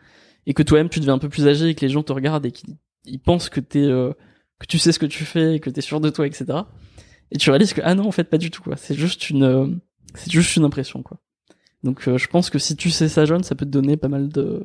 et 0.47 0.52
que 0.52 0.62
toi-même 0.62 0.90
tu 0.90 1.01
deviens 1.01 1.15
un 1.15 1.19
peu 1.19 1.31
plus 1.31 1.48
âgé, 1.48 1.69
et 1.69 1.74
que 1.74 1.81
les 1.81 1.89
gens 1.89 2.02
te 2.02 2.12
regardent, 2.12 2.44
et 2.44 2.52
qu'ils 2.52 2.77
ils 3.05 3.20
pensent 3.20 3.49
que 3.49 3.61
t'es, 3.61 3.85
euh, 3.85 4.12
que 4.59 4.66
tu 4.66 4.79
sais 4.79 4.93
ce 4.93 4.99
que 4.99 5.07
tu 5.07 5.25
fais, 5.25 5.57
et 5.57 5.61
que 5.61 5.70
t'es 5.70 5.81
sûr 5.81 6.01
de 6.01 6.11
toi, 6.11 6.27
etc. 6.27 6.47
Et 7.31 7.39
tu 7.39 7.51
réalises 7.51 7.73
que, 7.75 7.81
ah 7.85 7.95
non, 7.95 8.07
en 8.07 8.12
fait, 8.12 8.25
pas 8.25 8.39
du 8.39 8.51
tout, 8.51 8.62
quoi. 8.62 8.77
C'est 8.77 8.95
juste 8.95 9.31
une, 9.31 9.45
euh, 9.45 9.66
c'est 10.15 10.31
juste 10.31 10.57
une 10.57 10.65
impression, 10.65 11.03
quoi. 11.03 11.19
Donc, 11.83 12.09
euh, 12.09 12.19
je 12.19 12.27
pense 12.27 12.51
que 12.51 12.59
si 12.59 12.77
tu 12.77 12.91
sais 12.91 13.09
ça 13.09 13.25
jeune, 13.25 13.45
ça 13.45 13.55
peut 13.55 13.66
te 13.66 13.70
donner 13.70 13.97
pas 13.97 14.09
mal 14.09 14.29
de, 14.29 14.65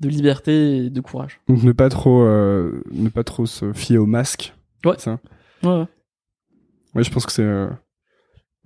de 0.00 0.08
liberté 0.08 0.76
et 0.76 0.90
de 0.90 1.00
courage. 1.00 1.40
Donc 1.48 1.62
ne 1.62 1.72
pas 1.72 1.88
trop, 1.88 2.24
ne 2.24 3.08
pas 3.08 3.22
trop 3.22 3.46
se 3.46 3.72
fier 3.72 3.98
au 3.98 4.06
masque. 4.06 4.52
Ouais. 4.84 4.98
Ça? 4.98 5.20
Ouais, 5.62 5.70
ouais. 5.70 5.86
Ouais, 6.94 7.04
je 7.04 7.10
pense 7.10 7.26
que 7.26 7.32
c'est 7.32 7.44
un 7.44 7.78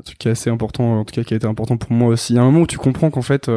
truc 0.02 0.16
qui 0.18 0.28
est 0.28 0.30
assez 0.30 0.48
important, 0.48 1.00
en 1.00 1.04
tout 1.04 1.14
cas 1.14 1.24
qui 1.24 1.34
a 1.34 1.36
été 1.36 1.46
important 1.46 1.76
pour 1.76 1.92
moi 1.92 2.08
aussi. 2.08 2.32
Il 2.32 2.36
y 2.36 2.38
a 2.38 2.42
un 2.42 2.46
moment 2.46 2.60
où 2.60 2.66
tu 2.66 2.78
comprends 2.78 3.10
qu'en 3.10 3.22
fait, 3.22 3.50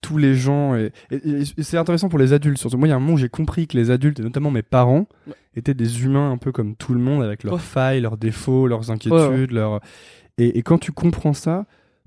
tous 0.00 0.16
les 0.18 0.34
gens, 0.34 0.74
et, 0.76 0.92
et- 1.10 1.16
et- 1.16 1.42
et 1.58 1.62
c'est 1.62 1.76
intéressant 1.76 2.08
pour 2.08 2.18
les 2.18 2.32
adultes 2.32 2.58
surtout. 2.58 2.78
Moi, 2.78 2.88
il 2.88 2.90
y 2.90 2.94
a 2.94 2.96
un 2.96 3.00
moment 3.00 3.14
où 3.14 3.18
j'ai 3.18 3.28
compris 3.28 3.66
que 3.66 3.76
les 3.76 3.90
adultes, 3.90 4.20
et 4.20 4.22
notamment 4.22 4.50
mes 4.50 4.62
parents, 4.62 5.06
Ouais. 5.26 5.34
étaient 5.56 5.74
des 5.74 6.04
humains 6.04 6.30
un 6.30 6.36
peu 6.38 6.52
comme 6.52 6.76
tout 6.76 6.94
le 6.94 7.00
monde, 7.00 7.22
avec 7.22 7.42
leurs 7.42 7.60
failles, 7.60 8.00
leurs 8.00 8.16
défauts, 8.16 8.66
leurs 8.66 8.90
inquiétudes, 8.90 9.50
leurs... 9.50 9.80
Et, 10.38 10.58
et 10.58 10.62
quand 10.62 10.78
tu 10.78 10.92
comprends 10.92 11.32
ça, 11.32 11.66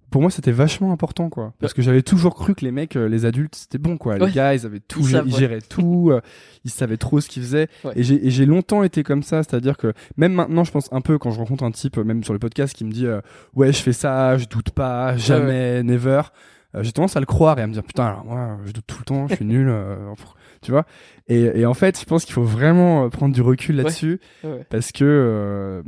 pour 0.09 0.21
moi, 0.21 0.29
c'était 0.29 0.51
vachement 0.51 0.91
important, 0.91 1.29
quoi. 1.29 1.53
Parce 1.59 1.73
que 1.73 1.81
j'avais 1.81 2.01
toujours 2.01 2.35
cru 2.35 2.53
que 2.53 2.65
les 2.65 2.71
mecs, 2.71 2.97
euh, 2.97 3.07
les 3.07 3.23
adultes, 3.25 3.55
c'était 3.55 3.77
bon, 3.77 3.97
quoi. 3.97 4.17
Les 4.17 4.31
gars, 4.31 4.53
ils 4.53 4.65
avaient 4.65 4.81
tout, 4.81 4.99
Ils 5.01 5.05
savent, 5.11 5.27
géraient 5.29 5.61
tout, 5.61 6.09
euh, 6.11 6.19
ils 6.65 6.71
savaient 6.71 6.97
trop 6.97 7.21
ce 7.21 7.29
qu'ils 7.29 7.43
faisaient. 7.43 7.67
Et 7.95 8.03
j'ai 8.03 8.45
longtemps 8.45 8.83
été 8.83 9.03
comme 9.03 9.23
ça, 9.23 9.41
c'est-à-dire 9.43 9.77
que 9.77 9.93
même 10.17 10.33
maintenant, 10.33 10.65
je 10.65 10.71
pense 10.71 10.89
un 10.91 10.99
peu 11.01 11.17
quand 11.17 11.31
je 11.31 11.37
rencontre 11.39 11.63
un 11.63 11.71
type, 11.71 11.97
euh, 11.97 12.03
même 12.03 12.23
sur 12.25 12.33
le 12.33 12.39
podcast, 12.39 12.73
qui 12.75 12.83
me 12.83 12.91
dit, 12.91 13.05
euh, 13.05 13.21
ouais, 13.55 13.71
je 13.71 13.81
fais 13.81 13.93
ça, 13.93 14.37
je 14.37 14.47
doute 14.47 14.71
pas, 14.71 15.15
jamais, 15.15 15.81
never. 15.83 16.21
Euh, 16.75 16.83
j'ai 16.83 16.91
tendance 16.91 17.15
à 17.17 17.19
le 17.19 17.25
croire 17.25 17.57
et 17.59 17.61
à 17.61 17.67
me 17.67 17.73
dire, 17.73 17.83
putain, 17.83 18.05
alors 18.05 18.25
moi, 18.25 18.57
je 18.65 18.71
doute 18.71 18.85
tout 18.87 18.97
le 18.99 19.05
temps, 19.05 19.27
je 19.27 19.35
suis 19.35 19.45
nul, 19.45 19.67
euh, 19.69 20.13
tu 20.61 20.71
vois. 20.71 20.85
Et, 21.27 21.41
et 21.61 21.65
en 21.65 21.73
fait, 21.73 21.99
je 21.99 22.05
pense 22.05 22.23
qu'il 22.25 22.33
faut 22.33 22.43
vraiment 22.43 23.05
euh, 23.05 23.09
prendre 23.09 23.33
du 23.33 23.41
recul 23.41 23.75
là-dessus 23.75 24.19
Ouais, 24.43 24.49
ouais. 24.51 24.65
parce 24.69 24.91
que 24.91 25.83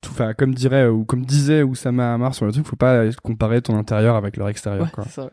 tout- 0.00 0.10
enfin 0.10 0.34
comme 0.34 0.54
dirait 0.54 0.88
ou 0.88 1.04
comme 1.04 1.24
disait 1.24 1.62
Oussama 1.62 2.12
Hamar 2.14 2.34
sur 2.34 2.44
le 2.44 2.52
truc 2.52 2.66
faut 2.66 2.74
pas 2.76 3.04
comparer 3.22 3.62
ton 3.62 3.76
intérieur 3.76 4.16
avec 4.16 4.36
leur 4.36 4.48
extérieur 4.48 4.84
Ouais, 4.86 4.90
quoi. 4.90 5.04
ça. 5.04 5.30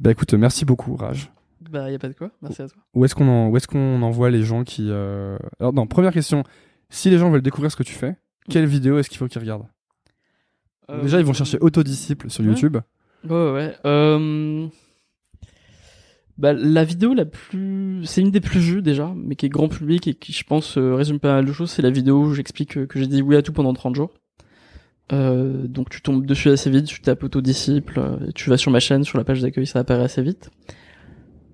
bah 0.00 0.12
écoute 0.12 0.32
merci 0.34 0.64
beaucoup 0.64 0.94
Raj 0.94 1.30
Bah, 1.68 1.90
y 1.90 1.94
a 1.96 1.98
pas 1.98 2.06
de 2.08 2.12
quoi. 2.12 2.30
Merci 2.40 2.62
à 2.62 2.68
toi. 2.68 2.78
où 2.94 3.04
est-ce 3.04 3.16
qu'on 3.16 3.26
en, 3.28 3.48
où 3.48 3.56
est-ce 3.56 3.66
qu'on 3.66 4.00
envoie 4.02 4.30
les 4.30 4.42
gens 4.44 4.62
qui 4.62 4.86
euh... 4.90 5.36
alors 5.58 5.72
non 5.72 5.86
première 5.88 6.12
question 6.12 6.44
si 6.88 7.10
les 7.10 7.18
gens 7.18 7.30
veulent 7.30 7.42
découvrir 7.42 7.70
ce 7.72 7.76
que 7.76 7.82
tu 7.82 7.94
fais 7.94 8.16
quelle 8.48 8.66
vidéo 8.66 8.98
est-ce 8.98 9.10
qu'il 9.10 9.18
faut 9.18 9.26
qu'ils 9.26 9.40
regardent? 9.42 9.66
Déjà 11.02 11.18
ils 11.18 11.24
vont 11.24 11.32
chercher 11.32 11.58
autodisciple 11.60 12.30
sur. 12.30 12.44
YouTube 12.44 12.78
Ouais, 13.28 13.30
ouais, 13.30 13.52
ouais. 13.52 13.74
Euh... 13.84 14.68
Bah, 16.38 16.52
la 16.52 16.84
vidéo 16.84 17.14
la 17.14 17.24
plus, 17.24 18.02
c'est 18.04 18.20
une 18.20 18.30
des 18.30 18.40
plus 18.40 18.60
vues 18.60 18.80
déjà, 18.80 19.12
mais 19.16 19.34
qui 19.34 19.46
est 19.46 19.48
grand 19.48 19.68
public 19.68 20.06
et 20.06 20.14
qui, 20.14 20.32
je 20.32 20.44
pense, 20.44 20.78
euh, 20.78 20.94
résume 20.94 21.18
pas 21.18 21.34
mal 21.34 21.44
de 21.44 21.52
choses. 21.52 21.70
C'est 21.70 21.82
la 21.82 21.90
vidéo 21.90 22.26
où 22.26 22.34
j'explique 22.34 22.78
euh, 22.78 22.86
que 22.86 23.00
j'ai 23.00 23.08
dit 23.08 23.22
oui 23.22 23.34
à 23.34 23.42
tout 23.42 23.52
pendant 23.52 23.74
30 23.74 23.96
jours. 23.96 24.12
Euh, 25.12 25.66
donc 25.66 25.88
tu 25.90 26.02
tombes 26.02 26.24
dessus 26.26 26.50
assez 26.50 26.70
vite, 26.70 26.86
tu 26.86 27.00
tapes 27.00 27.24
autodisciple, 27.24 27.98
euh, 27.98 28.28
et 28.28 28.32
tu 28.32 28.50
vas 28.50 28.56
sur 28.56 28.70
ma 28.70 28.78
chaîne, 28.78 29.04
sur 29.04 29.18
la 29.18 29.24
page 29.24 29.40
d'accueil, 29.40 29.66
ça 29.66 29.80
apparaît 29.80 30.04
assez 30.04 30.22
vite. 30.22 30.50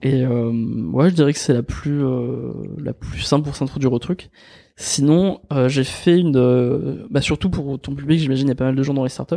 Et 0.02 0.22
euh, 0.22 0.52
ouais, 0.92 1.08
je 1.08 1.14
dirais 1.14 1.32
que 1.32 1.38
c'est 1.38 1.54
la 1.54 1.62
plus 1.62 2.04
euh, 2.04 2.52
la 2.78 2.92
plus 2.92 3.20
simple 3.20 3.44
pour 3.44 3.56
s'introduire 3.56 3.92
au 3.92 3.98
truc. 3.98 4.28
Sinon, 4.76 5.40
euh, 5.52 5.68
j'ai 5.68 5.84
fait 5.84 6.18
une, 6.18 6.36
euh, 6.36 7.06
bah 7.10 7.20
surtout 7.20 7.48
pour 7.48 7.78
ton 7.80 7.94
public, 7.94 8.18
j'imagine 8.18 8.48
il 8.48 8.50
y 8.50 8.52
a 8.52 8.56
pas 8.56 8.64
mal 8.64 8.74
de 8.74 8.82
gens 8.82 8.94
dans 8.94 9.04
les 9.04 9.10
startups. 9.10 9.36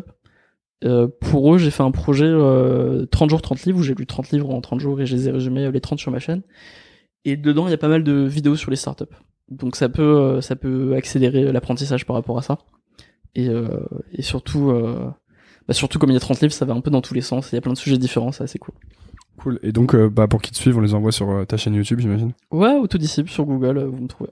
Euh, 0.84 1.08
pour 1.22 1.54
eux, 1.54 1.58
j'ai 1.58 1.72
fait 1.72 1.84
un 1.84 1.92
projet 1.92 2.26
euh, 2.28 3.06
30 3.08 3.30
jours 3.30 3.42
30 3.42 3.64
livres 3.66 3.80
où 3.80 3.84
j'ai 3.84 3.96
lu 3.96 4.06
30 4.06 4.32
livres 4.32 4.50
en 4.52 4.62
30 4.62 4.80
jours 4.80 5.00
et 5.02 5.06
je 5.06 5.16
les 5.16 5.28
ai 5.28 5.32
résumés 5.32 5.66
euh, 5.66 5.72
les 5.72 5.82
30 5.82 6.00
sur 6.00 6.12
ma 6.12 6.20
chaîne. 6.20 6.42
Et 7.26 7.36
dedans, 7.36 7.68
il 7.68 7.72
y 7.72 7.74
a 7.74 7.78
pas 7.78 7.88
mal 7.88 8.04
de 8.04 8.14
vidéos 8.14 8.56
sur 8.56 8.70
les 8.72 8.78
startups. 8.78 9.06
Donc 9.50 9.76
ça 9.76 9.90
peut 9.90 10.02
euh, 10.04 10.42
ça 10.42 10.56
peut 10.56 10.96
accélérer 10.96 11.52
l'apprentissage 11.52 12.06
par 12.06 12.16
rapport 12.16 12.38
à 12.38 12.42
ça. 12.42 12.60
Et 13.36 13.50
euh, 13.50 13.68
et 14.14 14.22
surtout 14.22 14.70
euh, 14.72 15.10
bah 15.68 15.74
surtout 15.74 16.00
comme 16.00 16.10
il 16.10 16.14
y 16.14 16.18
a 16.18 16.20
30 16.20 16.42
livres, 16.42 16.54
ça 16.54 16.66
va 16.66 16.74
un 16.74 16.82
peu 16.82 16.92
dans 16.92 17.02
tous 17.02 17.14
les 17.14 17.22
sens, 17.22 17.52
il 17.52 17.56
y 17.56 17.58
a 17.58 17.62
plein 17.62 17.74
de 17.74 17.78
sujets 17.78 17.98
différents, 17.98 18.32
c'est 18.32 18.44
assez 18.44 18.60
cool. 18.60 18.76
cool 19.40 19.60
et 19.64 19.72
donc 19.72 19.96
euh, 19.96 20.10
bah 20.10 20.28
pour 20.28 20.42
qu'ils 20.42 20.54
te 20.54 20.58
suivent 20.58 20.78
on 20.78 20.82
les 20.82 20.94
envoie 20.94 21.12
sur 21.12 21.30
euh, 21.30 21.46
ta 21.46 21.58
chaîne 21.58 21.74
YouTube 21.76 22.00
j'imagine? 22.00 22.34
Ouais, 22.52 22.76
autodisciple 22.78 23.30
sur 23.30 23.46
Google, 23.46 23.78
euh, 23.78 23.88
vous 23.88 24.02
me 24.02 24.08
trouvez. 24.08 24.32